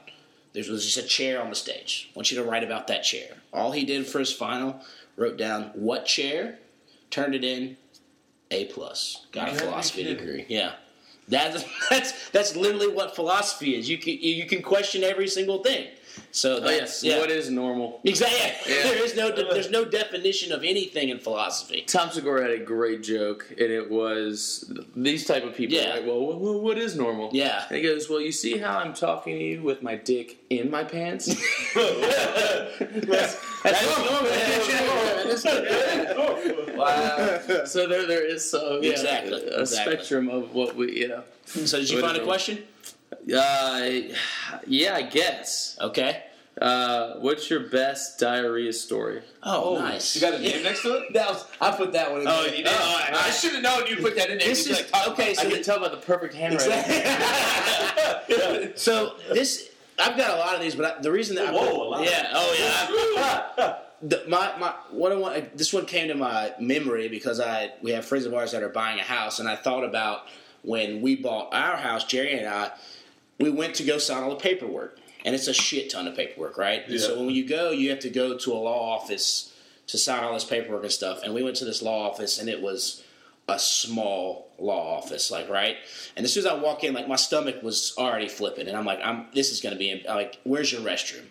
there 0.56 0.72
was 0.72 0.84
just 0.86 0.96
a 0.96 1.06
chair 1.06 1.42
on 1.42 1.50
the 1.50 1.54
stage. 1.54 2.08
I 2.14 2.18
want 2.18 2.30
you 2.30 2.38
to 2.38 2.44
write 2.48 2.64
about 2.64 2.86
that 2.86 3.02
chair. 3.02 3.34
All 3.52 3.72
he 3.72 3.84
did 3.84 4.06
for 4.06 4.20
his 4.20 4.32
final 4.32 4.80
wrote 5.16 5.36
down 5.36 5.70
what 5.74 6.06
chair, 6.06 6.58
turned 7.10 7.34
it 7.34 7.44
in, 7.44 7.76
A 8.50 8.66
plus. 8.66 9.26
Got 9.32 9.50
a 9.50 9.54
philosophy 9.54 10.04
degree. 10.04 10.46
Yeah. 10.48 10.72
That's 11.28 11.64
that's 11.90 12.30
that's 12.30 12.56
literally 12.56 12.88
what 12.88 13.14
philosophy 13.14 13.74
is. 13.74 13.88
You 13.88 13.98
can 13.98 14.18
you 14.18 14.46
can 14.46 14.62
question 14.62 15.02
every 15.02 15.28
single 15.28 15.62
thing. 15.62 15.88
So 16.32 16.56
oh 16.56 16.60
that's 16.60 17.02
yes, 17.02 17.14
yeah. 17.14 17.18
what 17.18 17.30
is 17.30 17.50
normal? 17.50 18.00
exactly. 18.04 18.74
Yeah. 18.74 18.82
There 18.86 19.04
is 19.04 19.16
no 19.16 19.34
de- 19.34 19.44
there's 19.48 19.70
no 19.70 19.84
definition 19.84 20.52
of 20.52 20.62
anything 20.64 21.08
in 21.08 21.18
philosophy. 21.18 21.82
Tom 21.86 22.10
Segura 22.10 22.42
had 22.42 22.50
a 22.50 22.58
great 22.64 23.02
joke, 23.02 23.46
and 23.50 23.70
it 23.72 23.90
was 23.90 24.70
these 24.94 25.26
type 25.26 25.44
of 25.44 25.54
people. 25.54 25.76
Yeah. 25.76 25.94
Like, 25.94 26.06
well, 26.06 26.20
wh- 26.32 26.38
wh- 26.38 26.62
what 26.62 26.78
is 26.78 26.94
normal? 26.96 27.30
Yeah. 27.32 27.64
And 27.68 27.76
he 27.78 27.82
goes, 27.82 28.08
"Well, 28.10 28.20
you 28.20 28.32
see 28.32 28.58
how 28.58 28.78
I'm 28.78 28.92
talking 28.94 29.38
to 29.38 29.44
you 29.44 29.62
with 29.62 29.82
my 29.82 29.96
dick 29.96 30.38
in 30.50 30.70
my 30.70 30.84
pants." 30.84 31.26
That's 33.62 33.64
normal. 36.14 36.76
Wow. 36.76 37.40
so 37.64 37.86
there, 37.88 38.06
there 38.06 38.26
is 38.26 38.48
so 38.48 38.80
yeah, 38.82 38.90
Exactly, 38.92 39.32
a 39.32 39.60
exactly. 39.60 39.94
spectrum 39.94 40.28
of 40.28 40.54
what 40.54 40.76
we, 40.76 41.00
you 41.00 41.08
know. 41.08 41.22
So 41.46 41.78
did 41.78 41.88
you 41.90 41.96
What 41.96 42.04
find 42.06 42.16
a 42.16 42.20
normal? 42.20 42.26
question? 42.26 42.58
Uh, 43.12 43.90
yeah, 44.66 44.94
I 44.94 45.02
guess. 45.02 45.76
Okay. 45.80 46.22
Uh, 46.60 47.16
what's 47.18 47.50
your 47.50 47.60
best 47.68 48.18
diarrhea 48.18 48.72
story? 48.72 49.20
Oh, 49.42 49.76
nice. 49.78 50.14
You 50.14 50.22
got 50.22 50.34
a 50.34 50.38
name 50.38 50.62
next 50.62 50.82
to 50.82 50.94
it? 50.96 51.02
That 51.12 51.28
was 51.28 51.44
I 51.60 51.70
put 51.76 51.92
that 51.92 52.10
one 52.10 52.22
in. 52.22 52.28
Oh, 52.28 52.44
there. 52.44 52.54
you 52.54 52.64
did. 52.64 52.72
I 52.72 53.30
should 53.30 53.52
have 53.52 53.62
known 53.62 53.86
you 53.86 53.96
put 53.96 54.16
that 54.16 54.30
in 54.30 54.38
there. 54.38 54.48
This 54.48 54.66
You'd 54.66 54.78
is 54.78 54.90
like, 54.92 55.08
okay. 55.08 55.32
about- 55.32 55.42
So 55.42 55.48
I 55.48 55.50
can 55.50 55.62
tell 55.62 55.80
by 55.80 55.88
the 55.90 55.98
perfect 55.98 56.34
handwriting. 56.34 56.72
so 58.76 59.16
this 59.32 59.68
I've 59.98 60.16
got 60.16 60.30
a 60.34 60.36
lot 60.38 60.54
of 60.54 60.60
these, 60.62 60.74
but 60.74 60.98
I, 60.98 61.00
the 61.02 61.12
reason 61.12 61.36
that 61.36 61.48
I 61.48 61.52
Whoa, 61.52 61.60
put- 61.60 61.70
a 61.70 61.84
lot. 61.90 62.04
yeah, 62.04 62.30
oh 62.32 62.54
yeah. 63.16 63.76
the, 64.02 64.24
my 64.28 64.56
my 64.58 64.74
what 64.90 65.12
I 65.12 65.16
want 65.16 65.56
this 65.58 65.72
one 65.74 65.84
came 65.86 66.08
to 66.08 66.14
my 66.14 66.52
memory 66.58 67.08
because 67.08 67.38
I 67.40 67.72
we 67.82 67.90
have 67.92 68.04
friends 68.06 68.24
of 68.26 68.32
ours 68.34 68.52
that 68.52 68.62
are 68.62 68.68
buying 68.70 68.98
a 68.98 69.02
house, 69.02 69.38
and 69.40 69.48
I 69.48 69.56
thought 69.56 69.84
about 69.84 70.22
when 70.62 71.00
we 71.02 71.16
bought 71.16 71.52
our 71.54 71.76
house, 71.76 72.04
Jerry 72.04 72.38
and 72.38 72.48
I, 72.48 72.70
we 73.38 73.50
went 73.50 73.74
to 73.76 73.84
go 73.84 73.98
sign 73.98 74.22
all 74.22 74.30
the 74.30 74.36
paperwork, 74.36 74.98
and 75.24 75.34
it's 75.34 75.48
a 75.48 75.54
shit 75.54 75.90
ton 75.90 76.06
of 76.06 76.16
paperwork, 76.16 76.56
right? 76.58 76.86
And 76.88 77.00
so 77.00 77.18
when 77.24 77.34
you 77.34 77.46
go, 77.46 77.70
you 77.70 77.90
have 77.90 78.00
to 78.00 78.10
go 78.10 78.36
to 78.38 78.52
a 78.52 78.54
law 78.54 78.94
office 78.96 79.52
to 79.88 79.98
sign 79.98 80.24
all 80.24 80.34
this 80.34 80.44
paperwork 80.44 80.82
and 80.82 80.92
stuff, 80.92 81.22
and 81.22 81.34
we 81.34 81.42
went 81.42 81.56
to 81.56 81.64
this 81.64 81.82
law 81.82 82.08
office, 82.10 82.38
and 82.38 82.48
it 82.48 82.60
was 82.60 83.02
a 83.48 83.58
small 83.58 84.48
law 84.58 84.96
office, 84.98 85.30
like 85.30 85.48
right. 85.48 85.76
And 86.16 86.24
as 86.24 86.32
soon 86.32 86.40
as 86.44 86.46
I 86.46 86.54
walk 86.54 86.82
in, 86.82 86.94
like 86.94 87.06
my 87.06 87.14
stomach 87.16 87.62
was 87.62 87.94
already 87.96 88.28
flipping, 88.28 88.66
and 88.68 88.76
I'm 88.76 88.84
like, 88.84 88.98
I'm 89.04 89.26
this 89.34 89.52
is 89.52 89.60
gonna 89.60 89.76
be 89.76 90.02
like, 90.08 90.38
where's 90.44 90.72
your 90.72 90.80
restroom? 90.80 91.24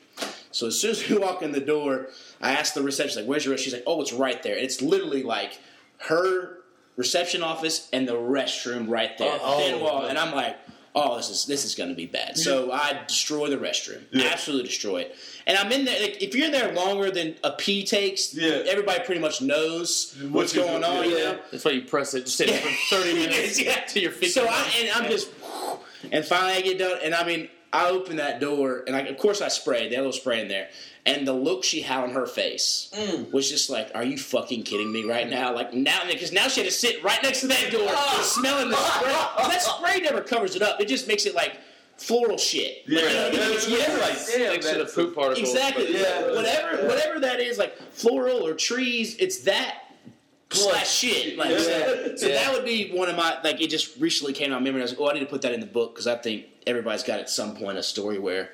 So 0.51 0.67
as 0.67 0.79
soon 0.79 0.91
as 0.91 1.09
we 1.09 1.17
walk 1.27 1.41
in 1.41 1.51
the 1.51 1.59
door, 1.59 2.07
I 2.39 2.51
asked 2.51 2.75
the 2.75 2.81
receptionist, 2.83 3.17
like, 3.17 3.25
where's 3.27 3.43
your 3.45 3.55
restroom? 3.55 3.59
She's 3.59 3.73
like, 3.73 3.83
oh, 3.87 3.99
it's 4.01 4.13
right 4.13 4.41
there. 4.43 4.55
And 4.55 4.63
it's 4.63 4.81
literally 4.81 5.23
like 5.23 5.59
her 6.03 6.59
reception 6.95 7.43
office 7.43 7.89
and 7.91 8.07
the 8.07 8.13
restroom 8.13 8.87
right 8.89 9.17
there, 9.17 9.37
Oh. 9.41 9.57
thin 9.59 9.81
wall. 9.81 10.05
And 10.05 10.17
I'm 10.17 10.33
like, 10.33 10.55
oh, 10.97 11.17
this 11.17 11.29
is 11.29 11.45
this 11.45 11.65
is 11.65 11.75
gonna 11.75 11.93
be 11.93 12.05
bad. 12.05 12.37
So 12.37 12.71
I 12.71 13.01
destroy 13.07 13.49
the 13.49 13.57
restroom, 13.57 14.01
Yeah. 14.11 14.27
absolutely 14.31 14.67
destroy 14.69 15.01
it. 15.01 15.15
And 15.45 15.57
I'm 15.57 15.71
in 15.71 15.83
there. 15.85 16.01
Like, 16.01 16.21
if 16.23 16.33
you're 16.33 16.49
there 16.49 16.73
longer 16.73 17.11
than 17.11 17.35
a 17.43 17.51
pee 17.51 17.83
takes, 17.85 18.33
Yeah. 18.33 18.63
everybody 18.67 19.03
pretty 19.03 19.19
much 19.21 19.41
knows 19.41 20.15
What 20.21 20.31
what's 20.31 20.53
going 20.53 20.81
do, 20.81 20.87
on. 20.87 21.03
yeah. 21.09 21.09
You 21.17 21.23
know? 21.23 21.39
That's 21.51 21.65
why 21.65 21.71
you 21.71 21.81
press 21.81 22.13
it. 22.13 22.25
Just 22.25 22.37
sit 22.37 22.47
there 22.47 22.61
for 22.61 22.69
30 22.97 23.13
minutes 23.13 23.59
Yeah. 23.59 23.81
till 23.85 24.03
your 24.03 24.11
feet. 24.13 24.31
So 24.33 24.45
come 24.45 24.53
I 24.53 24.57
out. 24.57 24.75
and 24.79 24.89
I'm 24.91 25.11
just, 25.11 25.27
and 26.11 26.25
finally 26.25 26.53
I 26.53 26.61
get 26.61 26.79
done, 26.79 26.97
and 27.03 27.13
I 27.13 27.25
mean 27.25 27.49
I 27.73 27.89
open 27.89 28.15
that 28.15 28.39
door, 28.39 28.85
and 28.87 28.95
I, 28.95 29.01
of 29.01 29.17
course 29.17 29.41
I 29.41 29.49
sprayed. 29.49 29.91
They 29.91 29.95
had 29.95 30.01
a 30.03 30.07
little 30.07 30.13
spray 30.13 30.39
in 30.39 30.47
there, 30.47 30.69
and 31.05 31.27
the 31.27 31.33
look 31.33 31.63
she 31.63 31.81
had 31.81 32.03
on 32.03 32.11
her 32.11 32.25
face 32.25 32.89
mm. 32.93 33.31
was 33.31 33.49
just 33.49 33.69
like, 33.69 33.91
"Are 33.93 34.03
you 34.03 34.17
fucking 34.17 34.63
kidding 34.63 34.91
me 34.91 35.03
right 35.03 35.29
now?" 35.29 35.53
Like 35.53 35.73
now, 35.73 35.99
because 36.07 36.31
now 36.31 36.47
she 36.47 36.61
had 36.61 36.69
to 36.69 36.75
sit 36.75 37.03
right 37.03 37.21
next 37.21 37.41
to 37.41 37.47
that 37.47 37.71
door, 37.71 37.87
ah. 37.89 38.21
smelling 38.23 38.69
the 38.69 38.75
spray. 38.75 39.47
That 39.47 39.61
spray 39.61 39.99
never 39.99 40.21
covers 40.21 40.55
it 40.55 40.61
up. 40.61 40.81
It 40.81 40.87
just 40.87 41.07
makes 41.07 41.25
it 41.25 41.35
like 41.35 41.57
floral 41.97 42.37
shit. 42.37 42.83
Yeah, 42.87 43.01
Like, 43.01 43.33
you 43.33 43.39
know 43.39 43.49
what 43.51 43.63
I 43.63 43.67
yeah, 43.67 43.77
Yeah. 43.77 43.97
like 43.99 44.27
damn, 44.27 44.53
Next 44.53 44.69
to 44.69 44.77
the 44.79 44.85
poop 44.85 45.15
particles. 45.15 45.49
Exactly. 45.49 45.85
but- 45.85 46.01
Yeah. 46.01 46.31
Whatever, 46.33 46.87
whatever 46.87 47.19
that 47.21 47.39
is, 47.39 47.57
like 47.57 47.77
floral 47.93 48.45
or 48.45 48.53
trees, 48.53 49.15
it's 49.17 49.43
that 49.43 49.81
slash 50.49 50.91
shit. 50.91 51.37
Like, 51.37 51.51
Yeah. 51.51 51.57
so 51.59 52.15
so 52.17 52.27
Yeah. 52.27 52.35
that 52.35 52.53
would 52.53 52.65
be 52.65 52.91
one 52.91 53.09
of 53.09 53.15
my 53.15 53.37
like. 53.43 53.61
It 53.61 53.69
just 53.69 53.97
recently 53.97 54.33
came 54.33 54.49
to 54.49 54.55
my 54.55 54.59
memory. 54.59 54.81
I 54.81 54.83
was 54.83 54.91
like, 54.91 55.01
oh, 55.01 55.09
I 55.09 55.13
need 55.13 55.19
to 55.21 55.25
put 55.25 55.41
that 55.43 55.53
in 55.53 55.59
the 55.59 55.65
book 55.65 55.93
because 55.93 56.07
I 56.07 56.15
think 56.15 56.45
everybody's 56.67 57.03
got 57.03 57.19
at 57.19 57.29
some 57.29 57.55
point 57.55 57.77
a 57.77 57.83
story 57.83 58.19
where 58.19 58.49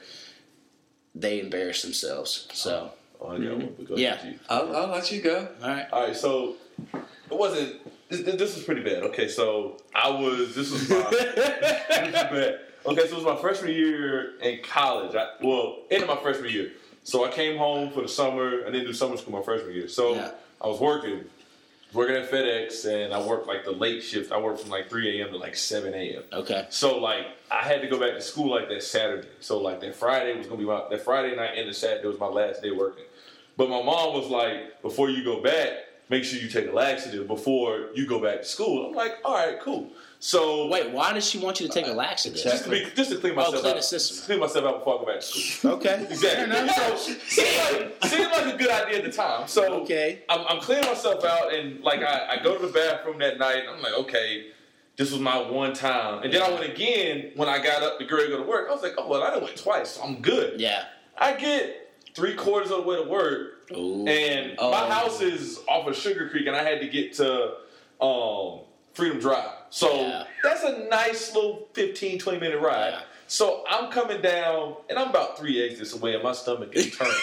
they 1.15 1.39
embarrass 1.39 1.81
themselves. 1.81 2.47
So, 2.53 2.91
Oh, 3.19 3.27
oh 3.27 3.31
I 3.35 3.39
got 3.39 3.57
one, 3.57 3.73
but 3.77 3.87
go 3.87 3.95
Yeah. 3.95 4.13
ahead, 4.13 4.33
G. 4.33 4.39
I'll, 4.49 4.75
I'll 4.75 4.87
let 4.87 5.11
you 5.11 5.21
go. 5.21 5.47
all 5.61 5.67
right. 5.69 5.85
All 5.91 6.07
right, 6.07 6.15
so 6.15 6.55
it 6.93 7.37
wasn't. 7.37 7.75
This, 8.09 8.21
this 8.23 8.55
was 8.55 8.63
pretty 8.63 8.81
bad. 8.83 9.03
Okay, 9.03 9.27
so 9.27 9.77
I 9.95 10.09
was. 10.09 10.55
This 10.55 10.71
was 10.71 10.89
my. 10.89 10.97
this 11.11 12.01
was 12.01 12.13
bad. 12.13 12.59
Okay, 12.85 13.07
so 13.07 13.13
it 13.17 13.23
was 13.23 13.23
my 13.23 13.35
freshman 13.37 13.73
year 13.73 14.39
in 14.39 14.59
college. 14.63 15.15
I, 15.15 15.29
well, 15.41 15.79
end 15.91 16.03
of 16.03 16.09
my 16.09 16.17
freshman 16.17 16.51
year. 16.51 16.71
So 17.03 17.25
I 17.25 17.29
came 17.29 17.57
home 17.57 17.91
for 17.91 18.01
the 18.01 18.07
summer. 18.07 18.61
I 18.67 18.71
didn't 18.71 18.85
do 18.87 18.93
summer 18.93 19.17
school 19.17 19.33
my 19.37 19.43
freshman 19.43 19.73
year. 19.75 19.87
So 19.87 20.15
Yeah. 20.15 20.31
I 20.61 20.67
was 20.67 20.79
working, 20.79 21.21
working 21.93 22.15
at 22.15 22.29
FedEx, 22.29 22.85
and 22.85 23.13
I 23.13 23.21
worked 23.21 23.47
like 23.47 23.63
the 23.63 23.71
late 23.71 24.01
shift. 24.01 24.31
I 24.31 24.39
worked 24.39 24.61
from 24.61 24.69
like 24.69 24.89
3 24.89 25.21
a.m. 25.21 25.31
to 25.31 25.37
like 25.37 25.55
7 25.55 25.93
a.m. 25.93 26.23
Okay. 26.31 26.65
So 26.69 26.97
like 26.97 27.27
I 27.49 27.63
had 27.63 27.81
to 27.81 27.87
go 27.87 27.99
back 27.99 28.13
to 28.13 28.21
school 28.21 28.49
like 28.49 28.69
that 28.69 28.83
Saturday. 28.83 29.27
So 29.39 29.59
like 29.59 29.81
that 29.81 29.95
Friday 29.95 30.37
was 30.37 30.47
gonna 30.47 30.59
be 30.59 30.65
my 30.65 30.83
that 30.89 31.03
Friday 31.03 31.35
night 31.35 31.57
and 31.57 31.69
the 31.69 31.73
Saturday 31.73 32.07
was 32.07 32.19
my 32.19 32.27
last 32.27 32.61
day 32.61 32.71
working. 32.71 33.05
But 33.57 33.69
my 33.69 33.81
mom 33.81 34.13
was 34.13 34.27
like, 34.29 34.81
before 34.81 35.09
you 35.09 35.23
go 35.23 35.41
back, 35.41 35.73
make 36.09 36.23
sure 36.23 36.39
you 36.39 36.47
take 36.49 36.67
a 36.67 36.71
laxative 36.71 37.27
before 37.27 37.89
you 37.93 38.07
go 38.07 38.19
back 38.21 38.39
to 38.39 38.45
school. 38.45 38.87
I'm 38.87 38.95
like, 38.95 39.17
all 39.23 39.35
right, 39.35 39.59
cool. 39.59 39.89
So 40.23 40.67
Wait, 40.67 40.91
why 40.91 41.13
does 41.13 41.27
she 41.27 41.39
want 41.39 41.59
you 41.59 41.67
to 41.67 41.73
take 41.73 41.87
a 41.87 41.91
laxative? 41.91 42.41
just 42.43 42.65
to, 42.65 42.69
be, 42.69 42.85
just 42.95 43.09
to 43.09 43.17
clean 43.17 43.33
myself 43.33 43.55
Oh, 43.55 43.59
clean 43.61 43.71
out, 43.71 43.77
the 43.77 43.81
system. 43.81 44.15
just 44.17 44.25
clean 44.27 44.39
myself 44.39 44.65
out 44.65 44.77
before 44.79 44.95
I 44.95 44.99
go 44.99 45.05
back 45.07 45.21
to 45.21 45.25
school. 45.25 45.71
Okay. 45.73 46.05
Exactly. 46.11 46.67
So 46.69 46.95
seemed 46.95 47.81
like, 47.81 48.05
seemed 48.05 48.31
like 48.31 48.53
a 48.53 48.57
good 48.57 48.69
idea 48.69 48.99
at 48.99 49.03
the 49.03 49.11
time. 49.11 49.47
So 49.47 49.81
Okay. 49.81 50.21
I'm, 50.29 50.45
I'm 50.47 50.59
cleaning 50.61 50.85
myself 50.87 51.25
out, 51.25 51.51
and 51.53 51.81
like 51.83 52.01
I, 52.03 52.37
I 52.37 52.43
go 52.43 52.55
to 52.55 52.67
the 52.67 52.71
bathroom 52.71 53.17
that 53.19 53.39
night. 53.39 53.63
I'm 53.67 53.81
like, 53.81 53.93
okay, 53.93 54.51
this 54.95 55.11
was 55.11 55.19
my 55.19 55.39
one 55.41 55.73
time, 55.73 56.21
and 56.23 56.31
then 56.31 56.43
I 56.43 56.51
went 56.51 56.71
again 56.71 57.31
when 57.35 57.49
I 57.49 57.57
got 57.57 57.81
up 57.81 57.97
to 57.97 58.05
get 58.05 58.13
ready 58.13 58.27
to 58.29 58.37
go 58.37 58.43
to 58.43 58.47
work. 58.47 58.67
I 58.69 58.73
was 58.73 58.83
like, 58.83 58.93
oh 58.99 59.07
well, 59.07 59.23
I 59.23 59.31
done 59.31 59.41
went 59.43 59.57
twice, 59.57 59.91
so 59.91 60.03
I'm 60.03 60.21
good. 60.21 60.61
Yeah. 60.61 60.83
I 61.17 61.33
get 61.33 61.93
three 62.13 62.35
quarters 62.35 62.69
of 62.69 62.83
the 62.83 62.83
way 62.83 63.03
to 63.03 63.09
work, 63.09 63.71
Ooh. 63.75 64.05
and 64.07 64.53
Oh. 64.59 64.69
my 64.69 64.87
house 64.87 65.19
is 65.21 65.59
off 65.67 65.87
of 65.87 65.95
Sugar 65.95 66.29
Creek, 66.29 66.45
and 66.45 66.55
I 66.55 66.61
had 66.63 66.79
to 66.81 66.87
get 66.87 67.13
to 67.13 67.53
um, 67.99 68.59
Freedom 68.93 69.19
Drive. 69.19 69.49
So 69.69 69.93
Yeah. 69.95 70.23
that's 70.43 70.63
a 70.63 70.79
nice 70.89 71.33
little 71.33 71.67
15, 71.73 72.19
20 72.19 72.39
minute 72.39 72.59
ride. 72.59 72.89
Yeah. 72.91 73.01
So 73.27 73.63
I'm 73.69 73.89
coming 73.89 74.21
down, 74.21 74.75
and 74.89 74.99
I'm 74.99 75.09
about 75.09 75.37
three 75.39 75.63
exits 75.65 75.93
away, 75.93 76.15
and 76.15 76.23
my 76.23 76.33
stomach 76.33 76.71
is 76.73 76.93
turning. 76.97 77.13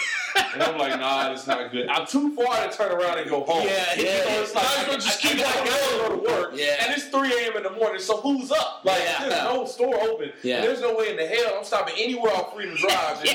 and 0.53 0.63
I'm 0.63 0.77
like, 0.79 0.99
nah, 0.99 1.29
that's 1.29 1.45
not 1.45 1.71
good. 1.71 1.87
I'm 1.87 2.07
too 2.07 2.35
far 2.35 2.67
to 2.67 2.75
turn 2.75 2.91
around 2.91 3.19
and 3.19 3.29
go 3.29 3.43
home. 3.43 3.67
Yeah, 3.67 3.93
You 3.95 4.05
yeah. 4.05 4.17
know, 4.25 4.41
it's 4.41 4.55
like, 4.55 4.63
Might 4.63 4.77
as 4.79 4.87
well 4.87 4.95
I- 4.95 4.99
just 4.99 5.21
keep 5.21 5.37
going. 5.37 5.65
go 5.65 6.09
to 6.09 6.15
work, 6.41 6.51
Yeah. 6.55 6.77
and 6.83 6.93
it's 6.95 7.05
3 7.09 7.31
a.m. 7.31 7.57
in 7.57 7.63
the 7.63 7.69
morning, 7.69 8.01
so 8.01 8.17
who's 8.21 8.51
up? 8.51 8.81
Like, 8.83 9.03
Yeah. 9.03 9.29
there's 9.29 9.43
no 9.43 9.65
store 9.65 10.01
open. 10.01 10.31
Yeah. 10.41 10.55
And 10.57 10.63
there's 10.65 10.81
no 10.81 10.95
way 10.95 11.11
in 11.11 11.17
the 11.17 11.27
hell 11.27 11.57
I'm 11.59 11.63
stopping 11.63 11.93
anywhere 11.99 12.33
off 12.33 12.55
Freedom 12.55 12.75
Drive. 12.75 13.21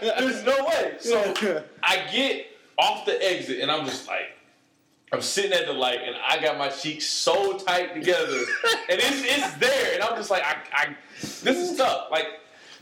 There's 0.00 0.44
no 0.44 0.64
way. 0.66 0.94
So 1.00 1.62
I 1.82 2.06
get 2.12 2.46
off 2.78 3.06
the 3.06 3.22
exit 3.24 3.60
and 3.60 3.70
I'm 3.70 3.84
just 3.86 4.06
like, 4.06 4.36
I'm 5.12 5.22
sitting 5.22 5.52
at 5.52 5.66
the 5.66 5.72
light 5.72 5.98
and 6.04 6.14
I 6.26 6.40
got 6.40 6.56
my 6.56 6.68
cheeks 6.68 7.04
so 7.06 7.58
tight 7.58 7.94
together 7.94 8.38
and 8.88 9.00
it's 9.00 9.22
it's 9.24 9.54
there 9.54 9.94
and 9.94 10.02
I'm 10.04 10.16
just 10.16 10.30
like 10.30 10.42
I, 10.44 10.56
I 10.72 10.96
this 11.18 11.44
is 11.56 11.76
tough. 11.76 12.08
Like 12.10 12.26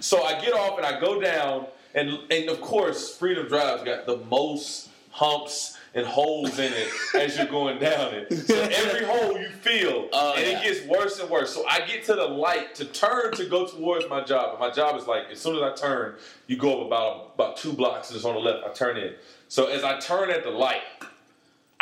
so 0.00 0.22
I 0.24 0.38
get 0.40 0.52
off 0.52 0.76
and 0.76 0.86
I 0.86 1.00
go 1.00 1.20
down 1.20 1.66
and 1.94 2.10
and 2.30 2.50
of 2.50 2.60
course 2.60 3.16
Freedom 3.16 3.48
Drive's 3.48 3.82
got 3.82 4.04
the 4.06 4.18
most 4.28 4.90
humps 5.10 5.76
and 5.94 6.06
holes 6.06 6.58
in 6.58 6.70
it 6.74 6.88
as 7.14 7.36
you're 7.38 7.46
going 7.46 7.78
down 7.78 8.12
it. 8.14 8.30
So 8.46 8.60
every 8.60 9.06
hole 9.06 9.38
you 9.40 9.48
feel 9.48 10.10
Oh, 10.12 10.34
and 10.36 10.46
yeah. 10.46 10.60
it 10.60 10.62
gets 10.62 10.86
worse 10.86 11.18
and 11.18 11.30
worse. 11.30 11.52
So 11.54 11.66
I 11.66 11.80
get 11.80 12.04
to 12.04 12.14
the 12.14 12.26
light 12.26 12.74
to 12.76 12.84
turn 12.84 13.32
to 13.32 13.46
go 13.46 13.66
towards 13.66 14.06
my 14.08 14.22
job. 14.22 14.50
And 14.50 14.60
my 14.60 14.70
job 14.70 14.96
is 15.00 15.06
like 15.06 15.24
as 15.32 15.40
soon 15.40 15.56
as 15.56 15.62
I 15.62 15.74
turn, 15.74 16.16
you 16.46 16.58
go 16.58 16.82
up 16.82 16.86
about 16.86 17.32
about 17.36 17.56
two 17.56 17.72
blocks 17.72 18.10
and 18.10 18.16
it's 18.16 18.26
on 18.26 18.34
the 18.34 18.40
left. 18.40 18.66
I 18.68 18.72
turn 18.74 18.98
in. 18.98 19.14
So 19.48 19.68
as 19.68 19.82
I 19.82 19.98
turn 19.98 20.28
at 20.30 20.44
the 20.44 20.50
light, 20.50 20.82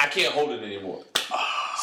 I 0.06 0.08
can't 0.08 0.32
hold 0.32 0.50
it 0.52 0.62
anymore. 0.62 1.02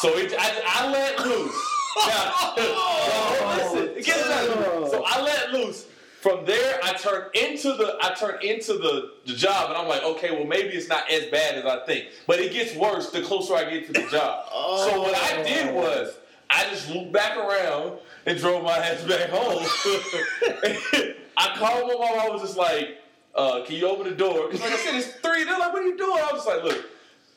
So 0.00 0.16
it, 0.16 0.34
I, 0.38 0.62
I 0.66 0.90
let 0.90 1.20
loose. 1.20 1.70
Now, 2.08 2.54
listen. 3.74 4.90
So 4.90 5.04
I 5.06 5.20
let 5.22 5.52
loose. 5.52 5.86
From 6.22 6.46
there, 6.46 6.80
I 6.82 6.94
turn 6.94 7.28
into 7.34 7.74
the 7.74 7.98
I 8.00 8.14
turn 8.14 8.42
into 8.42 8.78
the, 8.78 9.12
the 9.26 9.34
job, 9.34 9.68
and 9.68 9.76
I'm 9.76 9.88
like, 9.88 10.02
okay, 10.02 10.30
well 10.30 10.46
maybe 10.46 10.70
it's 10.70 10.88
not 10.88 11.10
as 11.10 11.26
bad 11.26 11.56
as 11.56 11.66
I 11.66 11.84
think, 11.84 12.06
but 12.26 12.40
it 12.40 12.50
gets 12.50 12.74
worse 12.74 13.10
the 13.10 13.20
closer 13.20 13.54
I 13.56 13.68
get 13.68 13.86
to 13.88 13.92
the 13.92 14.08
job. 14.08 14.46
So 14.48 15.02
what 15.02 15.14
I 15.14 15.42
did 15.42 15.74
was 15.74 16.16
I 16.48 16.64
just 16.70 16.88
looped 16.88 17.12
back 17.12 17.36
around 17.36 17.98
and 18.24 18.38
drove 18.38 18.64
my 18.64 18.78
ass 18.78 19.02
back 19.02 19.28
home. 19.28 19.62
I 21.36 21.54
called 21.56 21.88
my 21.88 21.94
mom. 21.94 22.18
I 22.20 22.28
was 22.30 22.40
just 22.40 22.56
like, 22.56 23.02
uh, 23.34 23.62
"Can 23.66 23.76
you 23.76 23.86
open 23.86 24.08
the 24.08 24.16
door?" 24.16 24.46
Because 24.46 24.62
like 24.62 24.72
I 24.72 24.76
said, 24.76 24.94
it's 24.94 25.08
three. 25.08 25.44
They're 25.44 25.58
like, 25.58 25.74
"What 25.74 25.82
are 25.82 25.86
you 25.86 25.98
doing?" 25.98 26.18
I 26.18 26.32
was 26.32 26.42
just 26.42 26.46
like, 26.46 26.64
"Look, 26.64 26.86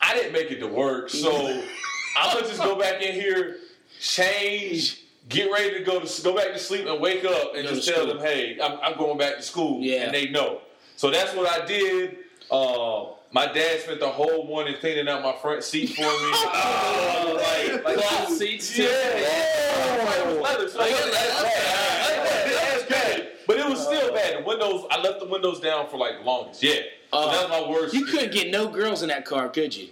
I 0.08 0.14
didn't 0.14 0.32
make 0.32 0.50
it 0.50 0.60
to 0.60 0.66
work, 0.66 1.10
so 1.10 1.30
I'm 2.16 2.34
gonna 2.34 2.46
just 2.48 2.62
go 2.62 2.76
back 2.76 3.02
in 3.02 3.12
here, 3.14 3.56
change, 4.00 5.02
get 5.28 5.50
ready 5.52 5.74
to 5.78 5.84
go 5.84 6.00
to 6.00 6.22
go 6.22 6.34
back 6.34 6.52
to 6.52 6.58
sleep, 6.58 6.86
and 6.86 7.00
wake 7.00 7.24
up 7.24 7.54
and 7.54 7.64
Go 7.68 7.74
just 7.74 7.86
tell 7.86 8.02
school. 8.04 8.14
them, 8.14 8.18
"Hey, 8.20 8.58
I'm, 8.62 8.78
I'm 8.82 8.98
going 8.98 9.18
back 9.18 9.36
to 9.36 9.42
school," 9.42 9.80
Yeah. 9.80 10.04
and 10.04 10.14
they 10.14 10.28
know. 10.28 10.60
So 10.96 11.10
that's 11.10 11.34
what 11.34 11.46
I 11.48 11.64
did. 11.66 12.16
Uh, 12.50 13.10
my 13.30 13.44
dad 13.52 13.80
spent 13.80 14.00
the 14.00 14.08
whole 14.08 14.46
morning 14.46 14.74
cleaning 14.80 15.06
out 15.08 15.22
my 15.22 15.34
front 15.42 15.62
seat 15.62 15.88
for 15.90 16.00
me. 16.02 16.08
Uh, 16.08 17.34
like, 17.74 17.84
like 17.84 17.96
Cloth 17.98 18.32
seats. 18.32 18.76
Yeah, 18.78 18.86
yeah. 18.86 20.22
It 20.22 20.26
was 20.26 20.38
leather, 20.38 20.68
so 20.68 20.80
it 20.80 20.90
wasn't 20.92 21.14
as 21.14 21.42
bad. 21.42 22.10
It 22.10 22.18
wasn't 22.18 22.62
as 22.74 22.82
bad. 22.88 23.28
But 23.46 23.58
it 23.58 23.66
was 23.68 23.82
still 23.84 24.12
bad. 24.14 24.38
The 24.38 24.44
windows, 24.46 24.86
I 24.90 25.00
left 25.00 25.20
the 25.20 25.26
windows 25.26 25.60
down 25.60 25.88
for 25.90 25.98
like 25.98 26.18
the 26.20 26.24
longest. 26.24 26.62
Yeah. 26.62 26.72
So 27.12 27.18
Uh, 27.18 27.30
that 27.32 27.50
was 27.50 27.60
my 27.62 27.68
worst. 27.70 27.94
You 27.94 28.06
couldn't 28.06 28.32
get 28.32 28.50
no 28.50 28.66
girls 28.68 29.02
in 29.02 29.08
that 29.10 29.24
car, 29.26 29.48
could 29.50 29.76
you? 29.76 29.88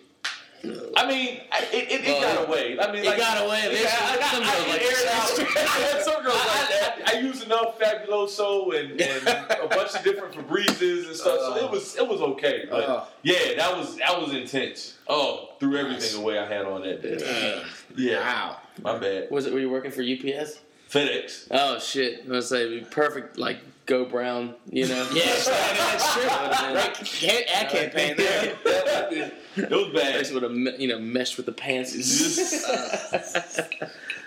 I 0.96 1.06
mean, 1.06 1.40
it, 1.72 1.72
it, 1.72 2.00
it 2.00 2.06
Well, 2.06 2.34
got 2.36 2.48
away. 2.48 2.78
I 2.78 2.86
mean, 2.92 3.02
it 3.02 3.06
like, 3.06 3.18
got 3.18 3.44
away 3.44 3.60
Yeah, 3.62 3.68
eventually. 3.70 4.12
I, 4.12 4.16
got, 4.18 4.32
Some 4.32 4.42
I, 4.42 4.46
girls 4.46 4.64
can 4.64 4.72
like 4.72 4.82
air 4.82 5.08
out. 5.12 5.56
I 5.56 5.70
had 5.94 6.02
some 6.04 6.22
girls 6.22 6.36
like 6.36 6.68
that. 6.68 7.02
I 7.14 7.18
used 7.20 7.44
enough 7.44 7.78
Fabuloso 7.78 8.78
and, 8.80 9.00
and 9.00 9.28
a 9.28 9.68
bunch 9.68 9.94
of 9.94 10.02
different 10.02 10.34
Febrezes 10.34 11.06
and 11.06 11.16
stuff, 11.16 11.38
so 11.40 11.56
it 11.64 11.70
was 11.70 11.96
it 11.96 12.06
was 12.08 12.20
okay. 12.20 12.64
But 12.70 12.84
Uh. 12.88 13.04
yeah, 13.22 13.54
that 13.56 13.76
was 13.76 13.96
that 13.96 14.20
was 14.20 14.32
intense. 14.32 14.94
Oh, 15.08 15.50
threw 15.60 15.76
everything 15.76 16.20
away 16.20 16.38
I 16.38 16.46
had 16.46 16.64
on 16.66 16.82
that 16.82 17.02
day. 17.02 17.16
Damn. 17.18 17.64
Yeah, 17.96 18.20
Wow. 18.20 18.56
my 18.82 18.98
bad. 18.98 19.30
Was 19.30 19.46
it? 19.46 19.52
Were 19.52 19.60
you 19.60 19.70
working 19.70 19.90
for 19.90 20.02
UPS? 20.02 20.60
FedEx. 20.90 21.48
Oh 21.50 21.78
shit! 21.78 22.24
I 22.26 22.30
was 22.30 22.48
say 22.48 22.80
perfect, 22.90 23.38
like 23.38 23.58
go 23.86 24.04
brown. 24.04 24.54
You 24.70 24.86
know. 24.88 25.06
Yeah, 25.12 25.24
that's 25.26 26.12
true. 26.14 26.22
Right, 26.24 27.44
ad 27.54 27.68
campaign 27.70 28.16
there. 28.16 29.30
It 29.62 29.70
was 29.70 29.92
bad. 29.94 30.14
Place 30.14 30.32
would 30.32 30.42
have 30.42 30.52
you 30.80 30.88
know 30.88 30.98
meshed 30.98 31.36
with 31.36 31.46
the 31.46 31.52
pants. 31.52 31.92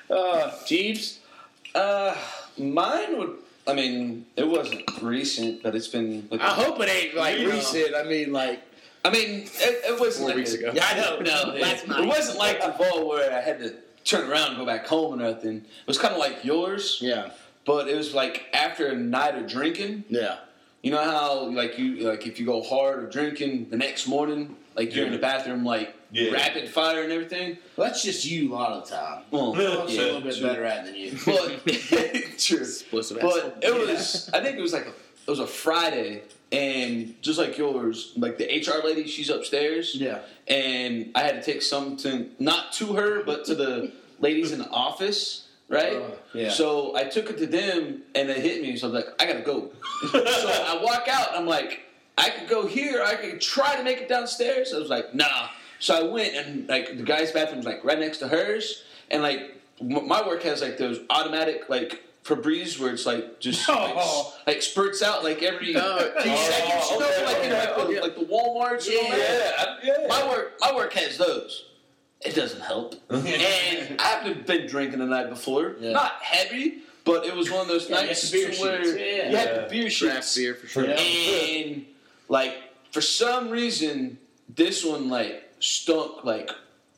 Uh, 0.10 0.50
Jeebs. 0.66 1.18
Uh, 1.76 2.16
mine 2.58 3.18
would. 3.20 3.36
I 3.68 3.74
mean, 3.74 4.26
it 4.36 4.48
wasn't 4.48 4.82
recent, 5.04 5.62
but 5.62 5.76
it's 5.76 5.88
been. 5.88 6.28
Like, 6.32 6.42
I 6.42 6.50
hope 6.50 6.80
it 6.80 6.90
ain't 6.90 7.14
like 7.16 7.38
recent. 7.38 7.94
I 7.94 8.04
mean, 8.04 8.34
like 8.34 8.60
I 9.06 9.12
mean, 9.12 9.42
it, 9.44 9.52
it 9.86 10.00
wasn't 10.00 10.22
Four 10.22 10.28
like 10.30 10.36
weeks 10.38 10.54
a- 10.56 10.58
ago. 10.58 10.72
yeah, 10.74 10.88
I 10.92 10.96
know. 11.00 11.20
No, 11.20 11.52
it, 11.54 11.62
last 11.62 11.84
it 11.88 12.08
wasn't 12.08 12.40
like 12.40 12.60
the 12.60 12.70
ball 12.70 13.08
where 13.08 13.32
I 13.32 13.40
had 13.42 13.60
to 13.60 13.76
turn 14.04 14.30
around 14.32 14.48
and 14.50 14.58
go 14.58 14.66
back 14.66 14.88
home 14.88 15.14
and 15.14 15.22
nothing. 15.22 15.58
It 15.58 15.88
was 15.88 16.00
kind 16.00 16.14
of 16.14 16.20
like 16.20 16.44
yours, 16.44 16.98
Yeah, 17.02 17.30
but 17.68 17.88
it 17.88 17.96
was 17.96 18.16
like 18.16 18.48
after 18.52 18.88
a 18.88 18.96
night 18.96 19.36
of 19.36 19.48
drinking. 19.48 20.06
yeah. 20.10 20.38
You 20.82 20.92
know 20.92 21.04
how 21.04 21.50
like 21.50 21.78
you 21.78 22.08
like 22.10 22.26
if 22.26 22.40
you 22.40 22.46
go 22.48 22.64
hard 22.64 23.04
of 23.04 23.12
drinking 23.12 23.70
the 23.70 23.78
next 23.78 24.08
morning, 24.08 24.56
like 24.80 24.96
you're 24.96 25.06
in 25.06 25.12
the 25.12 25.18
bathroom 25.20 25.64
like 25.66 25.94
Yeah. 26.12 26.32
rapid 26.32 26.70
fire 26.70 27.04
and 27.04 27.12
everything. 27.12 27.58
Well, 27.76 27.88
that's 27.88 28.02
just 28.02 28.26
you 28.26 28.52
a 28.52 28.56
lot 28.56 28.72
of 28.72 28.90
the 28.90 28.96
time. 28.96 29.24
Well, 29.30 29.54
Yeah, 29.58 29.68
I'm 29.70 29.80
a 29.82 29.86
little 29.86 30.22
bit 30.22 30.38
true. 30.38 30.48
better 30.48 30.64
at 30.64 30.78
it 30.80 30.86
than 30.86 30.96
you. 30.96 31.12
But 31.26 32.38
true. 32.40 32.60
Explosive 32.60 33.20
But 33.22 33.58
it 33.62 33.74
was. 33.88 34.30
I 34.34 34.42
think 34.42 34.58
it 34.58 34.62
was 34.62 34.74
like 34.74 34.86
a, 34.86 34.90
it 35.28 35.30
was 35.30 35.40
a 35.40 35.48
Friday, 35.48 36.24
and 36.52 37.14
just 37.22 37.38
like 37.38 37.58
yours, 37.58 38.14
like 38.18 38.38
the 38.38 38.46
HR 38.46 38.84
lady, 38.86 39.06
she's 39.08 39.30
upstairs. 39.30 39.94
Yeah. 39.96 40.20
And 40.48 41.12
I 41.14 41.22
had 41.24 41.44
to 41.44 41.52
take 41.54 41.62
something 41.62 42.32
not 42.40 42.72
to 42.74 42.94
her, 42.94 43.24
but 43.24 43.46
to 43.46 43.54
the 43.56 43.92
ladies 44.20 44.52
in 44.54 44.60
the 44.60 44.70
office. 44.70 45.46
Right. 45.68 45.98
Uh, 45.98 46.12
yeah. 46.34 46.50
So 46.50 46.96
I 46.96 47.04
took 47.04 47.30
it 47.30 47.38
to 47.40 47.46
them, 47.46 48.02
and 48.16 48.30
it 48.30 48.38
hit 48.38 48.62
me. 48.64 48.76
So 48.78 48.88
I 48.88 48.92
was 48.92 49.04
like, 49.06 49.22
I 49.22 49.26
gotta 49.28 49.42
go. 49.46 49.70
so 50.12 50.24
I 50.24 50.80
walk 50.82 51.08
out. 51.08 51.28
And 51.30 51.38
I'm 51.38 51.46
like, 51.46 51.82
I 52.20 52.30
could 52.30 52.49
go 52.49 52.65
here. 52.67 53.03
I 53.03 53.15
could 53.15 53.39
try 53.41 53.76
to 53.76 53.84
make 53.84 53.99
it 53.99 54.09
downstairs. 54.09 54.74
I 54.74 54.80
was 54.80 54.89
like, 54.89 55.13
nah. 55.15 55.47
So 55.80 55.95
I 55.97 56.03
went, 56.11 56.36
and 56.36 56.67
like 56.67 56.97
the 56.97 57.03
guy's 57.03 57.32
bathroom's 57.32 57.65
like 57.65 57.84
right 57.84 57.97
next 57.99 58.17
to 58.20 58.28
hers, 58.28 58.84
and 59.09 59.24
like 59.24 59.55
m- 59.80 60.07
my 60.07 60.26
work 60.28 60.43
has 60.43 60.61
like 60.61 60.78
those 60.78 60.99
automatic 61.09 61.70
like 61.70 62.03
Febreze 62.26 62.78
where 62.80 62.91
it's 62.93 63.05
like 63.05 63.39
just 63.39 63.67
Oh. 63.70 64.34
like, 64.45 64.55
like 64.55 64.61
spurts 64.61 65.01
out 65.01 65.24
like 65.24 65.41
every 65.41 65.74
Oh, 65.78 65.97
two 66.24 66.30
oh, 66.30 66.36
seconds, 66.36 66.91
you 66.91 66.99
know, 66.99 67.05
okay, 67.07 67.26
like 67.26 67.43
in 67.45 67.51
like, 67.53 67.70
okay, 67.70 67.88
the, 67.88 67.93
yeah. 67.93 67.99
like 68.01 68.15
the 68.15 68.26
WalMarts. 68.26 68.88
and 68.89 68.97
all 69.05 69.09
that. 69.17 69.78
Yeah, 69.84 69.93
I- 69.95 70.01
yeah. 70.01 70.07
My 70.07 70.28
work, 70.30 70.53
my 70.59 70.76
work 70.76 70.93
has 70.93 71.17
those. 71.17 71.65
It 72.22 72.36
doesn't 72.36 72.59
help. 72.61 72.95
and 73.09 73.95
I've 74.01 74.45
been 74.45 74.67
drinking 74.67 74.99
the 74.99 75.05
night 75.05 75.30
before, 75.30 75.76
Yeah. 75.80 75.93
not 75.93 76.11
heavy, 76.22 76.80
but 77.05 77.26
it 77.26 77.34
was 77.34 77.49
one 77.49 77.61
of 77.61 77.67
those 77.70 77.89
Yeah, 77.89 78.01
you 78.01 78.07
nights 78.07 78.30
had 78.30 78.32
the 78.34 78.45
beer 78.45 78.51
to 78.55 78.61
where 78.61 78.84
sheets. 78.84 78.97
Yeah. 78.97 79.30
you 79.30 79.38
had 79.38 79.47
Yeah. 79.47 79.61
the 79.61 79.67
beer 79.70 79.89
Draft 79.89 80.15
sheets, 80.17 80.36
beer 80.36 80.55
for 80.55 80.67
sure. 80.67 80.86
Yeah. 80.86 80.99
and 80.99 81.86
like 82.30 82.56
for 82.92 83.02
some 83.02 83.50
reason, 83.50 84.18
this 84.48 84.86
one 84.86 85.10
like 85.10 85.52
stunk 85.60 86.24
like 86.24 86.50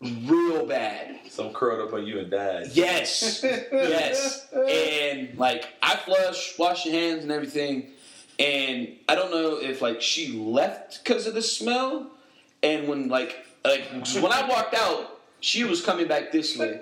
real 0.01 0.65
bad. 0.65 1.19
Some 1.29 1.53
curled 1.53 1.87
up 1.87 1.93
on 1.93 2.05
you 2.05 2.19
and 2.19 2.29
died. 2.29 2.67
Yes, 2.73 3.43
yes, 3.43 4.47
and 4.53 5.37
like 5.37 5.67
I 5.81 5.95
flush, 5.95 6.57
wash 6.59 6.85
your 6.85 6.93
hands 6.93 7.23
and 7.23 7.31
everything, 7.31 7.87
and 8.37 8.89
I 9.09 9.15
don't 9.15 9.31
know 9.31 9.57
if 9.57 9.81
like 9.81 10.01
she 10.01 10.37
left 10.37 11.03
because 11.03 11.25
of 11.25 11.33
the 11.33 11.41
smell, 11.41 12.11
and 12.61 12.87
when 12.87 13.09
like 13.09 13.45
like 13.65 13.89
when 13.91 14.31
I 14.31 14.47
walked 14.47 14.75
out, 14.75 15.19
she 15.39 15.63
was 15.63 15.81
coming 15.81 16.07
back 16.07 16.31
this 16.31 16.57
way. 16.57 16.79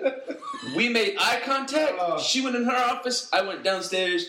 We 0.76 0.88
made 0.88 1.16
eye 1.18 1.40
contact. 1.44 1.94
Oh. 1.98 2.18
She 2.20 2.42
went 2.42 2.56
in 2.56 2.64
her 2.64 2.76
office. 2.76 3.30
I 3.32 3.42
went 3.42 3.64
downstairs. 3.64 4.26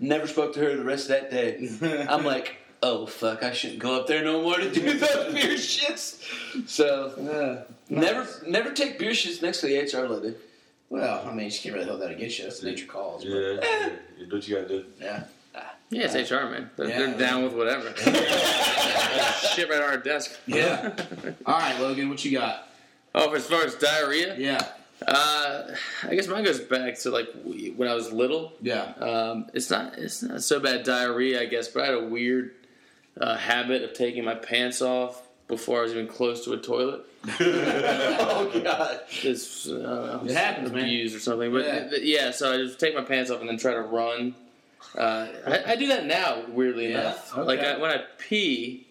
Never 0.00 0.26
spoke 0.26 0.54
to 0.54 0.60
her 0.60 0.76
the 0.76 0.84
rest 0.84 1.10
of 1.10 1.10
that 1.10 1.30
day. 1.30 2.06
I'm 2.08 2.24
like, 2.24 2.56
oh 2.86 3.06
fuck, 3.06 3.42
I 3.42 3.52
shouldn't 3.52 3.78
go 3.80 3.98
up 4.00 4.06
there 4.06 4.22
no 4.24 4.42
more 4.42 4.56
to 4.56 4.70
do 4.70 4.80
those 4.98 5.32
beer 5.34 5.54
shits. 5.56 6.20
So 6.68 7.12
Yeah. 7.18 7.64
never 7.88 8.26
never 8.46 8.70
take 8.72 8.98
beer 8.98 9.12
shits 9.12 9.42
next 9.42 9.60
to 9.60 9.66
the 9.66 9.78
HR 9.78 10.06
lady. 10.08 10.36
Well, 10.90 11.26
I 11.26 11.32
mean, 11.32 11.46
you 11.50 11.58
can't 11.58 11.74
really 11.74 11.86
hold 11.88 12.00
that 12.02 12.10
against 12.10 12.38
you. 12.38 12.44
That's 12.44 12.60
the 12.60 12.70
nature 12.70 12.86
calls. 12.86 13.24
but- 13.24 13.30
Yeah, 13.32 13.58
yeah. 13.62 13.88
You 14.18 14.26
do 14.26 14.36
what 14.36 14.46
you 14.48 14.54
gotta 14.56 14.68
do. 14.68 14.84
Yeah. 15.00 15.24
Yeah, 15.90 16.08
it's 16.10 16.30
HR, 16.30 16.46
man. 16.50 16.70
They're, 16.76 16.88
Yeah. 16.88 16.98
they're 16.98 17.18
down 17.18 17.44
with 17.44 17.52
whatever. 17.54 17.94
Shit 17.96 19.68
right 19.68 19.78
on 19.82 19.88
our 19.90 19.96
desk. 19.98 20.38
Yeah. 20.46 20.92
All 21.46 21.58
right, 21.58 21.78
Logan, 21.80 22.08
what 22.08 22.24
you 22.24 22.32
got? 22.38 22.68
Oh, 23.14 23.32
as 23.34 23.46
far 23.46 23.62
as 23.62 23.74
diarrhea, 23.76 24.34
Yeah. 24.36 24.60
uh, 25.06 25.62
I 26.02 26.14
guess 26.14 26.26
mine 26.26 26.42
goes 26.44 26.58
back 26.60 26.98
to 27.00 27.10
like 27.10 27.28
when 27.76 27.88
I 27.88 27.94
was 27.94 28.12
little. 28.12 28.52
Yeah. 28.60 28.92
Um, 28.98 29.46
it's 29.54 29.70
not 29.70 29.96
it's 29.98 30.22
not 30.22 30.42
so 30.42 30.58
bad 30.58 30.84
diarrhea, 30.84 31.40
I 31.40 31.46
guess, 31.46 31.68
but 31.68 31.82
I 31.84 31.86
had 31.86 31.94
a 31.94 32.04
weird 32.04 32.52
uh, 33.20 33.36
habit 33.36 33.82
of 33.82 33.92
taking 33.94 34.24
my 34.24 34.34
pants 34.34 34.82
off 34.82 35.22
before 35.48 35.80
I 35.80 35.82
was 35.82 35.92
even 35.92 36.08
close 36.08 36.44
to 36.46 36.52
a 36.52 36.56
toilet. 36.56 37.02
oh 37.40 38.60
god. 38.62 39.00
It's 39.22 39.68
uh, 39.68 40.20
It 40.24 40.32
happens, 40.32 40.72
man. 40.72 40.84
abused 40.84 41.16
or 41.16 41.20
something, 41.20 41.52
but 41.52 41.64
Yeah. 41.64 41.88
yeah. 41.92 41.98
yeah. 42.26 42.30
So 42.30 42.52
I 42.52 42.56
just 42.58 42.78
take 42.80 42.94
my 42.94 43.02
pants 43.02 43.30
off 43.30 43.40
and 43.40 43.48
then 43.48 43.56
try 43.58 43.72
to 43.74 43.82
run. 43.82 44.34
Uh, 44.96 45.26
I, 45.46 45.72
I 45.72 45.76
do 45.76 45.88
that 45.88 46.06
now, 46.06 46.42
weirdly 46.48 46.90
Yeah, 46.92 47.00
enough. 47.00 47.32
okay. 47.36 47.42
Like 47.46 47.60
I, 47.60 47.78
when 47.78 47.90
I 47.90 48.02
pee, 48.18 48.86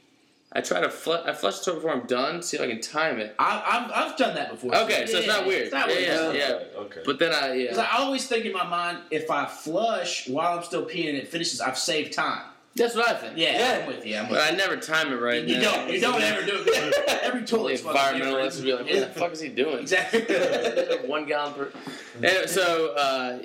I 0.52 0.62
try 0.62 0.82
to 0.82 0.90
flush. 0.90 1.26
I 1.28 1.34
flush 1.34 1.60
the 1.60 1.66
toilet 1.66 1.78
before 1.82 1.92
I'm 1.92 2.08
done, 2.08 2.42
see 2.42 2.58
if 2.58 2.64
I 2.64 2.68
can 2.68 2.82
time 2.82 3.20
it. 3.20 3.36
I, 3.40 3.64
I've, 3.66 4.12
I've 4.12 4.18
done 4.18 4.36
that 4.36 4.52
before. 4.52 4.76
Okay, 4.76 5.06
so 5.06 5.18
it's 5.20 5.28
not 5.28 5.46
weird. 5.48 5.64
It's 5.64 5.74
not 5.74 5.90
Yeah, 5.90 5.96
weird. 6.30 6.36
yeah. 6.36 6.50
Okay, 6.52 6.68
okay. 6.78 7.02
But 7.06 7.20
then 7.20 7.32
I 7.34 7.58
Because 7.58 7.78
yeah, 7.78 7.88
I 7.92 7.98
always 8.00 8.28
think 8.28 8.46
in 8.46 8.54
my 8.54 8.66
mind, 8.68 9.00
if 9.12 9.32
I 9.32 9.46
flush 9.46 10.28
while 10.28 10.58
I'm 10.58 10.64
still 10.64 10.86
peeing 10.86 11.10
and 11.10 11.18
it 11.18 11.28
finishes, 11.28 11.62
I've 11.62 11.78
saved 11.78 12.14
time. 12.14 12.44
That's 12.76 12.96
what 12.96 13.08
I 13.10 13.14
think. 13.16 13.38
Yeah, 13.38 13.58
Yeah. 13.58 13.80
I'm 13.82 13.88
with 13.88 14.06
you. 14.06 14.18
I'm 14.18 14.24
But 14.26 14.32
with 14.34 14.42
I 14.42 14.52
never 14.56 14.78
time 14.78 15.12
it 15.14 15.18
right. 15.18 15.44
you. 15.44 15.56
You 15.56 15.62
now. 15.62 15.72
don't. 15.76 15.92
You 15.92 16.00
don't 16.02 16.22
ever 16.22 16.46
do 16.46 16.64
it. 16.66 17.10
Every 17.24 17.42
The 17.42 17.48
toilet's 17.48 17.82
fucking 17.82 18.22
environmentalists 18.22 18.56
would 18.58 18.66
be 18.66 18.74
like, 18.74 18.86
different. 18.88 19.06
"What 19.08 19.14
the 19.14 19.20
fuck 19.20 19.32
is 19.34 19.40
he 19.42 19.50
doing?" 19.50 19.80
Exactly. 19.80 20.22
one 21.08 21.26
gallon 21.26 21.54
per. 21.54 21.72
Anyway, 22.22 22.48
so 22.48 22.94
uh, 22.96 23.40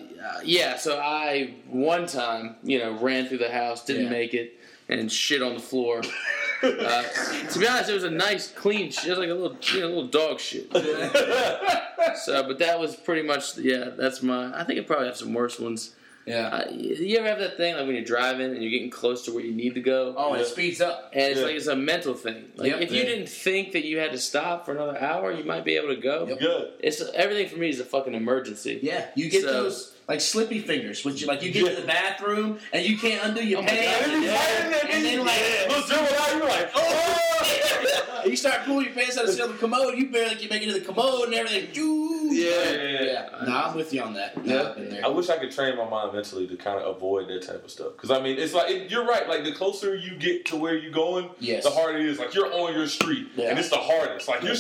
yeah, 0.45 0.77
so 0.77 0.99
I 0.99 1.55
one 1.69 2.07
time 2.07 2.57
you 2.63 2.79
know 2.79 2.93
ran 2.99 3.27
through 3.29 3.39
the 3.39 3.51
house, 3.51 3.85
didn't 3.85 4.05
Yeah. 4.05 4.11
make 4.11 4.35
it, 4.35 4.59
and 4.89 5.11
shit 5.13 5.43
on 5.43 5.55
the 5.55 5.61
floor. 5.61 6.03
Uh, 6.61 7.05
to 7.53 7.59
be 7.61 7.69
honest, 7.69 7.89
it 7.89 7.95
was 7.95 8.03
a 8.03 8.11
nice, 8.11 8.51
clean 8.51 8.91
shit. 8.91 9.05
It 9.07 9.11
was 9.11 9.19
like 9.21 9.29
a 9.29 9.33
little, 9.33 9.57
you 9.73 9.81
know, 9.81 9.87
little 9.87 10.07
dog 10.09 10.41
shit. 10.41 10.69
So, 10.73 12.43
but 12.49 12.59
that 12.59 12.81
was 12.81 12.97
pretty 12.97 13.23
much, 13.23 13.57
yeah. 13.59 13.91
That's 13.97 14.23
my. 14.25 14.53
I 14.59 14.65
think 14.65 14.81
I 14.81 14.83
probably 14.83 15.07
have 15.07 15.17
some 15.17 15.33
worse 15.33 15.61
ones. 15.61 15.95
Yeah. 16.29 16.49
Uh, 16.49 16.71
you 16.71 17.19
ever 17.19 17.29
have 17.29 17.39
that 17.39 17.57
thing 17.57 17.75
like 17.77 17.87
when 17.87 17.95
you're 17.97 18.05
driving 18.05 18.53
and 18.53 18.63
you're 18.63 18.71
getting 18.71 18.91
close 18.91 19.25
to 19.25 19.33
where 19.33 19.45
you 19.45 19.53
need 19.53 19.75
to 19.75 19.81
go? 19.81 20.15
Oh, 20.17 20.33
and 20.33 20.43
it 20.43 20.47
speeds 20.47 20.81
up. 20.81 21.11
And 21.13 21.23
it's 21.33 21.41
Yeah. 21.41 21.47
like 21.47 21.57
it's 21.57 21.67
a 21.67 21.77
mental 21.77 22.15
thing. 22.15 22.45
Like 22.57 22.71
Yep. 22.73 22.81
if 22.83 22.91
you 22.93 22.99
Yeah. 22.99 23.05
didn't 23.07 23.29
think 23.29 23.73
that 23.73 23.85
you 23.85 23.99
had 23.99 24.13
to 24.13 24.19
stop 24.19 24.65
for 24.65 24.73
another 24.73 24.99
hour, 24.99 25.33
you 25.33 25.45
might 25.45 25.65
be 25.65 25.77
able 25.77 25.89
to 25.89 26.01
go. 26.01 26.27
Yep. 26.29 26.39
Good. 26.41 26.69
It's 26.81 27.03
everything 27.15 27.49
for 27.49 27.57
me 27.59 27.69
is 27.71 27.81
a 27.81 27.85
fucking 27.85 28.15
emergency. 28.15 28.79
Yeah, 28.83 29.07
you 29.15 29.29
get 29.31 29.43
So- 29.43 29.53
those 29.53 29.93
like 30.09 30.21
slippy 30.23 30.61
fingers, 30.61 31.05
which 31.05 31.21
you 31.21 31.27
like 31.27 31.43
you 31.43 31.51
get 31.51 31.69
to 31.75 31.81
the 31.83 31.87
bathroom 31.87 32.59
and 32.73 32.85
you 32.87 32.97
can't 32.97 33.23
undo 33.25 33.45
your 33.47 33.61
Oh 33.61 33.63
pants, 33.63 34.07
God, 34.07 34.15
and, 34.15 34.25
yeah. 34.25 34.87
and 34.91 35.05
then 35.05 35.19
like 35.27 35.69
Look, 35.69 35.87
Jim, 35.89 35.97
now 36.05 36.33
you're 36.37 36.47
like, 36.49 36.71
oh! 36.75 38.23
you 38.27 38.35
start 38.37 38.65
pulling 38.65 38.87
your 38.87 38.95
pants 38.95 39.19
out 39.19 39.29
of 39.29 39.37
the 39.37 39.49
commode, 39.59 39.97
you 39.99 40.09
barely 40.11 40.37
can 40.37 40.49
make 40.49 40.63
it 40.63 40.67
to 40.73 40.79
the 40.79 40.81
commode 40.85 41.25
and 41.27 41.35
everything. 41.35 41.69
Choo. 41.73 42.18
Yeah. 42.39 43.03
yeah. 43.03 43.45
No, 43.47 43.57
I'm 43.57 43.77
with 43.77 43.93
you 43.93 44.03
on 44.03 44.15
that. 44.15 44.33
Yeah. 44.45 44.71
I've 44.77 44.91
there. 44.91 45.05
I 45.05 45.09
wish 45.09 45.29
I 45.29 45.39
could 45.39 45.51
train 45.53 45.77
my 45.77 45.89
mind 45.89 46.13
mentally 46.15 46.47
to 46.49 46.57
kind 46.57 46.81
of 46.81 46.97
avoid 46.97 47.29
that 47.29 47.43
type 47.43 47.65
of 47.65 47.71
stuff. 47.71 47.93
Because 47.93 48.11
I 48.11 48.21
mean, 48.23 48.39
it's 48.39 48.55
like 48.55 48.71
it, 48.71 48.91
you're 48.91 49.05
right. 49.07 49.29
Like 49.29 49.45
the 49.45 49.53
closer 49.53 49.95
you 49.95 50.17
get 50.17 50.47
to 50.47 50.57
where 50.57 50.77
you're 50.77 50.93
going, 50.93 51.31
Yes. 51.41 51.65
the 51.65 51.71
harder 51.71 51.99
it 51.99 52.07
is. 52.07 52.19
Like 52.19 52.35
you're 52.35 52.53
on 52.53 52.73
your 52.75 52.87
street, 52.87 53.29
Yeah. 53.37 53.51
and 53.51 53.59
it's 53.59 53.71
the 53.71 53.77
hardest. 53.77 54.29
Like 54.29 54.43
you're. 54.43 54.55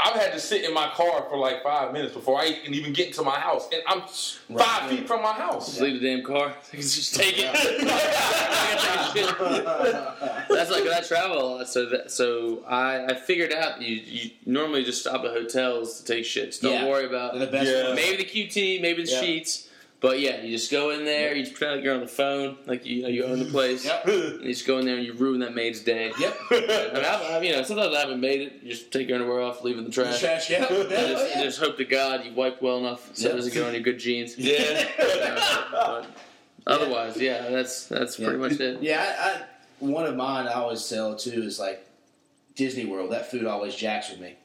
S- 0.00 0.10
I've 0.14 0.20
had 0.20 0.32
to 0.32 0.40
sit 0.40 0.64
in 0.64 0.74
my 0.74 0.88
car 0.94 1.26
for 1.28 1.36
like 1.38 1.62
five 1.62 1.92
minutes 1.92 2.14
before 2.14 2.40
I 2.40 2.52
can 2.52 2.74
even 2.74 2.92
get 2.92 3.08
into 3.08 3.22
my 3.22 3.38
house, 3.38 3.68
and 3.72 3.82
I'm 3.86 4.00
Right. 4.48 4.64
five 4.66 4.90
feet 4.90 5.06
from 5.06 5.22
my 5.22 5.32
house. 5.32 5.66
Just 5.66 5.80
leave 5.80 6.00
the 6.00 6.06
damn 6.16 6.24
car. 6.24 6.54
Just 6.72 7.14
take 7.16 7.34
it. 7.38 7.52
That's 10.48 10.70
like 10.70 10.84
when 10.84 10.92
I 10.94 11.00
travel 11.00 11.38
a 11.38 11.46
lot. 11.56 11.68
So 11.68 11.86
that 11.86 12.10
so 12.10 12.64
I, 12.66 13.04
I 13.06 13.14
figured 13.14 13.52
out 13.52 13.80
you, 13.82 13.96
you 13.96 14.30
normally 14.46 14.84
just 14.84 15.00
stop 15.00 15.24
at 15.24 15.32
hotels 15.32 16.00
to 16.00 16.04
take 16.12 16.24
shits. 16.24 16.60
Don't 16.60 16.72
Yeah. 16.72 16.88
worry 16.88 17.06
about 17.06 17.38
the 17.38 17.46
best 17.46 17.70
Yeah. 17.70 17.94
maybe 17.94 18.16
the 18.22 18.24
QT, 18.24 18.80
maybe 18.80 19.04
the 19.04 19.10
Yeah. 19.10 19.20
sheets. 19.20 19.67
But 20.00 20.20
yeah, 20.20 20.42
you 20.42 20.52
just 20.56 20.70
go 20.70 20.90
in 20.90 21.04
there. 21.04 21.34
You 21.34 21.42
just 21.42 21.56
pretend 21.56 21.78
like 21.78 21.84
you're 21.84 21.94
on 21.94 22.00
the 22.00 22.06
phone, 22.06 22.56
like 22.66 22.86
you 22.86 23.02
know 23.02 23.08
you 23.08 23.24
own 23.24 23.40
the 23.40 23.44
place. 23.50 23.84
Yep. 23.84 24.06
And 24.06 24.42
you 24.44 24.52
just 24.54 24.64
go 24.66 24.78
in 24.78 24.86
there 24.86 24.96
and 24.96 25.04
you 25.04 25.12
ruin 25.14 25.40
that 25.40 25.54
maid's 25.56 25.80
day. 25.80 26.12
Yep. 26.18 26.38
And 26.52 26.98
I've, 27.04 27.22
I've, 27.32 27.44
you 27.44 27.50
know, 27.52 27.62
sometimes 27.64 27.94
I 27.96 28.00
haven't 28.00 28.20
made 28.20 28.40
it. 28.42 28.60
You 28.62 28.70
just 28.70 28.92
take 28.92 29.08
your 29.08 29.18
underwear 29.18 29.42
off, 29.42 29.64
leave 29.64 29.74
it 29.74 29.80
in 29.80 29.84
the 29.86 29.90
trash. 29.90 30.20
Trash, 30.20 30.50
yeah. 30.50 30.66
And 30.72 30.90
Yeah, 30.90 31.06
just, 31.08 31.30
yeah. 31.36 31.42
just 31.42 31.58
hope 31.58 31.76
to 31.78 31.84
God 31.84 32.24
you 32.24 32.32
wipe 32.32 32.62
well 32.62 32.78
enough 32.78 33.10
so 33.16 33.24
Yep. 33.24 33.32
it 33.32 33.36
doesn't 33.36 33.54
get 33.54 33.66
on 33.66 33.72
your 33.74 33.82
good 33.82 33.98
jeans. 33.98 34.38
yeah. 34.38 34.86
Uh, 34.98 36.04
but 36.04 36.06
otherwise, 36.66 37.16
yeah, 37.16 37.48
that's 37.50 37.86
that's 37.86 38.16
pretty 38.16 38.36
much 38.38 38.52
it. 38.60 38.80
Yeah, 38.82 39.00
I, 39.18 39.30
I, 39.30 39.42
one 39.80 40.06
of 40.06 40.14
mine 40.14 40.46
I 40.46 40.52
always 40.52 40.88
tell 40.88 41.16
too 41.16 41.42
is 41.42 41.58
like 41.58 41.84
Disney 42.54 42.84
World. 42.84 43.10
That 43.12 43.30
food 43.30 43.46
always 43.46 43.74
jacks 43.74 44.10
with 44.10 44.20
me. 44.20 44.36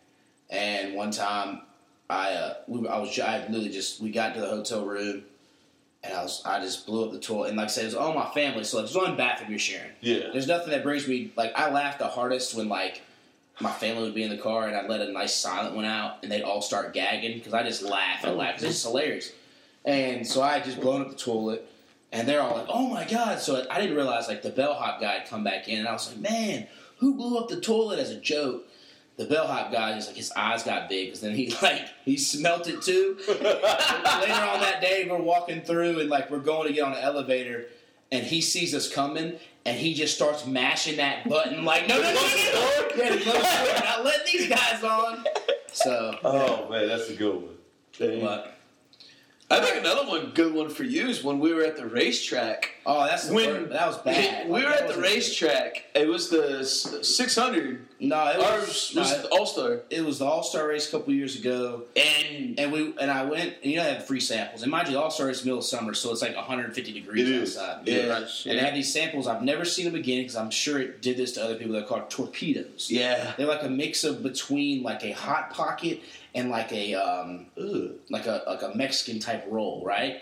And 0.50 0.96
one 0.96 1.12
time, 1.12 1.62
I 2.10 2.32
uh, 2.34 2.54
we 2.68 2.88
I 2.88 2.98
was 3.00 3.18
I 3.20 3.40
literally 3.48 3.70
just 3.70 4.02
we 4.02 4.10
got 4.12 4.34
to 4.36 4.42
the 4.42 4.48
hotel 4.48 4.86
room, 4.86 5.24
and 6.04 6.14
I 6.14 6.22
was 6.22 6.42
I 6.46 6.60
just 6.60 6.86
blew 6.86 7.06
up 7.06 7.12
the 7.12 7.20
toilet. 7.20 7.50
And 7.50 7.58
like 7.58 7.66
I 7.66 7.70
said, 7.70 7.84
it 7.84 7.88
was 7.88 7.96
all 7.96 8.14
my 8.14 8.30
family, 8.32 8.64
so 8.64 8.78
like, 8.78 8.86
there's 8.86 8.96
one 8.98 9.16
bathroom 9.16 9.50
you're 9.50 9.60
sharing. 9.60 9.92
Yeah. 10.02 10.30
There's 10.32 10.48
nothing 10.48 10.72
that 10.72 10.84
brings 10.84 11.08
me 11.08 11.32
like 11.36 11.54
I 11.58 11.72
laugh 11.72 11.98
the 11.98 12.08
hardest 12.08 12.56
when 12.56 12.70
like 12.70 13.02
my 13.60 13.72
family 13.72 14.04
would 14.04 14.16
be 14.16 14.24
in 14.24 14.30
the 14.30 14.38
car 14.38 14.68
and 14.68 14.76
I'd 14.76 14.90
let 14.90 15.02
a 15.02 15.12
nice 15.12 15.34
silent 15.36 15.76
one 15.76 15.86
out 15.86 16.18
and 16.24 16.32
they'd 16.32 16.42
all 16.42 16.62
start 16.62 16.94
gagging 16.94 17.38
because 17.38 17.54
I 17.54 17.64
just 17.64 17.84
laugh 17.84 18.24
and 18.24 18.36
laugh 18.36 18.56
'cause 18.56 18.64
it's 18.64 18.84
hilarious. 18.84 19.32
And 19.86 20.26
so 20.28 20.42
I 20.42 20.54
had 20.54 20.66
just 20.66 20.80
blown 20.82 21.02
up 21.02 21.10
the 21.10 21.16
toilet 21.16 21.66
and 22.12 22.28
they're 22.28 22.42
all 22.42 22.56
like, 22.58 22.68
"Oh 22.70 22.88
my 22.88 23.06
god!" 23.06 23.40
So 23.40 23.66
I 23.70 23.80
didn't 23.80 23.96
realize 23.96 24.28
like 24.28 24.42
the 24.42 24.50
bellhop 24.50 25.00
guy 25.02 25.14
had 25.20 25.28
come 25.28 25.44
back 25.44 25.68
in 25.68 25.80
and 25.80 25.88
I 25.88 25.94
was 25.94 26.08
like, 26.10 26.20
"Man, 26.20 26.68
who 26.98 27.16
blew 27.16 27.38
up 27.38 27.48
the 27.50 27.60
toilet?" 27.62 28.00
As 28.00 28.10
a 28.12 28.16
joke. 28.16 28.68
The 29.16 29.26
bellhop 29.26 29.72
guy 29.72 29.94
just 29.94 30.08
like 30.08 30.18
his 30.18 30.32
eyes 30.36 30.64
got 30.64 30.90
big 30.90 31.08
because 31.08 31.22
then 31.22 31.36
he 31.36 31.56
like 31.62 31.82
he 32.04 32.18
smelt 32.18 32.68
it 32.68 32.82
too. 32.82 33.18
Later 33.28 33.44
on 33.44 34.60
that 34.62 34.80
day, 34.82 35.08
we're 35.10 35.22
walking 35.22 35.62
through 35.62 36.00
and 36.00 36.10
like 36.10 36.32
we're 36.32 36.40
going 36.40 36.68
to 36.68 36.74
get 36.74 36.84
on 36.84 36.94
the 36.94 37.04
elevator, 37.04 37.68
and 38.12 38.26
he 38.26 38.42
sees 38.42 38.74
us 38.74 38.92
coming, 38.92 39.38
and 39.66 39.78
he 39.78 39.94
just 39.94 40.16
starts 40.16 40.46
mashing 40.48 40.98
that 40.98 41.28
button 41.30 41.64
like, 41.64 41.88
no, 41.88 41.96
no, 41.96 42.02
no, 42.02 42.14
no, 42.14 42.22
no. 42.22 42.88
Yeah, 42.96 43.16
the. 43.16 43.80
Not 43.86 44.04
letting 44.06 44.26
these 44.40 44.50
guys 44.50 44.84
on. 44.84 45.26
So, 45.72 46.18
Oh 46.24 46.70
man, 46.70 46.88
that's 46.88 47.10
a 47.10 47.16
good 47.16 47.36
one. 47.36 48.22
but 48.22 48.53
I 49.54 49.62
think 49.62 49.78
another 49.78 50.08
one 50.08 50.32
good 50.34 50.54
one 50.54 50.70
for 50.70 50.84
you 50.84 51.08
is 51.08 51.24
when 51.24 51.40
we 51.40 51.54
were 51.54 51.64
at 51.64 51.78
the 51.78 51.86
racetrack. 51.86 52.72
oh, 52.86 53.06
that's 53.06 53.28
the 53.28 53.34
When 53.34 53.50
word. 53.50 53.72
that 53.72 53.88
was 53.88 53.98
bad. 54.00 54.48
we 54.50 54.54
Like, 54.54 54.64
were 54.66 54.70
at 54.72 54.88
the 54.96 55.02
racetrack. 55.02 55.84
It 55.96 56.08
was 56.08 56.30
the 56.30 56.64
600. 56.66 57.86
No, 58.00 58.28
it 58.28 58.40
Ours 58.40 58.68
was, 58.68 58.94
was 58.96 59.12
no, 59.14 59.22
the 59.22 59.28
All 59.30 59.46
Star. 59.46 59.80
it 59.90 60.04
was 60.04 60.20
the 60.20 60.26
All 60.26 60.44
Star 60.44 60.68
race 60.68 60.88
a 60.90 60.92
couple 60.92 61.14
years 61.14 61.38
ago, 61.40 61.84
And 61.96 62.60
and 62.60 62.72
we 62.72 62.94
and 63.00 63.10
I 63.10 63.24
went. 63.24 63.54
And 63.64 63.72
you 63.72 63.78
know, 63.78 63.84
they 63.86 63.94
have 63.94 64.06
free 64.06 64.20
samples. 64.20 64.62
And 64.64 64.72
mind 64.72 64.90
you, 64.90 64.98
All 65.00 65.10
Star 65.12 65.30
is 65.30 65.46
middle 65.46 65.60
of 65.60 65.66
summer, 65.66 65.94
so 65.94 66.12
it's 66.12 66.22
like 66.22 66.36
150 66.36 66.92
degrees 66.92 67.30
It 67.30 67.34
is. 67.36 67.58
outside. 67.58 67.88
Yeah. 67.88 68.08
Much, 68.20 68.46
And 68.46 68.58
they 68.60 68.64
had 68.64 68.76
these 68.76 68.92
samples. 68.92 69.28
I've 69.28 69.44
never 69.44 69.64
seen 69.66 69.86
them 69.86 69.96
again 69.96 70.22
because 70.22 70.36
I'm 70.36 70.52
sure 70.52 70.80
it 70.80 71.02
did 71.02 71.16
this 71.18 71.32
to 71.34 71.44
other 71.44 71.56
people. 71.56 71.74
They're 71.74 71.84
called 71.84 72.10
torpedoes. 72.10 72.88
yeah, 72.90 73.34
They're 73.38 73.48
like 73.48 73.64
a 73.64 73.70
mix 73.70 74.04
of 74.04 74.22
between 74.24 74.84
like 74.84 75.04
a 75.04 75.12
hot 75.12 75.52
pocket 75.52 76.02
and 76.36 76.50
like 76.50 76.72
a 76.72 76.96
um, 76.96 77.48
like 78.10 78.26
a 78.26 78.44
like 78.48 78.62
a 78.62 78.76
Mexican 78.76 79.20
type 79.20 79.46
roll, 79.50 79.84
right? 79.86 80.22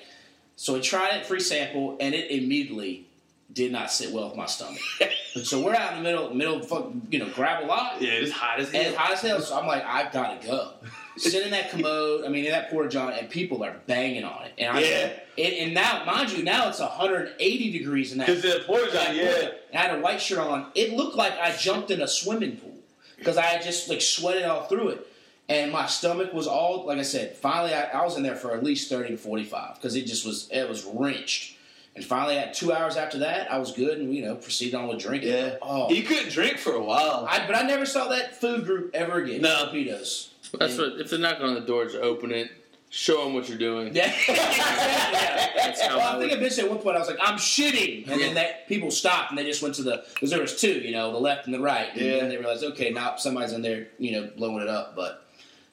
So 0.55 0.75
I 0.75 0.79
tried 0.79 1.15
it 1.17 1.25
free 1.25 1.39
sample, 1.39 1.97
and 1.99 2.13
it 2.13 2.29
immediately 2.31 3.07
did 3.53 3.71
not 3.71 3.91
sit 3.91 4.11
well 4.11 4.27
with 4.29 4.37
my 4.37 4.45
stomach. 4.45 4.79
so 5.43 5.61
we're 5.61 5.75
out 5.75 5.91
in 5.91 5.97
the 5.97 6.03
middle, 6.03 6.33
middle 6.33 6.57
of 6.59 6.67
fuck, 6.67 6.89
you 7.09 7.19
know, 7.19 7.27
gravel 7.29 7.67
lot. 7.67 8.01
Yeah, 8.01 8.11
it's 8.11 8.31
hot 8.31 8.59
as 8.59 8.71
hell. 8.71 8.81
it's 8.81 8.95
hot 8.95 9.11
as 9.11 9.21
hell, 9.21 9.41
so 9.41 9.59
I'm 9.59 9.67
like, 9.67 9.83
I've 9.83 10.11
got 10.13 10.41
to 10.41 10.47
go. 10.47 10.71
Sit 11.17 11.43
in 11.43 11.51
that 11.51 11.69
commode, 11.71 12.23
I 12.25 12.29
mean, 12.29 12.45
in 12.45 12.51
that 12.51 12.69
porta 12.69 12.87
john, 12.87 13.11
and 13.11 13.29
people 13.29 13.63
are 13.65 13.75
banging 13.87 14.23
on 14.23 14.43
it. 14.45 14.53
And 14.57 14.77
I, 14.77 14.79
Yeah. 14.81 15.09
and, 15.37 15.53
and 15.53 15.73
now, 15.73 16.05
mind 16.05 16.31
you, 16.31 16.43
now 16.43 16.69
it's 16.69 16.79
180 16.79 17.71
degrees 17.71 18.13
in 18.13 18.19
that. 18.19 18.27
Because 18.27 18.41
the 18.43 18.63
porta 18.65 18.89
john, 18.93 19.15
yeah. 19.15 19.49
And 19.71 19.79
I 19.79 19.81
had 19.81 19.99
a 19.99 20.01
white 20.01 20.21
shirt 20.21 20.39
on. 20.39 20.67
It 20.73 20.93
looked 20.93 21.17
like 21.17 21.33
I 21.33 21.53
jumped 21.57 21.91
in 21.91 22.01
a 22.01 22.07
swimming 22.07 22.55
pool 22.55 22.77
because 23.17 23.35
I 23.37 23.41
had 23.43 23.61
just 23.63 23.89
like 23.89 23.99
sweated 24.01 24.43
all 24.43 24.63
through 24.67 24.89
it. 24.89 25.07
And 25.51 25.71
my 25.71 25.85
stomach 25.85 26.33
was 26.33 26.47
all, 26.47 26.85
like 26.85 26.97
I 26.97 27.03
said, 27.03 27.35
finally 27.35 27.73
I, 27.73 27.83
I 27.99 28.03
was 28.05 28.15
in 28.17 28.23
there 28.23 28.35
for 28.35 28.55
at 28.55 28.63
least 28.63 28.89
30 28.89 29.09
to 29.09 29.17
45 29.17 29.75
because 29.75 29.95
it 29.95 30.05
just 30.05 30.25
was, 30.25 30.47
it 30.51 30.67
was 30.69 30.85
wrenched. 30.85 31.57
And 31.93 32.05
finally, 32.05 32.37
at 32.37 32.53
two 32.53 32.71
hours 32.71 32.95
after 32.95 33.17
that, 33.19 33.51
I 33.51 33.57
was 33.57 33.73
good 33.73 33.97
and, 33.97 34.15
you 34.15 34.23
know, 34.23 34.35
proceeded 34.35 34.75
on 34.75 34.87
with 34.87 34.99
drinking. 34.99 35.33
Yeah. 35.33 35.55
Oh. 35.61 35.91
You 35.91 36.03
couldn't 36.03 36.31
drink 36.31 36.57
for 36.57 36.71
a 36.71 36.81
while. 36.81 37.27
I, 37.29 37.45
but 37.45 37.53
I 37.53 37.63
never 37.63 37.85
saw 37.85 38.07
that 38.07 38.39
food 38.39 38.63
group 38.65 38.91
ever 38.95 39.21
again. 39.21 39.41
No. 39.41 39.63
Torpedoes. 39.65 40.31
That's 40.57 40.77
what. 40.77 40.93
If 41.01 41.09
they're 41.09 41.19
knocking 41.19 41.45
on 41.45 41.53
the 41.53 41.59
door, 41.59 41.83
just 41.83 41.97
open 41.97 42.31
it. 42.31 42.49
Show 42.91 43.25
them 43.25 43.33
what 43.33 43.49
you're 43.49 43.57
doing. 43.57 43.93
Yeah. 43.93 44.05
That's 44.27 45.81
how 45.81 45.97
well, 45.97 46.07
I 46.07 46.15
I 46.15 46.19
think 46.19 46.31
would- 46.31 46.39
eventually 46.39 46.63
at 46.67 46.69
one 46.73 46.81
point 46.81 46.95
I 46.95 46.99
was 46.99 47.07
like, 47.09 47.19
I'm 47.21 47.37
shitting. 47.37 48.07
And 48.09 48.19
then 48.21 48.35
that 48.35 48.67
people 48.67 48.91
stopped 48.91 49.31
and 49.31 49.37
they 49.37 49.43
just 49.45 49.61
went 49.61 49.75
to 49.75 49.83
the, 49.83 50.03
because 50.13 50.29
there 50.29 50.41
was 50.41 50.59
two, 50.59 50.73
you 50.79 50.91
know, 50.91 51.11
the 51.11 51.19
left 51.19 51.45
and 51.45 51.53
the 51.53 51.59
right. 51.59 51.89
And 51.93 52.01
Yeah. 52.01 52.19
then 52.19 52.29
they 52.29 52.37
realized, 52.37 52.63
okay, 52.63 52.89
now 52.91 53.15
somebody's 53.17 53.53
in 53.53 53.61
there, 53.61 53.87
you 53.99 54.11
know, 54.13 54.29
blowing 54.37 54.61
it 54.61 54.67
up. 54.69 54.95
But 54.95 55.25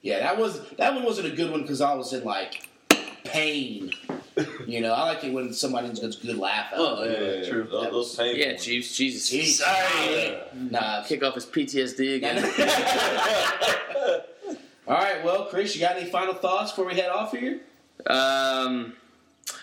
yeah, 0.08 0.20
that 0.20 0.38
was, 0.38 0.60
that 0.78 0.94
one 0.94 1.04
wasn't 1.04 1.26
a 1.32 1.36
good 1.36 1.50
one 1.50 1.62
because 1.62 1.80
I 1.80 1.94
was 1.94 2.12
in 2.12 2.24
like 2.24 2.68
pain. 3.24 3.92
you 4.66 4.80
know, 4.80 4.92
I 4.92 5.02
like 5.12 5.24
it 5.24 5.32
when 5.32 5.52
somebody 5.52 5.88
gets 5.88 6.16
a 6.22 6.26
good 6.26 6.38
laugh 6.38 6.72
out. 6.72 6.78
Oh, 6.78 7.02
of 7.02 7.10
Yeah, 7.10 7.16
it. 7.18 7.44
yeah, 7.44 7.50
True. 7.50 7.64
Those, 7.70 7.90
those 7.90 8.16
painful 8.16 8.38
Yeah, 8.40 8.46
ones. 8.52 8.64
Chiefs. 8.64 8.96
Jesus. 8.96 9.30
Jeez. 9.30 9.58
Sorry. 9.64 10.38
Nah. 10.54 11.02
Kick 11.04 11.22
off 11.24 11.34
his 11.34 11.44
PTSD 11.46 12.16
again. 12.16 12.38
All 14.86 14.94
right, 14.94 15.22
well, 15.22 15.44
Chris, 15.46 15.74
you 15.74 15.80
got 15.82 15.96
any 15.96 16.08
final 16.10 16.32
thoughts 16.34 16.70
before 16.72 16.86
we 16.86 16.94
head 16.94 17.10
off 17.10 17.32
here? 17.32 17.60
Um, 18.06 18.94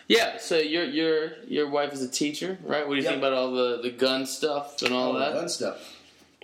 yeah. 0.08 0.38
So 0.38 0.58
your 0.58 0.84
your 0.84 1.32
your 1.48 1.68
wife 1.70 1.94
is 1.94 2.04
a 2.04 2.08
teacher, 2.08 2.60
right? 2.64 2.88
What 2.88 2.94
do 2.96 2.98
you 2.98 3.04
Yep. 3.04 3.12
think 3.14 3.22
about 3.24 3.34
all 3.34 3.52
the, 3.52 3.80
the 3.82 3.90
gun 3.90 4.26
stuff 4.28 4.82
and 4.84 4.94
all 4.94 5.16
Oh, 5.16 5.20
that? 5.20 5.34
gun 5.34 5.50
stuff. 5.50 5.78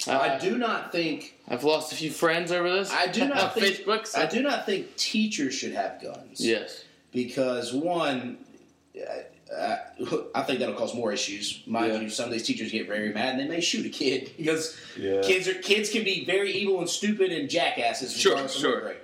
Uh, 0.08 0.18
I 0.18 0.40
do 0.40 0.58
not 0.58 0.92
think 0.92 1.36
I've 1.52 1.64
lost 1.66 1.92
a 1.92 1.96
few 1.96 2.10
friends 2.12 2.52
over 2.52 2.70
this. 2.70 2.92
I 2.92 3.08
do 3.08 3.28
not 3.28 3.38
on 3.44 3.50
think- 3.52 3.78
Facebook. 3.78 4.08
so- 4.08 4.22
I 4.22 4.26
do 4.26 4.42
not 4.42 4.66
think 4.66 4.96
teachers 4.96 5.54
should 5.54 5.74
have 5.74 6.02
guns. 6.02 6.40
Yes. 6.40 6.84
because 7.12 7.74
one, 7.74 8.38
uh, 8.98 9.54
uh, 9.54 9.78
I 10.34 10.44
think 10.44 10.60
that'll 10.60 10.76
cause 10.76 10.96
more 10.96 11.12
issues. 11.12 11.62
Mind 11.68 11.92
Yeah. 11.92 12.00
you, 12.00 12.10
some 12.10 12.26
of 12.26 12.32
these 12.32 12.44
teachers 12.44 12.72
get 12.72 12.88
very 12.88 13.14
mad 13.14 13.32
and 13.38 13.40
they 13.42 13.48
may 13.54 13.60
shoot 13.60 13.86
a 13.86 13.90
kid 13.90 14.32
because 14.38 14.78
Yeah. 14.98 15.22
kids 15.22 15.48
are 15.50 15.56
kids 15.56 15.90
can 15.90 16.04
be 16.06 16.24
very 16.26 16.52
evil 16.54 16.80
and 16.80 16.90
stupid 16.90 17.32
and 17.34 17.50
jackasses. 17.50 18.16
Sure, 18.16 18.48
sure. 18.48 18.96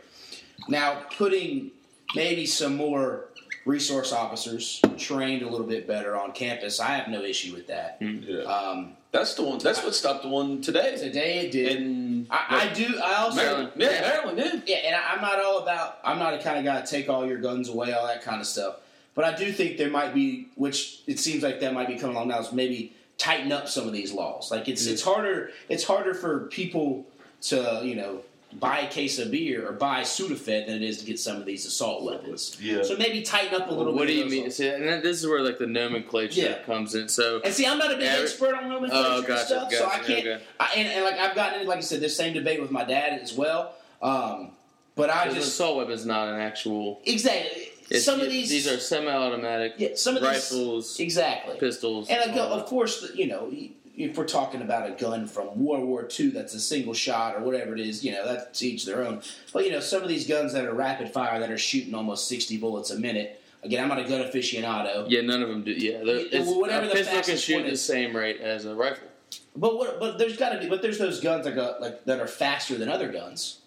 Now, 0.70 1.02
putting 1.18 1.72
maybe 2.16 2.46
some 2.46 2.76
more 2.78 3.26
resource 3.72 4.12
officers 4.14 4.82
trained 4.98 5.42
a 5.44 5.50
little 5.50 5.68
bit 5.68 5.86
better 5.86 6.16
on 6.16 6.32
campus, 6.32 6.80
I 6.80 6.88
have 6.96 7.10
no 7.10 7.22
issue 7.22 7.54
with 7.54 7.68
that. 7.68 7.98
Yeah. 8.00 8.42
Um, 8.44 8.94
That's 9.12 9.34
the 9.36 9.44
one. 9.44 9.60
That's 9.60 9.84
what 9.84 9.94
stopped 9.94 10.24
the 10.24 10.30
one 10.30 10.62
today. 10.62 10.96
today 10.98 11.40
it 11.46 11.52
did. 11.52 11.76
In 11.78 12.28
I, 12.30 12.70
I 12.70 12.74
do. 12.74 12.98
I 13.04 13.16
also 13.16 13.36
Maryland. 13.38 13.72
yeah, 13.76 13.88
Maryland. 14.02 14.38
Yeah. 14.40 14.62
Yeah, 14.66 14.88
and 14.88 14.96
I- 14.96 15.14
I'm 15.14 15.22
not 15.22 15.44
all 15.44 15.60
about. 15.60 16.00
I'm 16.04 16.18
not 16.18 16.34
a 16.34 16.40
kind 16.40 16.58
of 16.58 16.66
guy 16.66 16.82
to 16.82 16.88
take 16.88 17.10
all 17.10 17.26
your 17.28 17.38
guns 17.40 17.70
away, 17.70 17.92
all 17.92 18.08
that 18.08 18.24
kind 18.24 18.40
of 18.42 18.48
stuff. 18.48 18.78
But 19.16 19.26
I 19.26 19.36
do 19.36 19.52
think 19.52 19.78
there 19.78 19.90
might 19.90 20.14
be, 20.14 20.48
which 20.56 21.02
it 21.08 21.20
seems 21.20 21.44
like 21.44 21.60
that 21.60 21.74
might 21.74 21.88
be 21.88 21.96
coming 21.98 22.16
along 22.16 22.30
now, 22.30 22.40
is 22.40 22.52
maybe 22.54 22.94
tighten 23.18 23.52
up 23.52 23.68
some 23.68 23.88
of 23.88 23.94
these 23.94 24.14
laws. 24.14 24.50
Like 24.52 24.68
it's 24.68 24.86
it's 24.86 25.02
harder. 25.02 25.52
It's 25.70 25.84
harder 25.84 26.14
for 26.14 26.48
people 26.48 27.06
to 27.44 27.82
you 27.84 27.96
know 27.96 28.22
buy 28.60 28.80
a 28.80 28.90
case 28.90 29.20
of 29.20 29.30
beer 29.32 29.68
or 29.68 29.72
buy 29.74 30.02
Sudafed 30.02 30.66
than 30.66 30.76
it 30.76 30.82
is 30.82 30.98
to 31.00 31.06
get 31.06 31.20
some 31.20 31.38
of 31.38 31.46
these 31.46 31.66
assault 31.66 32.04
weapons. 32.04 32.58
Yeah. 32.62 32.84
So 32.84 32.98
maybe 32.98 33.22
tighten 33.22 33.62
up 33.62 33.68
a 33.70 33.74
little 33.74 33.94
bit. 33.94 33.96
What 33.96 34.08
bit. 34.08 34.14
do 34.14 34.20
you 34.20 34.26
mean? 34.44 34.52
See, 34.52 34.68
and 34.68 34.84
this 35.04 35.22
is 35.22 35.28
where 35.28 35.42
like 35.42 35.58
the 35.60 35.68
nomenclature 35.68 36.42
Yeah. 36.42 36.58
comes 36.64 36.96
in. 36.96 37.08
So 37.10 37.42
And 37.44 37.54
see, 37.54 37.66
I'm 37.66 37.78
not 37.78 37.94
a 37.94 37.98
big 37.98 38.06
Every- 38.08 38.24
expert 38.24 38.56
on 38.56 38.70
nomenclature 38.70 39.08
Oh, 39.08 39.18
and 39.20 39.28
gotcha, 39.28 39.46
stuff, 39.46 39.72
so 39.74 39.86
I 39.86 40.00
can't. 40.00 40.10
okay. 40.28 40.44
I, 40.60 40.70
and, 40.76 40.88
and 40.88 41.04
like 41.06 41.20
I've 41.20 41.36
gotten 41.36 41.56
into, 41.60 41.70
like 41.70 41.78
I 41.80 41.82
said, 41.82 42.00
this 42.00 42.16
same 42.16 42.34
debate 42.34 42.62
with 42.62 42.72
my 42.72 42.84
dad 42.84 43.20
as 43.22 43.34
well. 43.34 43.74
Um, 44.02 44.52
but 44.96 45.10
I 45.10 45.26
just 45.34 45.50
assault 45.50 45.78
weapon's 45.78 46.06
not 46.06 46.28
an 46.28 46.40
actual. 46.40 47.02
exactly 47.06 47.70
It's, 47.90 48.04
some 48.06 48.20
of 48.20 48.30
these 48.30 48.50
these 48.50 48.68
are 48.68 48.80
semi-automatic 48.80 49.76
yeah 49.78 49.90
some 49.96 50.18
of 50.18 50.24
these 50.24 51.00
exactly 51.00 51.58
pistols, 51.60 52.10
And 52.10 52.20
like, 52.32 52.40
of 52.40 52.66
course, 52.66 53.12
you 53.14 53.28
know, 53.28 53.52
if 53.98 54.16
we're 54.16 54.26
talking 54.26 54.62
about 54.62 54.90
a 54.90 54.94
gun 54.94 55.26
from 55.26 55.64
World 55.64 55.84
War 55.84 56.08
II 56.18 56.30
that's 56.30 56.54
a 56.54 56.60
single 56.60 56.94
shot 56.94 57.36
or 57.36 57.40
whatever 57.42 57.74
it 57.74 57.80
is, 57.80 58.06
you 58.06 58.12
know, 58.12 58.26
that's 58.26 58.62
each 58.62 58.86
their 58.86 59.04
own. 59.04 59.22
But 59.52 59.66
you 59.66 59.72
know, 59.72 59.80
some 59.80 60.04
of 60.04 60.08
these 60.08 60.28
guns 60.28 60.54
that 60.54 60.66
are 60.66 60.74
rapid 60.74 61.12
fire 61.12 61.40
that 61.40 61.50
are 61.50 61.58
shooting 61.58 61.96
almost 61.96 62.28
sixty 62.28 62.58
bullets 62.58 62.92
a 62.92 63.00
minute. 63.00 63.42
Again, 63.64 63.82
I'm 63.82 63.90
not 63.90 64.00
a 64.00 64.08
gun 64.08 64.22
aficionado, 64.22 65.08
Yeah, 65.10 65.22
none 65.22 65.42
of 65.42 65.50
them 65.50 65.64
do. 65.64 65.72
Yeah, 65.72 65.98
it's, 66.04 66.48
whatever 66.48 66.86
a 66.86 66.90
the 66.90 66.94
pistol 66.96 67.22
can 67.24 67.38
shoot 67.38 67.68
the 67.68 67.76
same 67.76 68.16
rate 68.16 68.40
as 68.40 68.66
a 68.66 68.76
rifle. 68.76 69.08
but 69.56 69.76
what, 69.76 70.00
but 70.00 70.20
there's 70.20 70.38
got 70.38 70.50
to 70.50 70.60
be, 70.60 70.70
but 70.70 70.84
there's 70.84 71.00
those 71.00 71.20
guns 71.20 71.44
that 71.46 71.56
got 71.56 71.82
like 71.82 72.06
that 72.06 72.20
are 72.20 72.28
faster 72.28 72.78
than 72.78 72.88
other 72.88 73.12
guns. 73.12 73.60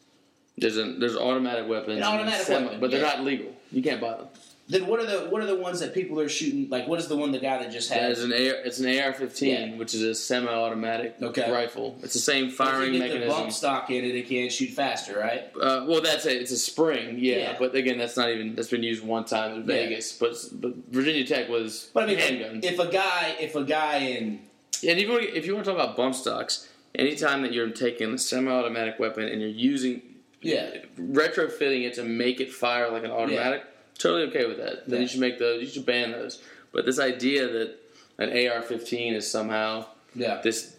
There's 0.56 0.78
a 0.78 0.92
there's 0.94 1.16
automatic 1.16 1.68
weapons, 1.68 1.96
An 1.98 2.02
automatic 2.04 2.46
semi- 2.46 2.66
weapon, 2.66 2.80
but 2.80 2.92
they're 2.92 3.00
yeah. 3.00 3.16
not 3.16 3.24
legal. 3.24 3.52
You 3.72 3.82
can't 3.82 4.00
buy 4.00 4.16
them. 4.18 4.28
Then 4.70 4.86
what 4.86 5.00
are 5.00 5.06
the 5.06 5.28
what 5.30 5.42
are 5.42 5.46
the 5.46 5.56
ones 5.56 5.80
that 5.80 5.92
people 5.92 6.20
are 6.20 6.28
shooting? 6.28 6.68
Like, 6.70 6.86
what 6.86 7.00
is 7.00 7.08
the 7.08 7.16
one 7.16 7.32
the 7.32 7.40
guy 7.40 7.58
that 7.58 7.72
just 7.72 7.90
had? 7.90 8.04
There's 8.04 8.22
an 8.22 8.32
AR, 8.32 8.38
it's 8.64 8.78
an 8.78 8.86
AR-15, 8.86 9.42
Yeah. 9.72 9.76
which 9.76 9.94
is 9.94 10.02
a 10.02 10.14
semi-automatic 10.14 11.16
Okay. 11.20 11.50
rifle. 11.50 11.98
It's 12.04 12.14
the 12.14 12.20
same 12.20 12.46
If 12.46 12.54
firing 12.54 12.94
you 12.94 13.00
get 13.00 13.08
the 13.08 13.14
mechanism. 13.14 13.40
bump 13.42 13.52
stock 13.52 13.90
in 13.90 14.04
it, 14.04 14.14
it 14.14 14.28
can 14.28 14.48
shoot 14.48 14.70
faster, 14.70 15.18
right? 15.18 15.44
Uh, 15.60 15.84
well, 15.88 16.00
that's 16.00 16.24
it. 16.26 16.40
It's 16.40 16.52
a 16.52 16.56
spring, 16.56 17.16
yeah, 17.18 17.36
Yeah. 17.36 17.56
But 17.58 17.74
again, 17.74 17.98
that's 17.98 18.16
not 18.16 18.30
even 18.30 18.54
that's 18.54 18.68
been 18.68 18.82
used 18.84 19.04
one 19.04 19.24
time 19.24 19.52
in 19.52 19.60
Yeah. 19.60 19.66
Vegas. 19.66 20.12
But 20.12 20.36
but 20.52 20.72
Virginia 20.90 21.24
Tech 21.26 21.48
was 21.48 21.90
But 21.92 22.04
I 22.04 22.06
mean, 22.06 22.18
handguns. 22.18 22.64
if 22.64 22.78
a 22.78 22.86
guy, 22.86 23.34
if 23.40 23.56
a 23.56 23.64
guy 23.64 23.96
in 23.98 24.40
Yeah, 24.82 24.92
and 24.92 25.00
if 25.00 25.08
you 25.08 25.18
if 25.18 25.46
you 25.46 25.54
want 25.54 25.64
to 25.66 25.72
talk 25.72 25.82
about 25.82 25.96
bump 25.96 26.14
stocks, 26.14 26.68
anytime 26.94 27.42
that 27.42 27.52
you're 27.52 27.68
taking 27.70 28.14
a 28.14 28.18
semi-automatic 28.18 28.98
weapon 29.00 29.24
and 29.28 29.40
you're 29.40 29.50
using 29.50 30.02
yeah, 30.42 30.70
retrofitting 30.98 31.84
it 31.84 31.92
to 31.94 32.02
make 32.02 32.40
it 32.40 32.50
fire 32.50 32.90
like 32.90 33.04
an 33.04 33.10
automatic, 33.10 33.62
totally 34.00 34.24
okay 34.30 34.46
with 34.46 34.58
that. 34.58 34.86
Then 34.88 34.96
Yeah. 34.96 35.02
you 35.02 35.08
should 35.08 35.20
make 35.20 35.38
those. 35.38 35.62
You 35.62 35.68
should 35.68 35.86
ban 35.86 36.12
those. 36.12 36.42
But 36.72 36.84
this 36.86 36.98
idea 36.98 37.46
that 37.48 37.76
an 38.18 38.30
AR-15 38.30 39.14
is 39.14 39.30
somehow 39.30 39.86
yeah, 40.14 40.40
this, 40.42 40.74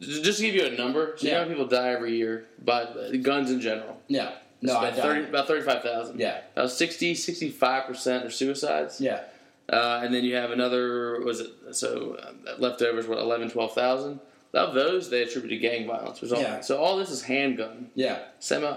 just 0.00 0.38
to 0.38 0.44
give 0.46 0.54
you 0.54 0.66
a 0.66 0.70
number, 0.76 1.14
so 1.16 1.26
you 1.26 1.32
know 1.32 1.42
how 1.42 1.48
people 1.48 1.66
die 1.66 1.88
every 1.90 2.16
year 2.16 2.44
by 2.64 2.86
guns 3.22 3.50
in 3.50 3.60
general. 3.60 3.96
yeah, 4.08 4.32
no, 4.62 4.72
It's 4.82 4.96
about, 4.96 4.96
don't. 4.96 5.16
30, 5.16 5.28
about 5.30 5.46
35,000. 5.48 6.20
Yeah, 6.20 6.40
About 6.54 6.70
60, 6.70 7.14
65% 7.14 8.24
are 8.26 8.30
suicides. 8.30 9.00
yeah, 9.00 9.20
Uh, 9.68 10.00
and 10.04 10.14
then 10.14 10.24
you 10.24 10.34
have 10.36 10.50
another, 10.52 11.20
was 11.24 11.40
it, 11.40 11.50
so 11.72 12.18
uh, 12.22 12.52
leftovers, 12.58 13.06
what, 13.06 13.18
11, 13.18 13.50
12,000? 13.50 14.20
Of 14.54 14.74
those, 14.74 15.10
they 15.10 15.22
attribute 15.22 15.50
to 15.50 15.58
gang 15.58 15.86
violence. 15.86 16.22
Yeah. 16.22 16.60
So 16.60 16.78
all 16.78 16.96
this 16.96 17.10
is 17.10 17.22
handgun. 17.22 17.90
yeah, 17.94 18.18
Semi, 18.38 18.74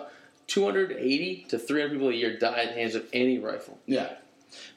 280 0.49 1.45
to 1.49 1.59
300 1.59 1.91
people 1.93 2.09
a 2.09 2.13
year 2.13 2.37
die 2.37 2.63
at 2.63 2.67
the 2.69 2.73
hands 2.79 2.95
of 2.95 3.05
any 3.13 3.37
rifle. 3.39 3.77
yeah. 3.85 4.13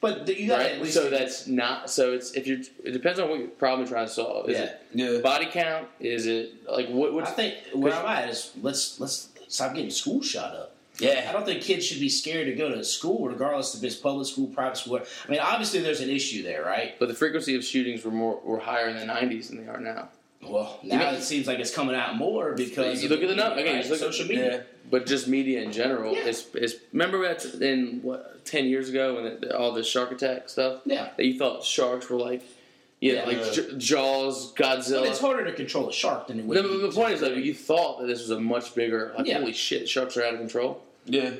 But 0.01 0.27
th- 0.27 0.37
you 0.37 0.47
got 0.47 0.59
Right? 0.59 0.85
So 0.85 1.09
that's 1.09 1.47
not, 1.47 1.89
so 1.89 2.13
it's, 2.13 2.33
if 2.33 2.45
you're, 2.45 2.59
it 2.83 2.91
depends 2.91 3.19
on 3.19 3.27
what 3.27 3.39
your 3.39 3.47
problem 3.47 3.79
you're 3.81 3.89
trying 3.89 4.05
to 4.05 4.13
solve. 4.13 4.47
Is 4.47 4.57
yeah. 4.59 4.65
it 4.65 4.81
Yeah. 4.93 5.19
body 5.21 5.47
count? 5.47 5.87
Is 5.99 6.27
it, 6.27 6.69
like, 6.69 6.89
what, 6.89 7.09
I 7.09 7.13
what's, 7.13 7.31
think 7.31 7.55
where 7.73 7.91
I'm 7.91 8.05
at 8.05 8.29
is 8.29 8.51
let's 8.61 8.99
let's 8.99 9.29
stop 9.47 9.73
getting 9.73 9.89
school 9.89 10.21
shot 10.21 10.53
up. 10.53 10.75
Yeah, 10.99 11.25
I 11.27 11.31
don't 11.31 11.43
think 11.43 11.63
kids 11.63 11.87
should 11.87 11.99
be 11.99 12.07
scared 12.09 12.45
to 12.45 12.53
go 12.53 12.69
to 12.69 12.83
school, 12.83 13.27
regardless 13.27 13.73
if 13.73 13.83
it's 13.83 13.95
public 13.95 14.27
school, 14.27 14.45
private 14.45 14.77
school. 14.77 14.99
I 15.27 15.31
mean, 15.31 15.39
obviously 15.39 15.79
there's 15.79 16.01
an 16.01 16.09
issue 16.11 16.43
there, 16.43 16.63
right? 16.63 16.93
but 16.99 17.07
the 17.07 17.15
frequency 17.15 17.55
of 17.55 17.63
shootings 17.63 18.05
were 18.05 18.11
more, 18.11 18.39
were 18.43 18.59
higher 18.59 18.89
in 18.89 18.97
the 18.97 19.11
90s 19.11 19.47
than 19.47 19.57
they 19.65 19.67
are 19.71 19.79
now. 19.79 20.09
Well, 20.49 20.79
now 20.83 20.99
got- 20.99 21.13
it 21.15 21.23
seems 21.23 21.47
like 21.47 21.59
it's 21.59 21.73
coming 21.73 21.95
out 21.95 22.15
more 22.15 22.53
because 22.53 23.01
You 23.03 23.09
look 23.09 23.21
at 23.21 23.27
the 23.27 23.35
media, 23.35 23.43
number 23.45 23.61
again. 23.61 23.75
right? 23.75 23.85
Just 23.85 24.01
look 24.01 24.11
social 24.13 24.27
media. 24.27 24.51
Yeah, 24.57 24.61
but 24.89 25.05
just 25.05 25.27
media 25.27 25.61
in 25.61 25.71
general. 25.71 26.13
Yeah. 26.15 26.25
Is, 26.27 26.47
is 26.55 26.77
remember 26.91 27.21
that 27.23 27.45
in 27.61 27.99
what 28.01 28.45
ten 28.45 28.65
years 28.65 28.89
ago 28.89 29.15
when 29.15 29.25
it, 29.25 29.51
all 29.51 29.71
the 29.71 29.83
shark 29.83 30.11
attack 30.11 30.49
stuff 30.49 30.81
Yeah. 30.85 31.09
that 31.17 31.25
you 31.25 31.37
thought 31.37 31.63
sharks 31.63 32.09
were 32.09 32.17
like, 32.19 32.41
yeah, 32.99 33.13
Yeah. 33.13 33.25
like 33.25 33.53
J- 33.53 33.77
Jaws, 33.77 34.51
But 34.53 34.79
Godzilla. 34.79 35.07
it's 35.09 35.19
harder 35.19 35.43
to 35.45 35.53
control 35.53 35.89
a 35.89 35.93
shark 35.93 36.27
than 36.27 36.39
it 36.39 36.45
would. 36.45 36.57
the, 36.57 36.63
be 36.63 36.77
the 36.81 36.89
point 36.91 37.13
is 37.13 37.21
though, 37.21 37.29
you 37.33 37.53
thought 37.53 37.99
that 38.01 38.07
this 38.07 38.19
was 38.19 38.29
a 38.31 38.39
much 38.39 38.75
bigger. 38.75 39.13
Like 39.17 39.27
Yeah. 39.27 39.39
holy 39.39 39.53
shit, 39.53 39.89
sharks 39.89 40.15
are 40.17 40.23
out 40.23 40.33
of 40.33 40.39
control. 40.39 40.81
Yeah. 41.05 41.31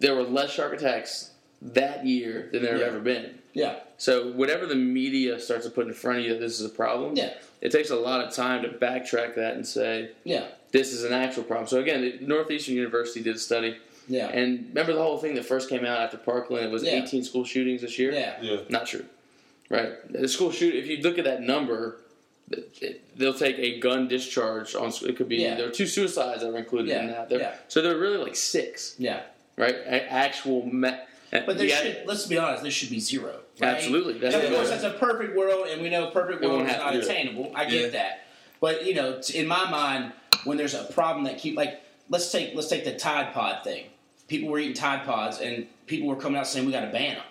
There 0.00 0.14
were 0.16 0.22
less 0.24 0.50
shark 0.50 0.72
attacks 0.72 1.30
that 1.72 2.04
year 2.06 2.48
than 2.52 2.62
there 2.62 2.74
have 2.74 2.82
ever 2.82 3.00
been. 3.00 3.38
Yeah, 3.54 3.76
So 3.96 4.32
whatever 4.32 4.66
the 4.66 4.74
media 4.74 5.38
starts 5.38 5.64
to 5.64 5.70
put 5.70 5.86
in 5.86 5.94
front 5.94 6.18
of 6.18 6.24
you 6.24 6.32
that 6.34 6.40
this 6.40 6.58
is 6.60 6.66
a 6.66 6.68
problem, 6.74 7.16
Yeah. 7.16 7.34
it 7.60 7.70
takes 7.70 7.90
a 7.90 7.96
lot 7.96 8.20
of 8.26 8.34
time 8.34 8.62
to 8.62 8.68
backtrack 8.68 9.36
that 9.36 9.54
and 9.54 9.64
say 9.66 10.10
yeah, 10.24 10.46
this 10.72 10.92
is 10.92 11.04
an 11.04 11.12
actual 11.12 11.44
problem. 11.44 11.68
So 11.68 11.78
again, 11.80 12.18
Northeastern 12.20 12.74
University 12.74 13.22
did 13.22 13.36
a 13.36 13.38
study. 13.38 13.76
yeah, 14.08 14.26
And 14.28 14.66
remember 14.70 14.92
the 14.92 15.02
whole 15.02 15.18
thing 15.18 15.34
that 15.36 15.44
first 15.44 15.68
came 15.70 15.84
out 15.84 16.00
after 16.00 16.16
Parkland? 16.18 16.66
It 16.66 16.70
was 16.72 16.82
Yeah. 16.82 17.02
18 17.02 17.22
school 17.22 17.44
shootings 17.44 17.80
this 17.82 17.96
year. 17.98 18.12
yeah. 18.12 18.34
Yeah. 18.42 18.60
Not 18.68 18.86
true. 18.86 19.04
right? 19.70 19.92
The 20.12 20.28
school 20.28 20.52
shoot. 20.52 20.74
If 20.74 20.86
you 20.88 20.98
look 20.98 21.16
at 21.18 21.24
that 21.24 21.40
number, 21.40 21.96
it- 22.50 22.68
it- 22.82 23.00
they'll 23.16 23.32
take 23.32 23.58
a 23.58 23.78
gun 23.80 24.08
discharge 24.08 24.74
on. 24.74 24.92
It 25.08 25.16
could 25.16 25.28
be 25.28 25.36
Yeah. 25.36 25.54
there 25.54 25.66
are 25.68 25.70
two 25.70 25.86
suicides 25.86 26.42
that 26.42 26.52
were 26.52 26.58
included 26.58 26.90
in 26.90 27.06
Yeah, 27.08 27.12
that. 27.14 27.28
There- 27.30 27.40
yeah. 27.40 27.54
So 27.68 27.80
there 27.80 27.92
are 27.96 27.98
really 27.98 28.18
like 28.18 28.36
six, 28.36 28.94
Yeah, 28.98 29.20
right? 29.56 29.74
A- 29.74 30.12
actual. 30.12 30.66
Me- 30.66 30.90
but 31.46 31.58
there 31.58 31.66
yeah, 31.68 31.76
should. 31.82 32.02
Let's 32.06 32.26
be 32.26 32.38
honest. 32.38 32.62
There 32.62 32.70
should 32.70 32.90
be 32.90 33.00
zero. 33.00 33.40
Right? 33.60 33.74
Absolutely, 33.74 34.18
that's 34.18 34.34
And 34.34 34.44
of 34.44 34.52
course, 34.52 34.70
that's 34.70 34.84
a 34.84 34.90
perfect 34.90 35.36
world, 35.36 35.68
and 35.68 35.82
we 35.82 35.90
know 35.90 36.10
perfect 36.10 36.42
world 36.42 36.62
is 36.62 36.76
not 36.76 36.94
attainable. 36.96 37.52
I 37.54 37.64
get 37.64 37.80
Yeah. 37.82 37.88
that, 37.88 38.26
but 38.60 38.84
you 38.84 38.94
know, 38.94 39.20
in 39.34 39.46
my 39.46 39.70
mind, 39.70 40.12
when 40.44 40.56
there's 40.56 40.74
a 40.74 40.84
problem 40.84 41.24
that 41.24 41.38
keep 41.38 41.56
like 41.56 41.80
let's 42.08 42.30
take 42.30 42.54
let's 42.54 42.68
take 42.68 42.84
the 42.84 42.96
Tide 42.96 43.32
Pod 43.32 43.64
thing. 43.64 43.86
People 44.26 44.48
were 44.48 44.58
eating 44.58 44.74
Tide 44.74 45.04
Pods, 45.04 45.40
and 45.40 45.66
people 45.86 46.08
were 46.08 46.16
coming 46.16 46.38
out 46.38 46.46
saying 46.46 46.64
we 46.66 46.72
got 46.72 46.80
to 46.80 46.92
ban 46.92 47.16
them 47.16 47.24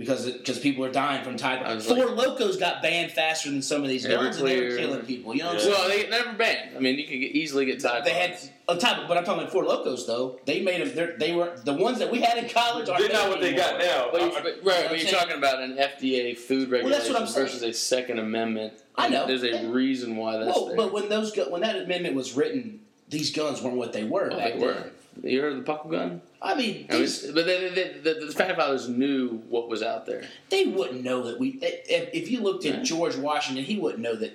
because 0.00 0.24
because 0.32 0.58
people 0.58 0.82
are 0.82 0.90
dying 0.90 1.22
from 1.22 1.36
Tide 1.36 1.58
I 1.60 1.62
Pods. 1.64 1.86
was 1.86 1.94
Four 1.98 2.06
like- 2.06 2.26
Locos 2.26 2.56
got 2.56 2.80
banned 2.80 3.12
faster 3.12 3.50
than 3.50 3.60
some 3.60 3.82
of 3.82 3.88
these 3.90 4.06
guns, 4.06 4.38
and 4.38 4.48
they 4.48 4.58
were 4.58 4.76
killing 4.78 5.02
people. 5.02 5.34
You 5.34 5.42
know 5.42 5.48
what 5.48 5.56
I'm 5.56 5.60
saying? 5.60 5.74
Well, 5.74 5.88
they 5.90 6.08
never 6.08 6.32
banned. 6.32 6.74
I 6.74 6.80
mean, 6.80 6.98
you 6.98 7.04
could 7.04 7.20
get, 7.20 7.32
easily 7.32 7.66
get 7.66 7.80
tied. 7.80 8.06
They 8.06 8.14
had 8.14 8.38
a 8.66 8.78
type, 8.78 9.06
but 9.06 9.18
I'm 9.18 9.24
talking 9.24 9.40
about 9.42 9.52
Four 9.52 9.66
Locos 9.66 10.06
though. 10.06 10.40
They 10.46 10.62
made 10.62 10.80
them. 10.80 10.94
they're- 11.18 11.36
were 11.36 11.54
the 11.64 11.74
ones 11.74 11.98
that 11.98 12.10
we 12.10 12.22
had 12.22 12.38
in 12.38 12.48
college. 12.48 12.86
They're 12.86 13.12
not 13.12 13.28
what 13.28 13.42
they 13.42 13.52
got 13.52 13.78
now. 13.78 14.08
But, 14.10 14.22
you, 14.22 14.26
uh, 14.28 14.42
but, 14.42 14.60
right, 14.64 14.86
but 14.88 14.98
you're 15.02 15.12
talking 15.12 15.36
about 15.36 15.60
an 15.60 15.76
FDA 15.76 16.34
food 16.34 16.70
Well, 16.70 16.80
that's 16.84 17.08
regulation 17.10 17.12
what 17.12 17.20
I'm 17.22 17.28
saying. 17.28 17.46
versus 17.46 17.62
a 17.62 17.72
Second 17.74 18.18
Amendment. 18.20 18.72
I 18.96 19.08
know. 19.10 19.26
There's 19.26 19.42
a 19.44 19.52
And- 19.54 19.74
reason 19.74 20.16
why 20.16 20.38
that's 20.38 20.56
Well, 20.56 20.68
there. 20.68 20.76
but 20.76 20.92
when 20.94 21.10
those 21.10 21.36
when 21.36 21.60
that 21.60 21.76
amendment 21.76 22.14
was 22.14 22.32
written, 22.34 22.80
these 23.10 23.30
guns 23.32 23.60
weren't 23.60 23.76
what 23.76 23.92
they 23.92 24.04
were 24.04 24.26
oh, 24.26 24.28
Well, 24.30 24.38
back 24.38 24.54
they 24.54 24.60
then. 24.60 24.90
were. 25.22 25.28
You 25.28 25.40
heard 25.42 25.52
of 25.52 25.64
the 25.64 25.70
puckle 25.70 25.90
gun? 25.90 26.22
I 26.42 26.54
mean, 26.54 26.86
mean, 26.88 27.00
these, 27.00 27.26
but 27.32 27.44
they, 27.46 27.68
they, 27.68 27.98
the, 28.02 28.26
the 28.26 28.32
founding 28.32 28.56
fathers 28.56 28.88
knew 28.88 29.42
what 29.48 29.68
was 29.68 29.82
out 29.82 30.06
there. 30.06 30.24
they 30.48 30.66
wouldn't 30.66 31.04
know 31.04 31.24
that 31.24 31.38
we. 31.38 31.58
If, 31.60 32.10
if 32.14 32.30
you 32.30 32.40
looked 32.40 32.64
at. 32.64 32.82
George 32.82 33.16
Washington, 33.16 33.64
he 33.64 33.78
wouldn't 33.78 34.02
know 34.02 34.14
that. 34.14 34.32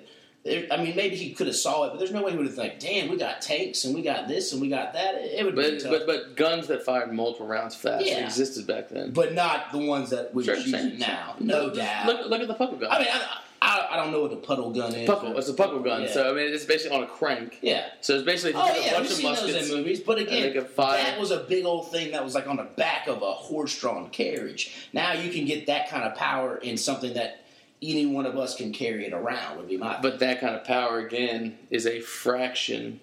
I 0.71 0.77
mean, 0.77 0.95
maybe 0.95 1.15
he 1.15 1.33
could 1.33 1.47
have 1.47 1.55
saw 1.55 1.85
it, 1.85 1.89
but 1.89 1.97
there's 1.97 2.11
no 2.11 2.21
way 2.21 2.29
he 2.29 2.37
would 2.37 2.45
have 2.45 2.53
thought, 2.55 2.79
"Damn, 2.79 3.09
we 3.09 3.17
got 3.17 3.41
tanks 3.41 3.83
and 3.85 3.95
we 3.95 4.03
got 4.03 4.27
this 4.27 4.53
and 4.53 4.61
we 4.61 4.69
got 4.69 4.93
that." 4.93 5.15
It 5.15 5.43
would 5.43 5.55
be 5.55 5.61
But, 5.63 5.79
tough, 5.79 5.91
but 5.91 6.05
but 6.05 6.35
guns 6.35 6.67
that 6.67 6.85
fired 6.85 7.11
multiple 7.11 7.47
rounds 7.47 7.73
fast 7.73 8.05
Yeah. 8.05 8.23
existed 8.23 8.67
back 8.67 8.89
then. 8.89 9.09
but 9.09 9.33
not 9.33 9.71
the 9.71 9.79
ones 9.79 10.11
that 10.11 10.35
we're 10.35 10.43
Sure, 10.43 10.55
using 10.57 10.99
now. 10.99 11.35
No 11.39 11.69
Just 11.69 11.79
doubt. 11.79 12.05
Look, 12.05 12.29
look 12.29 12.41
at 12.41 12.47
the 12.47 12.53
puckle 12.53 12.79
gun. 12.79 12.91
I 12.91 12.99
mean, 12.99 13.07
I, 13.11 13.39
I, 13.61 13.87
I 13.91 13.95
don't 13.97 14.11
know 14.11 14.21
what 14.21 14.31
the 14.31 14.37
puddle 14.37 14.71
gun 14.71 14.93
is. 14.93 15.09
puckle. 15.09 15.35
It's 15.37 15.49
a 15.49 15.53
puckle 15.53 15.83
gun. 15.83 16.03
Yeah. 16.03 16.11
So 16.11 16.29
I 16.29 16.33
mean, 16.33 16.53
it's 16.53 16.65
basically 16.65 16.97
on 16.97 17.03
a 17.03 17.07
crank. 17.07 17.57
yeah. 17.61 17.87
So 18.01 18.13
it's 18.15 18.23
basically 18.23 18.53
Oh 18.61 18.67
take 18.67 18.83
a 18.83 18.85
yeah, 18.85 18.93
bunch 18.93 19.11
of 19.11 19.23
muskets. 19.23 19.69
in 19.69 19.77
movies. 19.77 19.99
But 20.01 20.19
again, 20.19 20.53
that 20.77 21.19
was 21.19 21.31
a 21.31 21.39
big 21.39 21.65
old 21.65 21.89
thing 21.91 22.11
that 22.11 22.23
was 22.23 22.35
like 22.35 22.47
on 22.47 22.57
the 22.57 22.63
back 22.75 23.07
of 23.07 23.21
a 23.21 23.31
horse-drawn 23.31 24.09
carriage. 24.09 24.89
Now 24.93 25.13
you 25.13 25.31
can 25.31 25.45
get 25.45 25.67
that 25.67 25.89
kind 25.89 26.03
of 26.03 26.15
power 26.15 26.57
in 26.57 26.77
something 26.77 27.13
that 27.15 27.41
any 27.81 28.05
one 28.05 28.25
of 28.25 28.37
us 28.37 28.55
can 28.55 28.71
carry 28.71 29.05
it 29.05 29.13
around. 29.13 29.57
Would 29.57 29.67
be 29.67 29.77
my. 29.77 29.99
But 30.01 30.19
that 30.19 30.39
kind 30.41 30.55
of 30.55 30.63
power 30.63 30.99
again 30.99 31.57
is 31.71 31.85
a 31.87 32.01
fraction 32.01 32.99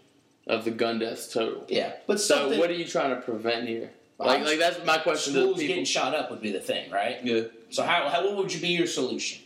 of 0.47 0.65
the 0.65 0.71
gun 0.71 0.99
deaths 0.99 1.33
total. 1.33 1.65
yeah, 1.69 1.93
but 2.07 2.21
So 2.21 2.59
what 2.59 2.69
are 2.71 2.75
you 2.75 2.85
trying 2.85 3.15
to 3.15 3.21
prevent 3.21 3.69
here? 3.69 3.91
Like, 4.19 4.45
like 4.45 4.59
that's 4.59 4.85
my 4.85 4.99
question 4.99 5.35
to 5.35 5.41
schools 5.41 5.57
people. 5.59 5.69
getting 5.69 5.85
shot 5.85 6.15
up 6.15 6.31
would 6.31 6.41
be 6.41 6.53
the 6.53 6.61
thing, 6.61 6.91
right? 6.93 7.19
Yeah. 7.25 7.43
So 7.71 7.83
how, 7.83 8.09
how 8.09 8.25
what 8.25 8.37
would 8.37 8.55
you 8.55 8.61
be 8.61 8.69
your 8.69 8.87
solution? 8.87 9.42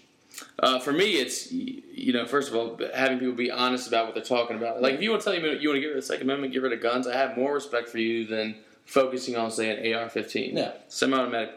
Uh, 0.58 0.78
for 0.78 0.92
me, 0.92 1.12
it's 1.14 1.50
you 1.52 2.12
know, 2.12 2.26
first 2.26 2.48
of 2.50 2.56
all, 2.56 2.78
having 2.94 3.18
people 3.18 3.34
be 3.34 3.50
honest 3.50 3.88
about 3.88 4.06
what 4.06 4.14
they're 4.14 4.24
talking 4.24 4.56
about. 4.56 4.82
Like, 4.82 4.94
if 4.94 5.02
you 5.02 5.10
want 5.10 5.22
to 5.22 5.30
tell 5.32 5.40
me 5.40 5.56
you 5.58 5.68
want 5.68 5.76
to 5.76 5.80
get 5.80 5.86
rid 5.88 5.96
of 5.96 6.02
the 6.02 6.06
Second 6.06 6.24
Amendment, 6.24 6.52
get 6.52 6.62
rid 6.62 6.72
of 6.72 6.80
guns, 6.80 7.06
I 7.06 7.16
have 7.16 7.36
more 7.36 7.54
respect 7.54 7.88
for 7.88 7.98
you 7.98 8.26
than 8.26 8.56
focusing 8.84 9.36
on 9.36 9.50
say 9.50 9.70
an 9.70 9.94
AR-15, 9.94 10.52
Yeah. 10.54 10.72
semi-automatic 10.88 11.54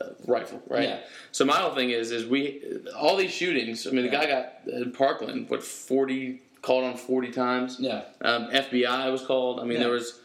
uh, 0.00 0.04
rifle, 0.26 0.60
right? 0.68 0.82
Yeah. 0.82 0.98
So 1.32 1.44
my 1.44 1.56
whole 1.56 1.74
thing 1.74 1.90
is, 1.90 2.10
is 2.10 2.26
we 2.26 2.62
all 2.96 3.16
these 3.16 3.30
shootings. 3.32 3.86
I 3.86 3.90
mean, 3.90 4.04
the 4.04 4.10
guy 4.10 4.26
got 4.26 4.52
in 4.66 4.92
Parkland 4.92 5.48
what 5.48 5.62
forty 5.62 6.42
called 6.62 6.84
on 6.84 6.96
forty 6.96 7.30
times. 7.30 7.76
Yeah, 7.78 8.02
Um, 8.20 8.50
FBI 8.50 9.10
was 9.12 9.22
called. 9.22 9.60
I 9.60 9.62
mean, 9.62 9.74
Yeah. 9.78 9.84
there 9.84 9.92
was 9.92 10.20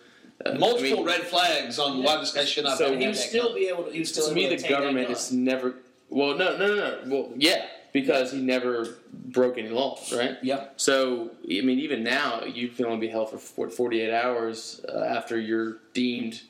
uh, 0.46 0.54
Multiple 0.56 0.86
I 0.86 0.96
mean, 0.96 1.06
red 1.06 1.22
flags 1.22 1.78
on 1.80 2.02
why 2.04 2.18
this 2.20 2.34
guy 2.34 2.44
should 2.44 2.64
not 2.66 2.78
So 2.78 2.98
he 2.98 3.06
would 3.06 3.16
still 3.16 3.50
gun. 3.50 3.56
be 3.56 3.68
able 3.68 3.84
to. 3.84 3.92
He 3.92 4.00
would 4.00 4.08
still 4.08 4.28
to 4.30 4.34
me, 4.34 4.54
the 4.54 4.68
government 4.68 5.10
is 5.12 5.32
never. 5.32 5.76
Well, 6.10 6.36
no, 6.38 6.58
no, 6.58 6.68
no, 6.68 6.76
no. 6.76 7.00
Well, 7.06 7.30
yeah, 7.38 7.66
because 7.94 8.32
he 8.34 8.42
never 8.42 8.96
broke 9.14 9.58
any 9.58 9.70
laws, 9.70 10.12
right? 10.12 10.38
Yeah. 10.42 10.66
So, 10.76 11.30
I 11.46 11.62
mean, 11.62 11.80
even 11.80 12.04
now, 12.04 12.44
you 12.44 12.68
can 12.68 12.86
only 12.86 12.98
be 13.00 13.08
held 13.08 13.30
for 13.30 13.38
for 13.38 13.70
48 13.70 14.12
hours 14.14 14.84
uh, 14.94 15.00
after 15.04 15.40
you're 15.40 15.78
deemed, 15.94 16.42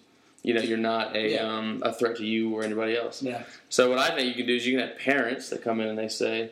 you 0.42 0.54
know, 0.54 0.62
you're 0.62 0.78
not 0.78 1.16
a 1.16 1.34
Yeah. 1.34 1.42
um, 1.58 1.82
a 1.86 1.94
threat 1.94 2.16
to 2.18 2.26
you 2.26 2.56
or 2.56 2.64
anybody 2.64 2.98
else. 2.98 3.22
Yeah. 3.22 3.44
So, 3.70 3.90
what 3.92 4.00
I 4.00 4.16
think 4.16 4.30
you 4.30 4.34
can 4.36 4.48
do 4.48 4.56
is 4.56 4.66
you 4.66 4.78
can 4.78 4.88
have 4.88 4.98
parents 4.98 5.50
that 5.50 5.62
come 5.62 5.80
in 5.82 5.88
and 5.90 5.98
they 5.98 6.08
say, 6.10 6.50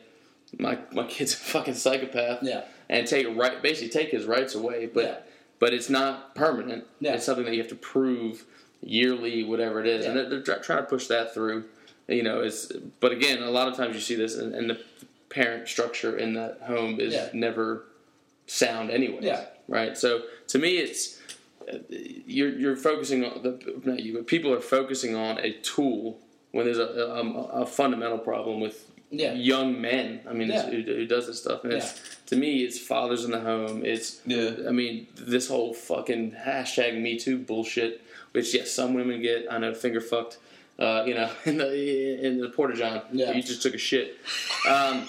"My 0.58 0.78
my 0.92 1.06
kid's 1.06 1.32
a 1.34 1.36
fucking 1.38 1.74
psychopath," 1.74 2.42
Yeah. 2.42 2.62
and 2.88 3.06
take 3.06 3.26
right, 3.36 3.60
basically 3.62 3.88
take 3.88 4.10
his 4.10 4.26
rights 4.26 4.54
away, 4.54 4.86
but 4.86 5.04
Yeah. 5.04 5.16
but 5.58 5.72
it's 5.72 5.88
not 5.90 6.34
permanent. 6.34 6.84
Yeah. 7.00 7.14
It's 7.14 7.24
something 7.24 7.44
that 7.46 7.52
you 7.54 7.58
have 7.62 7.70
to 7.70 7.74
prove 7.76 8.44
yearly, 8.84 9.44
whatever 9.44 9.80
it 9.80 9.86
is, 9.86 10.04
and 10.04 10.16
they're, 10.16 10.28
they're 10.40 10.58
trying 10.58 10.78
to 10.80 10.84
push 10.84 11.06
that 11.06 11.32
through. 11.32 11.64
You 12.08 12.22
know, 12.22 12.40
it's 12.40 12.70
but 13.00 13.12
again, 13.12 13.42
a 13.42 13.50
lot 13.50 13.68
of 13.68 13.76
times 13.76 13.94
you 13.94 14.00
see 14.00 14.14
this, 14.16 14.36
and, 14.36 14.54
and 14.54 14.68
the 14.68 14.80
parent 15.30 15.68
structure 15.68 16.16
in 16.16 16.34
that 16.34 16.60
home 16.66 17.00
is 17.00 17.14
Yeah. 17.14 17.28
never 17.32 17.84
sound 18.46 18.90
anyway. 18.90 19.18
Yeah. 19.22 19.44
Right. 19.68 19.96
So 19.96 20.22
to 20.48 20.58
me, 20.58 20.76
it's 20.78 21.20
uh, 21.72 21.78
you're 21.88 22.50
you're 22.50 22.76
focusing 22.76 23.24
on 23.24 23.42
the 23.42 23.80
not 23.84 24.00
you, 24.00 24.14
but 24.14 24.26
people 24.26 24.52
are 24.52 24.60
focusing 24.60 25.14
on 25.14 25.38
a 25.38 25.52
tool 25.60 26.18
when 26.50 26.66
there's 26.66 26.78
a, 26.78 26.82
a, 26.82 27.22
a 27.62 27.66
fundamental 27.66 28.18
problem 28.18 28.60
with 28.60 28.90
Yeah. 29.10 29.32
young 29.32 29.80
men. 29.80 30.20
I 30.28 30.32
mean, 30.34 30.48
Yeah. 30.48 30.68
who, 30.68 30.82
who 30.82 31.06
does 31.06 31.28
this 31.28 31.38
stuff? 31.40 31.64
And 31.64 31.72
it's 31.72 31.94
to 32.26 32.36
me, 32.36 32.64
it's 32.64 32.78
fathers 32.78 33.24
in 33.24 33.30
the 33.30 33.40
home. 33.40 33.84
It's 33.86 34.20
Yeah. 34.26 34.50
I 34.68 34.72
mean, 34.72 35.06
this 35.14 35.48
whole 35.48 35.72
fucking 35.72 36.32
hashtag 36.32 37.00
Me 37.00 37.16
Too 37.18 37.38
bullshit, 37.38 38.02
which 38.32 38.52
yes, 38.54 38.70
some 38.72 38.92
women 38.92 39.22
get. 39.22 39.46
I 39.50 39.58
know, 39.58 39.72
finger 39.72 40.00
fucked. 40.00 40.38
Uh, 40.82 41.04
you 41.06 41.14
know, 41.14 41.30
in 41.44 41.58
the 41.58 42.26
in 42.26 42.40
the 42.40 42.48
porta 42.48 42.74
john. 42.74 43.02
Yeah. 43.12 43.32
You 43.32 43.42
just 43.42 43.62
took 43.62 43.74
a 43.74 43.78
shit. 43.78 44.16
Um, 44.68 45.06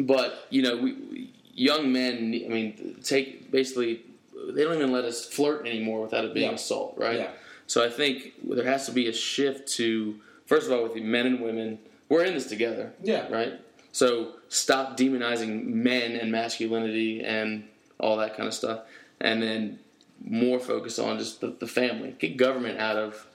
but 0.00 0.46
you 0.50 0.62
know, 0.62 0.76
we, 0.76 1.30
young 1.54 1.92
men. 1.92 2.16
I 2.44 2.48
mean, 2.48 2.96
take 3.02 3.50
basically. 3.50 4.02
They 4.48 4.62
don't 4.64 4.74
even 4.76 4.92
let 4.92 5.04
us 5.04 5.24
flirt 5.26 5.66
anymore 5.66 6.00
without 6.02 6.24
it 6.24 6.32
being 6.34 6.50
Yeah. 6.50 6.54
assault, 6.54 6.94
right? 6.96 7.18
Yeah. 7.18 7.30
So 7.66 7.84
I 7.84 7.88
think 7.90 8.32
there 8.44 8.64
has 8.64 8.86
to 8.86 8.92
be 8.92 9.08
a 9.08 9.12
shift 9.12 9.66
to 9.76 10.20
first 10.46 10.66
of 10.66 10.72
all 10.72 10.82
with 10.84 10.94
the 10.94 11.00
men 11.00 11.26
and 11.26 11.40
women. 11.40 11.78
We're 12.08 12.24
in 12.24 12.34
this 12.34 12.46
together 12.46 12.92
Yeah. 13.02 13.28
right? 13.28 13.54
So 13.92 14.34
stop 14.48 14.96
demonizing 14.96 15.64
men 15.64 16.12
and 16.12 16.30
masculinity 16.30 17.22
and 17.24 17.64
all 17.98 18.16
that 18.18 18.36
kind 18.36 18.46
of 18.46 18.54
stuff, 18.54 18.80
and 19.20 19.42
then 19.42 19.78
more 20.24 20.60
focus 20.60 20.98
on 20.98 21.18
just 21.18 21.40
the, 21.40 21.48
the 21.58 21.66
family. 21.66 22.14
Get 22.18 22.36
government 22.36 22.78
out 22.78 22.96
of. 22.96 23.26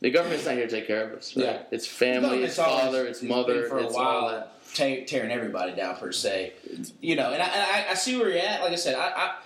The 0.00 0.10
government's 0.10 0.44
not 0.44 0.54
here 0.54 0.66
to 0.66 0.70
take 0.70 0.86
care 0.86 1.08
of 1.08 1.12
us. 1.18 1.36
Right? 1.36 1.46
Yeah. 1.46 1.62
It's 1.70 1.86
family, 1.86 2.42
it's, 2.42 2.56
father, 2.56 3.06
it's 3.06 3.22
mother, 3.22 3.68
for 3.68 3.78
a 3.78 3.84
it's 3.84 3.94
while 3.94 4.50
tearing 4.74 5.30
everybody 5.30 5.74
down 5.74 5.96
per 5.96 6.12
se. 6.12 6.52
You 7.00 7.16
know, 7.16 7.32
and 7.32 7.42
I, 7.42 7.46
and 7.46 7.62
I, 7.62 7.90
I 7.92 7.94
see 7.94 8.18
where 8.18 8.28
you're 8.28 8.38
at. 8.38 8.60
Like 8.60 8.72
I 8.72 8.76
said, 8.76 8.94
I, 8.94 9.08
I 9.08 9.36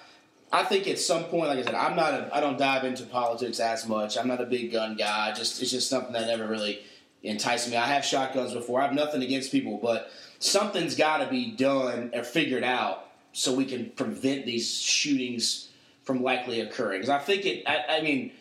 I 0.52 0.64
think 0.64 0.88
at 0.88 0.98
some 0.98 1.24
point, 1.24 1.48
like 1.48 1.60
I 1.60 1.62
said, 1.62 1.74
I'm 1.74 1.94
not 1.94 2.12
a, 2.12 2.30
I 2.34 2.40
don't 2.40 2.58
dive 2.58 2.84
into 2.84 3.04
politics 3.04 3.60
as 3.60 3.86
much. 3.86 4.18
I'm 4.18 4.26
not 4.26 4.40
a 4.40 4.46
big 4.46 4.72
gun 4.72 4.96
guy. 4.96 5.32
Just 5.32 5.62
it's 5.62 5.70
just 5.70 5.88
something 5.88 6.12
that 6.12 6.26
never 6.26 6.46
really 6.48 6.80
enticed 7.22 7.70
me. 7.70 7.76
I 7.76 7.86
have 7.86 8.04
shotguns 8.04 8.52
before. 8.52 8.80
I 8.80 8.86
have 8.86 8.94
nothing 8.94 9.22
against 9.22 9.52
people, 9.52 9.78
but 9.80 10.10
something's 10.40 10.96
got 10.96 11.18
to 11.18 11.28
be 11.28 11.52
done 11.52 12.10
or 12.12 12.24
figured 12.24 12.64
out 12.64 13.06
so 13.32 13.54
we 13.54 13.64
can 13.64 13.90
prevent 13.90 14.44
these 14.44 14.80
shootings 14.80 15.68
from 16.02 16.24
likely 16.24 16.60
occurring. 16.60 17.02
Because 17.02 17.10
I 17.10 17.18
think 17.18 17.46
it. 17.46 17.62
I, 17.68 17.98
I 17.98 18.00
mean 18.02 18.32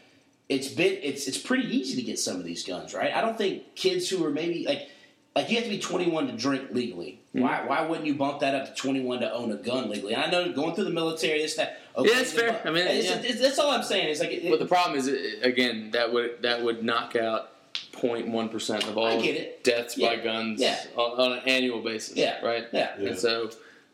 it's 0.49 0.67
been 0.67 0.97
it's 1.03 1.27
it's 1.27 1.37
pretty 1.37 1.67
easy 1.75 1.95
to 1.95 2.01
get 2.01 2.19
some 2.19 2.37
of 2.37 2.43
these 2.43 2.63
guns, 2.65 2.93
right? 2.93 3.13
I 3.13 3.21
don't 3.21 3.37
think 3.37 3.75
kids 3.75 4.09
who 4.09 4.25
are 4.25 4.31
maybe 4.31 4.65
like 4.67 4.89
like 5.35 5.49
you 5.49 5.55
have 5.57 5.63
to 5.65 5.69
be 5.69 5.79
21 5.79 6.27
to 6.27 6.33
drink 6.33 6.71
legally. 6.71 7.19
Mm-hmm. 7.35 7.41
Why 7.41 7.63
why 7.67 7.81
wouldn't 7.87 8.07
you 8.07 8.15
bump 8.15 8.39
that 8.39 8.55
up 8.55 8.67
to 8.67 8.73
21 8.81 9.19
to 9.19 9.31
own 9.31 9.51
a 9.51 9.55
gun 9.57 9.89
legally? 9.89 10.13
And 10.15 10.23
I 10.23 10.29
know 10.31 10.51
going 10.51 10.73
through 10.75 10.85
the 10.85 10.89
military, 10.89 11.39
this 11.41 11.55
that. 11.55 11.79
Okay, 11.95 12.09
Yeah, 12.11 12.19
it's 12.21 12.33
fair. 12.33 12.61
I 12.65 12.71
mean, 12.71 12.87
it's, 12.87 13.07
yeah. 13.07 13.17
it's- 13.19 13.39
that's 13.39 13.59
all 13.59 13.71
I'm 13.71 13.83
saying. 13.83 14.07
It's 14.09 14.19
like, 14.21 14.31
it, 14.31 14.49
But 14.49 14.59
the 14.59 14.65
problem 14.65 14.97
is, 14.97 15.07
again, 15.41 15.91
that 15.91 16.11
would 16.13 16.41
that 16.41 16.63
would 16.63 16.83
knock 16.83 17.15
out 17.15 17.51
0.1 17.93 18.51
percent 18.51 18.83
of 18.87 18.97
all 18.97 19.21
get 19.21 19.35
it. 19.35 19.63
deaths 19.63 19.95
by 19.95 20.15
guns 20.15 20.59
Yeah. 20.61 20.79
on, 20.95 21.19
on 21.19 21.31
an 21.37 21.43
annual 21.47 21.81
basis. 21.81 22.15
Yeah. 22.15 22.43
Right. 22.43 22.67
yeah. 22.71 22.91
Yeah. 22.97 23.09
And 23.09 23.19
so 23.19 23.51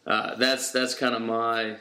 uh, 0.08 0.36
that's 0.36 0.72
that's 0.72 0.94
kind 0.94 1.16
of 1.16 1.22
my, 1.22 1.76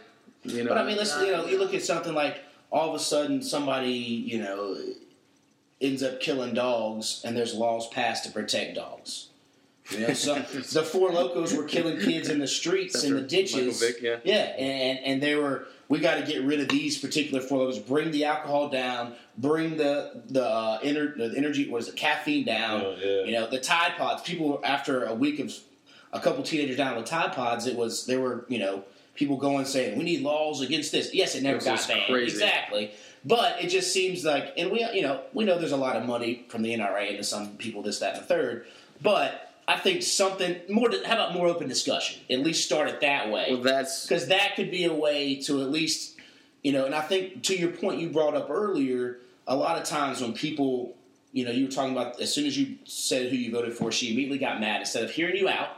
you 0.45 0.65
know. 0.65 0.71
But 0.71 0.79
I 0.79 0.85
mean, 0.85 0.97
let's 0.97 1.15
you 1.21 1.31
know, 1.31 1.47
you 1.47 1.59
look 1.59 1.75
at 1.75 1.83
something 1.83 2.15
like 2.15 2.43
all 2.75 2.89
of 2.91 2.95
a 2.95 2.99
sudden 2.99 3.41
somebody 3.41 3.93
you 3.93 4.39
know 4.39 4.77
ends 5.81 6.03
up 6.03 6.21
killing 6.21 6.55
dogs, 6.55 7.23
and 7.25 7.37
there's 7.37 7.55
laws 7.55 7.89
passed 7.89 8.25
to 8.25 8.31
protect 8.31 8.75
dogs. 8.75 9.29
You 9.91 10.01
know, 10.01 10.15
so 10.15 10.35
the 10.73 10.83
four 10.83 11.11
locos 11.11 11.55
were 11.55 11.65
killing 11.65 12.01
kids 12.01 12.29
in 12.29 12.39
the 12.39 12.49
streets 12.49 12.95
That's 12.95 13.05
in 13.05 13.15
the 13.15 13.23
ditches. 13.23 13.81
Vick, 13.81 14.03
yeah. 14.03 14.17
yeah, 14.25 14.45
and 14.59 14.99
and 14.99 15.23
they 15.23 15.37
were 15.37 15.69
we 15.89 16.01
got 16.01 16.17
to 16.17 16.27
get 16.27 16.43
rid 16.43 16.61
of 16.61 16.69
these 16.69 16.99
particular 16.99 17.41
flavors, 17.41 17.79
bring 17.79 18.11
the 18.11 18.25
alcohol 18.25 18.69
down, 18.69 19.15
bring 19.39 19.77
the 19.77 20.23
the 20.27 20.45
uh, 20.45 20.81
ener- 20.81 21.17
the 21.17 21.33
energy, 21.37 21.69
what 21.69 21.83
is 21.83 21.89
it, 21.89 21.97
caffeine 21.97 22.45
down. 22.45 22.81
Oh, 22.81 22.97
yeah. 22.99 23.25
You 23.25 23.33
know, 23.33 23.49
the 23.49 23.61
Tide 23.61 23.93
Pods. 23.97 24.23
People 24.23 24.61
after 24.65 25.05
a 25.05 25.15
week 25.15 25.39
of 25.39 25.55
a 26.13 26.21
couple 26.21 26.43
teenagers 26.43 26.77
down 26.77 26.97
with 26.97 27.05
Tide 27.05 27.33
Pods, 27.33 27.67
it 27.67 27.77
was 27.77 28.07
they 28.07 28.17
were 28.17 28.47
you 28.49 28.59
know 28.59 28.85
people 29.15 29.37
going 29.37 29.65
saying 29.65 29.97
we 29.97 30.05
need 30.05 30.23
laws 30.23 30.61
against 30.61 30.93
this. 30.93 31.15
Yes, 31.15 31.35
it 31.35 31.43
never 31.43 31.59
got 31.59 31.87
banned. 31.87 32.07
crazy. 32.07 32.33
Exactly. 32.33 32.91
But 33.25 33.65
it 33.65 33.69
just 33.69 33.93
seems 33.93 34.25
like, 34.25 34.53
and 34.59 34.71
we, 34.71 34.87
you 34.93 35.01
know, 35.01 35.23
we 35.33 35.45
know 35.45 35.59
there's 35.59 35.73
a 35.73 35.77
lot 35.77 35.97
of 35.97 36.05
money 36.05 36.45
from 36.49 36.63
the 36.63 36.75
NRA 36.75 37.13
into 37.13 37.25
some 37.25 37.57
people, 37.57 37.83
this, 37.83 38.01
that, 38.01 38.15
and 38.15 38.23
the 38.23 38.27
third. 38.27 38.67
But 39.01 39.51
I 39.67 39.79
think 39.79 40.03
something 40.03 40.57
more. 40.69 40.91
How 41.07 41.15
about 41.15 41.33
more 41.33 41.47
open 41.47 41.69
discussion? 41.69 42.21
At 42.29 42.41
least 42.41 42.65
start 42.65 42.89
it 42.89 43.01
that 43.01 43.31
way 43.31 43.47
Well, 43.51 43.63
that's 43.63 44.07
because 44.07 44.29
that 44.29 44.57
could 44.57 44.71
be 44.71 44.85
a 44.85 44.93
way 44.93 45.37
to 45.43 45.63
at 45.63 45.71
least 45.71 46.15
you 46.65 46.73
know 46.73 46.87
and 46.87 46.95
i 46.95 47.01
think 47.01 47.45
to 47.45 47.57
your 47.57 47.71
point 47.71 48.01
you 48.01 48.11
brought 48.11 48.35
up 48.35 48.51
earlier 48.51 49.19
a 49.47 49.55
lot 49.55 49.79
of 49.79 49.85
times 49.85 50.21
when 50.21 50.33
people 50.33 50.97
you 51.33 51.45
know 51.45 51.53
you 51.53 51.67
were 51.67 51.71
talking 51.71 51.93
about 51.93 52.21
as 52.21 52.33
soon 52.33 52.47
as 52.47 52.59
you 52.59 52.77
said 52.85 53.31
who 53.31 53.37
you 53.37 53.53
voted 53.53 53.75
for 53.75 53.93
she 53.93 54.13
immediately 54.13 54.39
got 54.39 54.61
mad 54.61 54.81
instead 54.81 55.05
of 55.05 55.11
hearing 55.13 55.37
you 55.37 55.49
out 55.49 55.69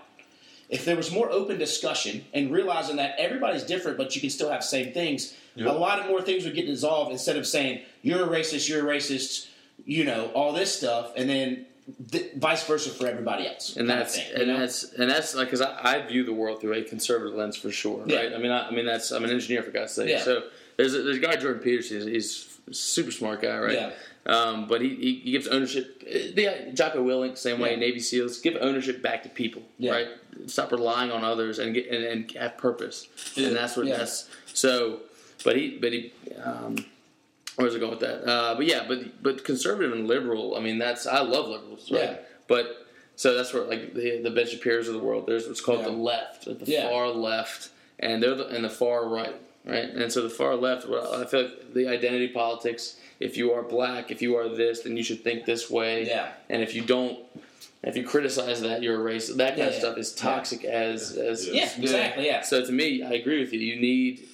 if 0.68 0.84
there 0.84 0.96
was 0.96 1.12
more 1.12 1.30
open 1.30 1.58
discussion 1.58 2.24
and 2.34 2.50
realizing 2.50 2.96
that 2.96 3.14
everybody's 3.18 3.62
different 3.62 3.96
but 3.98 4.14
you 4.14 4.20
can 4.20 4.30
still 4.30 4.50
have 4.50 4.60
the 4.60 4.66
same 4.66 4.92
things 4.92 5.34
Yep. 5.58 5.68
a 5.68 5.72
lot 5.72 5.98
of 6.00 6.06
more 6.08 6.20
things 6.20 6.44
would 6.44 6.54
get 6.54 6.66
dissolved 6.66 7.12
instead 7.12 7.36
of 7.38 7.46
saying 7.46 7.80
you're 8.02 8.24
a 8.24 8.28
racist 8.28 8.68
you're 8.68 8.86
a 8.90 8.96
racist 8.96 9.46
you 9.86 10.04
know 10.04 10.26
all 10.34 10.52
this 10.52 10.76
stuff 10.76 11.12
and 11.16 11.30
then 11.30 11.64
th- 12.10 12.32
vice 12.34 12.62
versa 12.66 12.90
for 12.90 13.06
everybody 13.06 13.46
else 13.46 13.74
and 13.76 13.88
that's 13.88 14.16
thing, 14.16 14.26
and 14.36 14.48
know? 14.48 14.58
that's 14.58 14.84
and 14.92 15.08
that's 15.10 15.34
like 15.34 15.46
because 15.46 15.62
I, 15.62 15.78
I 15.94 16.06
view 16.06 16.24
the 16.24 16.32
world 16.34 16.60
through 16.60 16.74
a 16.74 16.82
conservative 16.82 17.34
lens 17.34 17.56
for 17.56 17.70
sure, 17.70 18.02
Yeah. 18.06 18.16
right? 18.18 18.34
I 18.34 18.38
mean, 18.38 18.50
I, 18.52 18.68
I 18.68 18.70
mean 18.70 18.84
that's 18.84 19.10
I'm 19.12 19.24
an 19.24 19.30
engineer 19.30 19.62
for 19.62 19.70
God's 19.70 19.92
sake. 19.92 20.10
Yeah. 20.10 20.20
So 20.22 20.42
there's 20.76 20.94
a, 20.94 21.00
there's 21.02 21.16
a 21.16 21.20
guy 21.20 21.36
Jordan 21.36 21.62
Peterson. 21.62 22.02
He's, 22.02 22.06
he's 22.06 22.58
a 22.68 22.74
super 22.74 23.10
smart 23.12 23.40
guy, 23.40 23.56
right? 23.56 23.72
Yeah. 23.72 23.90
Um, 24.26 24.66
but 24.66 24.80
he, 24.82 24.88
he, 24.96 25.14
he 25.24 25.30
gives 25.32 25.46
ownership. 25.46 26.02
uh, 26.06 26.12
The 26.34 26.72
Jocko 26.74 27.04
Willink, 27.04 27.38
same 27.38 27.60
way. 27.60 27.70
Yeah. 27.70 27.76
Navy 27.76 28.00
SEALs 28.00 28.40
give 28.40 28.56
ownership 28.60 29.00
back 29.00 29.22
to 29.22 29.28
people, 29.28 29.62
Yeah. 29.78 29.92
right? 29.92 30.08
Stop 30.46 30.72
relying 30.72 31.12
on 31.12 31.22
others 31.24 31.58
and 31.60 31.72
get 31.74 31.88
and, 31.88 32.04
and 32.04 32.30
have 32.32 32.58
purpose. 32.58 33.08
And 33.36 33.54
that's 33.54 33.76
what 33.76 33.86
Yeah. 33.86 33.98
that's 33.98 34.28
so. 34.52 35.00
But 35.44 35.56
he 35.56 35.78
but 35.78 35.92
he. 35.92 36.12
Um, 36.42 36.76
where's 37.56 37.74
it 37.74 37.78
going 37.78 37.92
with 37.92 38.00
that? 38.00 38.28
Uh, 38.28 38.54
but 38.56 38.66
yeah, 38.66 38.84
but 38.88 39.22
but 39.22 39.44
conservative 39.44 39.92
and 39.92 40.08
liberal. 40.08 40.56
I 40.56 40.60
mean, 40.60 40.78
that's 40.78 41.06
I 41.06 41.20
love 41.20 41.46
liberals, 41.48 41.90
right? 41.92 42.00
Yeah. 42.02 42.16
But 42.48 42.86
so 43.14 43.34
that's 43.34 43.52
where 43.54 43.62
like 43.64 43.94
the 43.94 44.20
the 44.22 44.30
Ben 44.30 44.46
Shapiro's 44.46 44.88
of 44.88 44.94
the 44.94 45.00
world. 45.00 45.26
There's 45.26 45.46
what's 45.46 45.60
called 45.60 45.80
Yeah. 45.80 45.84
the 45.86 45.92
left, 45.92 46.44
the 46.46 46.58
Yeah. 46.64 46.88
far 46.88 47.08
left, 47.10 47.68
and 48.00 48.20
they're 48.22 48.34
the, 48.34 48.48
and 48.48 48.64
the 48.64 48.70
far 48.70 49.06
right, 49.08 49.34
right? 49.64 49.84
And 49.88 50.12
so 50.12 50.20
the 50.22 50.30
far 50.30 50.56
left, 50.56 50.88
well, 50.88 51.14
I 51.14 51.24
feel 51.26 51.42
like 51.44 51.74
the 51.74 51.86
identity 51.88 52.28
politics. 52.28 52.96
If 53.20 53.36
you 53.36 53.52
are 53.52 53.62
black, 53.62 54.10
if 54.10 54.20
you 54.22 54.36
are 54.36 54.48
this, 54.48 54.80
then 54.82 54.96
you 54.96 55.02
should 55.02 55.22
think 55.24 55.44
this 55.44 55.70
way. 55.70 56.06
Yeah. 56.06 56.28
And 56.50 56.62
if 56.62 56.74
you 56.74 56.82
don't, 56.82 57.18
if 57.82 57.96
you 57.96 58.04
criticize 58.04 58.60
that, 58.62 58.82
you're 58.82 59.06
a 59.08 59.12
racist. 59.14 59.36
That 59.36 59.50
kind 59.50 59.58
Yeah, 59.58 59.64
of 59.66 59.72
yeah. 59.74 59.78
stuff 59.78 59.98
is 59.98 60.12
toxic 60.14 60.64
as 60.64 61.16
as 61.16 61.48
yeah 61.48 61.70
exactly 61.78 62.26
yeah 62.26 62.42
so 62.42 62.64
to 62.64 62.72
me, 62.72 63.02
I 63.02 63.12
agree 63.12 63.40
with 63.40 63.52
you. 63.52 63.60
You 63.60 63.80
need 63.80 64.28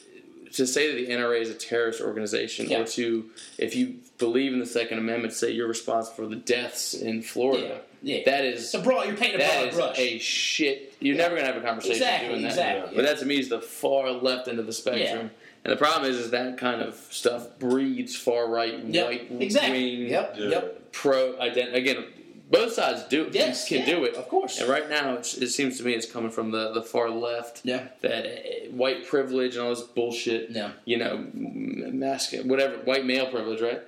to 0.52 0.66
say 0.66 0.88
that 0.88 0.94
the 1.06 1.12
NRA 1.12 1.40
is 1.40 1.48
a 1.48 1.54
terrorist 1.54 2.00
organization, 2.02 2.68
Yeah. 2.68 2.80
or 2.80 2.84
to, 2.88 3.30
if 3.56 3.74
you 3.74 3.94
believe 4.18 4.52
in 4.52 4.58
the 4.58 4.66
Second 4.66 4.98
Amendment, 4.98 5.32
say 5.32 5.50
you're 5.50 5.66
responsible 5.66 6.14
for 6.14 6.26
the 6.26 6.36
deaths 6.36 6.92
in 6.92 7.22
Florida. 7.22 7.80
Yeah, 8.02 8.16
yeah. 8.18 8.24
That 8.26 8.44
is 8.44 8.68
So, 8.70 8.82
broad, 8.82 9.06
you're 9.06 9.16
painting 9.16 9.40
a 9.40 9.44
broad 9.44 9.72
brush. 9.72 9.98
a 9.98 10.18
shit. 10.18 10.92
You're 11.00 11.16
Yeah. 11.16 11.22
never 11.22 11.36
gonna 11.36 11.46
have 11.46 11.56
a 11.56 11.62
conversation 11.66 11.96
Exactly, 11.96 12.28
doing 12.28 12.42
that. 12.42 12.48
exactly. 12.50 12.96
But 12.96 13.04
that 13.06 13.18
to 13.20 13.24
me 13.26 13.38
is 13.38 13.48
the 13.48 13.62
far 13.62 14.10
left 14.10 14.46
end 14.48 14.58
of 14.58 14.66
the 14.66 14.72
spectrum. 14.74 15.30
And 15.64 15.72
the 15.72 15.76
problem 15.76 16.10
is, 16.10 16.16
is 16.18 16.30
that 16.32 16.58
kind 16.58 16.82
of 16.82 16.94
stuff 17.10 17.58
breeds 17.58 18.16
far 18.16 18.48
right, 18.48 18.78
Yep. 18.84 19.06
white 19.06 19.28
exactly. 19.40 19.98
wing, 20.00 20.10
Yep. 20.10 20.34
Yep. 20.38 20.92
pro 20.92 21.38
identity. 21.38 21.78
Again, 21.78 22.04
both 22.50 22.72
sides 22.72 23.04
do 23.04 23.30
Yes. 23.32 23.68
can 23.68 23.78
yeah, 23.78 23.86
do 23.94 24.04
it. 24.04 24.14
Of 24.14 24.28
course. 24.28 24.58
And 24.60 24.68
right 24.68 24.90
now, 24.90 25.14
it's, 25.14 25.34
it 25.38 25.48
seems 25.50 25.78
to 25.78 25.84
me 25.84 25.92
it's 25.94 26.04
coming 26.10 26.30
from 26.30 26.50
the, 26.50 26.72
the 26.72 26.82
far 26.82 27.08
left. 27.10 27.60
Yeah. 27.64 27.88
That 28.00 28.26
uh, 28.26 28.70
white 28.72 29.06
privilege 29.06 29.54
and 29.54 29.64
all 29.64 29.70
this 29.70 29.82
bullshit. 29.82 30.50
Yeah. 30.50 30.72
You 30.84 30.98
know, 30.98 31.14
m- 31.14 31.98
masculine, 31.98 32.48
whatever, 32.48 32.74
white 32.78 33.06
male 33.06 33.26
privilege, 33.30 33.60
right? 33.60 33.80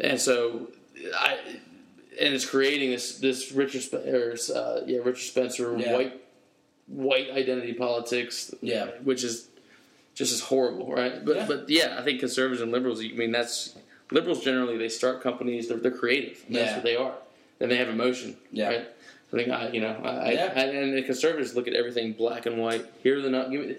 And 0.00 0.18
so, 0.18 0.68
I, 1.14 1.36
and 2.18 2.34
it's 2.34 2.46
creating 2.46 2.90
this 2.90 3.18
this 3.18 3.52
Richard 3.52 3.82
Sp- 3.84 4.02
or, 4.08 4.36
uh, 4.54 4.80
yeah 4.86 4.98
Richard 5.04 5.18
Spencer 5.18 5.76
Yeah. 5.78 5.92
white 5.94 6.20
white 6.86 7.30
identity 7.30 7.74
politics. 7.74 8.52
Yeah. 8.60 8.86
Which 9.04 9.22
is 9.22 9.46
just 10.20 10.32
as 10.34 10.40
horrible, 10.42 10.92
right? 10.92 11.24
But 11.24 11.36
Yeah. 11.36 11.46
but 11.48 11.70
yeah, 11.70 11.96
I 11.98 12.02
think 12.02 12.20
conservatives 12.20 12.60
and 12.60 12.70
liberals. 12.70 13.00
I 13.00 13.08
mean, 13.08 13.32
that's 13.32 13.74
liberals 14.12 14.44
generally 14.44 14.76
they 14.76 14.90
start 14.90 15.22
companies. 15.22 15.68
They're, 15.68 15.78
they're 15.78 15.90
creative. 15.90 16.44
And 16.46 16.56
That's 16.56 16.74
what 16.74 16.82
they 16.84 16.94
are. 16.94 17.14
And 17.58 17.70
they 17.70 17.76
have 17.76 17.88
emotion. 17.88 18.36
Yeah. 18.52 18.68
Right. 18.68 18.88
I 19.32 19.36
think 19.36 19.48
I, 19.48 19.68
you 19.70 19.80
know, 19.80 19.96
I, 20.04 20.32
Yeah. 20.32 20.52
I, 20.54 20.60
and 20.60 20.94
the 20.96 21.02
conservatives 21.02 21.54
look 21.56 21.66
at 21.68 21.74
everything 21.74 22.12
black 22.12 22.44
and 22.44 22.58
white. 22.58 22.84
Here 23.02 23.18
are 23.18 23.22
the 23.22 23.30
nut. 23.30 23.50
Give 23.50 23.66
me, 23.66 23.76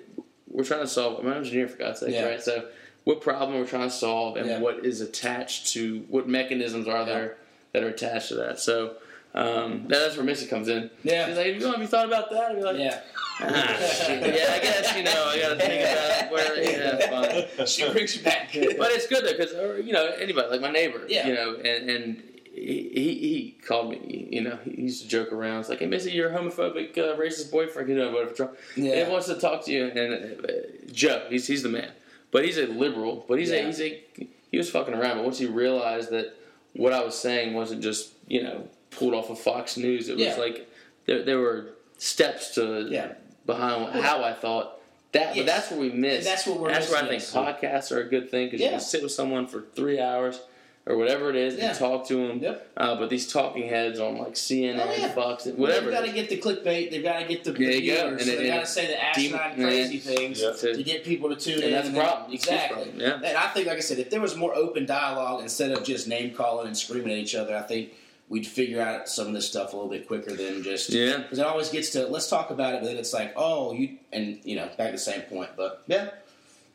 we're 0.50 0.64
trying 0.64 0.82
to 0.82 0.88
solve. 0.88 1.20
I'm 1.20 1.28
an 1.32 1.38
engineer 1.38 1.68
for 1.68 1.78
God's 1.78 2.00
sake, 2.00 2.14
Yeah. 2.16 2.26
right? 2.26 2.42
So, 2.42 2.68
what 3.04 3.22
problem 3.22 3.60
we're 3.60 3.68
trying 3.68 3.88
to 3.90 3.96
solve, 3.96 4.36
and 4.38 4.48
Yeah. 4.48 4.60
what 4.60 4.84
is 4.86 5.00
attached 5.02 5.68
to 5.74 6.06
what 6.10 6.28
mechanisms 6.28 6.88
are 6.88 7.06
there 7.06 7.38
that 7.74 7.84
are 7.84 7.90
attached 7.90 8.30
to 8.30 8.36
that? 8.36 8.60
So, 8.60 8.96
um, 9.34 9.86
that's 9.88 10.16
where 10.18 10.26
Missy 10.26 10.48
comes 10.48 10.68
in. 10.68 10.90
Yeah. 11.04 11.28
She's 11.28 11.38
like, 11.38 11.46
"Have 11.48 11.56
you, 11.62 11.68
have 11.72 11.80
you 11.82 11.88
thought 11.88 12.06
about 12.06 12.30
that?" 12.32 12.52
I'd 12.52 12.56
be 12.58 12.64
like, 12.64 12.78
Yeah. 12.78 13.02
"Ah, 13.40 13.46
yeah, 13.48 14.54
I 14.54 14.60
guess 14.60 14.96
you 14.98 15.04
know, 15.04 15.26
I 15.28 15.40
got 15.40 15.50
to 15.50 15.56
think 15.56 15.82
about 15.84 16.32
where. 16.32 16.62
Yeah, 16.62 17.46
fine." 17.58 17.68
she 17.68 17.90
brings 17.92 18.16
you 18.18 18.24
back. 18.24 18.50
But 18.54 18.92
it's 18.92 19.08
good 19.08 19.24
though, 19.26 19.32
because 19.38 19.86
you 19.86 19.94
know 19.94 20.06
anybody 20.20 20.50
like 20.50 20.62
my 20.62 20.72
neighbor, 20.72 21.02
Yeah. 21.08 21.28
you 21.28 21.34
know, 21.34 21.56
and 21.56 21.90
and 21.90 22.24
he 22.54 22.90
he 22.94 23.14
he 23.16 23.58
called 23.66 23.90
me, 23.92 24.28
you 24.30 24.42
know, 24.42 24.58
he 24.66 24.82
used 24.82 25.04
to 25.04 25.08
joke 25.08 25.32
around. 25.32 25.62
It's 25.62 25.70
like, 25.70 25.80
hey, 25.80 25.86
Missy, 25.88 26.12
your 26.12 26.30
homophobic, 26.32 26.98
uh, 26.98 27.16
racist 27.16 27.50
boyfriend, 27.52 27.88
you 27.88 27.96
know, 27.96 28.12
whatever. 28.12 28.32
for 28.32 28.36
Trump. 28.36 28.58
Yeah. 28.76 28.92
And 28.94 29.08
he 29.08 29.12
wants 29.12 29.28
to 29.28 29.36
talk 29.36 29.64
to 29.66 29.72
you. 29.72 29.86
And 29.86 30.46
uh, 30.46 30.52
Joe, 30.92 31.26
he's 31.30 31.48
he's 31.48 31.64
the 31.64 31.70
man, 31.70 31.92
but 32.32 32.44
he's 32.44 32.58
a 32.58 32.68
liberal. 32.68 33.24
But 33.30 33.40
he's 33.40 33.50
Yeah. 33.52 33.60
a 33.60 33.66
he's 33.68 33.80
a 33.80 34.04
he 34.52 34.58
was 34.58 34.70
fucking 34.70 34.94
around. 34.94 35.16
But 35.18 35.24
once 35.24 35.40
he 35.40 35.46
realized 35.46 36.10
that 36.10 36.36
what 36.74 36.92
I 36.92 37.02
was 37.04 37.18
saying 37.18 37.54
wasn't 37.54 37.82
just 37.82 38.12
you 38.28 38.44
know 38.44 38.68
pulled 38.92 39.14
off 39.14 39.30
of 39.30 39.40
Fox 39.40 39.78
News, 39.78 40.10
it 40.10 40.18
was 40.18 40.26
Yeah. 40.26 40.36
like 40.38 40.70
there 41.06 41.24
there 41.24 41.40
were 41.40 41.70
steps 41.98 42.56
to 42.56 42.88
Yeah. 42.90 43.14
behind 43.46 43.92
how 44.04 44.24
I 44.24 44.34
thought. 44.34 44.78
That, 45.14 45.36
Yes. 45.36 45.38
but 45.38 45.46
that's 45.46 45.72
where 45.72 45.80
we 45.82 45.90
miss. 45.90 46.24
That's 46.24 46.46
what 46.48 46.60
we're 46.60 46.70
That's 46.72 46.90
where 46.90 47.00
I 47.04 47.08
think 47.08 47.22
yes. 47.22 47.34
podcasts 47.34 47.92
are 47.92 48.00
a 48.00 48.06
good 48.06 48.30
thing 48.32 48.48
because 48.48 48.62
you 48.62 48.70
can 48.70 48.80
sit 48.80 49.04
with 49.04 49.12
someone 49.12 49.46
for 49.46 49.66
three 49.76 50.00
hours 50.00 50.40
or 50.88 50.96
whatever 50.98 51.30
it 51.30 51.36
is 51.36 51.56
Yeah. 51.56 51.70
and 51.70 51.78
talk 51.78 52.08
to 52.08 52.16
them. 52.28 52.40
Yep. 52.42 52.68
Uh, 52.78 52.96
but 52.96 53.10
these 53.10 53.32
talking 53.32 53.68
heads 53.68 54.00
on 54.00 54.18
like 54.18 54.36
CNN, 54.38 54.80
Oh, 54.88 54.92
yeah. 54.98 55.10
Fox, 55.10 55.46
Well, 55.46 55.56
whatever. 55.56 55.92
They've 55.92 56.00
got 56.00 56.06
to 56.06 56.12
get 56.14 56.30
the 56.30 56.38
clickbait. 56.38 56.92
They've 56.92 57.04
got 57.04 57.20
to 57.20 57.26
get 57.28 57.44
the 57.44 57.52
There 57.52 57.72
you 57.72 57.94
go. 57.94 57.98
viewers. 58.08 58.12
And 58.14 58.22
so 58.22 58.32
it- 58.32 58.38
they 58.38 58.48
got 58.48 58.60
to 58.62 58.66
say 58.66 58.82
the 58.88 58.94
dem- 58.94 59.36
asinine, 59.36 59.56
crazy 59.56 59.96
yeah. 59.98 60.16
things 60.16 60.42
Yeah. 60.42 60.74
to 60.74 60.84
get 60.84 61.04
people 61.04 61.30
to 61.30 61.36
tune 61.36 61.58
in. 61.60 61.64
And 61.66 61.74
that's 61.74 61.90
the 61.90 61.94
problem. 62.00 62.34
Exactly. 62.34 62.86
from- 62.92 63.00
yeah. 63.02 63.16
And 63.16 63.38
I 63.38 63.48
think, 63.50 63.68
like 63.68 63.78
I 63.78 63.82
said, 63.82 64.00
if 64.00 64.10
there 64.10 64.22
was 64.22 64.36
more 64.38 64.56
open 64.56 64.86
dialogue 64.86 65.42
instead 65.44 65.72
of 65.72 65.84
just 65.84 66.08
name 66.08 66.32
calling 66.34 66.68
and 66.68 66.78
screaming 66.78 67.12
at 67.12 67.18
each 67.18 67.36
other, 67.36 67.54
I 67.56 67.62
think 67.64 67.90
we'd 68.32 68.48
figure 68.48 68.82
out 68.82 69.08
some 69.10 69.28
of 69.28 69.34
this 69.34 69.46
stuff 69.48 69.74
a 69.74 69.76
little 69.76 69.92
bit 69.92 70.08
quicker 70.08 70.34
than 70.34 70.64
just 70.64 70.90
Yeah. 70.90 71.18
Because 71.18 71.38
it 71.40 71.46
always 71.46 71.70
gets 71.70 71.90
to 71.92 72.08
let's 72.08 72.30
talk 72.30 72.50
about 72.50 72.74
it, 72.76 72.82
but 72.82 72.88
then 72.88 72.96
it's 72.98 73.14
like, 73.14 73.34
oh, 73.36 73.74
you 73.74 73.98
and 74.14 74.40
you 74.46 74.56
know 74.56 74.68
back 74.78 74.88
to 74.88 74.92
the 74.94 74.98
same 74.98 75.22
point. 75.24 75.50
But 75.58 75.84
yeah. 75.88 76.12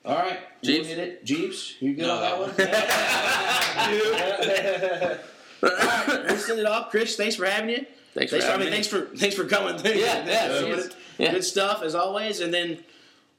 All 0.04 0.14
right, 0.16 0.38
Jeebs? 0.62 0.88
You 0.88 0.96
it, 0.96 1.24
Jeebs. 1.24 1.80
You 1.80 1.94
good 1.94 2.08
on 2.08 2.20
No. 2.20 2.22
that 2.22 2.38
one? 2.38 2.50
All 5.62 5.70
right, 5.70 6.24
we'll 6.28 6.36
send 6.38 6.60
it 6.60 6.66
off. 6.66 6.90
Chris, 6.90 7.16
thanks 7.16 7.36
for 7.36 7.46
having 7.46 7.70
you. 7.70 7.86
Thanks 8.14 8.30
for 8.32 8.38
Thanks, 8.38 8.46
I 8.46 8.50
having 8.52 8.66
mean, 8.66 8.72
thanks 8.72 8.86
for 8.86 9.06
thanks 9.16 9.34
for 9.34 9.44
coming. 9.46 9.80
Yeah, 9.84 10.24
yeah. 10.26 10.82
Yeah. 11.18 11.32
good 11.32 11.44
stuff 11.44 11.82
as 11.82 11.94
always. 11.94 12.40
And 12.40 12.52
then, 12.52 12.78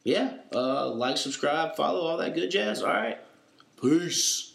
yeah, 0.03 0.37
uh, 0.53 0.89
like, 0.89 1.17
subscribe, 1.17 1.75
follow, 1.75 2.01
all 2.01 2.17
that 2.17 2.33
good 2.33 2.49
jazz. 2.49 2.81
All 2.81 2.89
right, 2.89 3.19
peace. 3.81 4.46